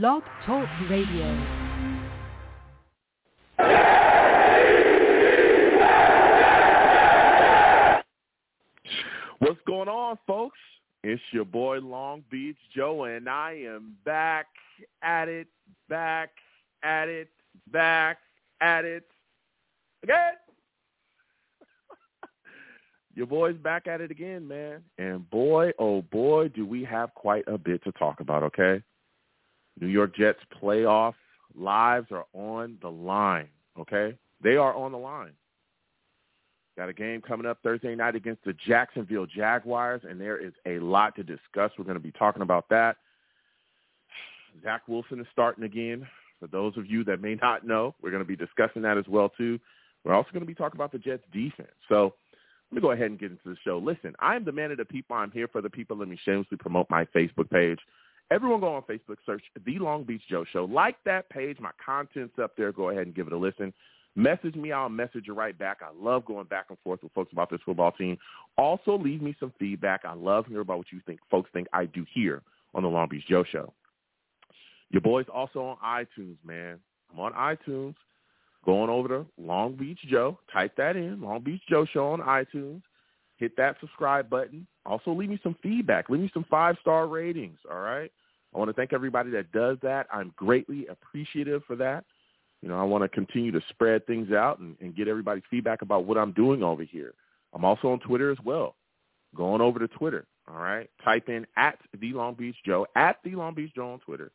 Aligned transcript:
Blog 0.00 0.24
Talk 0.44 0.68
Radio. 0.90 1.24
What's 9.38 9.60
going 9.68 9.88
on, 9.88 10.18
folks? 10.26 10.58
It's 11.04 11.22
your 11.30 11.44
boy 11.44 11.78
Long 11.78 12.24
Beach 12.28 12.56
Joe, 12.74 13.04
and 13.04 13.28
I 13.28 13.52
am 13.68 13.94
back 14.04 14.46
at 15.00 15.28
it, 15.28 15.46
back 15.88 16.30
at 16.82 17.08
it, 17.08 17.28
back 17.70 18.18
at 18.60 18.84
it 18.84 19.04
again. 20.02 20.32
your 23.14 23.26
boy's 23.26 23.56
back 23.58 23.86
at 23.86 24.00
it 24.00 24.10
again, 24.10 24.48
man. 24.48 24.82
And 24.98 25.30
boy, 25.30 25.70
oh 25.78 26.02
boy, 26.02 26.48
do 26.48 26.66
we 26.66 26.82
have 26.82 27.14
quite 27.14 27.44
a 27.46 27.56
bit 27.56 27.84
to 27.84 27.92
talk 27.92 28.18
about, 28.18 28.42
okay? 28.42 28.82
New 29.80 29.88
York 29.88 30.16
Jets 30.16 30.38
playoff 30.62 31.14
lives 31.56 32.08
are 32.10 32.26
on 32.32 32.78
the 32.80 32.90
line, 32.90 33.48
okay? 33.78 34.16
They 34.42 34.56
are 34.56 34.74
on 34.74 34.92
the 34.92 34.98
line. 34.98 35.32
Got 36.76 36.88
a 36.88 36.92
game 36.92 37.20
coming 37.20 37.46
up 37.46 37.58
Thursday 37.62 37.94
night 37.94 38.16
against 38.16 38.44
the 38.44 38.54
Jacksonville 38.66 39.26
Jaguars, 39.26 40.02
and 40.08 40.20
there 40.20 40.38
is 40.38 40.52
a 40.66 40.80
lot 40.80 41.14
to 41.16 41.22
discuss. 41.22 41.70
We're 41.78 41.84
going 41.84 41.96
to 41.96 42.00
be 42.00 42.10
talking 42.10 42.42
about 42.42 42.68
that. 42.70 42.96
Zach 44.62 44.82
Wilson 44.88 45.20
is 45.20 45.26
starting 45.32 45.64
again. 45.64 46.06
For 46.40 46.48
those 46.48 46.76
of 46.76 46.90
you 46.90 47.04
that 47.04 47.20
may 47.20 47.36
not 47.36 47.66
know, 47.66 47.94
we're 48.02 48.10
going 48.10 48.22
to 48.22 48.28
be 48.28 48.36
discussing 48.36 48.82
that 48.82 48.98
as 48.98 49.06
well 49.08 49.28
too. 49.28 49.58
We're 50.04 50.14
also 50.14 50.30
going 50.32 50.42
to 50.42 50.46
be 50.46 50.54
talking 50.54 50.76
about 50.76 50.92
the 50.92 50.98
Jets 50.98 51.22
defense. 51.32 51.70
So 51.88 52.14
let 52.70 52.76
me 52.76 52.80
go 52.80 52.90
ahead 52.90 53.06
and 53.06 53.18
get 53.18 53.30
into 53.30 53.48
the 53.48 53.56
show. 53.64 53.78
Listen, 53.78 54.14
I 54.18 54.34
am 54.36 54.44
the 54.44 54.52
man 54.52 54.72
of 54.72 54.78
the 54.78 54.84
people. 54.84 55.16
I'm 55.16 55.30
here 55.30 55.48
for 55.48 55.62
the 55.62 55.70
people. 55.70 55.96
Let 55.96 56.08
me 56.08 56.18
shamelessly 56.24 56.58
promote 56.58 56.90
my 56.90 57.04
Facebook 57.06 57.50
page. 57.50 57.78
Everyone 58.34 58.58
go 58.58 58.74
on 58.74 58.82
Facebook, 58.82 59.18
search 59.24 59.44
The 59.64 59.78
Long 59.78 60.02
Beach 60.02 60.22
Joe 60.28 60.44
Show. 60.52 60.64
Like 60.64 60.96
that 61.04 61.30
page. 61.30 61.60
My 61.60 61.70
content's 61.84 62.36
up 62.42 62.56
there. 62.56 62.72
Go 62.72 62.90
ahead 62.90 63.06
and 63.06 63.14
give 63.14 63.28
it 63.28 63.32
a 63.32 63.36
listen. 63.36 63.72
Message 64.16 64.56
me. 64.56 64.72
I'll 64.72 64.88
message 64.88 65.28
you 65.28 65.34
right 65.34 65.56
back. 65.56 65.78
I 65.82 65.90
love 65.96 66.24
going 66.24 66.46
back 66.46 66.66
and 66.68 66.78
forth 66.82 67.00
with 67.04 67.12
folks 67.12 67.32
about 67.32 67.48
this 67.48 67.60
football 67.64 67.92
team. 67.92 68.18
Also, 68.58 68.98
leave 68.98 69.22
me 69.22 69.36
some 69.38 69.52
feedback. 69.60 70.00
I 70.04 70.14
love 70.14 70.46
hearing 70.46 70.62
about 70.62 70.78
what 70.78 70.90
you 70.90 71.00
think 71.06 71.20
folks 71.30 71.48
think 71.52 71.68
I 71.72 71.84
do 71.84 72.04
here 72.12 72.42
on 72.74 72.82
the 72.82 72.88
Long 72.88 73.08
Beach 73.08 73.22
Joe 73.28 73.44
Show. 73.44 73.72
Your 74.90 75.00
boy's 75.00 75.26
also 75.32 75.60
on 75.60 75.76
iTunes, 75.84 76.36
man. 76.44 76.80
I'm 77.12 77.20
on 77.20 77.32
iTunes. 77.34 77.94
Going 78.64 78.90
over 78.90 79.06
to 79.08 79.26
Long 79.38 79.76
Beach 79.76 80.00
Joe. 80.08 80.40
Type 80.52 80.74
that 80.76 80.96
in, 80.96 81.20
Long 81.20 81.40
Beach 81.40 81.62
Joe 81.68 81.86
Show 81.86 82.08
on 82.08 82.20
iTunes. 82.20 82.82
Hit 83.36 83.56
that 83.58 83.76
subscribe 83.78 84.28
button. 84.28 84.66
Also, 84.84 85.12
leave 85.12 85.30
me 85.30 85.38
some 85.44 85.54
feedback. 85.62 86.10
Leave 86.10 86.22
me 86.22 86.30
some 86.34 86.46
five-star 86.50 87.06
ratings, 87.06 87.58
all 87.70 87.80
right? 87.80 88.10
I 88.54 88.58
want 88.58 88.68
to 88.68 88.74
thank 88.74 88.92
everybody 88.92 89.30
that 89.30 89.52
does 89.52 89.78
that. 89.82 90.06
I'm 90.12 90.32
greatly 90.36 90.86
appreciative 90.86 91.62
for 91.66 91.76
that. 91.76 92.04
You 92.62 92.68
know, 92.68 92.78
I 92.78 92.84
want 92.84 93.02
to 93.02 93.08
continue 93.08 93.52
to 93.52 93.60
spread 93.68 94.06
things 94.06 94.32
out 94.32 94.58
and, 94.58 94.76
and 94.80 94.96
get 94.96 95.08
everybody's 95.08 95.42
feedback 95.50 95.82
about 95.82 96.04
what 96.04 96.16
I'm 96.16 96.32
doing 96.32 96.62
over 96.62 96.82
here. 96.82 97.14
I'm 97.52 97.64
also 97.64 97.88
on 97.88 98.00
Twitter 98.00 98.30
as 98.30 98.38
well. 98.44 98.76
Going 99.36 99.60
over 99.60 99.78
to 99.78 99.88
Twitter, 99.88 100.26
all 100.48 100.60
right? 100.60 100.88
Type 101.04 101.28
in 101.28 101.46
at 101.56 101.78
the 102.00 102.12
Long 102.12 102.34
Beach 102.34 102.56
Joe, 102.64 102.86
at 102.96 103.18
the 103.24 103.32
Long 103.32 103.54
Beach 103.54 103.72
Joe 103.74 103.92
on 103.92 103.98
Twitter. 104.00 104.30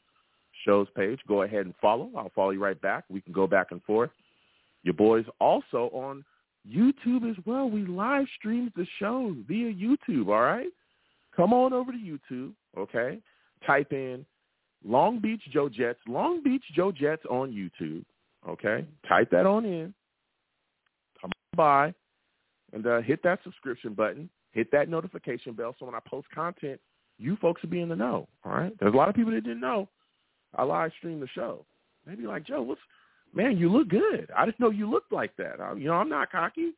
Show's 0.65 0.87
page. 0.95 1.19
Go 1.27 1.43
ahead 1.43 1.65
and 1.65 1.73
follow. 1.81 2.11
I'll 2.17 2.31
follow 2.35 2.51
you 2.51 2.61
right 2.61 2.79
back. 2.79 3.05
We 3.09 3.21
can 3.21 3.31
go 3.31 3.47
back 3.47 3.67
and 3.71 3.81
forth. 3.83 4.11
Your 4.83 4.93
boys 4.93 5.25
also 5.39 5.89
on 5.93 6.25
YouTube 6.69 7.29
as 7.29 7.37
well. 7.45 7.69
We 7.69 7.85
live 7.85 8.27
stream 8.37 8.71
the 8.75 8.85
show 8.99 9.35
via 9.47 9.73
YouTube, 9.73 10.27
all 10.27 10.41
right? 10.41 10.67
Come 11.35 11.53
on 11.53 11.73
over 11.73 11.91
to 11.91 11.97
YouTube, 11.97 12.51
okay? 12.77 13.19
Type 13.65 13.91
in 13.91 14.25
Long 14.85 15.19
Beach 15.19 15.41
Joe 15.51 15.69
Jets, 15.69 15.99
Long 16.07 16.41
Beach 16.43 16.63
Joe 16.73 16.91
Jets 16.91 17.23
on 17.29 17.51
YouTube. 17.51 18.05
Okay, 18.47 18.85
type 19.07 19.29
that 19.31 19.45
on 19.45 19.65
in. 19.65 19.93
Come 21.21 21.31
by 21.55 21.93
and 22.73 22.85
uh, 22.85 23.01
hit 23.01 23.21
that 23.23 23.39
subscription 23.43 23.93
button. 23.93 24.29
Hit 24.51 24.71
that 24.71 24.89
notification 24.89 25.53
bell 25.53 25.75
so 25.77 25.85
when 25.85 25.95
I 25.95 25.99
post 26.07 26.27
content, 26.33 26.79
you 27.19 27.37
folks 27.41 27.61
will 27.61 27.69
be 27.69 27.81
in 27.81 27.89
the 27.89 27.95
know. 27.95 28.27
All 28.43 28.53
right. 28.53 28.73
There's 28.79 28.93
a 28.93 28.97
lot 28.97 29.09
of 29.09 29.15
people 29.15 29.31
that 29.31 29.43
didn't 29.43 29.59
know 29.59 29.87
I 30.55 30.63
live 30.63 30.91
stream 30.97 31.19
the 31.19 31.27
show. 31.27 31.65
Maybe 32.07 32.23
like 32.23 32.45
Joe, 32.45 32.61
what's 32.61 32.81
man? 33.33 33.57
You 33.57 33.71
look 33.71 33.89
good. 33.89 34.31
I 34.35 34.45
didn't 34.45 34.59
know 34.59 34.71
you 34.71 34.89
looked 34.89 35.11
like 35.11 35.35
that. 35.37 35.59
I, 35.61 35.73
you 35.73 35.85
know, 35.85 35.93
I'm 35.93 36.09
not 36.09 36.31
cocky. 36.31 36.71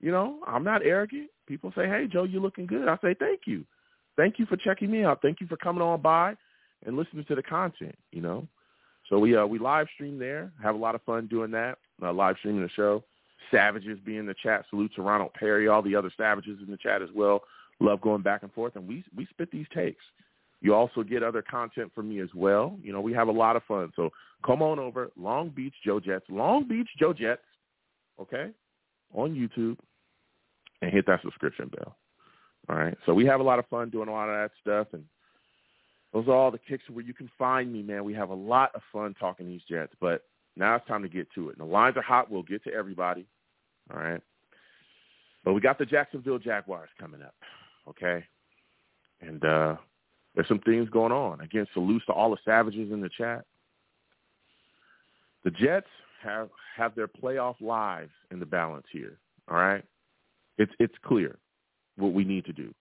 You 0.00 0.10
know, 0.10 0.40
I'm 0.46 0.64
not 0.64 0.84
arrogant. 0.84 1.30
People 1.46 1.72
say, 1.76 1.86
"Hey, 1.86 2.08
Joe, 2.10 2.24
you're 2.24 2.42
looking 2.42 2.66
good." 2.66 2.88
I 2.88 2.96
say, 2.96 3.14
"Thank 3.14 3.42
you, 3.46 3.64
thank 4.16 4.38
you 4.38 4.46
for 4.46 4.56
checking 4.56 4.90
me 4.90 5.04
out. 5.04 5.20
Thank 5.22 5.40
you 5.40 5.46
for 5.46 5.56
coming 5.56 5.82
on 5.82 6.00
by 6.00 6.34
and 6.86 6.96
listening 6.96 7.24
to 7.26 7.34
the 7.34 7.42
content." 7.42 7.96
You 8.12 8.22
know, 8.22 8.48
so 9.08 9.18
we 9.18 9.36
uh, 9.36 9.46
we 9.46 9.58
live 9.58 9.86
stream 9.94 10.18
there. 10.18 10.52
Have 10.62 10.74
a 10.74 10.78
lot 10.78 10.94
of 10.94 11.02
fun 11.02 11.26
doing 11.26 11.50
that. 11.52 11.78
Uh, 12.02 12.12
live 12.12 12.36
streaming 12.38 12.62
the 12.62 12.70
show. 12.70 13.04
Savages 13.50 13.98
be 14.04 14.16
in 14.16 14.26
the 14.26 14.34
chat. 14.42 14.64
Salute 14.70 14.92
to 14.96 15.02
Ronald 15.02 15.32
Perry, 15.34 15.68
all 15.68 15.82
the 15.82 15.94
other 15.94 16.10
Savages 16.16 16.58
in 16.64 16.70
the 16.70 16.78
chat 16.78 17.02
as 17.02 17.10
well. 17.14 17.42
Love 17.80 18.00
going 18.00 18.22
back 18.22 18.42
and 18.42 18.52
forth, 18.52 18.76
and 18.76 18.86
we 18.86 19.04
we 19.16 19.26
spit 19.26 19.50
these 19.50 19.66
takes. 19.74 20.02
You 20.60 20.74
also 20.74 21.02
get 21.02 21.22
other 21.22 21.42
content 21.42 21.92
from 21.94 22.08
me 22.08 22.20
as 22.20 22.30
well. 22.34 22.78
You 22.82 22.92
know, 22.92 23.00
we 23.00 23.12
have 23.12 23.28
a 23.28 23.32
lot 23.32 23.54
of 23.54 23.62
fun. 23.64 23.92
So 23.96 24.10
come 24.46 24.62
on 24.62 24.78
over, 24.78 25.10
Long 25.16 25.50
Beach 25.50 25.74
Joe 25.84 26.00
Jets, 26.00 26.24
Long 26.30 26.66
Beach 26.66 26.88
Joe 26.98 27.12
Jets, 27.12 27.42
okay, 28.18 28.50
on 29.12 29.34
YouTube, 29.34 29.76
and 30.80 30.90
hit 30.90 31.06
that 31.06 31.20
subscription 31.22 31.68
bell. 31.68 31.96
All 32.68 32.76
right. 32.76 32.96
So 33.06 33.14
we 33.14 33.26
have 33.26 33.40
a 33.40 33.44
lot 33.44 33.58
of 33.58 33.66
fun 33.68 33.90
doing 33.90 34.08
a 34.08 34.12
lot 34.12 34.28
of 34.28 34.36
that 34.36 34.50
stuff, 34.60 34.88
and 34.92 35.04
those 36.12 36.28
are 36.28 36.34
all 36.34 36.50
the 36.50 36.58
kicks 36.58 36.84
where 36.90 37.04
you 37.04 37.12
can 37.12 37.30
find 37.38 37.72
me, 37.72 37.82
man. 37.82 38.04
We 38.04 38.14
have 38.14 38.30
a 38.30 38.34
lot 38.34 38.70
of 38.74 38.82
fun 38.92 39.14
talking 39.18 39.46
these 39.46 39.62
Jets, 39.68 39.92
but 40.00 40.22
now 40.56 40.76
it's 40.76 40.86
time 40.86 41.02
to 41.02 41.08
get 41.08 41.28
to 41.34 41.48
it. 41.48 41.58
And 41.58 41.68
the 41.68 41.72
lines 41.72 41.96
are 41.96 42.02
hot. 42.02 42.30
We'll 42.30 42.42
get 42.42 42.62
to 42.64 42.72
everybody. 42.72 43.26
All 43.92 44.00
right. 44.00 44.20
But 45.44 45.52
we 45.52 45.60
got 45.60 45.78
the 45.78 45.84
Jacksonville 45.84 46.38
Jaguars 46.38 46.88
coming 46.98 47.20
up. 47.20 47.34
Okay. 47.88 48.24
And 49.20 49.44
uh 49.44 49.76
there's 50.34 50.48
some 50.48 50.60
things 50.60 50.88
going 50.88 51.12
on. 51.12 51.40
Again, 51.40 51.66
salutes 51.74 52.06
to 52.06 52.12
all 52.12 52.30
the 52.30 52.38
savages 52.44 52.90
in 52.90 53.00
the 53.00 53.10
chat. 53.16 53.44
The 55.44 55.50
Jets 55.50 55.86
have 56.22 56.48
have 56.76 56.94
their 56.94 57.08
playoff 57.08 57.60
lives 57.60 58.12
in 58.30 58.40
the 58.40 58.46
balance 58.46 58.86
here. 58.92 59.18
All 59.48 59.58
right. 59.58 59.84
It's 60.58 60.72
it's 60.78 60.94
clear 61.04 61.38
what 61.96 62.12
we 62.12 62.24
need 62.24 62.44
to 62.46 62.52
do. 62.52 62.74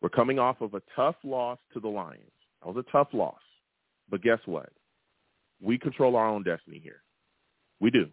We're 0.00 0.08
coming 0.08 0.38
off 0.38 0.60
of 0.60 0.74
a 0.74 0.82
tough 0.94 1.16
loss 1.24 1.58
to 1.72 1.80
the 1.80 1.88
Lions. 1.88 2.20
That 2.62 2.74
was 2.74 2.84
a 2.86 2.92
tough 2.92 3.08
loss. 3.12 3.40
But 4.10 4.22
guess 4.22 4.40
what? 4.46 4.70
We 5.62 5.78
control 5.78 6.16
our 6.16 6.28
own 6.28 6.42
destiny 6.42 6.80
here. 6.82 7.02
We 7.80 7.90
do. 7.90 8.08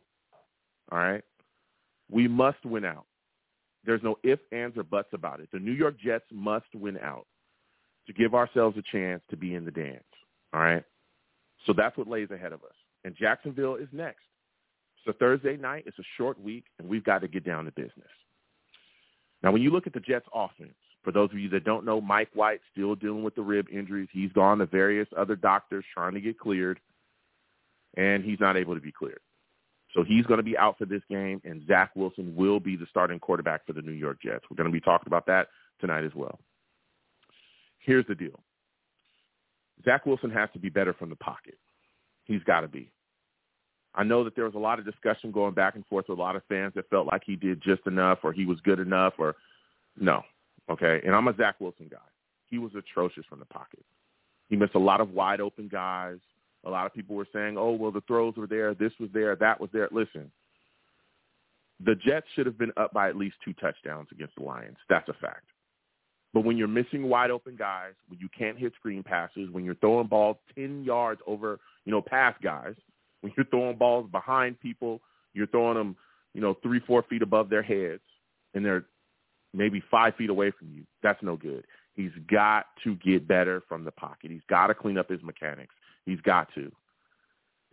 All 0.91 1.00
right? 1.00 1.23
We 2.09 2.28
must 2.28 2.63
win 2.66 2.85
out. 2.85 3.06
There's 3.85 4.03
no 4.03 4.17
ifs, 4.23 4.41
ands, 4.51 4.78
or 4.78 4.84
buts 4.84 5.09
about 5.13 5.40
it. 5.40 5.50
The 5.51 5.59
New 5.59 5.72
York 5.72 5.95
Jets 6.00 6.25
must 6.31 6.67
win 6.73 6.97
out 7.00 7.25
to 8.07 8.13
give 8.13 8.35
ourselves 8.35 8.78
a 8.78 8.84
chance 8.91 9.22
to 9.29 9.38
be 9.38 9.56
in 9.56 9.66
the 9.66 9.72
dance. 9.72 10.03
All 10.53 10.61
right? 10.61 10.84
So 11.66 11.73
that's 11.75 11.97
what 11.97 12.07
lays 12.07 12.29
ahead 12.31 12.53
of 12.53 12.63
us. 12.63 12.75
And 13.03 13.16
Jacksonville 13.16 13.75
is 13.75 13.88
next. 13.91 14.23
So 15.06 15.13
Thursday 15.17 15.57
night. 15.57 15.85
It's 15.88 15.97
a 16.00 16.03
short 16.17 16.40
week, 16.40 16.66
and 16.78 16.88
we've 16.88 17.03
got 17.03 17.19
to 17.19 17.28
get 17.28 17.44
down 17.44 17.66
to 17.66 17.72
business. 17.72 18.09
Now, 19.44 19.52
when 19.52 19.62
you 19.62 19.72
look 19.72 19.88
at 19.88 19.94
the 19.94 20.00
Jets' 20.00 20.28
offense, 20.34 20.75
for 21.03 21.12
those 21.12 21.31
of 21.31 21.40
you 21.40 21.50
that 21.50 21.63
don't 21.63 21.85
know, 21.85 22.00
Mike 22.00 22.29
White 22.34 22.62
still 22.72 22.96
dealing 22.96 23.24
with 23.24 23.35
the 23.35 23.41
rib 23.41 23.68
injuries. 23.72 24.09
He's 24.12 24.31
gone 24.34 24.59
to 24.59 24.66
various 24.68 25.07
other 25.18 25.35
doctors 25.35 25.84
trying 25.94 26.13
to 26.13 26.22
get 26.22 26.40
cleared, 26.40 26.79
and 27.97 28.24
he's 28.24 28.40
not 28.40 28.56
able 28.56 28.75
to 28.75 28.81
be 28.81 28.91
cleared. 28.91 29.22
So 29.94 30.03
he's 30.03 30.25
going 30.25 30.38
to 30.38 30.44
be 30.44 30.57
out 30.57 30.78
for 30.78 30.85
this 30.85 31.02
game, 31.09 31.41
and 31.44 31.66
Zach 31.68 31.91
Wilson 31.96 32.35
will 32.35 32.59
be 32.59 32.75
the 32.75 32.85
starting 32.90 33.19
quarterback 33.19 33.66
for 33.66 33.74
the 33.74 33.81
New 33.81 33.91
York 33.91 34.22
Jets. 34.22 34.46
We're 34.50 34.57
going 34.57 34.69
to 34.69 34.74
be 34.74 34.79
talking 34.79 35.07
about 35.07 35.25
that 35.25 35.47
tonight 35.79 36.06
as 36.06 36.13
well. 36.16 36.40
Here's 37.79 38.06
the 38.08 38.16
deal. 38.16 38.40
Zach 39.84 40.06
Wilson 40.06 40.29
has 40.29 40.50
to 40.53 40.59
be 40.59 40.69
better 40.69 40.94
from 40.94 41.09
the 41.09 41.16
pocket. 41.16 41.58
He's 42.25 42.43
got 42.43 42.61
to 42.61 42.67
be. 42.67 42.91
I 43.93 44.03
know 44.03 44.23
that 44.23 44.35
there 44.35 44.46
was 44.46 44.55
a 44.55 44.59
lot 44.59 44.79
of 44.79 44.85
discussion 44.85 45.32
going 45.32 45.53
back 45.53 45.76
and 45.76 45.85
forth 45.88 46.08
with 46.08 46.17
a 46.17 46.22
lot 46.22 46.35
of 46.35 46.43
fans 46.47 46.73
that 46.76 46.90
felt 46.90 47.08
like 47.08 47.23
he 47.26 47.35
did 47.35 47.61
just 47.61 47.85
enough 47.88 48.20
or 48.23 48.32
he 48.32 48.46
was 48.46 48.59
good 48.61 48.79
enough 48.79 49.14
or 49.17 49.35
no. 49.99 50.23
Okay, 50.70 51.02
and 51.05 51.14
I'm 51.14 51.28
a 51.28 51.35
Zach 51.35 51.59
Wilson 51.59 51.90
guy. 51.91 51.97
He 52.49 52.58
was 52.58 52.72
atrocious 52.76 53.26
from 53.29 53.40
the 53.40 53.46
pocket. 53.46 53.84
He 54.49 54.55
missed 54.55 54.76
a 54.76 54.79
lot 54.79 55.02
of 55.02 55.11
wide 55.11 55.41
open 55.41 55.67
guys. 55.67 56.17
A 56.66 56.70
lot 56.70 56.85
of 56.85 56.93
people 56.93 57.16
were 57.16 57.28
saying, 57.34 57.58
"Oh, 57.58 57.72
well, 57.72 57.91
the 57.91 58.02
throws 58.02 58.35
were 58.38 58.47
there. 58.47 58.73
This 58.73 58.93
was 58.99 59.09
there. 59.11 59.35
That 59.35 59.59
was 59.59 59.70
there." 59.72 59.90
Listen, 59.91 60.32
the 61.84 61.96
Jets 61.96 62.28
should 62.35 62.46
have 62.46 62.58
been 62.58 62.72
up 62.78 62.93
by 62.93 63.09
at 63.09 63.17
least 63.17 63.35
two 63.43 63.53
touchdowns 63.53 64.08
against 64.11 64.35
the 64.35 64.43
Lions. 64.43 64.78
That's 64.88 65.09
a 65.09 65.14
fact. 65.14 65.46
But 66.34 66.46
when 66.46 66.55
you're 66.55 66.67
missing 66.67 67.09
wide 67.09 67.32
open 67.32 67.55
guys, 67.55 67.93
when 68.08 68.20
you 68.20 68.29
can't 68.38 68.58
hit 68.58 68.73
screen 68.76 69.03
passes, 69.03 69.49
when 69.49 69.66
you're 69.66 69.76
throwing 69.76 70.08
balls 70.08 70.38
10 70.55 70.84
yards 70.84 71.22
over, 71.28 71.59
you 71.84 71.91
know, 71.91 72.02
past 72.02 72.41
guys, 72.41 72.76
when 73.22 73.34
you're 73.38 73.46
throwing 73.46 73.78
balls 73.78 74.09
behind 74.12 74.59
people, 74.59 75.02
you're 75.34 75.47
throwing 75.47 75.78
them, 75.78 75.96
you 76.34 76.41
know, 76.41 76.56
three, 76.62 76.79
four 76.79 77.03
feet 77.03 77.22
above 77.22 77.50
their 77.50 77.64
heads, 77.64 78.02
and 78.53 78.66
they're 78.66 78.85
maybe 79.53 79.82
five 79.90 80.16
feet 80.16 80.29
away 80.29 80.52
from 80.52 80.70
you. 80.72 80.84
That's 81.02 81.22
no 81.22 81.38
good. 81.38 81.66
He's 81.94 82.12
got 82.29 82.68
to 82.84 82.96
get 82.96 83.28
better 83.28 83.64
from 83.68 83.84
the 83.84 83.91
pocket. 83.91 84.32
He's 84.32 84.41
got 84.50 84.68
to 84.68 84.73
clean 84.73 84.97
up 84.97 85.09
his 85.09 85.22
mechanics. 85.23 85.73
He's 86.06 86.22
got 86.22 86.47
to. 86.56 86.72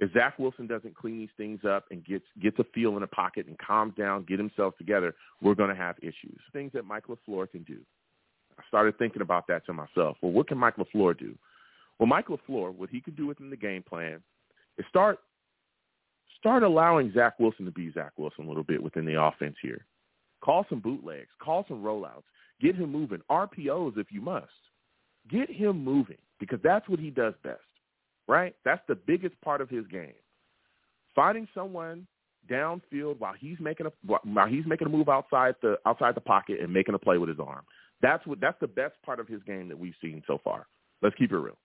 If 0.01 0.13
Zach 0.13 0.39
Wilson 0.39 0.67
doesn't 0.67 0.97
clean 0.97 1.19
these 1.19 1.29
things 1.37 1.61
up 1.65 1.87
and 1.91 2.05
gets 2.05 2.25
gets 2.41 2.59
a 2.61 2.65
feel 2.73 2.95
in 2.95 3.01
the 3.01 3.09
pocket 3.09 3.47
and 3.47 3.59
calms 3.59 3.95
down, 3.97 4.25
get 4.25 4.39
himself 4.39 4.77
together, 4.77 5.15
we're 5.43 5.57
going 5.57 5.71
to 5.71 5.77
have 5.77 5.97
issues. 6.01 6.39
Things 6.53 6.71
that 6.75 6.85
Mike 6.85 7.05
LaFleur 7.09 7.51
can 7.51 7.65
do. 7.65 7.79
I 8.59 8.63
started 8.69 8.97
thinking 8.99 9.23
about 9.23 9.47
that 9.49 9.67
to 9.67 9.73
myself. 9.73 10.17
Well, 10.21 10.33
what 10.33 10.49
can 10.49 10.59
Mike 10.59 10.77
LaFleur 10.77 11.19
do? 11.19 11.37
Well, 11.99 12.07
Mike 12.07 12.29
LaFleur, 12.29 12.75
what 12.75 12.91
he 12.91 13.01
could 13.01 13.17
do 13.17 13.27
within 13.27 13.51
the 13.51 13.57
game 13.57 13.83
plan 13.83 14.23
is 14.79 14.87
start 14.89 15.19
start 16.39 16.63
allowing 16.63 17.13
Zach 17.13 17.39
Wilson 17.39 17.65
to 17.65 17.71
be 17.71 17.93
Zach 17.93 18.13
Wilson 18.17 18.45
a 18.45 18.49
little 18.49 18.65
bit 18.65 18.83
within 18.83 19.05
the 19.05 19.21
offense 19.21 19.57
here. 19.63 19.85
Call 20.43 20.65
some 20.69 20.81
bootlegs, 20.81 21.31
call 21.43 21.65
some 21.69 21.83
rollouts, 21.83 22.25
get 22.61 22.77
him 22.77 22.93
moving, 22.93 23.21
RPOs 23.31 23.99
if 23.99 24.07
you 24.11 24.21
must. 24.21 24.47
Get 25.31 25.51
him 25.51 25.85
moving 25.85 26.19
because 26.39 26.61
that's 26.63 26.89
what 26.89 27.01
he 27.01 27.11
does 27.11 27.35
best 27.43 27.61
right? 28.29 28.55
That's 28.65 28.83
the 28.87 28.95
biggest 28.95 29.41
part 29.41 29.61
of 29.61 29.69
his 29.69 29.87
game. 29.89 30.15
Finding 31.17 31.49
someone 31.55 32.07
downfield 32.49 33.19
while 33.19 33.35
he's 33.39 33.59
making 33.59 33.87
a 33.87 33.93
while 34.05 34.47
he's 34.47 34.65
making 34.67 34.87
a 34.87 34.91
move 34.91 35.09
outside 35.09 35.55
the 35.61 35.77
outside 35.85 36.15
the 36.15 36.21
pocket 36.21 36.61
and 36.61 36.73
making 36.73 36.95
a 36.95 36.99
play 36.99 37.19
with 37.19 37.29
his 37.29 37.41
arm. 37.41 37.65
That's 38.01 38.25
what 38.27 38.41
that's 38.41 38.61
the 38.61 38.69
best 38.69 38.95
part 39.05 39.19
of 39.19 39.27
his 39.27 39.43
game 39.43 39.69
that 39.69 39.79
we've 39.79 39.95
seen 40.01 40.23
so 40.27 40.39
far. 40.45 40.67
Let's 41.03 41.17
keep 41.17 41.33
it 41.33 41.37
real. 41.37 41.59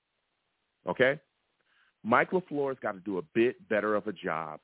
Okay? 0.87 1.19
Mike 2.03 2.31
LaFleur's 2.31 2.79
got 2.81 2.93
to 2.93 2.99
do 2.99 3.17
a 3.17 3.21
bit 3.33 3.67
better 3.69 3.95
of 3.95 4.07
a 4.07 4.13
job 4.13 4.59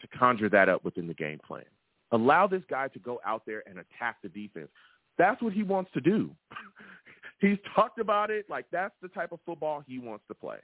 to 0.00 0.08
conjure 0.18 0.48
that 0.48 0.68
up 0.68 0.84
within 0.84 1.06
the 1.06 1.14
game 1.14 1.38
plan. 1.46 1.64
Allow 2.12 2.46
this 2.46 2.62
guy 2.70 2.88
to 2.88 2.98
go 2.98 3.20
out 3.26 3.42
there 3.46 3.62
and 3.66 3.78
attack 3.78 4.16
the 4.22 4.28
defense. 4.28 4.68
That's 5.18 5.40
what 5.42 5.52
he 5.52 5.62
wants 5.62 5.90
to 5.94 6.00
do. 6.00 6.30
He's 7.40 7.58
talked 7.74 7.98
about 7.98 8.30
it 8.30 8.46
like 8.48 8.66
that's 8.72 8.94
the 9.02 9.08
type 9.08 9.32
of 9.32 9.40
football 9.44 9.82
he 9.86 9.98
wants 9.98 10.24
to 10.28 10.34
play. 10.34 10.56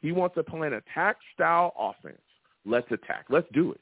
He 0.00 0.12
wants 0.12 0.34
to 0.36 0.42
play 0.42 0.66
an 0.66 0.74
attack 0.74 1.16
style 1.34 1.72
offense. 1.78 2.20
Let's 2.64 2.90
attack. 2.90 3.26
Let's 3.30 3.48
do 3.52 3.72
it. 3.72 3.80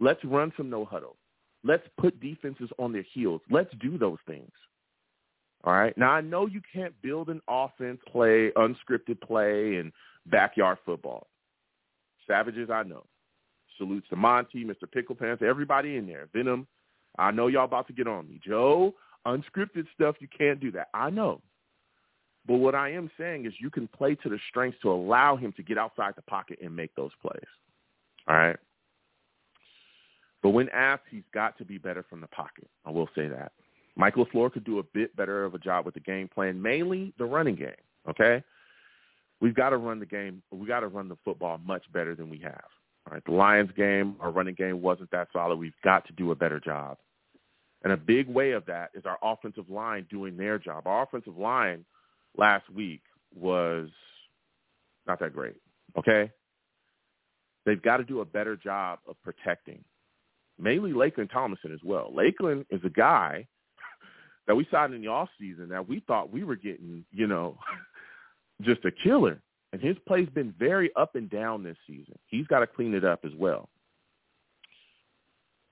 Let's 0.00 0.24
run 0.24 0.52
some 0.56 0.70
no 0.70 0.84
huddle. 0.84 1.16
Let's 1.64 1.82
put 2.00 2.20
defenses 2.20 2.70
on 2.78 2.92
their 2.92 3.04
heels. 3.12 3.40
Let's 3.50 3.72
do 3.80 3.98
those 3.98 4.18
things. 4.26 4.52
All 5.64 5.72
right. 5.72 5.96
Now 5.98 6.10
I 6.10 6.20
know 6.20 6.46
you 6.46 6.60
can't 6.72 6.94
build 7.02 7.28
an 7.28 7.40
offense, 7.48 8.00
play 8.10 8.50
unscripted 8.56 9.20
play, 9.20 9.76
and 9.76 9.92
backyard 10.26 10.78
football. 10.84 11.26
Savages, 12.26 12.70
I 12.70 12.82
know. 12.82 13.04
Salutes 13.76 14.08
to 14.10 14.16
Monty, 14.16 14.64
Mr. 14.64 14.90
Pickle 14.90 15.14
Pants, 15.14 15.42
everybody 15.46 15.96
in 15.96 16.06
there. 16.06 16.28
Venom, 16.32 16.66
I 17.18 17.30
know 17.30 17.46
y'all 17.46 17.64
about 17.64 17.86
to 17.88 17.92
get 17.92 18.06
on 18.06 18.28
me. 18.28 18.40
Joe, 18.44 18.94
Unscripted 19.26 19.86
stuff, 19.94 20.16
you 20.20 20.28
can't 20.36 20.60
do 20.60 20.70
that. 20.72 20.88
I 20.94 21.10
know. 21.10 21.42
But 22.46 22.56
what 22.56 22.74
I 22.74 22.90
am 22.92 23.10
saying 23.18 23.44
is 23.44 23.52
you 23.60 23.70
can 23.70 23.86
play 23.86 24.14
to 24.16 24.28
the 24.28 24.38
strengths 24.48 24.80
to 24.82 24.90
allow 24.90 25.36
him 25.36 25.52
to 25.52 25.62
get 25.62 25.76
outside 25.76 26.14
the 26.16 26.22
pocket 26.22 26.58
and 26.62 26.74
make 26.74 26.94
those 26.94 27.10
plays. 27.20 27.42
All 28.26 28.36
right? 28.36 28.56
But 30.42 30.50
when 30.50 30.68
asked, 30.70 31.02
he's 31.10 31.24
got 31.34 31.58
to 31.58 31.64
be 31.64 31.76
better 31.76 32.04
from 32.08 32.20
the 32.20 32.26
pocket. 32.28 32.68
I 32.86 32.90
will 32.90 33.08
say 33.14 33.28
that. 33.28 33.52
Michael 33.98 34.24
LaFleur 34.26 34.52
could 34.52 34.64
do 34.64 34.78
a 34.78 34.84
bit 34.94 35.14
better 35.16 35.44
of 35.44 35.54
a 35.54 35.58
job 35.58 35.84
with 35.84 35.94
the 35.94 36.00
game 36.00 36.28
plan, 36.28 36.62
mainly 36.62 37.12
the 37.18 37.24
running 37.24 37.56
game, 37.56 37.72
okay? 38.08 38.42
We've 39.40 39.54
got 39.54 39.70
to 39.70 39.76
run 39.76 39.98
the 39.98 40.06
game. 40.06 40.40
We 40.52 40.68
got 40.68 40.80
to 40.80 40.88
run 40.88 41.08
the 41.08 41.18
football 41.24 41.58
much 41.58 41.82
better 41.92 42.14
than 42.14 42.30
we 42.30 42.38
have. 42.38 42.64
All 43.06 43.14
right, 43.14 43.24
the 43.24 43.32
Lions 43.32 43.70
game, 43.76 44.16
our 44.20 44.30
running 44.30 44.54
game 44.54 44.82
wasn't 44.82 45.10
that 45.10 45.28
solid. 45.32 45.56
We've 45.56 45.72
got 45.82 46.06
to 46.06 46.12
do 46.12 46.30
a 46.30 46.36
better 46.36 46.60
job. 46.60 46.96
And 47.82 47.92
a 47.92 47.96
big 47.96 48.28
way 48.28 48.52
of 48.52 48.66
that 48.66 48.90
is 48.94 49.04
our 49.04 49.18
offensive 49.22 49.68
line 49.68 50.06
doing 50.08 50.36
their 50.36 50.58
job. 50.58 50.86
Our 50.86 51.02
offensive 51.02 51.36
line 51.36 51.84
last 52.36 52.70
week 52.70 53.02
was 53.34 53.88
not 55.06 55.18
that 55.20 55.32
great, 55.34 55.56
okay? 55.96 56.30
They've 57.66 57.82
got 57.82 57.96
to 57.96 58.04
do 58.04 58.20
a 58.20 58.24
better 58.24 58.56
job 58.56 59.00
of 59.08 59.16
protecting, 59.24 59.82
mainly 60.58 60.92
Laken 60.92 61.30
Tomlinson 61.30 61.72
as 61.72 61.80
well. 61.84 62.12
Laken 62.14 62.64
is 62.70 62.80
a 62.84 62.90
guy 62.90 63.46
that 64.48 64.56
we 64.56 64.66
signed 64.70 64.94
in 64.94 65.02
the 65.02 65.08
off 65.08 65.28
season 65.38 65.68
that 65.68 65.88
we 65.88 66.00
thought 66.06 66.32
we 66.32 66.42
were 66.42 66.56
getting, 66.56 67.04
you 67.12 67.28
know, 67.28 67.56
just 68.62 68.84
a 68.84 68.90
killer. 68.90 69.40
And 69.72 69.80
his 69.80 69.96
play's 70.08 70.30
been 70.30 70.54
very 70.58 70.90
up 70.96 71.14
and 71.14 71.30
down 71.30 71.62
this 71.62 71.76
season. 71.86 72.18
He's 72.26 72.46
got 72.46 72.60
to 72.60 72.66
clean 72.66 72.94
it 72.94 73.04
up 73.04 73.20
as 73.24 73.32
well. 73.38 73.68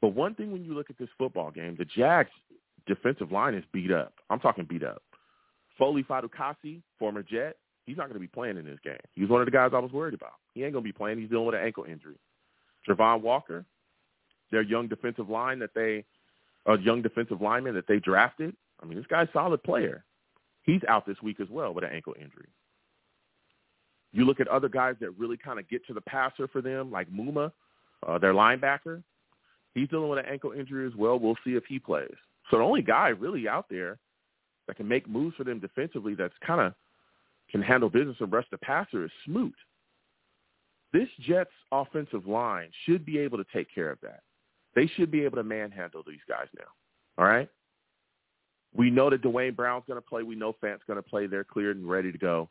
But 0.03 0.09
one 0.15 0.35
thing 0.35 0.53
when 0.53 0.63
you 0.63 0.75
look 0.75 0.91
at 0.91 0.99
this 0.99 1.09
football 1.17 1.51
game, 1.51 1.75
the 1.79 1.87
Jags 1.87 2.31
defensive 2.87 3.33
line 3.33 3.55
is 3.55 3.65
beat 3.73 3.91
up. 3.91 4.13
I'm 4.29 4.39
talking 4.39 4.67
beat 4.69 4.85
up. 4.85 5.03
Foley 5.79 6.05
Fatukasi, 6.05 6.83
former 6.99 7.23
Jet, 7.23 7.57
he's 7.87 7.97
not 7.97 8.05
going 8.05 8.15
to 8.15 8.21
be 8.21 8.27
playing 8.27 8.59
in 8.59 8.67
this 8.67 8.79
game. 8.85 8.99
He 9.15 9.23
was 9.23 9.31
one 9.31 9.41
of 9.41 9.47
the 9.47 9.51
guys 9.51 9.71
I 9.75 9.79
was 9.79 9.93
worried 9.93 10.15
about. 10.15 10.35
He 10.55 10.63
ain't 10.63 10.75
going 10.75 10.85
to 10.85 10.89
be 10.89 10.97
playing. 10.97 11.19
He's 11.19 11.31
dealing 11.31 11.47
with 11.47 11.55
an 11.55 11.63
ankle 11.63 11.85
injury. 11.85 12.17
Travon 12.89 13.23
Walker, 13.23 13.65
their 14.53 14.63
young 14.63 14.87
defensive 14.87 15.29
line 15.29 15.59
that 15.61 15.75
they, 15.75 16.05
a 16.67 16.79
young 16.79 17.03
defensive 17.03 17.41
lineman 17.41 17.75
that 17.75 17.89
they 17.89 17.99
drafted. 17.99 18.55
I 18.83 18.87
mean, 18.87 18.97
this 18.97 19.07
guy's 19.07 19.29
a 19.29 19.33
solid 19.33 19.63
player. 19.63 20.05
He's 20.63 20.83
out 20.89 21.07
this 21.07 21.21
week 21.23 21.41
as 21.41 21.49
well 21.49 21.73
with 21.73 21.85
an 21.85 21.91
ankle 21.93 22.15
injury. 22.21 22.49
You 24.13 24.25
look 24.25 24.41
at 24.41 24.49
other 24.49 24.69
guys 24.69 24.97
that 25.01 25.11
really 25.19 25.37
kind 25.37 25.59
of 25.59 25.69
get 25.69 25.87
to 25.87 25.95
the 25.95 26.01
passer 26.01 26.49
for 26.49 26.63
them, 26.63 26.91
like 26.91 27.11
Muma, 27.11 27.53
uh, 28.07 28.19
their 28.19 28.35
linebacker. 28.35 29.03
He's 29.75 29.89
dealing 29.89 30.09
with 30.09 30.19
an 30.19 30.27
ankle 30.27 30.53
injury 30.53 30.87
as 30.87 30.95
well. 30.97 31.19
We'll 31.19 31.37
see 31.45 31.53
if 31.53 31.65
he 31.69 31.79
plays. 31.79 32.15
So 32.51 32.59
the 32.59 32.63
only 32.63 32.83
guy 32.83 33.09
really 33.09 33.49
out 33.49 33.67
there 33.69 33.99
that 34.67 34.77
can 34.77 34.89
make 34.89 35.09
moves 35.09 35.37
for 35.37 35.45
them 35.45 35.61
defensively 35.61 36.15
that's 36.15 36.35
kind 36.45 36.61
of 36.61 36.75
can 37.51 37.63
handle 37.63 37.89
business 37.89 38.17
and 38.21 38.33
rush 38.33 38.47
the 38.51 38.59
passer 38.59 39.05
is 39.05 39.11
Smoot. 39.25 39.55
This 40.93 41.09
Jets 41.21 41.51
offensive 41.73 42.27
line 42.27 42.71
should 42.85 43.05
be 43.05 43.19
able 43.19 43.39
to 43.39 43.45
take 43.53 43.73
care 43.73 43.91
of 43.91 43.99
that. 44.03 44.21
They 44.75 44.87
should 44.87 45.11
be 45.11 45.25
able 45.25 45.37
to 45.37 45.45
manhandle 45.45 46.03
these 46.07 46.21
guys 46.29 46.47
now. 46.57 46.65
All 47.19 47.29
right? 47.29 47.49
We 48.77 48.91
know 48.91 49.11
that 49.11 49.23
Duane 49.23 49.55
Brown's 49.55 49.85
going 49.87 50.01
to 50.01 50.07
play. 50.07 50.23
We 50.23 50.35
know 50.35 50.55
Fant's 50.61 50.85
going 50.87 51.03
to 51.03 51.09
play. 51.09 51.27
They're 51.27 51.45
cleared 51.45 51.77
and 51.77 51.89
ready 51.89 52.13
to 52.13 52.19
go. 52.19 52.49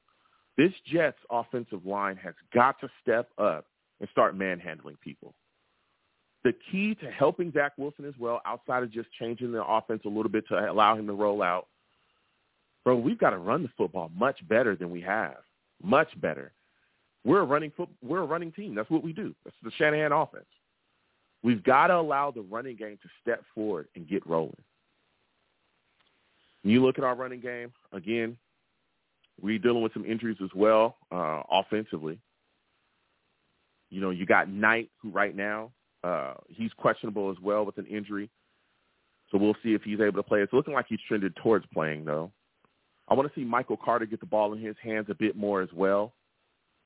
This 0.57 0.72
Jets 0.92 1.18
offensive 1.30 1.86
line 1.86 2.18
has 2.18 2.33
got 2.54 2.80
to 2.81 2.89
step 3.01 3.30
up 3.38 3.66
and 4.00 4.10
start 4.10 4.36
manhandling 4.36 4.98
people 5.04 5.36
the 6.45 6.54
key 6.72 6.94
to 6.95 7.10
helping 7.10 7.51
Zach 7.51 7.74
Wilson 7.75 8.06
as 8.06 8.13
well, 8.19 8.39
outside 8.45 8.83
of 8.83 8.92
just 8.92 9.12
changing 9.19 9.51
the 9.51 9.66
offense 9.66 10.04
a 10.06 10.07
little 10.07 10.30
bit 10.30 10.48
to 10.48 10.72
allow 10.72 10.95
him 10.95 11.07
to 11.07 11.13
roll 11.13 11.42
out, 11.42 11.68
bro, 12.86 12.95
we've 12.95 13.18
got 13.18 13.31
to 13.31 13.39
run 13.39 13.63
the 13.63 13.69
football 13.75 14.12
much 14.16 14.48
better 14.48 14.75
than 14.75 14.92
we 14.92 15.01
have. 15.01 15.38
Much 15.83 16.07
better. 16.22 16.54
We're 17.25 17.42
a 17.42 17.45
running 17.45 17.72
foot, 17.75 17.89
we're 18.04 18.22
a 18.22 18.25
running 18.25 18.51
team. 18.51 18.75
That's 18.75 18.89
what 18.91 19.03
we 19.03 19.12
do. 19.12 19.34
That's 19.44 19.58
the 19.63 19.72
Shanahan 19.72 20.12
offense. 20.12 20.46
We've 21.44 21.63
got 21.63 21.88
to 21.88 21.96
allow 21.96 22.29
the 22.29 22.41
running 22.41 22.75
game 22.75 23.00
to 23.01 23.10
step 23.24 23.44
forward 23.55 23.88
and 23.96 24.08
get 24.08 24.25
rolling. 24.27 24.55
You 26.65 26.84
look 26.84 26.98
at 26.98 27.03
our 27.03 27.15
running 27.15 27.41
game, 27.41 27.72
again, 27.91 28.38
we're 29.39 29.60
dealing 29.60 29.84
with 29.84 29.93
some 29.93 30.03
injuries 30.03 30.38
as 30.43 30.50
well 30.55 30.98
uh, 31.12 31.43
offensively. 31.51 32.17
You 33.91 34.01
know, 34.01 34.10
you 34.10 34.25
got 34.25 34.50
Knight, 34.50 34.89
who 35.00 35.12
right 35.12 35.36
now 35.36 35.72
uh, 36.03 36.34
he's 36.50 36.72
questionable 36.75 37.29
as 37.29 37.38
well 37.39 37.65
with 37.65 37.77
an 37.77 37.86
injury. 37.86 38.31
So 39.31 39.38
we'll 39.38 39.55
see 39.63 39.75
if 39.75 39.84
he's 39.84 40.00
able 40.00 40.13
to 40.13 40.24
play. 40.24 40.41
It's 40.41 40.53
looking 40.53 40.74
like 40.74 40.88
he's 40.89 41.00
trended 41.07 41.36
towards 41.36 41.65
playing, 41.72 42.03
though. 42.03 42.31
I 43.07 43.13
want 43.13 43.31
to 43.31 43.39
see 43.39 43.45
Michael 43.45 43.77
Carter 43.77 44.07
get 44.07 44.19
the 44.19 44.25
ball 44.25 44.53
in 44.53 44.60
his 44.60 44.75
hands 44.81 45.05
a 45.10 45.15
bit 45.15 45.36
more 45.36 45.62
as 45.62 45.69
well. 45.72 46.13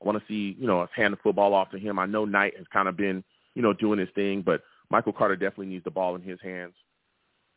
I 0.02 0.06
want 0.06 0.18
to 0.18 0.24
see, 0.28 0.58
you 0.60 0.66
know, 0.66 0.82
us 0.82 0.90
hand 0.94 1.14
the 1.14 1.18
football 1.22 1.54
off 1.54 1.70
to 1.70 1.78
him. 1.78 1.98
I 1.98 2.04
know 2.04 2.26
Knight 2.26 2.54
has 2.58 2.66
kind 2.70 2.86
of 2.86 2.98
been, 2.98 3.24
you 3.54 3.62
know, 3.62 3.72
doing 3.72 3.98
his 3.98 4.08
thing, 4.14 4.42
but 4.44 4.60
Michael 4.90 5.14
Carter 5.14 5.36
definitely 5.36 5.68
needs 5.68 5.84
the 5.84 5.90
ball 5.90 6.16
in 6.16 6.22
his 6.22 6.38
hands. 6.42 6.74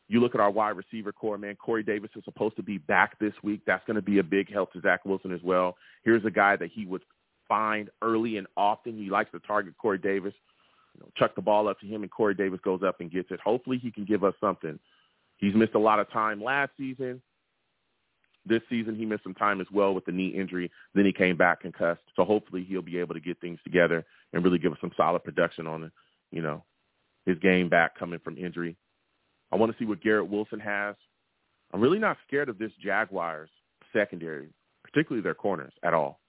You 0.08 0.20
look 0.20 0.36
at 0.36 0.42
our 0.42 0.52
wide 0.52 0.76
receiver 0.76 1.12
core, 1.12 1.38
man. 1.38 1.56
Corey 1.56 1.84
Davis 1.84 2.12
is 2.16 2.24
supposed 2.26 2.56
to 2.58 2.64
be 2.64 2.78
back 2.78 3.18
this 3.20 3.34
week. 3.42 3.62
That's 3.66 3.86
going 3.86 3.96
to 3.96 4.02
be 4.02 4.20
a 4.20 4.24
big 4.24 4.52
help 4.52 4.74
to 4.74 4.82
Zach 4.82 5.06
Wilson 5.06 5.32
as 5.32 5.42
well. 5.42 5.78
Here's 6.04 6.26
a 6.26 6.32
guy 6.32 6.56
that 6.58 6.72
he 6.72 6.86
would 6.86 7.04
find 7.48 7.90
early 8.02 8.38
and 8.38 8.48
often. 8.58 8.98
He 8.98 9.10
likes 9.10 9.32
to 9.32 9.40
target 9.40 9.76
Corey 9.78 9.98
Davis 9.98 10.34
you 10.96 11.02
know, 11.02 11.10
chuck 11.18 11.36
the 11.36 11.42
ball 11.42 11.68
up 11.68 11.80
to 11.80 11.88
him, 11.88 12.04
and 12.04 12.12
Corey 12.12 12.36
Davis 12.36 12.60
goes 12.64 12.82
up 12.84 13.00
and 13.00 13.12
gets 13.12 13.32
it. 13.32 13.40
Hopefully, 13.40 13.80
he 13.82 13.92
can 13.92 14.06
give 14.06 14.24
us 14.24 14.34
something. 14.40 14.80
He's 15.38 15.56
missed 15.56 15.76
a 15.76 15.80
lot 15.80 16.00
of 16.00 16.10
time 16.12 16.44
last 16.44 16.72
season. 16.78 17.22
This 18.46 18.62
season, 18.70 18.96
he 18.96 19.06
missed 19.06 19.24
some 19.24 19.34
time 19.34 19.62
as 19.62 19.68
well 19.74 19.94
with 19.94 20.06
the 20.06 20.12
knee 20.12 20.28
injury. 20.28 20.70
Then 20.94 21.06
he 21.06 21.14
came 21.14 21.38
back 21.38 21.62
concussed. 21.62 22.02
So 22.16 22.24
hopefully, 22.26 22.66
he'll 22.68 22.82
be 22.82 23.00
able 23.00 23.16
to 23.16 23.22
get 23.22 23.40
things 23.40 23.60
together 23.64 24.06
and 24.34 24.44
really 24.44 24.60
give 24.60 24.74
us 24.74 24.78
some 24.82 24.92
solid 24.96 25.24
production 25.24 25.66
on, 25.66 25.92
you 26.32 26.42
know, 26.42 26.64
his 27.26 27.40
game 27.40 27.70
back 27.70 27.98
coming 27.98 28.20
from 28.24 28.38
injury. 28.38 28.76
I 29.54 29.56
want 29.56 29.72
to 29.72 29.78
see 29.78 29.86
what 29.86 30.02
Garrett 30.02 30.28
Wilson 30.28 30.60
has. 30.60 30.96
I'm 31.72 31.80
really 31.80 32.00
not 32.00 32.18
scared 32.28 32.50
of 32.50 32.58
this 32.58 32.72
Jaguars 32.84 33.52
secondary, 33.94 34.50
particularly 34.84 35.22
their 35.22 35.36
corners, 35.36 35.74
at 35.84 35.94
all. 35.94 36.20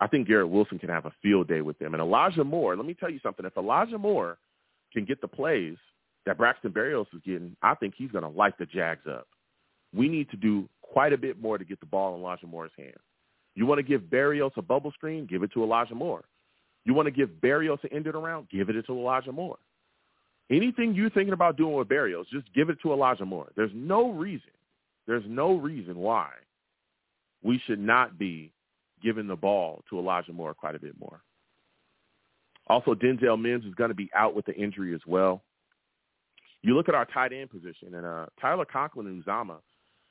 I 0.00 0.06
think 0.06 0.28
Garrett 0.28 0.48
Wilson 0.48 0.78
can 0.78 0.88
have 0.88 1.06
a 1.06 1.12
field 1.22 1.48
day 1.48 1.60
with 1.60 1.76
them. 1.80 1.92
And 1.94 2.00
Elijah 2.00 2.44
Moore, 2.44 2.76
let 2.76 2.86
me 2.86 2.94
tell 2.94 3.10
you 3.10 3.18
something. 3.20 3.44
If 3.44 3.56
Elijah 3.56 3.98
Moore 3.98 4.38
can 4.92 5.04
get 5.04 5.20
the 5.20 5.26
plays 5.26 5.76
that 6.24 6.38
Braxton 6.38 6.70
Berrios 6.70 7.06
is 7.12 7.20
getting, 7.24 7.56
I 7.62 7.74
think 7.74 7.94
he's 7.96 8.12
going 8.12 8.22
to 8.22 8.30
light 8.30 8.56
the 8.58 8.66
Jags 8.66 9.06
up. 9.10 9.26
We 9.92 10.08
need 10.08 10.30
to 10.30 10.36
do 10.36 10.68
quite 10.82 11.12
a 11.12 11.18
bit 11.18 11.42
more 11.42 11.58
to 11.58 11.64
get 11.64 11.80
the 11.80 11.86
ball 11.86 12.14
in 12.14 12.20
Elijah 12.20 12.46
Moore's 12.46 12.70
hands. 12.78 12.94
You 13.56 13.66
want 13.66 13.80
to 13.80 13.82
give 13.82 14.02
Berrios 14.02 14.56
a 14.56 14.62
bubble 14.62 14.92
screen? 14.92 15.26
Give 15.26 15.42
it 15.42 15.52
to 15.54 15.64
Elijah 15.64 15.96
Moore. 15.96 16.24
You 16.84 16.94
want 16.94 17.06
to 17.06 17.12
give 17.12 17.30
Berrios 17.42 17.82
an 17.82 17.90
end 17.92 18.06
it 18.06 18.14
around? 18.14 18.48
Give 18.50 18.68
it 18.68 18.86
to 18.86 18.92
Elijah 18.92 19.32
Moore. 19.32 19.58
Anything 20.50 20.94
you're 20.94 21.10
thinking 21.10 21.32
about 21.32 21.56
doing 21.56 21.74
with 21.74 21.88
Berrios, 21.88 22.28
just 22.32 22.52
give 22.54 22.70
it 22.70 22.78
to 22.82 22.92
Elijah 22.92 23.24
Moore. 23.24 23.50
There's 23.56 23.72
no 23.74 24.10
reason, 24.10 24.50
there's 25.06 25.24
no 25.26 25.56
reason 25.56 25.96
why 25.96 26.30
we 27.42 27.60
should 27.66 27.80
not 27.80 28.18
be 28.18 28.52
giving 29.02 29.26
the 29.26 29.36
ball 29.36 29.82
to 29.90 29.98
Elijah 29.98 30.32
Moore 30.32 30.54
quite 30.54 30.74
a 30.74 30.80
bit 30.80 30.98
more. 30.98 31.20
Also, 32.68 32.94
Denzel 32.94 33.40
Mims 33.40 33.64
is 33.64 33.74
going 33.74 33.90
to 33.90 33.94
be 33.94 34.10
out 34.14 34.34
with 34.34 34.46
the 34.46 34.54
injury 34.54 34.94
as 34.94 35.00
well. 35.06 35.42
You 36.62 36.74
look 36.74 36.88
at 36.88 36.94
our 36.94 37.04
tight 37.04 37.32
end 37.32 37.50
position, 37.50 37.94
and 37.94 38.04
uh, 38.04 38.26
Tyler 38.40 38.64
Conklin 38.64 39.06
and 39.06 39.24
Uzomah, 39.24 39.58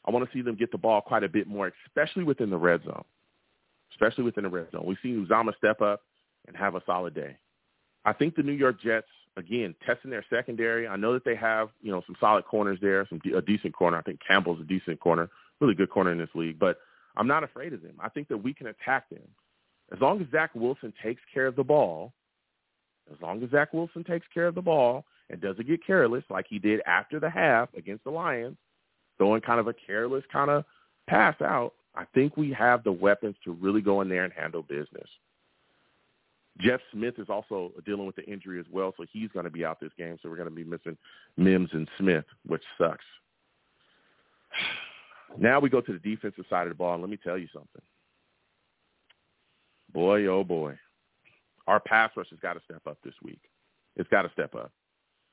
I 0.05 0.11
want 0.11 0.25
to 0.25 0.37
see 0.37 0.41
them 0.41 0.55
get 0.55 0.71
the 0.71 0.77
ball 0.77 1.01
quite 1.01 1.23
a 1.23 1.29
bit 1.29 1.47
more, 1.47 1.71
especially 1.87 2.23
within 2.23 2.49
the 2.49 2.57
red 2.57 2.83
zone. 2.83 3.03
Especially 3.91 4.23
within 4.23 4.43
the 4.43 4.49
red 4.49 4.71
zone. 4.71 4.83
We've 4.85 4.97
seen 5.01 5.25
Uzomah 5.25 5.57
step 5.57 5.81
up 5.81 6.01
and 6.47 6.55
have 6.55 6.75
a 6.75 6.81
solid 6.85 7.13
day. 7.13 7.37
I 8.05 8.13
think 8.13 8.35
the 8.35 8.43
New 8.43 8.53
York 8.53 8.79
Jets, 8.81 9.07
again, 9.37 9.75
testing 9.85 10.11
their 10.11 10.25
secondary. 10.29 10.87
I 10.87 10.95
know 10.95 11.13
that 11.13 11.25
they 11.25 11.35
have, 11.35 11.69
you 11.81 11.91
know, 11.91 12.01
some 12.05 12.15
solid 12.19 12.45
corners 12.45 12.79
there, 12.81 13.05
some 13.09 13.21
a 13.35 13.41
decent 13.41 13.73
corner. 13.73 13.97
I 13.97 14.01
think 14.01 14.19
Campbell's 14.25 14.61
a 14.61 14.63
decent 14.63 14.99
corner, 14.99 15.29
really 15.59 15.75
good 15.75 15.89
corner 15.89 16.11
in 16.11 16.17
this 16.17 16.29
league. 16.35 16.59
But 16.59 16.77
I'm 17.17 17.27
not 17.27 17.43
afraid 17.43 17.73
of 17.73 17.81
them. 17.81 17.95
I 17.99 18.09
think 18.09 18.27
that 18.29 18.37
we 18.37 18.53
can 18.53 18.67
attack 18.67 19.09
them. 19.09 19.27
As 19.93 19.99
long 20.01 20.21
as 20.21 20.27
Zach 20.31 20.51
Wilson 20.55 20.93
takes 21.03 21.21
care 21.33 21.47
of 21.47 21.55
the 21.55 21.63
ball, 21.63 22.13
as 23.11 23.21
long 23.21 23.43
as 23.43 23.51
Zach 23.51 23.71
Wilson 23.73 24.03
takes 24.03 24.25
care 24.33 24.47
of 24.47 24.55
the 24.55 24.61
ball 24.61 25.05
and 25.29 25.39
doesn't 25.39 25.67
get 25.67 25.85
careless 25.85 26.23
like 26.29 26.47
he 26.49 26.59
did 26.59 26.81
after 26.87 27.19
the 27.19 27.29
half 27.29 27.69
against 27.75 28.03
the 28.03 28.09
Lions, 28.09 28.57
throwing 29.17 29.41
kind 29.41 29.59
of 29.59 29.67
a 29.67 29.73
careless 29.73 30.23
kind 30.31 30.49
of 30.49 30.65
pass 31.07 31.39
out, 31.41 31.73
I 31.95 32.05
think 32.13 32.35
we 32.35 32.51
have 32.53 32.83
the 32.83 32.91
weapons 32.91 33.35
to 33.43 33.51
really 33.51 33.81
go 33.81 34.01
in 34.01 34.09
there 34.09 34.23
and 34.23 34.33
handle 34.33 34.63
business. 34.63 35.07
Jeff 36.59 36.79
Smith 36.93 37.15
is 37.17 37.27
also 37.29 37.71
dealing 37.85 38.05
with 38.05 38.15
the 38.15 38.23
injury 38.23 38.59
as 38.59 38.65
well, 38.71 38.93
so 38.95 39.05
he's 39.11 39.29
going 39.29 39.43
to 39.43 39.51
be 39.51 39.65
out 39.65 39.79
this 39.79 39.91
game. 39.97 40.17
So 40.21 40.29
we're 40.29 40.37
going 40.37 40.49
to 40.49 40.55
be 40.55 40.63
missing 40.63 40.97
Mims 41.37 41.69
and 41.73 41.87
Smith, 41.99 42.25
which 42.45 42.63
sucks. 42.77 43.03
Now 45.37 45.59
we 45.59 45.69
go 45.69 45.81
to 45.81 45.91
the 45.91 45.99
defensive 45.99 46.45
side 46.49 46.63
of 46.63 46.69
the 46.69 46.75
ball, 46.75 46.93
and 46.93 47.03
let 47.03 47.09
me 47.09 47.19
tell 47.21 47.37
you 47.37 47.47
something. 47.53 47.81
Boy, 49.93 50.27
oh 50.27 50.43
boy, 50.43 50.77
our 51.67 51.79
pass 51.79 52.11
rush 52.15 52.29
has 52.29 52.39
got 52.39 52.53
to 52.53 52.61
step 52.63 52.81
up 52.87 52.97
this 53.03 53.13
week. 53.23 53.41
It's 53.97 54.09
got 54.09 54.21
to 54.21 54.31
step 54.31 54.55
up. 54.55 54.71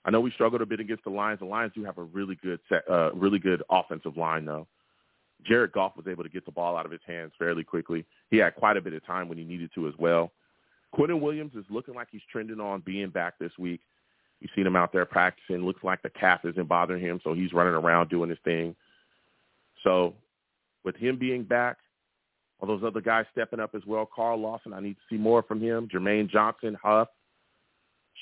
I 0.04 0.10
know 0.10 0.20
we 0.20 0.32
struggled 0.32 0.62
a 0.62 0.66
bit 0.66 0.80
against 0.80 1.04
the 1.04 1.10
Lions. 1.10 1.38
The 1.38 1.46
Lions 1.46 1.72
do 1.74 1.84
have 1.84 1.98
a 1.98 2.02
really 2.02 2.36
good, 2.42 2.58
set, 2.68 2.82
uh, 2.90 3.12
really 3.14 3.38
good 3.38 3.62
offensive 3.70 4.16
line, 4.16 4.44
though. 4.44 4.66
Jared 5.44 5.72
Goff 5.72 5.96
was 5.96 6.06
able 6.08 6.22
to 6.22 6.28
get 6.28 6.44
the 6.44 6.52
ball 6.52 6.76
out 6.76 6.86
of 6.86 6.92
his 6.92 7.00
hands 7.06 7.32
fairly 7.38 7.64
quickly. 7.64 8.04
He 8.30 8.38
had 8.38 8.54
quite 8.54 8.76
a 8.76 8.80
bit 8.80 8.92
of 8.92 9.04
time 9.04 9.28
when 9.28 9.38
he 9.38 9.44
needed 9.44 9.70
to 9.74 9.88
as 9.88 9.94
well. 9.98 10.32
Quinnen 10.94 11.20
Williams 11.20 11.54
is 11.54 11.64
looking 11.70 11.94
like 11.94 12.08
he's 12.10 12.22
trending 12.30 12.60
on 12.60 12.80
being 12.80 13.10
back 13.10 13.34
this 13.38 13.52
week. 13.58 13.80
You've 14.40 14.50
seen 14.54 14.66
him 14.66 14.76
out 14.76 14.92
there 14.92 15.06
practicing. 15.06 15.64
Looks 15.64 15.84
like 15.84 16.02
the 16.02 16.10
calf 16.10 16.40
isn't 16.44 16.68
bothering 16.68 17.00
him, 17.00 17.20
so 17.22 17.32
he's 17.32 17.52
running 17.52 17.74
around 17.74 18.10
doing 18.10 18.28
his 18.28 18.38
thing. 18.44 18.74
So 19.84 20.14
with 20.84 20.96
him 20.96 21.16
being 21.16 21.44
back, 21.44 21.78
all 22.60 22.68
those 22.68 22.82
other 22.84 23.00
guys 23.00 23.26
stepping 23.32 23.60
up 23.60 23.74
as 23.74 23.82
well. 23.86 24.08
Carl 24.12 24.38
Lawson, 24.38 24.72
I 24.72 24.80
need 24.80 24.94
to 24.94 25.00
see 25.08 25.16
more 25.16 25.42
from 25.42 25.60
him. 25.60 25.88
Jermaine 25.88 26.28
Johnson, 26.28 26.76
Huff, 26.80 27.08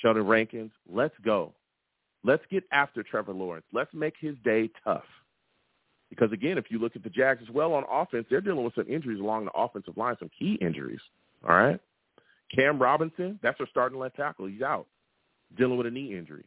Sheldon 0.01 0.27
Rankins. 0.27 0.73
Let's 0.89 1.15
go. 1.25 1.53
Let's 2.23 2.43
get 2.51 2.65
after 2.73 3.03
Trevor 3.03 3.33
Lawrence. 3.33 3.67
Let's 3.73 3.93
make 3.95 4.15
his 4.21 4.37
day 4.45 4.71
tough. 4.85 5.05
Because 6.11 6.33
again, 6.33 6.59
if 6.59 6.71
you 6.71 6.79
look 6.79 6.97
at 6.97 7.03
the 7.03 7.11
Jags 7.11 7.41
as 7.43 7.51
well 7.51 7.73
on 7.73 7.85
offense, 7.91 8.27
they're 8.29 8.41
dealing 8.41 8.65
with 8.65 8.75
some 8.75 8.89
injuries 8.89 9.21
along 9.21 9.45
the 9.47 9.53
offensive 9.53 9.97
line, 9.97 10.17
some 10.19 10.31
key 10.37 10.59
injuries. 10.61 11.01
All 11.49 11.57
right. 11.57 11.81
Cam 12.55 12.81
Robinson, 12.81 13.39
that's 13.43 13.59
their 13.59 13.69
starting 13.71 13.99
left 13.99 14.17
tackle. 14.17 14.47
He's 14.47 14.63
out, 14.63 14.87
dealing 15.57 15.77
with 15.77 15.87
a 15.87 15.91
knee 15.91 16.17
injury. 16.17 16.45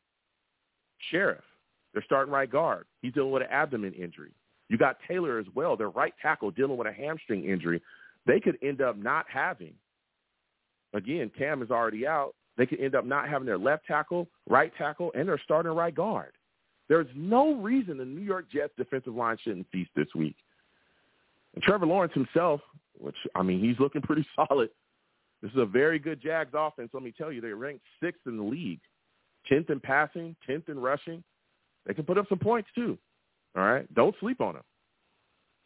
Scherff, 1.11 1.43
their 1.93 2.03
starting 2.03 2.33
right 2.33 2.49
guard. 2.49 2.85
He's 3.01 3.13
dealing 3.13 3.31
with 3.31 3.43
an 3.43 3.49
abdomen 3.51 3.93
injury. 3.93 4.31
You 4.69 4.77
got 4.77 4.97
Taylor 5.07 5.39
as 5.39 5.45
well, 5.55 5.77
their 5.77 5.89
right 5.89 6.13
tackle, 6.21 6.51
dealing 6.51 6.77
with 6.77 6.87
a 6.87 6.93
hamstring 6.93 7.45
injury. 7.45 7.81
They 8.25 8.39
could 8.39 8.57
end 8.61 8.81
up 8.81 8.97
not 8.97 9.25
having. 9.31 9.73
Again, 10.93 11.31
Cam 11.37 11.61
is 11.61 11.71
already 11.71 12.07
out. 12.07 12.35
They 12.57 12.65
could 12.65 12.79
end 12.79 12.95
up 12.95 13.05
not 13.05 13.27
having 13.27 13.45
their 13.45 13.57
left 13.57 13.85
tackle, 13.85 14.27
right 14.47 14.71
tackle, 14.77 15.11
and 15.15 15.27
their 15.27 15.39
starting 15.43 15.71
right 15.71 15.93
guard. 15.93 16.33
There's 16.89 17.07
no 17.15 17.55
reason 17.55 17.97
the 17.97 18.05
New 18.05 18.21
York 18.21 18.45
Jets 18.51 18.73
defensive 18.77 19.15
line 19.15 19.37
shouldn't 19.43 19.67
feast 19.71 19.89
this 19.95 20.07
week. 20.15 20.35
And 21.55 21.63
Trevor 21.63 21.85
Lawrence 21.85 22.13
himself, 22.13 22.61
which 22.99 23.15
I 23.35 23.41
mean, 23.41 23.59
he's 23.59 23.79
looking 23.79 24.01
pretty 24.01 24.25
solid. 24.35 24.69
This 25.43 25.51
is 25.51 25.57
a 25.57 25.65
very 25.65 25.99
good 25.99 26.21
Jags 26.21 26.53
offense. 26.53 26.89
Let 26.93 27.03
me 27.03 27.13
tell 27.15 27.29
you, 27.29 27.41
they're 27.41 27.57
ranked 27.57 27.83
sixth 28.01 28.21
in 28.25 28.37
the 28.37 28.43
league, 28.43 28.79
tenth 29.45 29.69
in 29.69 29.81
passing, 29.81 30.37
tenth 30.47 30.69
in 30.69 30.79
rushing. 30.79 31.21
They 31.85 31.93
can 31.93 32.05
put 32.05 32.17
up 32.17 32.27
some 32.29 32.39
points 32.39 32.69
too. 32.73 32.97
All 33.55 33.63
right, 33.63 33.93
don't 33.93 34.15
sleep 34.21 34.39
on 34.39 34.53
them. 34.53 34.63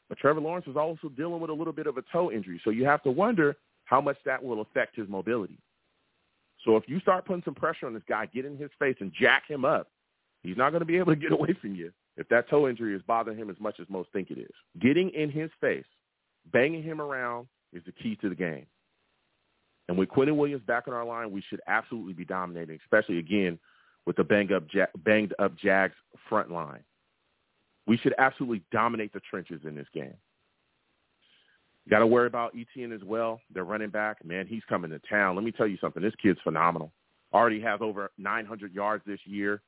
But 0.09 0.17
Trevor 0.17 0.41
Lawrence 0.41 0.65
is 0.67 0.75
also 0.75 1.09
dealing 1.09 1.39
with 1.39 1.51
a 1.51 1.53
little 1.53 1.73
bit 1.73 1.85
of 1.85 1.97
a 1.97 2.03
toe 2.11 2.31
injury, 2.31 2.59
so 2.63 2.71
you 2.71 2.85
have 2.85 3.03
to 3.03 3.11
wonder 3.11 3.55
how 3.85 4.01
much 4.01 4.17
that 4.25 4.43
will 4.43 4.61
affect 4.61 4.95
his 4.95 5.07
mobility. 5.07 5.59
So 6.65 6.75
if 6.75 6.83
you 6.87 6.99
start 6.99 7.25
putting 7.25 7.43
some 7.43 7.55
pressure 7.55 7.85
on 7.85 7.93
this 7.93 8.03
guy, 8.09 8.25
get 8.25 8.45
in 8.45 8.57
his 8.57 8.71
face 8.79 8.95
and 8.99 9.13
jack 9.13 9.43
him 9.47 9.63
up, 9.63 9.89
he's 10.41 10.57
not 10.57 10.71
going 10.71 10.81
to 10.81 10.85
be 10.85 10.97
able 10.97 11.13
to 11.13 11.19
get 11.19 11.31
away 11.37 11.55
from 11.61 11.75
you 11.75 11.91
if 12.17 12.27
that 12.29 12.49
toe 12.49 12.67
injury 12.67 12.95
is 12.95 13.01
bothering 13.03 13.37
him 13.37 13.51
as 13.51 13.59
much 13.59 13.79
as 13.79 13.85
most 13.89 14.09
think 14.11 14.31
it 14.31 14.39
is. 14.39 14.49
Getting 14.81 15.11
in 15.11 15.29
his 15.29 15.51
face, 15.61 15.85
banging 16.51 16.81
him 16.81 16.99
around 16.99 17.47
is 17.73 17.83
the 17.85 17.91
key 17.91 18.17
to 18.21 18.29
the 18.29 18.35
game. 18.35 18.65
And 19.87 19.97
with 19.97 20.09
Quinnen 20.09 20.35
Williams 20.35 20.63
back 20.65 20.87
on 20.87 20.93
our 20.93 21.05
line, 21.05 21.31
we 21.31 21.41
should 21.49 21.61
absolutely 21.67 22.13
be 22.13 22.25
dominating, 22.25 22.79
especially 22.83 23.19
again 23.19 23.57
with 24.05 24.15
the 24.15 24.23
banged 24.23 24.51
up, 24.51 24.63
banged 25.03 25.33
up 25.39 25.57
Jags 25.57 25.95
front 26.27 26.51
line. 26.51 26.83
We 27.85 27.97
should 27.97 28.13
absolutely 28.17 28.63
dominate 28.71 29.13
the 29.13 29.21
trenches 29.21 29.61
in 29.65 29.75
this 29.75 29.87
game. 29.93 30.15
Got 31.89 31.99
to 31.99 32.07
worry 32.07 32.27
about 32.27 32.53
Etienne 32.53 32.91
as 32.91 33.03
well. 33.03 33.39
They're 33.53 33.63
running 33.63 33.89
back. 33.89 34.23
Man, 34.25 34.45
he's 34.45 34.63
coming 34.67 34.91
to 34.91 34.99
town. 35.09 35.35
Let 35.35 35.45
me 35.45 35.51
tell 35.51 35.67
you 35.67 35.77
something. 35.79 36.03
This 36.03 36.13
kid's 36.21 36.39
phenomenal. 36.43 36.91
Already 37.33 37.61
has 37.61 37.79
over 37.81 38.11
900 38.17 38.73
yards 38.73 39.03
this 39.05 39.19
year 39.25 39.61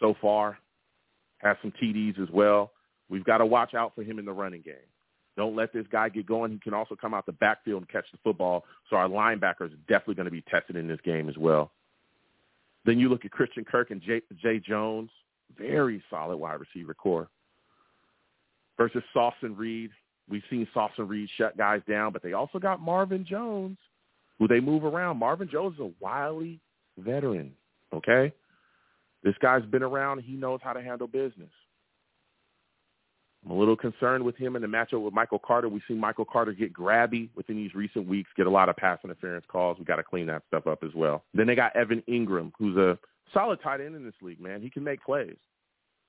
so 0.00 0.14
far. 0.20 0.58
Has 1.38 1.56
some 1.60 1.72
TDs 1.82 2.22
as 2.22 2.28
well. 2.30 2.70
We've 3.08 3.24
got 3.24 3.38
to 3.38 3.46
watch 3.46 3.74
out 3.74 3.94
for 3.94 4.02
him 4.02 4.18
in 4.18 4.24
the 4.24 4.32
running 4.32 4.62
game. 4.62 4.74
Don't 5.36 5.56
let 5.56 5.72
this 5.72 5.86
guy 5.90 6.08
get 6.08 6.26
going. 6.26 6.52
He 6.52 6.58
can 6.58 6.74
also 6.74 6.94
come 6.94 7.12
out 7.12 7.26
the 7.26 7.32
backfield 7.32 7.82
and 7.82 7.88
catch 7.88 8.04
the 8.12 8.18
football. 8.22 8.64
So 8.88 8.96
our 8.96 9.08
linebackers 9.08 9.72
are 9.72 9.80
definitely 9.88 10.14
going 10.14 10.26
to 10.26 10.30
be 10.30 10.42
tested 10.42 10.76
in 10.76 10.86
this 10.86 11.00
game 11.04 11.28
as 11.28 11.36
well. 11.36 11.72
Then 12.84 12.98
you 12.98 13.08
look 13.08 13.24
at 13.24 13.30
Christian 13.30 13.64
Kirk 13.64 13.90
and 13.90 14.00
Jay, 14.00 14.20
Zay 14.42 14.58
Jones. 14.60 15.10
Very 15.58 16.02
solid 16.08 16.36
wide 16.36 16.60
receiver 16.60 16.94
core. 16.94 17.28
Versus 18.76 19.02
Sauce 19.12 19.34
and 19.42 19.56
Reed. 19.58 19.90
We've 20.28 20.42
seen 20.48 20.66
Sauce 20.72 20.92
and 20.98 21.08
Reed 21.08 21.28
shut 21.36 21.56
guys 21.56 21.82
down, 21.88 22.12
but 22.12 22.22
they 22.22 22.32
also 22.32 22.58
got 22.58 22.80
Marvin 22.80 23.24
Jones, 23.24 23.76
who 24.38 24.48
they 24.48 24.60
move 24.60 24.84
around. 24.84 25.18
Marvin 25.18 25.48
Jones 25.50 25.74
is 25.74 25.80
a 25.80 25.90
wily 26.00 26.60
veteran, 26.98 27.52
okay? 27.92 28.32
This 29.22 29.34
guy's 29.40 29.64
been 29.66 29.82
around. 29.82 30.20
He 30.20 30.32
knows 30.32 30.60
how 30.62 30.72
to 30.72 30.82
handle 30.82 31.06
business. 31.06 31.50
I'm 33.44 33.50
a 33.50 33.54
little 33.54 33.76
concerned 33.76 34.24
with 34.24 34.36
him 34.36 34.56
in 34.56 34.62
the 34.62 34.68
matchup 34.68 35.02
with 35.02 35.12
Michael 35.12 35.38
Carter. 35.38 35.68
We've 35.68 35.82
seen 35.86 35.98
Michael 35.98 36.24
Carter 36.24 36.52
get 36.52 36.72
grabby 36.72 37.28
within 37.34 37.56
these 37.56 37.74
recent 37.74 38.08
weeks, 38.08 38.30
get 38.36 38.46
a 38.46 38.50
lot 38.50 38.70
of 38.70 38.76
pass 38.76 38.98
interference 39.04 39.44
calls. 39.48 39.78
We 39.78 39.84
got 39.84 39.96
to 39.96 40.02
clean 40.02 40.26
that 40.26 40.42
stuff 40.48 40.66
up 40.66 40.82
as 40.82 40.94
well. 40.94 41.24
Then 41.34 41.46
they 41.46 41.54
got 41.54 41.76
Evan 41.76 42.02
Engram, 42.08 42.52
who's 42.58 42.76
a 42.78 42.98
solid 43.34 43.60
tight 43.62 43.82
end 43.82 43.96
in 43.96 44.04
this 44.04 44.14
league, 44.22 44.40
man. 44.40 44.62
He 44.62 44.70
can 44.70 44.82
make 44.82 45.04
plays. 45.04 45.36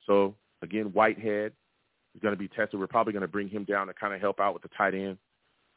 So, 0.05 0.33
again, 0.61 0.85
Whitehead 0.85 1.51
is 2.13 2.21
going 2.21 2.33
to 2.33 2.39
be 2.39 2.47
tested. 2.47 2.79
We're 2.79 2.87
probably 2.87 3.11
going 3.11 3.21
to 3.21 3.27
bring 3.27 3.49
him 3.49 3.65
down 3.65 3.87
to 3.87 3.93
kind 3.93 4.13
of 4.13 4.21
help 4.21 4.39
out 4.39 4.53
with 4.53 4.63
the 4.63 4.69
tight 4.77 4.93
end. 4.93 5.17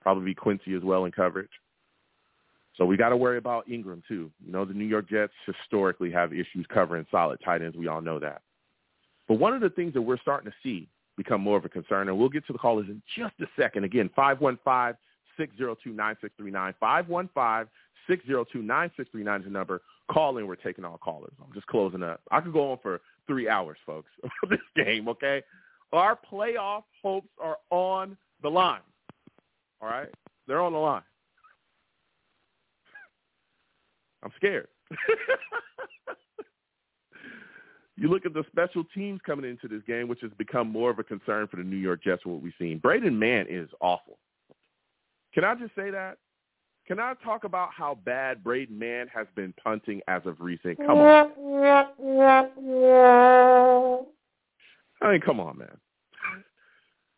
Probably 0.01 0.25
be 0.25 0.35
Quincy 0.35 0.75
as 0.77 0.83
well 0.85 1.07
in 1.07 1.13
coverage. 1.13 1.51
So 2.77 2.85
we 2.85 2.97
got 2.97 3.09
to 3.09 3.17
worry 3.17 3.39
about 3.39 3.67
Engram, 3.69 4.03
too. 4.07 4.31
You 4.45 4.53
know, 4.53 4.65
the 4.65 4.75
New 4.75 4.85
York 4.85 5.11
Jets 5.11 5.33
historically 5.45 6.13
have 6.13 6.33
issues 6.33 6.67
covering 6.73 7.05
solid 7.11 7.41
tight 7.45 7.63
ends. 7.63 7.77
We 7.77 7.89
all 7.89 8.01
know 8.01 8.21
that. 8.21 8.43
But 9.27 9.41
one 9.41 9.55
of 9.55 9.61
the 9.61 9.71
things 9.71 9.95
that 9.95 10.03
we're 10.03 10.19
starting 10.19 10.49
to 10.49 10.57
see 10.63 10.89
become 11.19 11.43
more 11.43 11.59
of 11.59 11.65
a 11.67 11.69
concern. 11.69 12.09
And 12.09 12.17
we'll 12.17 12.31
get 12.31 12.47
to 12.47 12.55
the 12.55 12.59
callers 12.59 12.87
in 12.89 13.03
just 13.19 13.35
a 13.41 13.47
second. 13.61 13.85
Again, 13.85 14.09
515-602-9639. 14.17 14.97
515-602-9639 16.81 17.69
is 19.39 19.45
the 19.45 19.51
number. 19.51 19.83
Call 20.11 20.39
in. 20.39 20.47
We're 20.47 20.57
taking 20.57 20.87
all 20.87 20.97
callers. 20.97 21.33
I'm 21.45 21.53
just 21.53 21.67
closing 21.67 22.03
up. 22.03 22.23
I 22.31 22.41
could 22.41 22.55
go 22.55 22.73
on 22.73 22.79
for 22.81 23.03
three 23.27 23.49
hours, 23.51 23.77
folks, 23.85 24.09
this 24.49 24.59
game, 24.75 25.09
okay? 25.09 25.43
Our 25.93 26.19
playoff 26.31 26.85
hopes 27.03 27.29
are 27.39 27.59
on 27.71 28.17
the 28.43 28.49
line. 28.49 28.81
All 29.83 29.89
right? 29.89 30.09
They're 30.47 30.63
on 30.63 30.73
the 30.73 30.79
line. 30.79 31.03
I'm 34.23 34.33
scared. 34.37 34.69
You 37.99 38.09
look 38.09 38.25
at 38.25 38.33
the 38.33 38.45
special 38.51 38.85
teams 38.95 39.21
coming 39.27 39.49
into 39.49 39.67
this 39.67 39.83
game, 39.87 40.07
which 40.07 40.21
has 40.21 40.31
become 40.39 40.71
more 40.71 40.91
of 40.91 40.99
a 40.99 41.05
concern 41.05 41.49
for 41.49 41.57
the 41.57 41.65
New 41.65 41.77
York 41.77 42.03
Jets 42.05 42.25
what 42.25 42.41
we've 42.41 42.53
seen. 42.59 42.79
Braden 42.79 43.19
Mann 43.19 43.47
is 43.49 43.69
awful. 43.81 44.19
Can 45.35 45.43
I 45.45 45.55
just 45.57 45.75
say 45.75 45.91
that? 45.91 46.19
Can 46.87 47.01
I 47.01 47.15
talk 47.25 47.45
about 47.45 47.71
how 47.77 47.99
bad 48.05 48.43
Braden 48.45 48.79
Mann 48.79 49.09
has 49.09 49.27
been 49.35 49.53
punting 49.63 50.01
as 50.07 50.23
of 50.27 50.41
recent? 50.41 50.79
Come 50.79 50.99
on. 50.99 51.33
I 55.03 55.13
mean, 55.13 55.21
come 55.21 55.41
on, 55.41 55.59
man. 55.59 55.77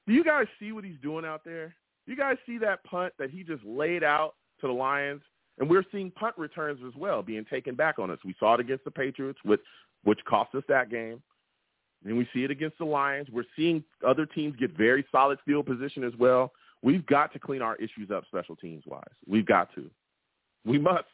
Do 0.06 0.14
you 0.14 0.24
guys 0.24 0.46
see 0.58 0.72
what 0.72 0.82
he's 0.82 0.98
doing 1.02 1.24
out 1.24 1.44
there? 1.44 1.74
You 2.06 2.16
guys 2.16 2.36
see 2.46 2.58
that 2.58 2.82
punt 2.84 3.12
that 3.18 3.30
he 3.30 3.44
just 3.44 3.62
laid 3.64 4.02
out 4.02 4.34
to 4.60 4.66
the 4.66 4.72
Lions? 4.72 5.22
And 5.58 5.68
we're 5.68 5.84
seeing 5.92 6.10
punt 6.10 6.34
returns 6.38 6.80
as 6.86 6.94
well 6.96 7.22
being 7.22 7.44
taken 7.44 7.74
back 7.74 7.98
on 7.98 8.10
us. 8.10 8.18
We 8.24 8.34
saw 8.40 8.54
it 8.54 8.60
against 8.60 8.84
the 8.84 8.90
Patriots, 8.90 9.38
which, 9.44 9.60
which 10.04 10.18
cost 10.28 10.54
us 10.54 10.62
that 10.68 10.90
game. 10.90 11.22
And 12.04 12.16
we 12.16 12.26
see 12.32 12.44
it 12.44 12.50
against 12.50 12.78
the 12.78 12.84
Lions. 12.84 13.28
We're 13.30 13.44
seeing 13.56 13.84
other 14.06 14.24
teams 14.24 14.56
get 14.56 14.76
very 14.76 15.04
solid 15.12 15.38
field 15.44 15.66
position 15.66 16.02
as 16.02 16.12
well. 16.18 16.52
We've 16.82 17.04
got 17.06 17.32
to 17.34 17.38
clean 17.38 17.60
our 17.60 17.76
issues 17.76 18.10
up 18.10 18.24
special 18.26 18.56
teams 18.56 18.84
wise. 18.86 19.02
We've 19.26 19.44
got 19.44 19.74
to. 19.74 19.90
We 20.64 20.78
must. 20.78 21.04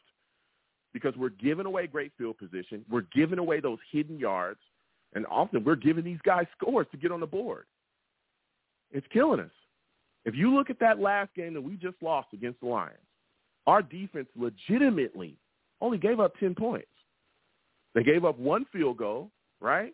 Because 0.93 1.13
we're 1.17 1.29
giving 1.29 1.65
away 1.65 1.87
great 1.87 2.13
field 2.17 2.37
position. 2.37 2.85
We're 2.89 3.05
giving 3.13 3.37
away 3.37 3.59
those 3.59 3.79
hidden 3.91 4.17
yards. 4.17 4.59
And 5.13 5.25
often 5.27 5.63
we're 5.63 5.75
giving 5.75 6.05
these 6.05 6.21
guys 6.23 6.45
scores 6.57 6.87
to 6.91 6.97
get 6.97 7.11
on 7.11 7.19
the 7.19 7.27
board. 7.27 7.65
It's 8.91 9.07
killing 9.11 9.41
us. 9.41 9.51
If 10.25 10.35
you 10.35 10.53
look 10.55 10.69
at 10.69 10.79
that 10.79 10.99
last 10.99 11.33
game 11.35 11.53
that 11.53 11.61
we 11.61 11.75
just 11.75 11.95
lost 12.01 12.29
against 12.33 12.61
the 12.61 12.67
Lions, 12.67 12.97
our 13.65 13.81
defense 13.81 14.27
legitimately 14.35 15.37
only 15.81 15.97
gave 15.97 16.19
up 16.19 16.33
10 16.39 16.55
points. 16.55 16.87
They 17.97 18.03
gave 18.03 18.23
up 18.25 18.37
one 18.37 18.67
field 18.71 18.97
goal, 18.97 19.31
right? 19.59 19.91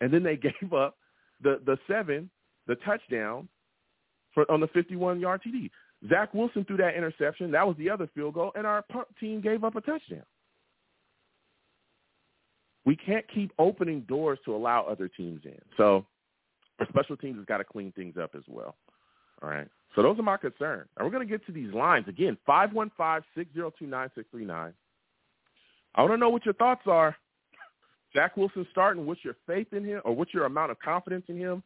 And 0.00 0.12
then 0.12 0.24
they 0.24 0.36
gave 0.42 0.72
up 0.72 0.96
the, 1.40 1.60
the 1.64 1.78
seven, 1.86 2.28
the 2.66 2.74
touchdown 2.74 3.48
for, 4.34 4.50
on 4.50 4.58
the 4.58 4.66
51-yard 4.68 5.42
TD. 5.46 5.70
Zach 6.08 6.34
Wilson 6.34 6.64
threw 6.64 6.76
that 6.78 6.96
interception. 6.96 7.52
That 7.52 7.64
was 7.64 7.76
the 7.78 7.88
other 7.88 8.10
field 8.16 8.34
goal, 8.34 8.50
and 8.56 8.66
our 8.66 8.82
punt 8.82 9.06
team 9.20 9.40
gave 9.40 9.62
up 9.62 9.76
a 9.76 9.80
touchdown. 9.80 10.24
We 12.84 12.96
can't 12.96 13.24
keep 13.32 13.52
opening 13.60 14.00
doors 14.08 14.40
to 14.44 14.54
allow 14.54 14.84
other 14.84 15.08
teams 15.08 15.42
in. 15.44 15.60
So 15.76 16.04
our 16.80 16.88
special 16.88 17.16
teams 17.16 17.36
has 17.36 17.46
got 17.46 17.58
to 17.58 17.64
clean 17.64 17.92
things 17.92 18.16
up 18.20 18.30
as 18.36 18.42
well. 18.48 18.74
All 19.40 19.48
right. 19.48 19.68
So 19.94 20.02
those 20.02 20.18
are 20.18 20.22
my 20.22 20.36
concerns. 20.36 20.88
And 20.96 21.06
we're 21.06 21.12
going 21.12 21.26
to 21.26 21.30
get 21.30 21.46
to 21.46 21.52
these 21.52 21.72
lines. 21.72 22.06
Again, 22.08 22.36
515-602-9639. 22.48 24.72
I 25.94 26.02
want 26.02 26.12
to 26.12 26.16
know 26.16 26.30
what 26.30 26.44
your 26.44 26.54
thoughts 26.54 26.82
are. 26.86 27.16
Zach 28.16 28.36
Wilson 28.36 28.66
starting, 28.70 29.04
what's 29.04 29.22
your 29.22 29.36
faith 29.46 29.68
in 29.72 29.84
him 29.84 30.00
or 30.04 30.16
what's 30.16 30.32
your 30.32 30.46
amount 30.46 30.70
of 30.70 30.80
confidence 30.80 31.26
in 31.28 31.36
him? 31.36 31.62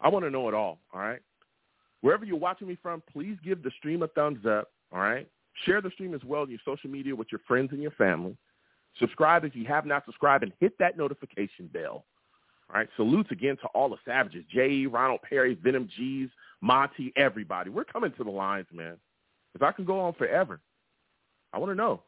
I 0.00 0.08
want 0.08 0.24
to 0.24 0.30
know 0.30 0.48
it 0.48 0.54
all, 0.54 0.78
all 0.92 1.00
right? 1.00 1.20
Wherever 2.00 2.24
you're 2.24 2.38
watching 2.38 2.66
me 2.66 2.78
from, 2.82 3.02
please 3.12 3.36
give 3.44 3.62
the 3.62 3.70
stream 3.76 4.02
a 4.02 4.08
thumbs 4.08 4.46
up, 4.46 4.72
all 4.90 5.00
right? 5.00 5.28
Share 5.66 5.82
the 5.82 5.90
stream 5.90 6.14
as 6.14 6.24
well 6.24 6.42
on 6.42 6.50
your 6.50 6.60
social 6.64 6.88
media 6.88 7.14
with 7.14 7.28
your 7.30 7.42
friends 7.46 7.72
and 7.72 7.82
your 7.82 7.90
family. 7.92 8.34
Subscribe 8.98 9.44
if 9.44 9.54
you 9.54 9.66
have 9.66 9.84
not 9.84 10.06
subscribed 10.06 10.42
and 10.44 10.52
hit 10.60 10.78
that 10.78 10.96
notification 10.96 11.66
bell. 11.66 12.06
All 12.72 12.78
right, 12.78 12.88
salutes 12.96 13.30
again 13.30 13.56
to 13.58 13.66
all 13.74 13.90
the 13.90 13.96
savages, 14.06 14.44
Jay, 14.50 14.86
Ronald 14.86 15.20
Perry, 15.28 15.58
Venom 15.62 15.90
G's, 15.94 16.30
Monty, 16.62 17.12
everybody. 17.16 17.68
We're 17.68 17.84
coming 17.84 18.12
to 18.16 18.24
the 18.24 18.30
lines, 18.30 18.66
man. 18.72 18.96
If 19.54 19.62
I 19.62 19.72
can 19.72 19.84
go 19.84 20.00
on 20.00 20.14
forever, 20.14 20.60
I 21.52 21.58
want 21.58 21.72
to 21.72 21.74
know, 21.74 22.00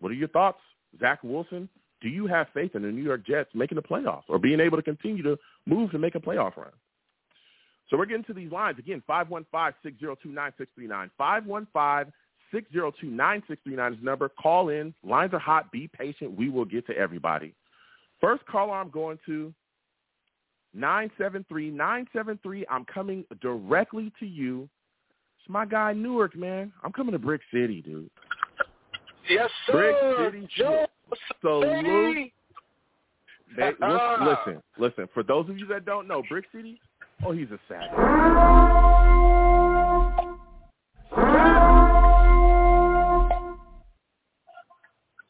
what 0.00 0.10
are 0.10 0.14
your 0.16 0.28
thoughts? 0.28 0.60
Zach 0.98 1.22
Wilson, 1.22 1.68
do 2.00 2.08
you 2.08 2.26
have 2.26 2.46
faith 2.54 2.74
in 2.74 2.82
the 2.82 2.88
New 2.88 3.02
York 3.02 3.26
Jets 3.26 3.50
making 3.54 3.76
the 3.76 3.82
playoffs 3.82 4.24
or 4.28 4.38
being 4.38 4.60
able 4.60 4.76
to 4.76 4.82
continue 4.82 5.22
to 5.22 5.36
move 5.66 5.90
to 5.90 5.98
make 5.98 6.14
a 6.14 6.20
playoff 6.20 6.56
run? 6.56 6.70
So 7.90 7.96
we're 7.96 8.06
getting 8.06 8.24
to 8.24 8.34
these 8.34 8.52
lines. 8.52 8.78
Again, 8.78 9.02
515-602-9639. 9.08 11.10
515-602-9639 11.18 12.12
is 13.92 13.98
the 13.98 13.98
number. 14.02 14.28
Call 14.28 14.68
in. 14.68 14.94
Lines 15.02 15.32
are 15.32 15.38
hot. 15.38 15.72
Be 15.72 15.88
patient. 15.88 16.36
We 16.36 16.50
will 16.50 16.66
get 16.66 16.86
to 16.88 16.96
everybody. 16.96 17.54
First 18.20 18.44
caller 18.46 18.74
I'm 18.74 18.90
going 18.90 19.18
to, 19.26 19.54
973. 20.74 21.70
973, 21.70 22.66
I'm 22.68 22.84
coming 22.84 23.24
directly 23.40 24.12
to 24.20 24.26
you. 24.26 24.68
It's 25.40 25.48
my 25.48 25.64
guy 25.64 25.94
Newark, 25.94 26.36
man. 26.36 26.70
I'm 26.84 26.92
coming 26.92 27.12
to 27.12 27.18
Brick 27.18 27.40
City, 27.52 27.80
dude. 27.80 28.10
Yes, 29.30 29.50
sir. 29.66 29.72
Brick 29.72 29.96
City. 30.32 30.48
Joe, 30.56 30.86
Salute. 31.40 32.32
They, 33.56 33.70
listen, 33.80 34.62
listen. 34.78 35.08
For 35.14 35.22
those 35.22 35.48
of 35.48 35.58
you 35.58 35.66
that 35.68 35.84
don't 35.86 36.06
know, 36.06 36.22
Brick 36.28 36.44
City, 36.54 36.80
oh, 37.24 37.32
he's 37.32 37.48
a 37.50 37.58
savage. 37.68 37.88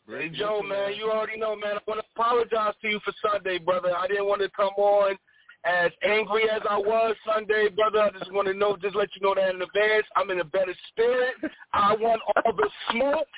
Hey, 0.08 0.30
Joe, 0.30 0.62
man, 0.62 0.94
you 0.96 1.10
already 1.12 1.38
know, 1.38 1.54
man. 1.54 1.76
I 1.76 1.80
want 1.86 2.00
to 2.00 2.06
apologize 2.16 2.74
to 2.82 2.88
you 2.88 2.98
for 3.04 3.12
Sunday, 3.30 3.58
brother. 3.58 3.96
I 3.96 4.08
didn't 4.08 4.26
want 4.26 4.40
to 4.42 4.48
come 4.50 4.72
on 4.76 5.16
as 5.64 5.92
angry 6.02 6.50
as 6.50 6.62
I 6.68 6.76
was 6.76 7.14
Sunday, 7.32 7.68
brother. 7.68 8.00
I 8.00 8.10
just 8.18 8.32
want 8.32 8.48
to 8.48 8.54
know, 8.54 8.76
just 8.76 8.96
let 8.96 9.08
you 9.14 9.22
know 9.22 9.34
that 9.34 9.54
in 9.54 9.62
advance. 9.62 10.06
I'm 10.16 10.30
in 10.30 10.40
a 10.40 10.44
better 10.44 10.74
spirit. 10.88 11.34
I 11.72 11.94
want 11.94 12.20
all 12.36 12.52
the 12.52 12.68
smoke. 12.90 13.28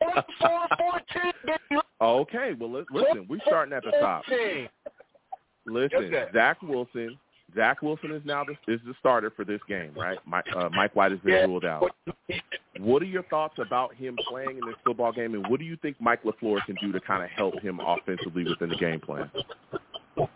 14, 0.00 1.32
baby. 1.44 1.80
Okay, 2.02 2.52
well, 2.58 2.68
listen, 2.90 3.26
we're 3.28 3.38
starting 3.46 3.72
at 3.72 3.84
the 3.84 3.92
top. 4.00 4.24
Listen, 5.66 6.12
Zach 6.34 6.60
Wilson. 6.60 7.16
Zach 7.54 7.80
Wilson 7.80 8.10
is 8.10 8.22
now 8.24 8.44
the, 8.44 8.52
is 8.72 8.80
the 8.84 8.94
starter 8.98 9.30
for 9.30 9.44
this 9.44 9.60
game, 9.68 9.92
right? 9.94 10.18
Mike, 10.26 10.46
uh, 10.56 10.68
Mike 10.70 10.96
White 10.96 11.12
has 11.12 11.20
been 11.20 11.48
ruled 11.48 11.64
out. 11.64 11.88
What 12.80 13.02
are 13.02 13.06
your 13.06 13.22
thoughts 13.24 13.54
about 13.64 13.94
him 13.94 14.16
playing 14.28 14.58
in 14.58 14.66
this 14.66 14.74
football 14.84 15.12
game, 15.12 15.34
and 15.34 15.46
what 15.48 15.60
do 15.60 15.64
you 15.66 15.76
think 15.76 15.96
Mike 16.00 16.24
LaFleur 16.24 16.64
can 16.66 16.76
do 16.80 16.90
to 16.90 17.00
kind 17.00 17.22
of 17.22 17.30
help 17.30 17.60
him 17.60 17.78
offensively 17.78 18.44
within 18.44 18.70
the 18.70 18.76
game 18.76 18.98
plan? 18.98 19.30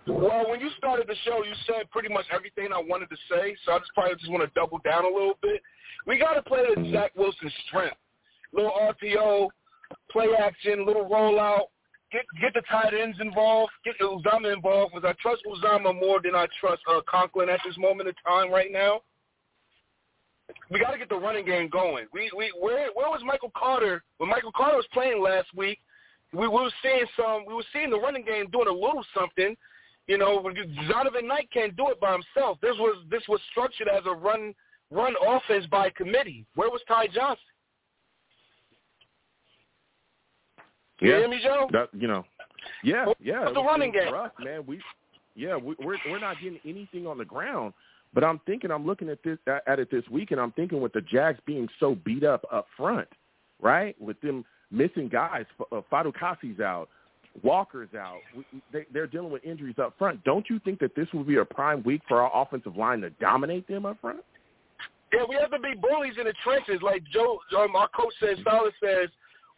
Well, 0.07 0.49
when 0.49 0.61
you 0.61 0.71
started 0.79 1.07
the 1.09 1.17
show, 1.25 1.43
you 1.43 1.53
said 1.67 1.91
pretty 1.91 2.13
much 2.13 2.27
everything 2.33 2.69
I 2.73 2.79
wanted 2.79 3.11
to 3.11 3.17
say, 3.31 3.57
so 3.65 3.73
I 3.73 3.79
just 3.79 3.91
probably 3.95 4.15
just 4.17 4.31
want 4.31 4.45
to 4.45 4.51
double 4.55 4.79
down 4.85 5.05
a 5.05 5.09
little 5.09 5.39
bit. 5.43 5.63
We 6.07 6.19
got 6.19 6.35
to 6.35 6.43
play 6.43 6.63
to 6.75 6.93
Zach 6.93 7.13
Wilson's 7.17 7.53
strength. 7.67 7.97
Little 8.57 8.73
RPO, 8.73 9.49
play 10.11 10.29
action, 10.39 10.87
little 10.87 11.09
rollout. 11.09 11.67
Get 12.13 12.25
get 12.41 12.55
the 12.55 12.63
tight 12.71 12.95
ends 12.95 13.19
involved. 13.21 13.73
Get 13.85 13.99
Uzomah 14.01 14.55
involved 14.55 14.95
because 14.95 15.09
I 15.09 15.21
trust 15.21 15.43
Uzomah 15.47 15.95
more 15.95 16.21
than 16.23 16.35
I 16.35 16.47
trust 16.61 16.83
uh, 16.89 17.01
Conklin 17.09 17.49
at 17.49 17.61
this 17.67 17.77
moment 17.77 18.09
in 18.09 18.15
time 18.27 18.51
right 18.51 18.71
now. 18.73 19.01
We 20.71 20.79
got 20.81 20.93
to 20.93 20.99
get 20.99 21.09
the 21.09 21.17
running 21.17 21.45
game 21.45 21.69
going. 21.69 22.07
We 22.13 22.31
we 22.37 22.53
where 22.61 22.89
where 22.95 23.11
was 23.11 23.23
Michael 23.25 23.53
Carter 23.57 24.03
when 24.19 24.31
Michael 24.31 24.53
Carter 24.57 24.77
was 24.77 24.87
playing 24.93 25.21
last 25.21 25.49
week? 25.55 25.79
We, 26.33 26.41
we 26.41 26.49
were 26.49 26.71
seeing 26.83 27.07
some. 27.17 27.45
We 27.47 27.55
were 27.55 27.65
seeing 27.73 27.91
the 27.91 27.99
running 27.99 28.25
game 28.25 28.49
doing 28.51 28.69
a 28.69 28.73
little 28.73 29.05
something. 29.15 29.57
You 30.07 30.19
know, 30.19 30.49
Donovan 30.89 31.27
Knight 31.27 31.49
can't 31.53 31.77
do 31.77 31.89
it 31.89 32.01
by 32.01 32.13
himself. 32.13 32.59
This 32.63 32.77
was 32.79 33.05
this 33.11 33.23
was 33.29 33.41
structured 33.51 33.89
as 33.89 34.05
a 34.07 34.15
run 34.15 34.55
run 34.91 35.15
offense 35.27 35.67
by 35.67 35.91
committee. 35.91 36.47
Where 36.55 36.71
was 36.71 36.81
Ty 36.87 37.09
Johnson? 37.09 37.43
You 41.01 41.11
Yeah. 41.11 41.19
hear 41.19 41.29
me, 41.29 41.41
Joe? 41.43 41.69
That, 41.73 41.89
you 41.93 42.09
know, 42.09 42.25
yeah, 42.83 43.07
yeah. 43.21 43.41
What's 43.41 43.55
the 43.55 43.63
running 43.63 43.93
game? 43.93 44.13
rough, 44.13 44.33
man. 44.39 44.65
We, 44.67 44.81
yeah, 45.35 45.57
we, 45.57 45.75
we're 45.79 45.99
we're 46.09 46.19
not 46.19 46.41
getting 46.41 46.61
anything 46.65 47.07
on 47.07 47.19
the 47.19 47.25
ground. 47.25 47.75
But 48.15 48.25
I'm 48.25 48.39
thinking, 48.47 48.71
I'm 48.71 48.87
looking 48.87 49.11
at 49.11 49.23
this 49.23 49.39
at 49.47 49.79
it 49.79 49.91
this 49.91 50.09
week, 50.11 50.31
and 50.31 50.41
I'm 50.41 50.53
thinking 50.53 50.81
with 50.81 50.93
the 50.93 51.03
Jags 51.03 51.39
being 51.45 51.69
so 51.79 51.97
beat 51.97 52.25
up 52.25 52.45
up 52.51 52.67
front, 52.77 53.09
right? 53.61 54.01
With 54.01 54.19
them 54.23 54.45
missing 54.71 55.09
guys, 55.09 55.45
uh, 55.71 55.83
out, 56.63 56.89
Walker's 57.43 57.95
out. 57.95 58.21
They, 58.73 58.87
they're 58.93 59.07
dealing 59.07 59.31
with 59.31 59.45
injuries 59.45 59.77
up 59.79 59.95
front. 59.99 60.25
Don't 60.25 60.49
you 60.49 60.59
think 60.61 60.79
that 60.81 60.95
this 60.97 61.09
will 61.13 61.25
be 61.25 61.37
a 61.37 61.45
prime 61.45 61.83
week 61.83 62.01
for 62.09 62.23
our 62.23 62.43
offensive 62.43 62.77
line 62.77 63.03
to 63.03 63.11
dominate 63.11 63.69
them 63.69 63.85
up 63.85 64.01
front? 64.01 64.21
Yeah, 65.13 65.25
we 65.29 65.37
have 65.37 65.51
to 65.51 65.59
be 65.59 65.75
bullies 65.81 66.15
in 66.19 66.25
the 66.25 66.35
trenches. 66.43 66.81
Like 66.83 67.03
Joe, 67.13 67.39
um, 67.59 67.77
our 67.77 67.89
coach 67.89 68.15
says, 68.21 68.39
Silas 68.45 68.73
says, 68.83 69.09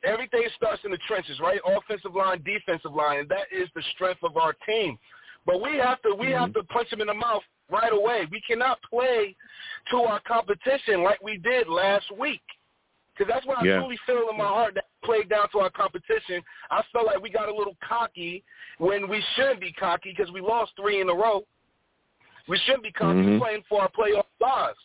everything 0.05 0.43
starts 0.57 0.83
in 0.85 0.91
the 0.91 0.99
trenches, 1.09 1.39
right? 1.41 1.61
Offensive 1.67 2.15
line, 2.15 2.43
defensive 2.45 2.95
line. 2.95 3.21
And 3.21 3.29
that 3.29 3.47
is 3.53 3.69
the 3.75 3.83
strength 3.95 4.23
of 4.23 4.37
our 4.37 4.55
team. 4.67 4.99
But 5.47 5.61
we 5.63 5.77
have 5.79 6.01
to 6.03 6.15
we 6.15 6.31
have 6.33 6.53
to 6.55 6.63
punch 6.65 6.91
them 6.91 7.01
in 7.01 7.07
the 7.07 7.15
mouth 7.15 7.43
right 7.71 7.93
away. 7.93 8.27
We 8.31 8.41
cannot 8.41 8.79
play 8.83 9.35
to 9.91 9.97
our 9.99 10.21
competition 10.21 11.03
like 11.03 11.23
we 11.23 11.39
did 11.39 11.69
last 11.69 12.07
week. 12.19 12.43
Because 13.17 13.33
that's 13.33 13.47
what 13.47 13.59
I 13.59 13.65
Yeah. 13.65 13.79
truly 13.79 13.97
feel 14.07 14.29
in 14.31 14.37
my 14.37 14.47
heart 14.47 14.75
that 14.75 14.85
played 15.03 15.29
down 15.29 15.49
to 15.51 15.61
our 15.61 15.71
competition. 15.71 16.43
I 16.71 16.83
felt 16.93 17.07
like 17.07 17.21
we 17.21 17.31
got 17.31 17.49
a 17.49 17.55
little 17.55 17.77
cocky 17.81 18.45
when 18.79 19.09
we 19.09 19.21
shouldn't 19.35 19.61
be 19.61 19.73
cocky 19.73 20.15
because 20.17 20.31
we 20.33 20.41
lost 20.41 20.73
three 20.77 21.01
in 21.01 21.09
a 21.09 21.15
row. 21.15 21.45
We 22.47 22.59
shouldn't 22.59 22.85
be 22.85 22.93
cocky. 22.93 23.19
Mhm. 23.19 23.39
Playing 23.41 23.63
for 23.69 23.83
our 23.83 23.89
playoff 23.89 24.27
lives. 24.41 24.79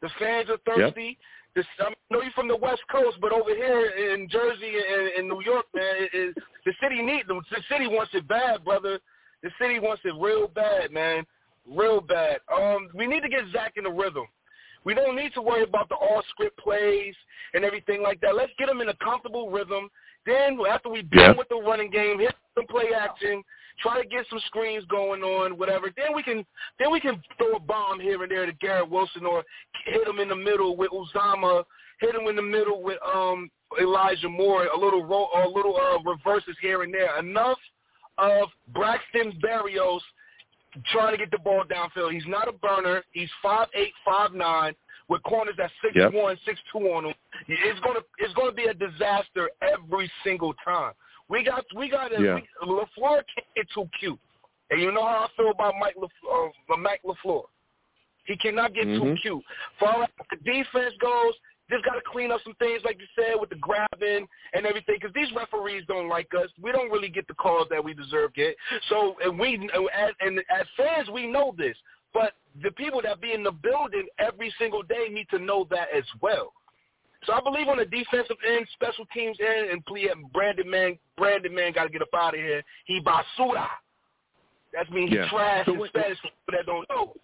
The 0.00 0.08
fans 0.10 0.48
are 0.50 0.58
thirsty. 0.58 1.18
The, 1.56 1.64
I 1.80 1.92
know 2.10 2.22
you're 2.22 2.30
from 2.32 2.48
the 2.48 2.56
West 2.56 2.82
Coast, 2.90 3.18
but 3.20 3.32
over 3.32 3.54
here 3.54 3.86
in 3.86 4.28
Jersey 4.28 4.70
and 4.70 5.10
in 5.18 5.28
New 5.28 5.42
York, 5.42 5.66
man, 5.74 5.94
it, 5.98 6.10
it, 6.12 6.34
the 6.64 6.72
city 6.80 7.02
needs 7.02 7.26
the, 7.26 7.40
the 7.50 7.62
city 7.68 7.88
wants 7.88 8.12
it 8.14 8.28
bad, 8.28 8.64
brother. 8.64 9.00
The 9.42 9.50
city 9.60 9.78
wants 9.78 10.02
it 10.04 10.14
real 10.20 10.48
bad, 10.48 10.92
man, 10.92 11.24
real 11.66 12.00
bad. 12.00 12.38
Um, 12.54 12.88
we 12.94 13.06
need 13.06 13.22
to 13.22 13.28
get 13.28 13.40
Zach 13.52 13.72
in 13.76 13.84
the 13.84 13.90
rhythm. 13.90 14.26
We 14.84 14.94
don't 14.94 15.16
need 15.16 15.34
to 15.34 15.42
worry 15.42 15.62
about 15.64 15.88
the 15.88 15.96
all 15.96 16.22
script 16.30 16.58
plays 16.58 17.14
and 17.52 17.64
everything 17.64 18.02
like 18.02 18.20
that. 18.20 18.34
Let's 18.36 18.52
get 18.58 18.68
him 18.68 18.80
in 18.80 18.88
a 18.88 18.96
comfortable 18.96 19.50
rhythm. 19.50 19.90
Then 20.26 20.58
after 20.70 20.88
we 20.88 21.06
Yeah. 21.12 21.32
with 21.32 21.48
the 21.48 21.56
running 21.56 21.90
game, 21.90 22.18
hit 22.18 22.34
some 22.54 22.66
play 22.66 22.92
action, 22.94 23.42
try 23.80 24.00
to 24.00 24.06
get 24.08 24.26
some 24.28 24.40
screens 24.46 24.84
going 24.86 25.22
on, 25.22 25.56
whatever. 25.58 25.90
Then 25.96 26.14
we 26.14 26.22
can 26.22 26.44
then 26.78 26.90
we 26.92 27.00
can 27.00 27.22
throw 27.38 27.52
a 27.56 27.60
bomb 27.60 28.00
here 28.00 28.22
and 28.22 28.30
there 28.30 28.46
to 28.46 28.52
Garrett 28.54 28.88
Wilson 28.90 29.24
or 29.26 29.44
hit 29.86 30.06
him 30.06 30.18
in 30.18 30.28
the 30.28 30.36
middle 30.36 30.76
with 30.76 30.90
Uzomah, 30.90 31.64
hit 32.00 32.14
him 32.14 32.26
in 32.28 32.36
the 32.36 32.42
middle 32.42 32.82
with 32.82 32.98
um 33.02 33.50
Elijah 33.80 34.28
Moore, 34.28 34.64
a 34.66 34.78
little 34.78 35.04
ro- 35.04 35.28
a 35.44 35.48
little 35.48 35.76
uh, 35.76 35.98
reverses 36.10 36.56
here 36.60 36.82
and 36.82 36.92
there. 36.92 37.18
Enough 37.18 37.58
of 38.18 38.48
Braxton 38.74 39.40
Berrios 39.42 40.00
trying 40.92 41.12
to 41.12 41.18
get 41.18 41.30
the 41.30 41.38
ball 41.38 41.64
downfield. 41.64 42.12
He's 42.12 42.26
not 42.26 42.48
a 42.48 42.52
burner. 42.52 43.02
He's 43.12 43.30
five 43.42 43.68
eight, 43.74 43.92
five 44.04 44.32
nine, 44.34 44.74
with 45.08 45.22
corners 45.22 45.54
at 45.62 45.70
six 45.82 45.94
Yep. 45.96 46.12
one, 46.14 46.36
six 46.44 46.58
two 46.72 46.80
on 46.92 47.06
him. 47.06 47.14
It's 47.48 47.80
gonna 47.80 48.00
it's 48.18 48.34
gonna 48.34 48.52
be 48.52 48.64
a 48.64 48.74
disaster 48.74 49.50
every 49.62 50.10
single 50.24 50.54
time. 50.64 50.92
We 51.30 51.44
got 51.44 51.64
we 51.74 51.88
got 51.88 52.12
a, 52.12 52.20
Yeah. 52.20 52.34
we, 52.34 52.68
LaFleur 52.68 53.22
can't 53.32 53.46
get 53.54 53.66
too 53.72 53.88
cute, 53.98 54.18
and 54.70 54.80
you 54.82 54.90
know 54.92 55.06
how 55.06 55.24
I 55.24 55.28
feel 55.36 55.50
about 55.50 55.74
Mike 55.78 55.94
LaFleur, 55.96 56.50
uh, 56.68 56.76
Mike 56.76 57.00
LaFleur. 57.04 57.44
He 58.24 58.36
cannot 58.36 58.74
get 58.74 58.84
too 58.84 59.14
Mhm. 59.14 59.22
cute. 59.22 59.44
Far 59.78 60.02
as 60.02 60.10
the 60.30 60.36
defense 60.36 60.94
goes, 60.98 61.34
just 61.70 61.84
got 61.84 61.94
to 61.94 62.00
clean 62.02 62.32
up 62.32 62.42
some 62.42 62.54
things, 62.54 62.82
like 62.84 63.00
you 63.00 63.06
said, 63.14 63.40
with 63.40 63.48
the 63.48 63.56
grabbing 63.56 64.28
and 64.52 64.66
everything. 64.66 64.96
Because 64.96 65.12
these 65.14 65.32
referees 65.32 65.84
don't 65.86 66.08
like 66.08 66.34
us. 66.34 66.50
We 66.60 66.72
don't 66.72 66.90
really 66.90 67.08
get 67.08 67.26
the 67.28 67.34
calls 67.34 67.68
that 67.70 67.82
we 67.82 67.94
deserve 67.94 68.34
get. 68.34 68.56
So, 68.88 69.16
and 69.24 69.38
we, 69.38 69.70
as, 69.94 70.12
and 70.20 70.38
as 70.50 70.66
fans, 70.76 71.08
we 71.10 71.26
know 71.26 71.54
this. 71.56 71.76
But 72.12 72.34
the 72.60 72.72
people 72.72 73.00
that 73.02 73.20
be 73.20 73.32
in 73.32 73.44
the 73.44 73.52
building 73.52 74.08
every 74.18 74.50
single 74.58 74.82
day 74.82 75.08
need 75.08 75.28
to 75.30 75.38
know 75.38 75.64
that 75.70 75.88
as 75.94 76.04
well. 76.20 76.52
So 77.26 77.34
I 77.34 77.40
believe 77.40 77.68
on 77.68 77.76
the 77.78 77.84
defensive 77.84 78.36
end, 78.48 78.66
special 78.72 79.04
teams 79.12 79.36
end, 79.40 79.70
and 79.70 79.84
please, 79.84 80.08
Brandon 80.32 80.68
man, 80.70 80.98
Brandon 81.18 81.54
man 81.54 81.72
got 81.72 81.84
to 81.84 81.90
get 81.90 82.00
up 82.02 82.08
out 82.14 82.34
of 82.34 82.40
here. 82.40 82.62
He 82.86 83.00
basura. 83.00 83.66
That 84.72 84.90
means 84.90 85.10
Yeah. 85.12 85.24
he 85.24 85.28
trash 85.28 85.66
So 85.66 85.72
in 85.72 85.78
what- 85.80 85.88
Spanish 85.90 86.18
for 86.20 86.52
that 86.52 86.64
don't 86.66 86.88
know. 86.88 87.14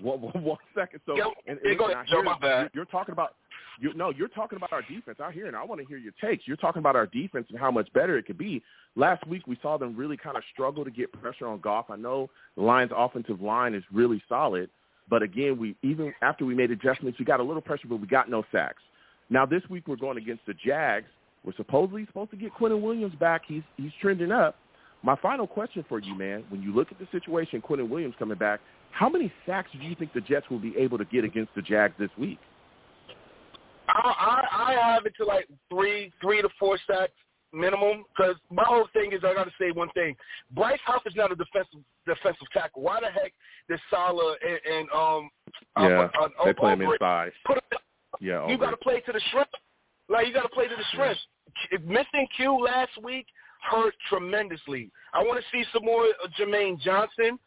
One, 0.00 0.20
one, 0.20 0.44
one 0.44 0.58
second. 0.74 1.00
So, 1.06 1.16
Yeah, 1.16 1.24
and, 1.46 1.58
yeah, 1.64 1.70
and 1.70 1.78
go 1.78 1.86
ahead, 1.86 2.06
hear- 2.06 2.22
my 2.22 2.38
bad. 2.38 2.70
You're, 2.74 2.84
talking 2.84 3.12
about, 3.12 3.34
you 3.80 3.94
no, 3.94 4.10
you're 4.10 4.28
talking 4.28 4.56
about 4.56 4.70
our 4.72 4.82
defense. 4.82 5.18
I 5.20 5.32
hear, 5.32 5.46
and 5.46 5.56
I 5.56 5.64
want 5.64 5.80
to 5.80 5.86
hear 5.86 5.96
your 5.96 6.12
takes. 6.20 6.46
You're 6.46 6.58
talking 6.58 6.80
about 6.80 6.96
our 6.96 7.06
defense 7.06 7.46
and 7.48 7.58
how 7.58 7.70
much 7.70 7.90
better 7.94 8.18
it 8.18 8.24
could 8.26 8.36
be. 8.36 8.62
Last 8.94 9.26
week 9.26 9.46
we 9.46 9.56
saw 9.62 9.78
them 9.78 9.96
really 9.96 10.18
kind 10.18 10.36
of 10.36 10.44
struggle 10.52 10.84
to 10.84 10.90
get 10.90 11.10
pressure 11.12 11.46
on 11.46 11.60
Goff. 11.60 11.88
I 11.90 11.96
know 11.96 12.28
the 12.56 12.62
Lions' 12.62 12.92
offensive 12.94 13.40
line 13.40 13.74
is 13.74 13.82
really 13.90 14.22
solid, 14.28 14.68
but 15.08 15.22
again, 15.22 15.58
we 15.58 15.76
even 15.82 16.12
after 16.22 16.44
we 16.44 16.54
made 16.54 16.70
adjustments, 16.70 17.18
we 17.18 17.24
got 17.24 17.40
a 17.40 17.42
little 17.42 17.62
pressure, 17.62 17.88
but 17.88 18.00
we 18.00 18.06
got 18.06 18.30
no 18.30 18.44
sacks. 18.52 18.82
Now 19.30 19.46
this 19.46 19.62
week 19.68 19.86
we're 19.86 19.96
going 19.96 20.18
against 20.18 20.44
the 20.46 20.54
Jags. 20.54 21.06
We're 21.44 21.54
supposedly 21.56 22.06
supposed 22.06 22.30
to 22.32 22.36
get 22.36 22.52
Quinnen 22.54 22.80
Williams 22.80 23.14
back. 23.16 23.42
He's 23.46 23.62
he's 23.76 23.92
trending 24.00 24.32
up. 24.32 24.56
My 25.02 25.16
final 25.16 25.46
question 25.46 25.84
for 25.88 26.00
you, 26.00 26.16
man, 26.16 26.44
when 26.48 26.62
you 26.62 26.74
look 26.74 26.90
at 26.90 26.98
the 26.98 27.06
situation, 27.12 27.60
Quinnen 27.60 27.88
Williams 27.88 28.14
coming 28.18 28.38
back, 28.38 28.60
how 28.90 29.08
many 29.08 29.32
sacks 29.44 29.70
do 29.72 29.78
you 29.78 29.94
think 29.94 30.12
the 30.12 30.20
Jets 30.22 30.46
will 30.50 30.58
be 30.58 30.74
able 30.76 30.98
to 30.98 31.04
get 31.04 31.22
against 31.22 31.54
the 31.54 31.62
Jags 31.62 31.94
this 31.98 32.10
week? 32.18 32.38
I, 33.88 34.42
I 34.50 34.72
I 34.72 34.92
have 34.94 35.06
it 35.06 35.12
to 35.18 35.24
like 35.24 35.46
three 35.70 36.12
three 36.20 36.42
to 36.42 36.48
four 36.58 36.78
sacks 36.86 37.12
minimum 37.56 38.04
because 38.14 38.36
my 38.50 38.64
whole 38.64 38.86
thing 38.92 39.12
is 39.12 39.20
I 39.24 39.34
got 39.34 39.44
to 39.44 39.52
say 39.58 39.70
one 39.70 39.88
thing. 39.90 40.14
Bryce 40.52 40.78
Huff 40.84 41.02
is 41.06 41.14
not 41.16 41.32
a 41.32 41.36
defensive 41.36 41.80
defensive 42.06 42.46
tackle. 42.52 42.82
Why 42.82 43.00
the 43.00 43.10
heck 43.10 43.32
did 43.68 43.80
Saleh 43.90 44.36
and, 44.46 44.74
and 44.74 44.90
um 44.90 45.30
Yeah, 45.78 46.08
uh, 46.20 46.24
uh, 46.24 46.44
they 46.44 46.52
play 46.52 46.72
him 46.72 46.82
inside. 46.82 47.32
put 47.44 47.56
him 47.56 47.78
Yeah, 48.20 48.48
you 48.48 48.58
got 48.58 48.70
to 48.70 48.76
play 48.76 49.00
to 49.00 49.12
the 49.12 49.20
shrimp. 49.30 49.48
Like 50.08 50.26
you 50.26 50.34
got 50.34 50.42
to 50.42 50.48
play 50.48 50.68
to 50.68 50.76
the 50.76 50.84
shrimp. 50.94 51.18
Missing 51.84 52.28
Q 52.36 52.62
last 52.62 52.92
week 53.02 53.26
hurt 53.70 53.94
tremendously. 54.08 54.90
I 55.14 55.22
want 55.22 55.40
to 55.40 55.46
see 55.50 55.64
some 55.72 55.84
more 55.84 56.04
Jermaine 56.38 56.80
Johnson. 56.80 57.38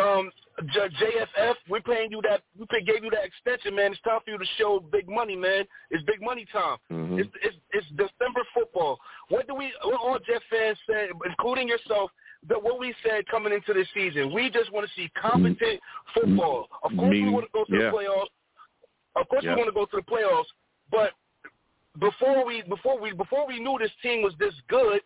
Um, 0.00 0.30
J- 0.72 0.88
JFF, 1.00 1.54
we're 1.68 1.80
paying 1.80 2.10
you 2.10 2.20
that. 2.28 2.42
We 2.58 2.66
pay, 2.66 2.82
gave 2.82 3.02
you 3.02 3.10
that 3.10 3.24
extension, 3.24 3.74
man. 3.74 3.92
It's 3.92 4.00
time 4.02 4.20
for 4.24 4.30
you 4.30 4.38
to 4.38 4.44
show 4.58 4.80
big 4.92 5.08
money, 5.08 5.34
man. 5.34 5.64
It's 5.90 6.04
big 6.04 6.20
money 6.20 6.46
time. 6.52 6.76
Mhm. 6.90 7.18
It's, 7.20 7.30
it's 7.42 7.56
it's 7.72 7.86
December 7.88 8.42
football. 8.52 8.98
What 9.28 9.46
do 9.48 9.54
we? 9.54 9.72
What 9.84 10.00
all 10.00 10.18
Jet 10.18 10.42
fans 10.50 10.78
said, 10.86 11.08
including 11.24 11.68
yourself, 11.68 12.10
that 12.48 12.62
what 12.62 12.78
we 12.78 12.94
said 13.02 13.26
coming 13.28 13.52
into 13.52 13.72
this 13.72 13.88
season, 13.94 14.32
we 14.32 14.50
just 14.50 14.70
want 14.72 14.86
to 14.86 14.92
see 14.94 15.08
competent 15.20 15.80
football. 16.14 16.68
Of 16.82 16.92
course, 16.96 17.10
we 17.10 17.28
want 17.30 17.46
to 17.46 17.50
go 17.52 17.64
to 17.64 17.72
yeah. 17.72 17.90
the 17.90 17.96
playoffs. 17.96 18.32
Of 19.16 19.28
course, 19.28 19.44
Yeah. 19.44 19.54
we 19.54 19.62
want 19.62 19.68
to 19.68 19.74
go 19.74 19.86
to 19.86 19.96
the 19.96 20.02
playoffs. 20.02 20.50
But 20.90 21.12
before 21.98 22.44
we 22.44 22.62
before 22.62 23.00
we 23.00 23.12
before 23.12 23.46
we 23.46 23.58
knew 23.58 23.78
this 23.78 23.90
team 24.02 24.22
was 24.22 24.34
this 24.38 24.54
good, 24.68 25.00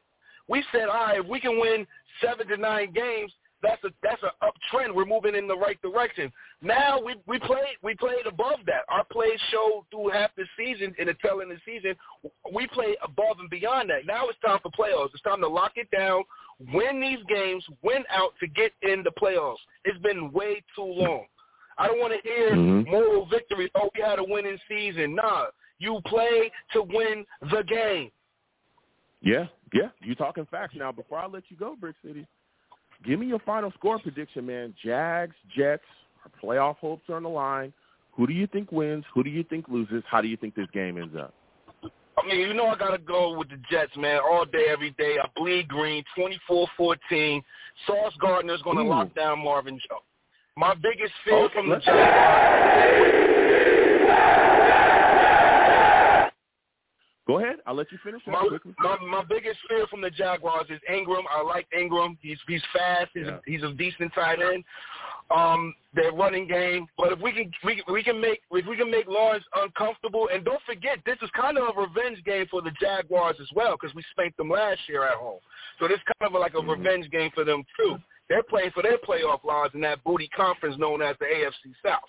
we 0.48 0.64
said, 0.72 0.88
all 0.88 1.06
right, 1.06 1.20
if 1.20 1.26
we 1.26 1.40
can 1.40 1.58
win 1.60 1.86
seven 2.20 2.46
to 2.48 2.56
nine 2.56 2.92
games, 2.92 3.32
that's 3.62 3.82
a 3.84 3.88
that's 4.02 4.22
an 4.22 4.30
uptrend. 4.42 4.94
We're 4.94 5.06
moving 5.06 5.34
in 5.34 5.46
the 5.48 5.56
right 5.56 5.80
direction. 5.82 6.32
Now 6.62 7.00
we 7.00 7.16
we 7.26 7.38
played 7.38 7.76
we 7.82 7.94
played 7.94 8.26
above 8.26 8.60
that. 8.66 8.82
Our 8.88 9.04
plays 9.04 9.38
showed 9.50 9.84
through 9.90 10.10
half 10.10 10.30
the 10.36 10.44
season 10.58 10.94
in 10.98 11.06
the 11.06 11.14
tail 11.22 11.40
end 11.40 11.52
of 11.52 11.58
the 11.58 11.72
season. 11.72 11.94
We 12.52 12.66
played 12.68 12.96
above 13.02 13.38
and 13.40 13.50
beyond 13.50 13.90
that. 13.90 14.06
Now 14.06 14.28
it's 14.28 14.38
time 14.44 14.58
for 14.62 14.70
playoffs. 14.70 15.10
It's 15.14 15.22
time 15.22 15.40
to 15.40 15.48
lock 15.48 15.72
it 15.76 15.90
down, 15.90 16.22
win 16.72 17.00
these 17.00 17.24
games, 17.28 17.64
win 17.82 18.04
out 18.10 18.32
to 18.40 18.46
get 18.46 18.72
in 18.82 19.02
the 19.02 19.12
playoffs. 19.20 19.56
It's 19.84 19.98
been 19.98 20.32
way 20.32 20.62
too 20.74 20.84
long. 20.84 21.24
I 21.78 21.88
don't 21.88 22.00
want 22.00 22.14
to 22.14 22.28
hear 22.28 22.52
Mhm. 22.52 22.86
moral 22.88 23.26
victory. 23.26 23.70
Oh, 23.74 23.90
we 23.94 24.02
had 24.02 24.18
a 24.18 24.24
winning 24.24 24.58
season. 24.68 25.14
Nah, 25.14 25.46
you 25.78 26.00
play 26.06 26.50
to 26.72 26.82
win 26.82 27.26
the 27.50 27.62
game. 27.62 28.10
Yeah, 29.20 29.46
yeah. 29.72 29.90
You 30.00 30.14
talking 30.14 30.46
facts 30.46 30.74
now. 30.74 30.92
Before 30.92 31.18
I 31.18 31.26
let 31.26 31.50
you 31.50 31.56
go, 31.56 31.74
Brick 31.76 31.96
City, 32.04 32.26
give 33.04 33.18
me 33.18 33.26
your 33.26 33.38
final 33.40 33.70
score 33.72 33.98
prediction, 33.98 34.46
man. 34.46 34.74
Jags, 34.84 35.34
Jets, 35.56 35.82
our 36.24 36.30
playoff 36.42 36.76
hopes 36.76 37.08
are 37.08 37.16
on 37.16 37.22
the 37.22 37.28
line. 37.28 37.72
Who 38.12 38.26
do 38.26 38.32
you 38.32 38.46
think 38.46 38.72
wins? 38.72 39.04
Who 39.14 39.22
do 39.22 39.30
you 39.30 39.44
think 39.44 39.68
loses? 39.68 40.02
How 40.10 40.20
do 40.20 40.28
you 40.28 40.36
think 40.36 40.54
this 40.54 40.68
game 40.72 40.96
ends 40.98 41.14
up? 41.16 41.34
I 42.18 42.26
mean, 42.26 42.40
you 42.40 42.54
know 42.54 42.66
I 42.68 42.76
got 42.76 42.92
to 42.92 42.98
go 42.98 43.36
with 43.36 43.50
the 43.50 43.58
Jets, 43.70 43.94
man, 43.96 44.20
all 44.24 44.46
day, 44.46 44.66
every 44.70 44.92
day. 44.92 45.16
I 45.22 45.28
bleed 45.36 45.68
green, 45.68 46.02
24-14. 46.48 47.42
Sauce 47.86 48.14
Gardner's 48.20 48.62
going 48.62 48.78
to 48.78 48.84
lock 48.84 49.14
down 49.14 49.38
Marvin 49.44 49.74
Jones. 49.88 50.02
My 50.56 50.72
biggest 50.74 51.12
fear 51.24 51.34
Okay, 51.44 51.54
from 51.54 51.68
the 51.68 51.74
let's- 51.74 51.84
Jaguars, 51.84 53.26
Go 57.26 57.40
ahead. 57.40 57.56
I'll 57.66 57.74
let 57.74 57.90
you 57.90 57.98
finish. 58.04 58.22
my, 58.26 58.46
my 58.78 58.96
my 59.04 59.24
biggest 59.28 59.58
fear 59.68 59.86
from 59.88 60.00
the 60.00 60.10
Jaguars 60.10 60.66
is 60.70 60.78
Engram. 60.88 61.24
I 61.28 61.42
like 61.42 61.66
Engram. 61.76 62.16
He's 62.20 62.38
he's 62.46 62.62
fast. 62.72 63.10
He's 63.14 63.26
Yeah. 63.26 63.38
he's 63.46 63.62
a 63.64 63.72
decent 63.72 64.14
tight 64.14 64.38
end. 64.40 64.62
Um, 65.28 65.74
their 65.92 66.12
running 66.12 66.46
game, 66.46 66.86
but 66.96 67.10
if 67.12 67.18
we 67.18 67.32
can 67.32 67.50
we 67.64 67.82
we 67.90 68.04
can 68.04 68.20
make 68.20 68.42
if 68.52 68.64
we 68.64 68.76
can 68.76 68.88
make 68.88 69.08
Lawrence 69.08 69.44
uncomfortable, 69.56 70.28
and 70.32 70.44
don't 70.44 70.62
forget 70.62 70.98
this 71.04 71.16
is 71.20 71.28
kind 71.34 71.58
of 71.58 71.76
a 71.76 71.80
revenge 71.80 72.22
game 72.24 72.46
for 72.48 72.62
the 72.62 72.70
Jaguars 72.80 73.34
as 73.40 73.48
well 73.56 73.72
because 73.80 73.92
we 73.96 74.04
spanked 74.12 74.36
them 74.36 74.50
last 74.50 74.80
year 74.88 75.02
at 75.04 75.14
home. 75.14 75.40
So 75.80 75.88
this 75.88 75.98
kind 76.20 76.32
of 76.32 76.40
like 76.40 76.54
a 76.54 76.58
Mhm. 76.58 76.76
revenge 76.78 77.10
game 77.10 77.32
for 77.32 77.42
them 77.42 77.64
too. 77.76 77.98
They're 78.28 78.44
playing 78.44 78.70
for 78.70 78.84
their 78.84 78.98
playoff 78.98 79.42
lives 79.42 79.74
in 79.74 79.80
that 79.80 80.02
booty 80.04 80.28
conference 80.28 80.78
known 80.78 81.02
as 81.02 81.16
the 81.18 81.26
AFC 81.26 81.74
South. 81.84 82.08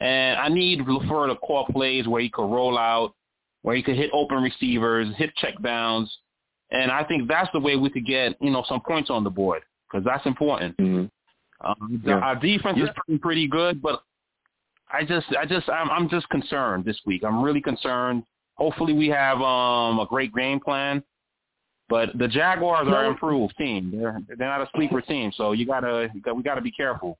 And 0.00 0.38
I 0.38 0.48
need 0.48 0.80
LaFleur 0.80 1.28
to 1.28 1.36
call 1.36 1.66
plays 1.66 2.08
where 2.08 2.22
he 2.22 2.30
could 2.30 2.50
roll 2.50 2.78
out, 2.78 3.14
where 3.62 3.76
he 3.76 3.82
could 3.82 3.96
hit 3.96 4.10
open 4.12 4.42
receivers, 4.42 5.08
hit 5.16 5.34
check 5.36 5.60
downs, 5.62 6.10
and 6.70 6.90
I 6.90 7.04
think 7.04 7.28
that's 7.28 7.50
the 7.52 7.60
way 7.60 7.76
we 7.76 7.90
could 7.90 8.06
get 8.06 8.36
you 8.40 8.50
know 8.50 8.64
some 8.68 8.80
points 8.80 9.10
on 9.10 9.24
the 9.24 9.30
board 9.30 9.62
because 9.90 10.04
that's 10.04 10.24
important. 10.26 10.74
hmm 10.78 11.04
Um, 11.62 12.00
Yeah. 12.04 12.20
Our 12.20 12.36
defense 12.36 12.78
is 12.78 12.84
Yeah. 12.84 12.92
pretty, 12.96 13.18
pretty 13.18 13.46
good, 13.46 13.82
but 13.82 14.02
I 14.90 15.04
just, 15.04 15.26
I 15.36 15.44
just, 15.44 15.68
I'm, 15.68 15.90
I'm 15.90 16.08
just 16.08 16.28
concerned 16.30 16.84
this 16.84 16.98
week. 17.04 17.22
I'm 17.22 17.42
really 17.42 17.60
concerned. 17.60 18.24
Hopefully, 18.54 18.92
we 18.94 19.08
have 19.08 19.40
um, 19.42 19.98
a 20.00 20.06
great 20.06 20.34
game 20.34 20.58
plan. 20.60 21.02
But 21.90 22.16
the 22.16 22.28
Jaguars 22.28 22.86
are 22.88 23.04
an 23.04 23.10
improved 23.10 23.56
team. 23.58 23.90
They're 23.90 24.20
they're 24.38 24.48
not 24.48 24.60
a 24.62 24.70
sleeper 24.74 25.00
team, 25.00 25.32
so 25.36 25.52
you 25.52 25.66
gotta, 25.66 26.08
you 26.14 26.20
got, 26.20 26.36
we 26.36 26.42
gotta 26.42 26.60
be 26.60 26.70
careful. 26.70 27.18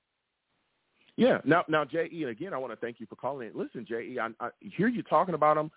Yeah. 1.16 1.38
Now, 1.44 1.64
now, 1.68 1.84
J. 1.84 2.08
E. 2.12 2.22
And 2.22 2.30
again, 2.30 2.52
I 2.54 2.58
want 2.58 2.72
to 2.72 2.76
thank 2.76 3.00
you 3.00 3.06
for 3.06 3.16
calling. 3.16 3.48
in. 3.52 3.58
Listen, 3.58 3.84
J. 3.88 4.02
E. 4.02 4.18
I, 4.18 4.28
I 4.44 4.50
hear 4.60 4.88
you 4.88 5.02
talking 5.02 5.34
about 5.34 5.56
him 5.56 5.70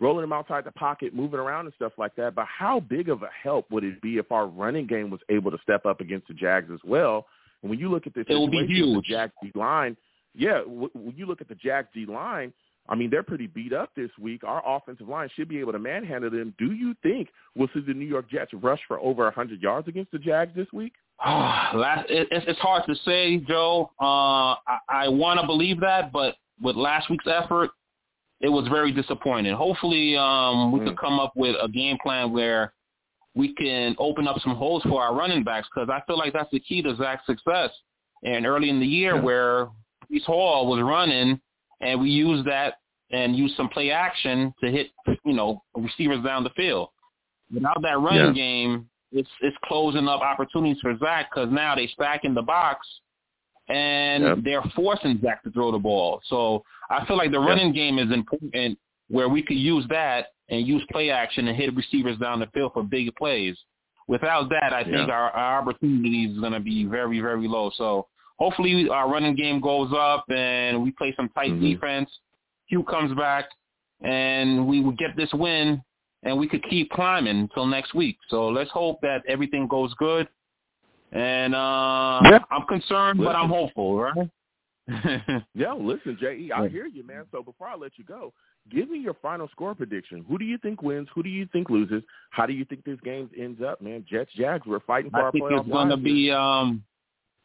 rolling 0.00 0.22
him 0.24 0.32
outside 0.32 0.64
the 0.64 0.70
pocket, 0.72 1.12
moving 1.14 1.40
around 1.40 1.66
and 1.66 1.74
stuff 1.74 1.92
like 1.98 2.14
that. 2.16 2.34
But 2.34 2.46
how 2.46 2.78
big 2.80 3.08
of 3.08 3.22
a 3.22 3.28
help 3.42 3.70
would 3.70 3.82
it 3.84 4.00
be 4.00 4.18
if 4.18 4.30
our 4.30 4.46
running 4.46 4.86
game 4.86 5.10
was 5.10 5.20
able 5.28 5.50
to 5.50 5.58
step 5.62 5.86
up 5.86 6.00
against 6.00 6.28
the 6.28 6.34
Jags 6.34 6.70
as 6.72 6.78
well? 6.84 7.26
And 7.62 7.70
when 7.70 7.78
you 7.80 7.88
look 7.90 8.06
at 8.06 8.14
this, 8.14 8.24
It 8.28 8.34
will 8.34 8.48
be 8.48 8.64
huge. 8.66 9.06
The 9.08 9.14
Jags 9.14 9.32
D 9.42 9.50
line, 9.56 9.96
yeah. 10.34 10.58
w- 10.60 10.90
When 10.94 11.14
you 11.16 11.26
look 11.26 11.40
at 11.40 11.48
the 11.48 11.56
Jags 11.56 11.88
D 11.94 12.06
line, 12.06 12.52
I 12.88 12.94
mean, 12.94 13.10
they're 13.10 13.24
pretty 13.24 13.48
beat 13.48 13.72
up 13.72 13.90
this 13.96 14.10
week. 14.20 14.44
Our 14.44 14.62
offensive 14.64 15.08
line 15.08 15.28
should 15.34 15.48
be 15.48 15.58
able 15.58 15.72
to 15.72 15.78
manhandle 15.78 16.30
them. 16.30 16.54
Do 16.58 16.72
you 16.72 16.94
think 17.02 17.28
we'll 17.56 17.68
see 17.74 17.80
the 17.80 17.92
New 17.92 18.06
York 18.06 18.30
Jets 18.30 18.54
rush 18.54 18.80
for 18.88 18.98
over 19.00 19.24
100 19.24 19.60
yards 19.60 19.88
against 19.88 20.12
the 20.12 20.18
Jags 20.18 20.54
this 20.54 20.68
week? 20.72 20.92
last, 21.26 22.08
it, 22.10 22.28
it's, 22.30 22.44
it's 22.48 22.58
hard 22.60 22.84
to 22.86 22.94
say, 23.04 23.38
Joe. 23.38 23.90
Uh, 24.00 24.54
I, 24.66 24.78
I 24.88 25.08
want 25.08 25.40
to 25.40 25.46
believe 25.46 25.80
that, 25.80 26.12
but 26.12 26.36
with 26.62 26.76
last 26.76 27.10
week's 27.10 27.26
effort, 27.26 27.70
it 28.40 28.48
was 28.48 28.68
very 28.68 28.92
disappointing. 28.92 29.54
Hopefully, 29.54 30.16
um, 30.16 30.70
we 30.72 30.80
Mm. 30.80 30.86
could 30.86 30.98
come 30.98 31.18
up 31.18 31.32
with 31.34 31.56
a 31.60 31.68
game 31.68 31.98
plan 32.02 32.32
where 32.32 32.72
we 33.34 33.52
can 33.54 33.96
open 33.98 34.26
up 34.28 34.38
some 34.40 34.54
holes 34.54 34.82
for 34.84 35.02
our 35.02 35.14
running 35.14 35.42
backs 35.44 35.68
because 35.74 35.88
I 35.90 36.00
feel 36.06 36.18
like 36.18 36.32
that's 36.32 36.50
the 36.52 36.60
key 36.60 36.82
to 36.82 36.94
Zach's 36.96 37.26
success. 37.26 37.70
And 38.24 38.46
early 38.46 38.70
in 38.70 38.80
the 38.80 38.86
year, 38.86 39.16
Yeah. 39.16 39.20
where 39.22 39.68
Breece 40.10 40.24
Hall 40.24 40.66
was 40.68 40.80
running, 40.82 41.40
and 41.80 42.00
we 42.00 42.10
used 42.10 42.44
that 42.46 42.78
and 43.10 43.34
used 43.36 43.56
some 43.56 43.68
play 43.68 43.90
action 43.90 44.52
to 44.60 44.70
hit, 44.70 44.90
you 45.24 45.32
know, 45.32 45.62
receivers 45.74 46.22
down 46.24 46.44
the 46.44 46.50
field. 46.50 46.90
Without 47.52 47.80
that 47.82 47.98
running 47.98 48.26
Yeah. 48.36 48.42
game, 48.42 48.90
it's 49.12 49.28
it's 49.40 49.56
closing 49.64 50.08
up 50.08 50.20
opportunities 50.20 50.80
for 50.80 50.96
Zach 50.98 51.30
because 51.30 51.50
now 51.50 51.74
they 51.74 51.86
stack 51.88 52.24
in 52.24 52.34
the 52.34 52.42
box 52.42 52.86
and 53.68 54.24
Yep. 54.24 54.38
they're 54.44 54.62
forcing 54.74 55.20
Zach 55.22 55.42
to 55.44 55.50
throw 55.50 55.70
the 55.72 55.78
ball. 55.78 56.20
So 56.26 56.64
I 56.90 57.04
feel 57.06 57.16
like 57.16 57.30
the 57.32 57.40
Yep. 57.40 57.48
running 57.48 57.72
game 57.72 57.98
is 57.98 58.10
important 58.10 58.78
where 59.08 59.28
we 59.28 59.42
could 59.42 59.56
use 59.58 59.86
that 59.88 60.28
and 60.48 60.66
use 60.66 60.82
play 60.90 61.10
action 61.10 61.48
and 61.48 61.56
hit 61.56 61.74
receivers 61.74 62.16
down 62.18 62.40
the 62.40 62.46
field 62.48 62.72
for 62.72 62.82
big 62.82 63.14
plays. 63.16 63.58
Without 64.06 64.48
that, 64.50 64.72
I 64.72 64.84
think 64.84 65.08
Yeah. 65.08 65.14
our, 65.14 65.30
our 65.30 65.60
opportunity 65.60 66.24
is 66.24 66.38
going 66.38 66.52
to 66.54 66.60
be 66.60 66.84
very, 66.84 67.20
very 67.20 67.46
low. 67.46 67.70
So 67.70 68.06
hopefully 68.38 68.88
our 68.88 69.08
running 69.10 69.34
game 69.34 69.60
goes 69.60 69.92
up 69.92 70.24
and 70.30 70.82
we 70.82 70.90
play 70.92 71.12
some 71.14 71.28
tight 71.30 71.52
Mhm. 71.52 71.60
defense. 71.60 72.10
Hugh 72.66 72.84
comes 72.84 73.14
back 73.14 73.50
and 74.02 74.66
we 74.66 74.80
will 74.80 74.92
get 74.92 75.14
this 75.16 75.32
win 75.34 75.82
and 76.22 76.38
we 76.38 76.48
could 76.48 76.62
keep 76.68 76.90
climbing 76.90 77.38
until 77.38 77.66
next 77.66 77.94
week. 77.94 78.18
So 78.28 78.48
let's 78.48 78.70
hope 78.70 79.00
that 79.02 79.22
everything 79.28 79.68
goes 79.68 79.92
good. 79.94 80.28
And 81.12 81.54
uh, 81.54 82.20
Yeah. 82.24 82.38
I'm 82.50 82.66
concerned, 82.66 83.18
but 83.18 83.34
I'm 83.34 83.48
hopeful, 83.48 83.98
right? 83.98 84.30
Yeah, 85.54 85.72
listen, 85.78 86.16
J.E., 86.20 86.50
I 86.54 86.68
hear 86.68 86.86
you, 86.86 87.06
man. 87.06 87.24
So 87.30 87.42
before 87.42 87.68
I 87.68 87.76
let 87.76 87.92
you 87.96 88.04
go, 88.04 88.32
give 88.70 88.90
me 88.90 88.98
your 88.98 89.14
final 89.14 89.48
score 89.48 89.74
prediction. 89.74 90.24
Who 90.28 90.38
do 90.38 90.44
you 90.44 90.58
think 90.58 90.82
wins? 90.82 91.08
Who 91.14 91.22
do 91.22 91.28
you 91.28 91.46
think 91.52 91.70
loses? 91.70 92.02
How 92.30 92.46
do 92.46 92.52
you 92.52 92.64
think 92.64 92.84
this 92.84 92.98
game 93.04 93.30
ends 93.38 93.60
up, 93.62 93.80
man? 93.80 94.04
Jets, 94.08 94.30
Jags, 94.36 94.66
we're 94.66 94.80
fighting 94.80 95.10
for 95.10 95.18
I 95.18 95.22
our 95.24 95.32
think 95.32 95.44
playoff 95.44 95.60
it's 95.60 95.70
going 95.70 95.88
to 95.90 95.96
be 95.96 96.30
um, 96.30 96.82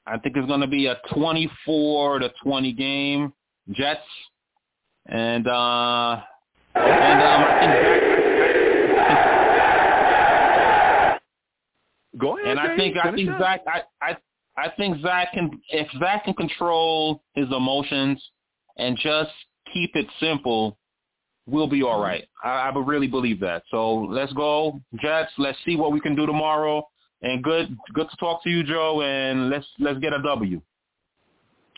I 0.06 0.18
think 0.18 0.36
it's 0.36 0.48
going 0.48 0.62
to 0.62 0.68
be 0.68 0.88
a 0.88 0.98
24 1.14 2.20
to 2.20 2.30
20 2.44 2.74
game 2.74 3.34
Jets, 3.72 4.02
and 5.06 5.48
uh, 5.48 6.20
and 6.76 7.22
um, 7.22 7.44
I 7.44 7.60
think 7.60 8.23
Go 12.18 12.38
ahead, 12.38 12.52
and 12.52 12.60
I 12.60 12.76
think 12.76 12.98
I 12.98 13.14
think 13.14 13.30
up. 13.30 13.40
Zach 13.40 13.62
I, 13.68 13.82
I 14.02 14.18
I 14.58 14.70
think 14.78 15.02
Zach 15.02 15.34
can 15.34 15.62
if 15.70 15.88
Zach 16.00 16.26
can 16.26 16.34
control 16.34 17.24
his 17.34 17.48
emotions 17.48 18.22
and 18.78 18.98
just 18.98 19.32
keep 19.72 19.96
it 19.96 20.08
simple, 20.20 20.78
we'll 21.48 21.68
be 21.68 21.84
all 21.84 22.02
right. 22.02 22.28
I, 22.44 22.70
I 22.70 22.80
really 22.80 23.08
believe 23.08 23.40
that. 23.40 23.64
So 23.72 23.96
let's 23.96 24.34
go 24.34 24.80
Jets. 25.02 25.32
Let's 25.38 25.58
see 25.66 25.76
what 25.76 25.92
we 25.92 26.00
can 26.00 26.16
do 26.16 26.26
tomorrow. 26.26 26.88
And 27.22 27.44
good 27.44 27.78
good 27.94 28.10
to 28.10 28.18
talk 28.18 28.44
to 28.44 28.50
you, 28.50 28.64
Joe. 28.64 29.02
And 29.02 29.50
let's 29.50 29.66
let's 29.80 30.00
get 30.00 30.14
a 30.14 30.22
W. 30.22 30.62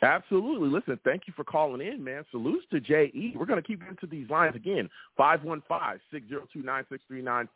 Absolutely. 0.01 0.69
Listen, 0.69 0.99
thank 1.05 1.27
you 1.27 1.33
for 1.35 1.43
calling 1.43 1.85
in, 1.85 2.03
man. 2.03 2.23
Salutes 2.29 2.65
to 2.71 2.79
J.E. 2.79 3.33
We're 3.35 3.45
going 3.45 3.61
to 3.61 3.67
keep 3.67 3.81
into 3.87 4.05
these 4.05 4.29
lines 4.29 4.55
again. 4.55 4.89
515-602-9639. 5.17 7.47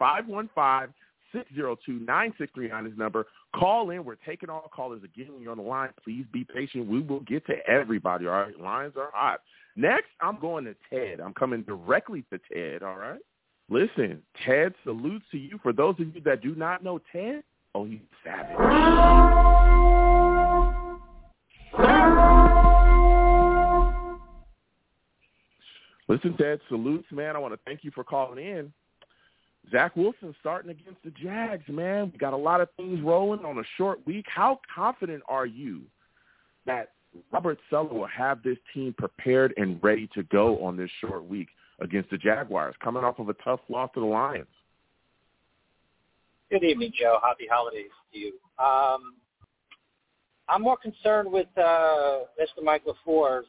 515-602-9639 1.35 2.91
is 2.91 2.97
number. 2.97 3.27
Call 3.55 3.89
in. 3.91 4.03
We're 4.03 4.15
taking 4.15 4.49
all 4.49 4.69
callers 4.73 5.01
again 5.03 5.27
you're 5.39 5.51
on 5.51 5.57
the 5.57 5.63
line. 5.63 5.89
Please 6.03 6.25
be 6.31 6.43
patient. 6.43 6.87
We 6.87 7.01
will 7.01 7.21
get 7.21 7.45
to 7.47 7.55
everybody, 7.67 8.27
all 8.27 8.33
right? 8.33 8.59
Lines 8.59 8.93
are 8.97 9.11
hot. 9.13 9.41
Next, 9.75 10.07
I'm 10.21 10.39
going 10.39 10.65
to 10.65 10.75
Ted. 10.89 11.19
I'm 11.19 11.33
coming 11.33 11.61
directly 11.63 12.23
to 12.31 12.39
Ted, 12.51 12.83
all 12.83 12.97
right? 12.97 13.19
Listen, 13.69 14.21
Ted 14.45 14.73
salutes 14.83 15.25
to 15.31 15.37
you. 15.37 15.59
For 15.61 15.71
those 15.71 15.95
of 15.99 16.15
you 16.15 16.21
that 16.25 16.41
do 16.41 16.55
not 16.55 16.83
know 16.83 16.99
Ted, 17.11 17.43
oh, 17.75 17.85
he's 17.85 17.99
savage. 18.23 18.55
Listen, 26.07 26.35
Ted, 26.37 26.59
salutes, 26.67 27.05
man. 27.11 27.35
I 27.35 27.39
want 27.39 27.53
to 27.53 27.59
thank 27.65 27.83
you 27.83 27.91
for 27.91 28.03
calling 28.03 28.43
in. 28.43 28.73
Zach 29.71 29.95
Wilson 29.95 30.35
starting 30.39 30.71
against 30.71 31.03
the 31.03 31.11
Jags, 31.11 31.67
man. 31.67 32.11
We 32.11 32.17
got 32.17 32.33
a 32.33 32.37
lot 32.37 32.61
of 32.61 32.69
things 32.75 33.01
rolling 33.01 33.45
on 33.45 33.59
a 33.59 33.63
short 33.77 34.05
week. 34.05 34.25
How 34.27 34.59
confident 34.73 35.21
are 35.27 35.45
you 35.45 35.83
that 36.65 36.93
Robert 37.31 37.59
Saleh 37.69 37.91
will 37.91 38.07
have 38.07 38.41
this 38.43 38.57
team 38.73 38.93
prepared 38.97 39.53
and 39.57 39.79
ready 39.83 40.09
to 40.13 40.23
go 40.23 40.63
on 40.63 40.77
this 40.77 40.89
short 41.01 41.25
week 41.25 41.49
against 41.79 42.09
the 42.09 42.17
Jaguars, 42.17 42.75
coming 42.83 43.03
off 43.03 43.19
of 43.19 43.29
a 43.29 43.33
tough 43.35 43.59
loss 43.69 43.89
to 43.93 43.99
the 43.99 44.05
Lions? 44.05 44.47
Good 46.49 46.63
evening, 46.63 46.91
Joe. 46.99 47.19
Happy 47.23 47.47
holidays 47.49 47.91
to 48.11 48.19
you. 48.19 48.33
Um, 48.57 49.15
I'm 50.47 50.63
more 50.63 50.77
concerned 50.77 51.31
with 51.31 51.47
uh, 51.57 52.21
Mr. 52.39 52.63
Mike 52.63 52.83
LaFleur's 52.85 53.45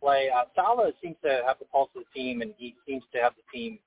play. 0.00 0.28
Uh, 0.34 0.44
Saleh 0.54 0.94
seems 1.02 1.16
to 1.24 1.42
have 1.46 1.58
the 1.58 1.64
pulse 1.66 1.88
of 1.96 2.02
the 2.02 2.20
team, 2.20 2.42
and 2.42 2.52
he 2.58 2.74
seems 2.86 3.02
to 3.14 3.20
have 3.20 3.32
the 3.36 3.58
team 3.58 3.78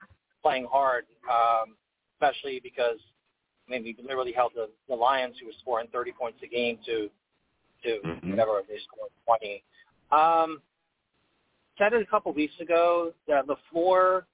playing 0.46 0.68
hard, 0.72 1.06
um, 1.28 1.76
especially 2.16 2.60
because 2.62 3.00
I 3.68 3.72
mean 3.72 3.84
we 3.84 3.96
literally 4.00 4.32
held 4.32 4.52
the, 4.54 4.70
the 4.88 4.94
Lions, 4.96 5.36
who 5.40 5.48
were 5.48 5.54
scoring 5.60 5.88
30 5.92 6.12
points 6.12 6.40
a 6.44 6.48
game, 6.48 6.78
to 6.86 7.10
to 7.84 7.90
Mhm. 8.06 8.30
whatever 8.32 8.62
they 8.68 8.78
scored 8.80 9.12
20. 9.26 9.64
Um, 10.12 10.62
said 11.80 11.94
it 11.94 12.02
a 12.02 12.06
couple 12.06 12.32
weeks 12.34 12.54
ago 12.60 13.12
that 13.28 13.46
LaFleur 13.48 14.26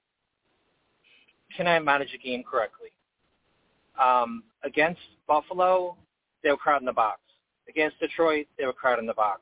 cannot 1.56 1.82
manage 1.84 2.12
a 2.14 2.18
game 2.18 2.42
correctly. 2.44 2.90
Um, 3.98 4.44
against 4.64 5.00
Buffalo, 5.26 5.96
they 6.42 6.50
were 6.50 6.56
crowding 6.56 6.86
the 6.86 6.92
box. 6.92 7.20
Against 7.68 7.98
Detroit, 8.00 8.46
they 8.58 8.64
were 8.66 8.72
crowding 8.72 9.06
the 9.06 9.14
box. 9.14 9.40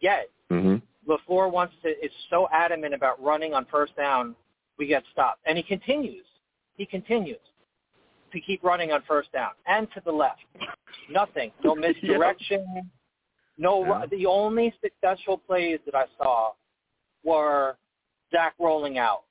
Yet, 0.00 0.30
Mm-hmm. 0.50 0.76
LaFleur 1.10 1.50
wants 1.50 1.74
to 1.82 1.88
is 2.04 2.12
so 2.30 2.46
adamant 2.52 2.94
about 2.94 3.20
running 3.22 3.54
on 3.54 3.64
first 3.66 3.96
down, 3.96 4.36
we 4.78 4.86
get 4.86 5.02
stopped. 5.12 5.40
And 5.46 5.56
he 5.56 5.62
continues. 5.62 6.24
He 6.76 6.86
continues 6.86 7.38
to 8.32 8.40
keep 8.40 8.62
running 8.64 8.92
on 8.92 9.02
first 9.06 9.32
down 9.32 9.50
and 9.66 9.86
to 9.94 10.02
the 10.04 10.12
left. 10.12 10.40
Nothing. 11.10 11.52
No 11.62 11.74
misdirection. 11.74 12.90
No. 13.58 13.84
Yeah. 13.84 14.06
The 14.10 14.26
only 14.26 14.74
successful 14.82 15.38
plays 15.38 15.78
that 15.86 15.94
I 15.94 16.06
saw 16.18 16.52
were 17.24 17.76
Zach 18.32 18.54
rolling 18.58 18.98
out. 18.98 19.22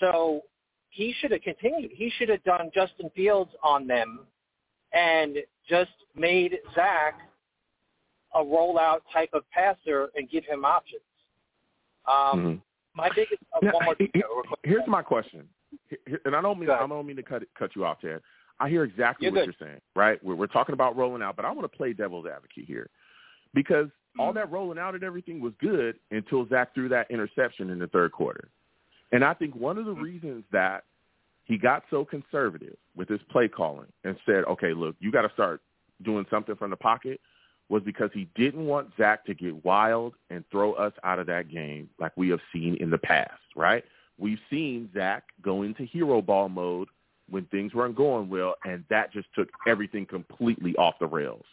So 0.00 0.42
he 0.90 1.14
should 1.20 1.30
have 1.30 1.42
continued. 1.42 1.92
He 1.94 2.10
should 2.18 2.28
have 2.28 2.42
done 2.44 2.70
Justin 2.74 3.10
Fields 3.14 3.50
on 3.62 3.86
them 3.86 4.20
and 4.92 5.36
just 5.68 5.92
made 6.16 6.58
Zach 6.74 7.14
a 8.34 8.40
rollout 8.40 9.00
type 9.12 9.30
of 9.32 9.42
passer 9.50 10.10
and 10.16 10.28
give 10.28 10.44
him 10.44 10.64
options. 10.64 11.02
Um, 12.06 12.38
mm-hmm. 12.38 12.54
My 12.94 13.08
biggest 13.14 13.42
uh, 13.54 13.58
now, 13.62 13.72
one 13.72 13.84
more 13.84 13.96
Here's 14.62 14.86
my 14.86 15.02
question, 15.02 15.48
and 16.24 16.36
I 16.36 16.42
don't 16.42 16.58
mean 16.58 16.70
I 16.70 16.86
don't 16.86 17.06
mean 17.06 17.16
to 17.16 17.22
cut 17.22 17.42
cut 17.58 17.70
you 17.74 17.84
off, 17.84 18.00
Ted. 18.00 18.20
I 18.60 18.68
hear 18.68 18.84
exactly 18.84 19.24
you're 19.24 19.32
what 19.32 19.46
good. 19.46 19.54
you're 19.58 19.68
saying, 19.68 19.80
right? 19.96 20.22
We're, 20.22 20.34
we're 20.34 20.46
talking 20.46 20.74
about 20.74 20.96
rolling 20.96 21.22
out, 21.22 21.36
but 21.36 21.44
I 21.44 21.50
want 21.50 21.70
to 21.70 21.76
play 21.76 21.92
devil's 21.92 22.26
advocate 22.26 22.64
here 22.66 22.90
because 23.54 23.86
mm-hmm. 23.86 24.20
all 24.20 24.32
that 24.34 24.52
rolling 24.52 24.78
out 24.78 24.94
and 24.94 25.02
everything 25.02 25.40
was 25.40 25.52
good 25.60 25.96
until 26.10 26.46
Zach 26.48 26.74
threw 26.74 26.88
that 26.90 27.10
interception 27.10 27.70
in 27.70 27.78
the 27.78 27.88
third 27.88 28.12
quarter. 28.12 28.48
And 29.10 29.24
I 29.24 29.34
think 29.34 29.54
one 29.54 29.78
of 29.78 29.86
the 29.86 29.92
mm-hmm. 29.92 30.02
reasons 30.02 30.44
that 30.52 30.84
he 31.44 31.58
got 31.58 31.82
so 31.90 32.04
conservative 32.04 32.76
with 32.96 33.08
his 33.08 33.20
play 33.30 33.48
calling 33.48 33.88
and 34.04 34.16
said, 34.24 34.44
okay, 34.48 34.72
look, 34.72 34.94
you 35.00 35.10
got 35.10 35.22
to 35.22 35.32
start 35.34 35.60
doing 36.02 36.24
something 36.30 36.54
from 36.56 36.70
the 36.70 36.76
pocket 36.76 37.20
was 37.72 37.82
because 37.82 38.10
he 38.12 38.28
didn't 38.34 38.66
want 38.66 38.92
Zach 38.98 39.24
to 39.24 39.32
get 39.32 39.64
wild 39.64 40.12
and 40.28 40.44
throw 40.50 40.74
us 40.74 40.92
out 41.04 41.18
of 41.18 41.26
that 41.26 41.48
game 41.48 41.88
like 41.98 42.12
we 42.16 42.28
have 42.28 42.40
seen 42.52 42.76
in 42.80 42.90
the 42.90 42.98
past, 42.98 43.40
right? 43.56 43.82
We've 44.18 44.38
seen 44.50 44.90
Zach 44.92 45.24
go 45.40 45.62
into 45.62 45.84
hero 45.84 46.20
ball 46.20 46.50
mode 46.50 46.88
when 47.30 47.46
things 47.46 47.72
weren't 47.72 47.96
going 47.96 48.28
well, 48.28 48.56
and 48.66 48.84
that 48.90 49.10
just 49.10 49.26
took 49.34 49.48
everything 49.66 50.04
completely 50.04 50.76
off 50.76 50.96
the 51.00 51.06
rails. 51.06 51.46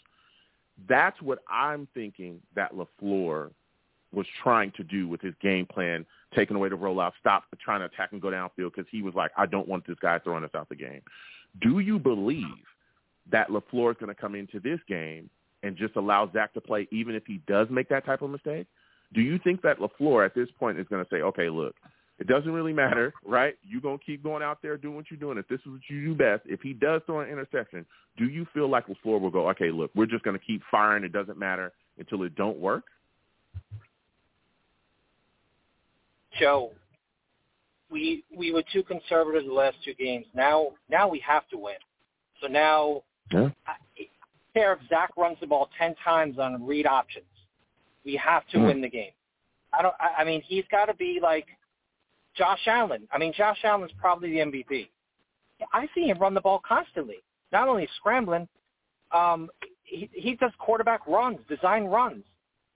That's 0.90 1.22
what 1.22 1.40
I'm 1.50 1.88
thinking 1.94 2.42
that 2.54 2.74
LaFleur 2.74 3.52
was 4.12 4.28
trying 4.44 4.72
to 4.72 4.84
do 4.84 5.08
with 5.08 5.22
his 5.22 5.36
game 5.42 5.68
plan, 5.68 6.06
taking 6.36 6.58
away 6.58 6.68
the 6.68 6.76
rollout, 6.76 7.14
stop 7.18 7.46
trying 7.64 7.80
to 7.80 7.86
attack 7.86 8.12
and 8.12 8.22
go 8.22 8.28
downfield 8.28 8.74
because 8.76 8.88
he 8.92 9.02
was 9.02 9.14
like, 9.16 9.32
I 9.38 9.46
don't 9.46 9.70
want 9.70 9.88
this 9.88 9.98
guy 10.02 10.20
throwing 10.20 10.44
us 10.44 10.52
out 10.54 10.68
the 10.68 10.76
game. 10.76 11.02
Do 11.62 11.80
you 11.80 11.98
believe 11.98 12.66
that 13.32 13.48
LaFleur 13.48 13.92
is 13.92 13.98
going 13.98 14.14
to 14.14 14.16
come 14.16 14.36
into 14.36 14.60
this 14.60 14.82
game 14.86 15.30
and 15.64 15.76
just 15.76 15.96
allow 15.96 16.30
Zach 16.32 16.54
to 16.54 16.62
play 16.62 16.88
even 16.92 17.16
if 17.16 17.24
he 17.26 17.42
does 17.48 17.68
make 17.70 17.90
that 17.90 18.06
type 18.06 18.22
of 18.22 18.30
mistake? 18.30 18.68
Do 19.14 19.22
you 19.22 19.40
think 19.44 19.62
that 19.64 19.80
LaFleur 19.80 20.26
at 20.26 20.36
this 20.36 20.50
point 20.60 20.80
is 20.80 20.88
going 20.88 21.04
to 21.04 21.10
say, 21.10 21.22
okay, 21.22 21.50
look, 21.50 21.76
it 22.20 22.28
doesn't 22.28 22.52
really 22.52 22.74
matter, 22.74 23.14
right? 23.26 23.56
You're 23.64 23.82
going 23.82 23.98
to 23.98 24.04
keep 24.04 24.22
going 24.22 24.44
out 24.44 24.62
there 24.62 24.78
doing 24.78 24.96
what 24.96 25.06
you're 25.10 25.20
doing. 25.20 25.38
If 25.38 25.48
this 25.48 25.60
is 25.62 25.72
what 25.72 25.82
you 25.90 26.06
do 26.06 26.16
best, 26.16 26.44
if 26.46 26.62
he 26.62 26.74
does 26.74 27.02
throw 27.06 27.22
an 27.22 27.30
interception, 27.30 27.86
do 28.18 28.26
you 28.26 28.46
feel 28.54 28.70
like 28.70 28.88
LaFleur 28.88 29.20
will 29.20 29.32
go, 29.32 29.50
okay, 29.50 29.72
look, 29.72 29.90
we're 29.96 30.06
just 30.06 30.24
going 30.24 30.38
to 30.38 30.46
keep 30.46 30.62
firing. 30.70 31.04
It 31.04 31.14
doesn't 31.14 31.40
matter 31.40 31.72
until 31.98 32.24
it 32.24 32.36
don't 32.36 32.60
work? 32.60 32.84
Joe, 36.40 36.72
we 37.90 38.24
we 38.36 38.52
were 38.52 38.64
too 38.72 38.84
conservative 38.84 39.46
the 39.46 39.54
last 39.54 39.78
two 39.84 39.94
games. 39.94 40.26
Now 40.36 40.70
now 40.90 41.08
we 41.08 41.20
have 41.20 41.48
to 41.50 41.58
win. 41.58 41.76
So 42.42 42.48
now 42.48 43.02
yeah. 43.32 43.50
I, 43.66 43.74
care 44.60 44.74
if 44.74 44.80
Zach 44.90 45.12
runs 45.18 45.38
the 45.40 45.48
ball 45.48 45.70
ten 45.78 45.96
times 46.04 46.38
on 46.38 46.66
read 46.66 46.86
options. 46.86 47.26
We 48.06 48.16
have 48.16 48.46
to 48.48 48.58
mm. 48.58 48.68
win 48.68 48.82
the 48.82 48.90
game. 48.90 49.12
I 49.74 49.82
don't. 49.82 49.96
I, 50.00 50.22
I 50.22 50.24
mean, 50.24 50.42
he's 50.46 50.66
got 50.72 50.86
to 50.86 50.94
be 50.96 51.20
like 51.22 51.48
Josh 52.36 52.68
Allen. 52.68 53.08
I 53.12 53.18
mean, 53.18 53.34
Josh 53.36 53.60
Allen's 53.64 53.92
probably 54.00 54.32
the 54.32 54.40
MVP. 54.40 54.90
I 55.74 55.88
see 55.94 56.08
him 56.08 56.18
run 56.20 56.34
the 56.34 56.42
ball 56.42 56.62
constantly. 56.68 57.18
Not 57.52 57.68
only 57.68 57.88
scrambling, 57.98 58.48
um, 59.12 59.50
he, 59.84 60.10
he 60.14 60.36
does 60.36 60.52
quarterback 60.60 61.06
runs, 61.08 61.40
design 61.50 61.86
runs. 61.86 62.24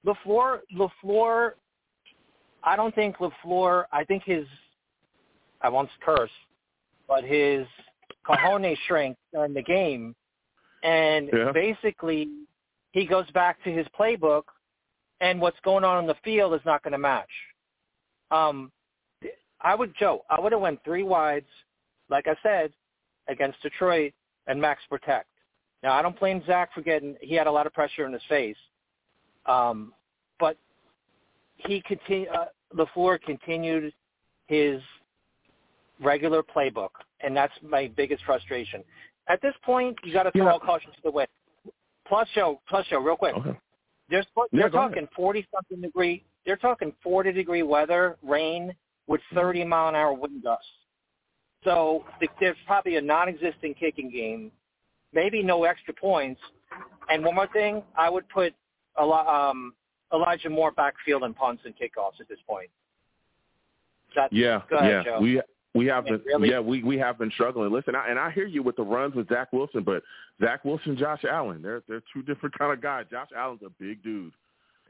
LaFleur, 0.06 0.60
LaFleur. 0.76 1.52
I 2.64 2.76
don't 2.76 2.94
think 2.96 3.18
LaFleur. 3.18 3.86
I 3.92 4.04
think 4.04 4.24
his. 4.26 4.46
I 5.62 5.70
won't 5.70 5.90
curse, 6.06 6.32
but 7.08 7.24
his 7.24 7.66
cojones 8.28 8.78
shrink 8.88 9.18
during 9.34 9.54
the 9.54 9.62
game 9.62 10.14
and 10.84 11.30
yeah. 11.34 11.52
basically 11.52 12.28
he 12.92 13.06
goes 13.06 13.30
back 13.32 13.64
to 13.64 13.72
his 13.72 13.88
playbook, 14.00 14.44
and 15.22 15.42
what's 15.42 15.60
going 15.64 15.84
on 15.84 16.00
in 16.00 16.08
the 16.08 16.16
field 16.24 16.54
is 16.54 16.62
not 16.66 16.84
going 16.84 16.92
to 16.92 16.98
match. 16.98 17.30
Um, 18.30 18.72
I 19.62 19.74
would, 19.74 19.94
Joe, 19.98 20.24
I 20.30 20.40
would 20.40 20.52
have 20.52 20.62
went 20.62 20.84
three 20.84 21.04
wides, 21.04 21.48
like 22.10 22.28
I 22.28 22.36
said, 22.44 22.72
against 23.28 23.62
Detroit 23.62 24.14
and 24.48 24.60
max 24.60 24.82
protect. 24.90 25.28
Now 25.82 25.94
I 25.94 26.02
don't 26.02 26.20
blame 26.20 26.44
Zach 26.46 26.74
for 26.74 26.82
getting. 26.82 27.16
He 27.22 27.36
had 27.36 27.48
a 27.48 27.52
lot 27.52 27.66
of 27.66 27.74
pressure 27.74 28.06
in 28.06 28.14
his 28.14 28.22
face, 28.28 28.58
um, 29.46 29.94
but 30.40 30.58
he 31.56 31.82
continued, 31.82 32.30
Uh, 32.30 32.46
LaFleur 32.76 33.22
continued 33.22 33.94
his 34.48 34.82
regular 36.02 36.44
playbook, 36.44 36.90
and 37.22 37.36
that's 37.36 37.54
my 37.62 37.90
biggest 37.96 38.24
frustration 38.26 38.84
at 39.28 39.42
this 39.42 39.54
point, 39.64 39.98
you 40.04 40.14
got 40.14 40.24
to 40.24 40.32
throw 40.32 40.46
yeah. 40.46 40.52
all 40.52 40.60
caution 40.60 40.92
to 40.92 40.98
the 41.04 41.12
wind. 41.12 41.30
Plus, 42.08 42.28
show, 42.34 42.60
plus, 42.68 42.86
show, 42.88 43.00
real 43.00 43.16
quick. 43.16 43.36
Okay. 43.36 43.58
Yeah, 44.10 44.22
they're 44.52 44.70
talking 44.70 45.08
40 45.16 45.48
something 45.54 45.82
degree. 45.82 46.24
They're 46.46 46.58
talking 46.58 46.94
40 47.02 47.32
degree 47.32 47.64
weather, 47.64 48.18
rain 48.22 48.74
with 49.08 49.22
Mm-hmm. 49.32 49.40
30 49.40 49.66
mile 49.66 49.90
an 49.90 49.96
hour 49.96 50.14
wind 50.14 50.44
gusts. 50.44 50.66
So 51.64 52.06
there's 52.40 52.58
probably 52.68 52.98
a 52.98 53.02
non-existent 53.02 53.78
kicking 53.80 54.10
game, 54.10 54.52
maybe 55.14 55.42
no 55.42 55.64
extra 55.64 55.94
points. 55.94 56.42
And 57.10 57.24
one 57.24 57.36
more 57.36 57.48
thing, 57.48 57.84
I 57.98 58.10
would 58.10 58.28
put 58.30 58.54
a 58.98 59.06
lot, 59.06 59.28
um, 59.28 59.74
Elijah 60.14 60.50
Moore 60.50 60.72
backfield 60.72 61.24
and 61.24 61.36
punts 61.36 61.64
and 61.66 61.74
kickoffs 61.76 62.20
at 62.20 62.28
this 62.28 62.40
point. 62.48 62.70
That's, 64.16 64.32
yeah, 64.32 64.62
go 64.70 64.78
ahead, 64.78 64.92
yeah. 64.92 65.04
Joe. 65.04 65.20
We 65.22 65.42
we 65.74 65.88
have 65.88 66.06
been, 66.06 66.22
really? 66.26 66.50
yeah, 66.50 66.60
we 66.60 66.84
we 66.84 66.98
have 66.98 67.18
been 67.18 67.32
struggling. 67.32 67.72
Listen, 67.72 67.96
I, 67.96 68.10
and 68.10 68.20
I 68.20 68.30
hear 68.30 68.46
you 68.46 68.62
with 68.62 68.76
the 68.76 68.84
runs 68.84 69.16
with 69.16 69.28
Zach 69.30 69.52
Wilson, 69.52 69.84
but 69.84 70.04
Zach 70.40 70.64
Wilson, 70.64 70.96
Josh 70.96 71.24
Allen, 71.30 71.62
they're 71.62 71.82
they're 71.88 72.04
two 72.14 72.22
different 72.22 72.56
kind 72.58 72.72
of 72.72 72.82
guys. 72.82 73.06
Josh 73.10 73.30
Allen's 73.36 73.62
a 73.66 73.70
big 73.80 74.04
dude, 74.04 74.34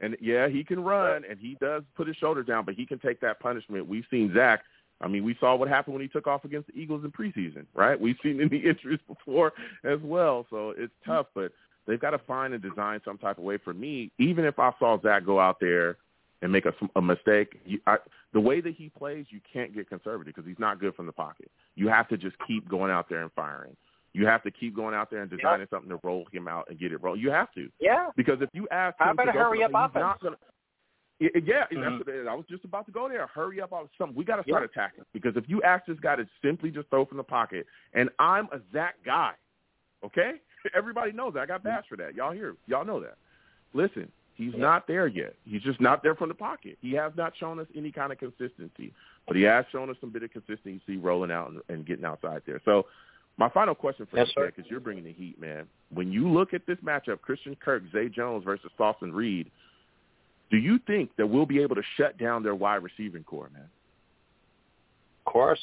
and 0.00 0.16
yeah, 0.20 0.48
he 0.48 0.62
can 0.62 0.82
run 0.82 1.22
and 1.28 1.38
he 1.38 1.56
does 1.60 1.82
put 1.96 2.06
his 2.06 2.16
shoulder 2.16 2.42
down, 2.42 2.64
but 2.64 2.74
he 2.74 2.84
can 2.84 2.98
take 2.98 3.20
that 3.20 3.40
punishment. 3.40 3.86
We've 3.88 4.04
seen 4.10 4.32
Zach. 4.34 4.62
I 5.00 5.08
mean, 5.08 5.24
we 5.24 5.36
saw 5.40 5.56
what 5.56 5.68
happened 5.68 5.94
when 5.94 6.02
he 6.02 6.08
took 6.08 6.26
off 6.26 6.44
against 6.44 6.68
the 6.68 6.74
Eagles 6.74 7.04
in 7.04 7.10
preseason, 7.10 7.66
right? 7.74 7.98
We've 8.00 8.16
seen 8.22 8.40
in 8.42 8.48
the 8.48 8.58
injuries 8.58 9.00
before 9.08 9.52
as 9.84 9.98
well, 10.02 10.46
so 10.50 10.74
it's 10.76 10.92
tough, 11.04 11.26
but 11.34 11.52
they've 11.86 12.00
got 12.00 12.10
to 12.10 12.18
find 12.18 12.52
and 12.52 12.62
design 12.62 13.00
some 13.04 13.18
type 13.18 13.38
of 13.38 13.44
way 13.44 13.56
for 13.56 13.72
me. 13.72 14.12
Even 14.18 14.44
if 14.44 14.58
I 14.58 14.72
saw 14.78 15.00
Zach 15.00 15.24
go 15.24 15.40
out 15.40 15.56
there 15.60 15.96
and 16.44 16.52
make 16.52 16.66
a, 16.66 16.74
a 16.94 17.00
mistake. 17.00 17.58
You, 17.64 17.80
I, 17.86 17.96
the 18.34 18.40
way 18.40 18.60
that 18.60 18.74
he 18.74 18.90
plays, 18.90 19.24
you 19.30 19.40
can't 19.50 19.74
get 19.74 19.88
conservative 19.88 20.34
because 20.34 20.46
he's 20.46 20.58
not 20.58 20.78
good 20.78 20.94
from 20.94 21.06
the 21.06 21.12
pocket. 21.12 21.50
You 21.74 21.88
have 21.88 22.06
to 22.08 22.18
just 22.18 22.36
keep 22.46 22.68
going 22.68 22.92
out 22.92 23.08
there 23.08 23.22
and 23.22 23.32
firing. 23.32 23.74
You 24.12 24.26
have 24.26 24.42
to 24.42 24.50
keep 24.50 24.76
going 24.76 24.94
out 24.94 25.10
there 25.10 25.22
and 25.22 25.30
designing 25.30 25.60
yeah. 25.60 25.76
something 25.76 25.88
to 25.88 25.98
roll 26.04 26.26
him 26.32 26.46
out 26.46 26.66
and 26.68 26.78
get 26.78 26.92
it 26.92 27.02
roll. 27.02 27.16
You 27.16 27.30
have 27.30 27.50
to. 27.54 27.70
Yeah. 27.80 28.10
Because 28.14 28.42
if 28.42 28.50
you 28.52 28.68
ask 28.70 28.94
How 28.98 29.06
him 29.06 29.12
about 29.12 29.24
to 29.24 29.32
go 29.32 29.38
hurry 29.38 29.58
for, 29.60 29.64
up 29.64 29.70
he's 29.70 29.90
offense? 29.90 30.02
Not 30.02 30.20
gonna, 30.20 30.36
yeah, 31.18 31.28
yeah 31.34 31.40
mm-hmm. 31.72 31.80
that's 31.80 32.06
what, 32.06 32.28
I 32.28 32.34
was 32.34 32.44
just 32.50 32.64
about 32.66 32.84
to 32.86 32.92
go 32.92 33.08
there. 33.08 33.26
Hurry 33.34 33.62
up 33.62 33.72
on 33.72 33.88
something. 33.96 34.14
We 34.14 34.26
got 34.26 34.36
to 34.36 34.42
start 34.42 34.62
Yeah. 34.62 34.82
attacking 34.82 35.04
because 35.14 35.36
if 35.36 35.44
you 35.48 35.62
ask 35.62 35.86
this 35.86 35.98
guy 36.02 36.16
to 36.16 36.28
simply 36.44 36.70
just 36.70 36.90
throw 36.90 37.06
from 37.06 37.16
the 37.16 37.24
pocket, 37.24 37.66
and 37.94 38.10
I'm 38.18 38.48
a 38.52 38.60
Zach 38.70 38.96
guy, 39.02 39.32
okay? 40.04 40.32
Everybody 40.76 41.12
knows 41.12 41.32
that. 41.34 41.40
I 41.40 41.46
got 41.46 41.62
bashed 41.62 41.88
for 41.88 41.96
that. 41.96 42.14
Y'all 42.14 42.32
hear? 42.32 42.54
Y'all 42.66 42.84
know 42.84 43.00
that. 43.00 43.16
Listen, 43.72 44.12
He's 44.34 44.52
Yeah. 44.52 44.60
not 44.60 44.86
there 44.86 45.06
yet. 45.06 45.36
He's 45.44 45.62
just 45.62 45.80
not 45.80 46.02
there 46.02 46.14
from 46.14 46.28
the 46.28 46.34
pocket. 46.34 46.76
He 46.80 46.92
has 46.92 47.12
not 47.16 47.36
shown 47.36 47.58
us 47.60 47.68
any 47.74 47.92
kind 47.92 48.12
of 48.12 48.18
consistency, 48.18 48.92
but 49.26 49.36
he 49.36 49.42
has 49.42 49.64
shown 49.70 49.90
us 49.90 49.96
some 50.00 50.10
bit 50.10 50.22
of 50.24 50.32
consistency 50.32 50.96
rolling 50.96 51.30
out 51.30 51.50
and, 51.50 51.62
and 51.68 51.86
getting 51.86 52.04
outside 52.04 52.42
there. 52.46 52.60
So 52.64 52.86
my 53.36 53.48
final 53.48 53.74
question 53.74 54.06
for 54.06 54.16
Yes, 54.16 54.32
you, 54.36 54.44
because 54.46 54.68
you're 54.70 54.80
bringing 54.80 55.04
the 55.04 55.12
heat, 55.12 55.40
man. 55.40 55.66
When 55.90 56.10
you 56.12 56.28
look 56.28 56.52
at 56.54 56.66
this 56.66 56.78
matchup, 56.78 57.20
Christian 57.20 57.56
Kirk, 57.56 57.84
Zay 57.92 58.08
Jones 58.08 58.44
versus 58.44 58.70
Dawson 58.76 59.12
Reed, 59.12 59.50
do 60.50 60.56
you 60.56 60.78
think 60.86 61.10
that 61.16 61.26
we'll 61.26 61.46
be 61.46 61.60
able 61.62 61.76
to 61.76 61.82
shut 61.96 62.18
down 62.18 62.42
their 62.42 62.54
wide 62.54 62.82
receiving 62.82 63.24
core, 63.24 63.50
man? 63.52 63.68
Of 65.26 65.32
course. 65.32 65.60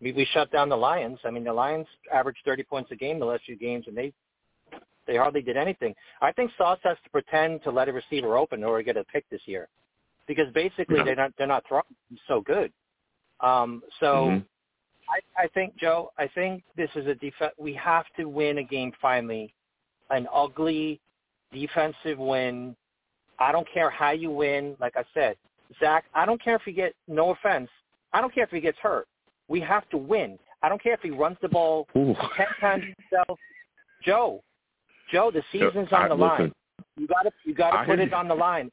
We, 0.00 0.12
we 0.12 0.26
shut 0.32 0.50
down 0.50 0.68
the 0.68 0.76
Lions. 0.76 1.18
I 1.24 1.30
mean, 1.30 1.44
the 1.44 1.52
Lions 1.52 1.86
averaged 2.12 2.40
30 2.44 2.64
points 2.64 2.90
a 2.90 2.96
game 2.96 3.18
the 3.20 3.24
last 3.26 3.44
few 3.46 3.56
games, 3.56 3.84
and 3.86 3.96
they 3.96 4.12
they 5.06 5.16
hardly 5.16 5.42
did 5.42 5.56
anything. 5.56 5.94
I 6.20 6.32
think 6.32 6.50
Sauce 6.56 6.78
has 6.84 6.96
to 7.04 7.10
pretend 7.10 7.62
to 7.64 7.70
let 7.70 7.88
a 7.88 7.92
receiver 7.92 8.36
open 8.36 8.60
in 8.60 8.64
order 8.64 8.82
to 8.82 8.84
get 8.84 8.96
a 8.96 9.04
pick 9.04 9.28
this 9.30 9.42
year, 9.46 9.68
because 10.26 10.52
basically 10.52 10.98
Yeah. 10.98 11.04
they're 11.04 11.16
not 11.16 11.36
they're 11.36 11.46
not 11.46 11.64
throwing 11.66 11.84
so 12.26 12.40
good. 12.40 12.72
Um, 13.40 13.82
so 14.00 14.30
Mhm. 14.30 14.46
I, 15.08 15.20
I 15.36 15.48
think 15.48 15.74
Joe, 15.76 16.12
I 16.16 16.28
think 16.28 16.62
this 16.76 16.90
is 16.94 17.06
a 17.06 17.14
def- 17.16 17.56
We 17.58 17.74
have 17.74 18.06
to 18.16 18.28
win 18.28 18.58
a 18.58 18.62
game 18.62 18.92
finally, 19.00 19.52
an 20.10 20.28
ugly 20.32 21.00
defensive 21.52 22.18
win. 22.18 22.76
I 23.38 23.50
don't 23.50 23.68
care 23.68 23.90
how 23.90 24.10
you 24.12 24.30
win. 24.30 24.76
Like 24.78 24.96
I 24.96 25.04
said, 25.12 25.36
Zach, 25.80 26.04
I 26.14 26.24
don't 26.24 26.40
care 26.40 26.54
if 26.54 26.66
you 26.66 26.72
get 26.72 26.94
no 27.08 27.30
offense. 27.30 27.68
I 28.12 28.20
don't 28.20 28.32
care 28.32 28.44
if 28.44 28.50
he 28.50 28.60
gets 28.60 28.78
hurt. 28.78 29.08
We 29.48 29.60
have 29.60 29.88
to 29.90 29.98
win. 29.98 30.38
I 30.62 30.68
don't 30.68 30.80
care 30.80 30.94
if 30.94 31.00
he 31.00 31.10
runs 31.10 31.36
the 31.42 31.48
ball 31.48 31.88
Ooh. 31.96 32.14
ten 32.36 32.46
times 32.60 32.84
himself. 32.84 33.38
Joe, 34.02 34.42
Joe, 35.12 35.30
the 35.30 35.42
season's 35.52 35.88
on 35.92 36.08
the 36.08 36.14
line. 36.14 36.52
You 36.96 37.06
got 37.06 37.22
to 37.22 37.30
you 37.44 37.54
got 37.54 37.70
to 37.80 37.86
put 37.86 37.98
it 38.00 38.10
you. 38.10 38.16
on 38.16 38.28
the 38.28 38.34
line. 38.34 38.70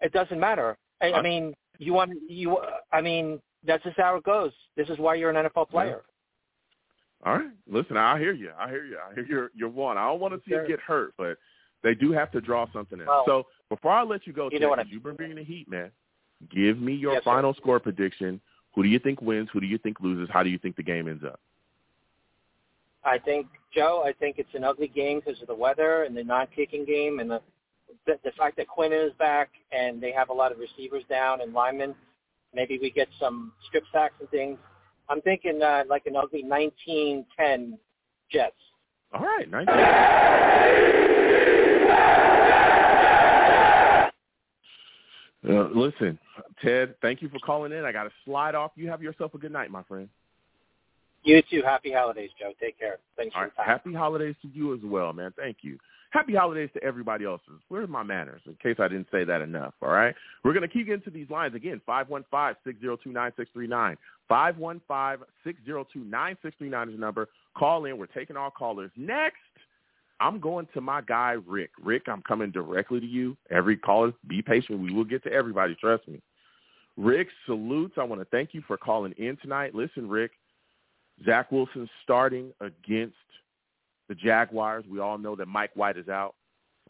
It 0.00 0.12
doesn't 0.12 0.38
matter. 0.40 0.76
I, 1.00 1.12
I 1.12 1.22
mean, 1.22 1.54
you 1.78 1.92
want 1.92 2.12
you. 2.28 2.58
I 2.92 3.00
mean, 3.00 3.40
that's 3.66 3.82
just 3.84 3.96
how 3.98 4.16
it 4.16 4.24
goes. 4.24 4.52
This 4.76 4.88
is 4.88 4.98
why 4.98 5.14
you're 5.16 5.30
an 5.30 5.48
NFL 5.48 5.68
player. 5.70 6.02
All 7.24 7.34
right. 7.34 7.50
Listen, 7.68 7.96
I 7.96 8.18
hear 8.18 8.32
you. 8.32 8.50
I 8.58 8.68
hear 8.68 8.84
you. 8.84 8.96
I 8.98 9.12
hear 9.14 9.26
you're, 9.28 9.50
you're 9.54 9.68
one. 9.68 9.98
I 9.98 10.06
don't 10.06 10.20
want 10.20 10.34
to 10.34 10.40
see 10.48 10.52
Sure. 10.54 10.66
get 10.66 10.78
hurt, 10.80 11.14
but 11.18 11.36
they 11.82 11.94
do 11.94 12.12
have 12.12 12.30
to 12.32 12.40
draw 12.40 12.66
something 12.72 13.00
in. 13.00 13.06
Well, 13.06 13.24
so 13.26 13.46
before 13.68 13.92
I 13.92 14.04
let 14.04 14.26
you 14.26 14.32
go, 14.32 14.44
you 14.44 14.50
Ted, 14.52 14.60
know 14.62 14.68
what 14.68 14.78
I 14.78 14.84
'cause 14.84 14.92
you've 14.92 15.02
been 15.02 15.16
bringing 15.16 15.36
the 15.36 15.42
heat, 15.44 15.68
man. 15.68 15.90
Give 16.50 16.78
me 16.78 16.94
your 16.94 17.14
Yes, 17.14 17.24
sir. 17.24 17.30
final 17.30 17.54
score 17.54 17.80
prediction. 17.80 18.40
Who 18.74 18.84
do 18.84 18.88
you 18.88 19.00
think 19.00 19.20
wins? 19.20 19.48
Who 19.52 19.60
do 19.60 19.66
you 19.66 19.78
think 19.78 19.98
loses? 20.00 20.28
How 20.32 20.44
do 20.44 20.50
you 20.50 20.58
think 20.58 20.76
the 20.76 20.82
game 20.84 21.08
ends 21.08 21.24
up? 21.24 21.40
I 23.04 23.18
think 23.18 23.46
Joe. 23.74 24.02
I 24.06 24.12
think 24.12 24.38
it's 24.38 24.54
an 24.54 24.64
ugly 24.64 24.88
game 24.88 25.20
because 25.24 25.40
of 25.40 25.48
the 25.48 25.54
weather 25.54 26.04
and 26.04 26.16
the 26.16 26.24
non-kicking 26.24 26.84
game 26.84 27.20
and 27.20 27.30
the 27.30 27.40
the, 28.06 28.18
the 28.24 28.32
fact 28.32 28.56
that 28.56 28.68
Quinn 28.68 28.92
is 28.92 29.12
back 29.18 29.50
and 29.72 30.00
they 30.00 30.12
have 30.12 30.30
a 30.30 30.32
lot 30.32 30.52
of 30.52 30.58
receivers 30.58 31.04
down 31.08 31.40
and 31.40 31.52
linemen. 31.52 31.94
Maybe 32.54 32.78
we 32.80 32.90
get 32.90 33.08
some 33.20 33.52
strip 33.66 33.84
sacks 33.92 34.14
and 34.20 34.28
things. 34.30 34.58
I'm 35.08 35.20
thinking 35.22 35.62
uh, 35.62 35.84
like 35.88 36.06
an 36.06 36.16
ugly 36.16 36.44
19-10 36.44 37.78
Jets. 38.30 38.54
All 39.12 39.22
right, 39.22 39.50
nice. 39.50 39.66
Uh, 45.48 45.68
listen, 45.74 46.18
Ted, 46.62 46.94
thank 47.00 47.22
you 47.22 47.28
for 47.28 47.38
calling 47.38 47.72
in. 47.72 47.84
I 47.84 47.92
got 47.92 48.04
to 48.04 48.10
slide 48.24 48.54
off. 48.54 48.72
You 48.74 48.88
have 48.90 49.02
yourself 49.02 49.34
a 49.34 49.38
good 49.38 49.52
night, 49.52 49.70
my 49.70 49.82
friend. 49.84 50.08
You 51.28 51.42
too. 51.50 51.62
Happy 51.62 51.92
holidays, 51.92 52.30
Joe. 52.40 52.52
Take 52.58 52.78
care. 52.78 52.96
Thanks 53.18 53.34
All 53.36 53.42
for 53.42 53.44
right. 53.44 53.52
your 53.58 53.66
time. 53.66 53.72
Happy 53.72 53.94
holidays 53.94 54.34
to 54.40 54.48
you 54.48 54.72
as 54.72 54.80
well, 54.82 55.12
man. 55.12 55.34
Thank 55.36 55.58
you. 55.60 55.76
Happy 56.10 56.34
holidays 56.34 56.70
to 56.72 56.82
everybody 56.82 57.26
else. 57.26 57.42
Where's 57.68 57.88
my 57.90 58.02
manners? 58.02 58.40
In 58.46 58.54
case 58.62 58.76
I 58.78 58.88
didn't 58.88 59.08
say 59.12 59.24
that 59.24 59.42
enough. 59.42 59.74
All 59.82 59.90
right. 59.90 60.14
We're 60.42 60.54
gonna 60.54 60.68
keep 60.68 60.86
getting 60.86 61.02
to 61.02 61.10
these 61.10 61.28
lines 61.28 61.54
again. 61.54 61.82
Five 61.84 62.08
one 62.08 62.24
five 62.30 62.56
six 62.64 62.80
zero 62.80 62.96
two 62.96 63.12
nine 63.12 63.32
six 63.36 63.50
three 63.52 63.66
nine. 63.66 63.98
Five 64.26 64.56
one 64.56 64.80
five 64.88 65.20
six 65.44 65.58
zero 65.66 65.86
two 65.92 66.02
nine 66.02 66.38
six 66.42 66.56
three 66.56 66.70
nine 66.70 66.88
is 66.88 66.94
the 66.94 67.00
number. 67.00 67.28
Call 67.58 67.84
in. 67.84 67.98
We're 67.98 68.06
taking 68.06 68.38
all 68.38 68.50
callers. 68.50 68.90
Next, 68.96 69.36
I'm 70.20 70.40
going 70.40 70.66
to 70.72 70.80
my 70.80 71.02
guy 71.02 71.36
Rick. 71.46 71.72
Rick, 71.78 72.04
I'm 72.08 72.22
coming 72.22 72.50
directly 72.50 73.00
to 73.00 73.06
you. 73.06 73.36
Every 73.50 73.76
caller, 73.76 74.14
be 74.28 74.40
patient. 74.40 74.80
We 74.80 74.94
will 74.94 75.04
get 75.04 75.22
to 75.24 75.32
everybody. 75.32 75.76
Trust 75.78 76.08
me. 76.08 76.22
Rick, 76.96 77.28
salutes. 77.44 77.96
I 77.98 78.04
want 78.04 78.22
to 78.22 78.28
thank 78.30 78.54
you 78.54 78.62
for 78.66 78.78
calling 78.78 79.12
in 79.18 79.36
tonight. 79.42 79.74
Listen, 79.74 80.08
Rick, 80.08 80.32
Zach 81.24 81.50
Wilson 81.50 81.88
starting 82.02 82.52
against 82.60 83.16
the 84.08 84.14
Jaguars. 84.14 84.84
We 84.88 85.00
all 85.00 85.18
know 85.18 85.36
that 85.36 85.46
Mike 85.46 85.70
White 85.74 85.96
is 85.96 86.08
out. 86.08 86.34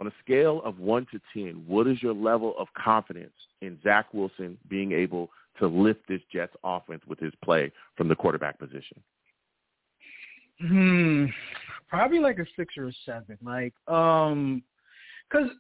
On 0.01 0.07
a 0.07 0.12
scale 0.22 0.62
of 0.64 0.79
1 0.79 1.07
to 1.11 1.20
10, 1.35 1.64
what 1.66 1.89
is 1.89 2.01
your 2.01 2.14
level 2.14 2.55
of 2.57 2.68
confidence 2.74 3.33
in 3.62 3.79
Zach 3.83 4.14
Wilson 4.14 4.57
being 4.68 4.93
able 4.93 5.29
to 5.59 5.66
lift 5.66 6.07
this 6.07 6.20
Jets 6.33 6.55
offense 6.62 7.03
with 7.09 7.18
his 7.18 7.33
play 7.45 7.72
from 7.97 8.07
the 8.07 8.14
quarterback 8.14 8.61
position? 8.61 9.03
Hmm, 10.61 11.26
probably 11.89 12.20
like 12.20 12.39
a 12.39 12.47
six 12.57 12.74
or 12.76 12.89
a 12.89 12.93
seven. 13.05 13.39
Like, 13.43 13.74
um, 13.89 14.62
because 15.29 15.51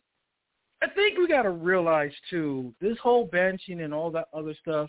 I 0.82 0.88
think 0.88 1.18
we 1.18 1.26
got 1.26 1.42
to 1.42 1.50
realize 1.50 2.12
too, 2.30 2.72
this 2.80 2.98
whole 3.02 3.28
benching 3.28 3.84
and 3.84 3.92
all 3.92 4.10
that 4.12 4.28
other 4.32 4.54
stuff, 4.60 4.88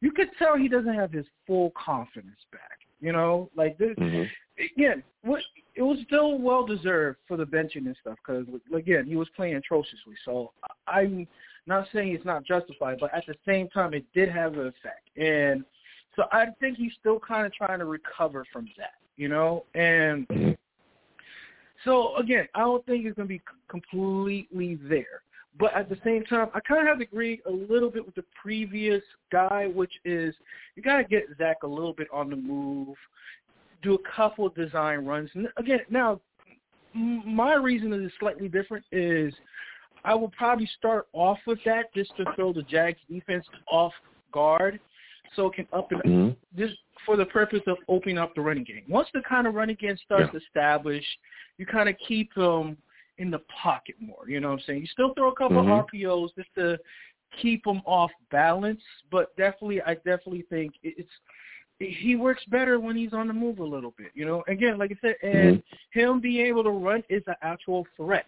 you 0.00 0.12
could 0.12 0.28
tell 0.38 0.56
he 0.56 0.68
doesn't 0.68 0.94
have 0.94 1.12
his 1.12 1.26
full 1.46 1.72
confidence 1.76 2.40
back. 2.52 2.79
You 3.00 3.12
know, 3.12 3.50
like 3.56 3.78
this 3.78 3.96
mm-hmm. 3.98 4.24
again. 4.78 5.02
What 5.22 5.42
it 5.74 5.82
was 5.82 5.98
still 6.06 6.38
well 6.38 6.66
deserved 6.66 7.18
for 7.26 7.36
the 7.36 7.44
benching 7.44 7.86
and 7.86 7.96
stuff 8.00 8.18
because 8.24 8.46
again 8.74 9.06
he 9.06 9.16
was 9.16 9.28
playing 9.36 9.54
atrociously. 9.54 10.14
So 10.24 10.52
I'm 10.86 11.26
not 11.66 11.86
saying 11.92 12.12
it's 12.12 12.24
not 12.24 12.44
justified, 12.44 12.98
but 13.00 13.14
at 13.14 13.24
the 13.26 13.34
same 13.46 13.68
time 13.68 13.94
it 13.94 14.04
did 14.14 14.28
have 14.28 14.54
an 14.54 14.66
effect, 14.66 15.08
and 15.16 15.64
so 16.16 16.24
I 16.32 16.46
think 16.58 16.76
he's 16.76 16.92
still 16.98 17.20
kind 17.20 17.46
of 17.46 17.52
trying 17.52 17.78
to 17.78 17.84
recover 17.84 18.44
from 18.52 18.66
that. 18.76 18.94
You 19.16 19.28
know, 19.28 19.64
and 19.74 20.26
mm-hmm. 20.28 20.50
so 21.84 22.16
again, 22.16 22.48
I 22.54 22.60
don't 22.60 22.84
think 22.86 23.06
it's 23.06 23.16
going 23.16 23.28
to 23.28 23.34
be 23.34 23.42
completely 23.68 24.78
there. 24.88 25.22
But 25.58 25.74
at 25.74 25.88
the 25.88 25.98
same 26.04 26.24
time, 26.24 26.48
I 26.54 26.60
kind 26.60 26.80
of 26.80 26.86
have 26.86 26.98
to 26.98 27.04
agree 27.04 27.40
a 27.46 27.50
little 27.50 27.90
bit 27.90 28.04
with 28.06 28.14
the 28.14 28.24
previous 28.40 29.02
guy, 29.32 29.66
which 29.66 29.92
is 30.04 30.34
you 30.76 30.82
got 30.82 30.98
to 30.98 31.04
get 31.04 31.24
Zach 31.38 31.58
a 31.64 31.66
little 31.66 31.92
bit 31.92 32.08
on 32.12 32.30
the 32.30 32.36
move, 32.36 32.96
do 33.82 33.94
a 33.94 34.16
couple 34.16 34.46
of 34.46 34.54
design 34.54 35.04
runs. 35.04 35.30
And 35.34 35.48
again, 35.56 35.80
now 35.90 36.20
my 36.94 37.54
reason 37.54 37.92
is 37.92 38.12
slightly 38.18 38.48
different. 38.48 38.84
Is 38.92 39.34
I 40.04 40.14
will 40.14 40.30
probably 40.30 40.70
start 40.78 41.08
off 41.12 41.38
with 41.46 41.58
that 41.64 41.92
just 41.94 42.16
to 42.16 42.24
throw 42.36 42.52
the 42.52 42.62
Jags 42.62 43.00
defense 43.10 43.46
off 43.70 43.92
guard, 44.32 44.80
so 45.34 45.46
it 45.46 45.54
can 45.54 45.66
up 45.72 45.90
and 45.92 46.02
Mhm. 46.02 46.36
just 46.56 46.76
for 47.04 47.16
the 47.16 47.26
purpose 47.26 47.62
of 47.66 47.78
opening 47.88 48.18
up 48.18 48.34
the 48.34 48.40
running 48.40 48.64
game. 48.64 48.84
Once 48.88 49.10
the 49.12 49.22
kind 49.22 49.46
of 49.46 49.54
running 49.54 49.76
game 49.76 49.96
starts 49.96 50.30
to 50.30 50.38
establish, 50.38 51.04
you 51.58 51.66
kind 51.66 51.88
of 51.88 51.96
keep 51.98 52.32
them 52.34 52.76
in 53.20 53.30
the 53.30 53.40
pocket 53.62 53.94
more. 54.00 54.24
You 54.26 54.40
know 54.40 54.48
what 54.48 54.54
I'm 54.54 54.64
saying? 54.66 54.80
You 54.80 54.86
still 54.86 55.14
throw 55.14 55.28
a 55.28 55.34
couple 55.34 55.62
Mhm. 55.62 55.68
RPOs 55.70 56.34
just 56.34 56.52
to 56.54 56.78
keep 57.32 57.62
them 57.64 57.82
off 57.84 58.10
balance, 58.30 58.82
but 59.10 59.36
definitely, 59.36 59.80
I 59.82 59.94
definitely 59.94 60.42
think 60.42 60.74
it's 60.82 61.12
he 61.78 62.14
works 62.14 62.44
better 62.46 62.78
when 62.78 62.94
he's 62.94 63.14
on 63.14 63.26
the 63.26 63.32
move 63.32 63.58
a 63.58 63.64
little 63.64 63.92
bit. 63.92 64.10
You 64.14 64.26
know, 64.26 64.44
again, 64.48 64.76
like 64.76 64.92
I 64.92 64.96
said, 65.00 65.16
and 65.22 65.62
him 65.92 66.20
being 66.20 66.44
able 66.46 66.62
to 66.64 66.70
run 66.70 67.02
is 67.08 67.22
an 67.26 67.36
actual 67.40 67.86
threat. 67.96 68.26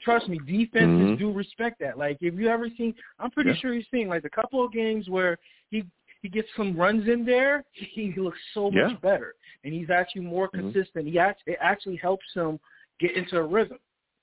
Trust 0.00 0.28
me, 0.28 0.38
defenses 0.38 1.10
Mhm. 1.10 1.18
do 1.18 1.32
respect 1.32 1.80
that. 1.80 1.98
Like 1.98 2.18
if 2.20 2.34
you 2.34 2.48
ever 2.48 2.68
seen, 2.70 2.94
I'm 3.18 3.30
pretty 3.30 3.50
Yeah. 3.50 3.56
sure 3.56 3.74
you've 3.74 3.88
seen 3.88 4.08
like 4.08 4.24
a 4.24 4.30
couple 4.30 4.62
of 4.64 4.72
games 4.72 5.08
where 5.08 5.38
he 5.70 5.84
he 6.20 6.28
gets 6.28 6.52
some 6.54 6.76
runs 6.76 7.08
in 7.08 7.24
there, 7.24 7.64
he 7.72 8.12
looks 8.12 8.38
so 8.54 8.70
much 8.70 9.00
better, 9.00 9.34
and 9.64 9.74
he's 9.74 9.90
actually 9.90 10.22
more 10.22 10.48
Mhm. 10.48 10.72
consistent. 10.72 11.08
He 11.08 11.18
act, 11.18 11.42
it 11.46 11.58
actually 11.60 11.96
helps 11.96 12.32
him 12.32 12.60
get 13.00 13.16
into 13.16 13.38
a 13.38 13.42
rhythm, 13.42 13.80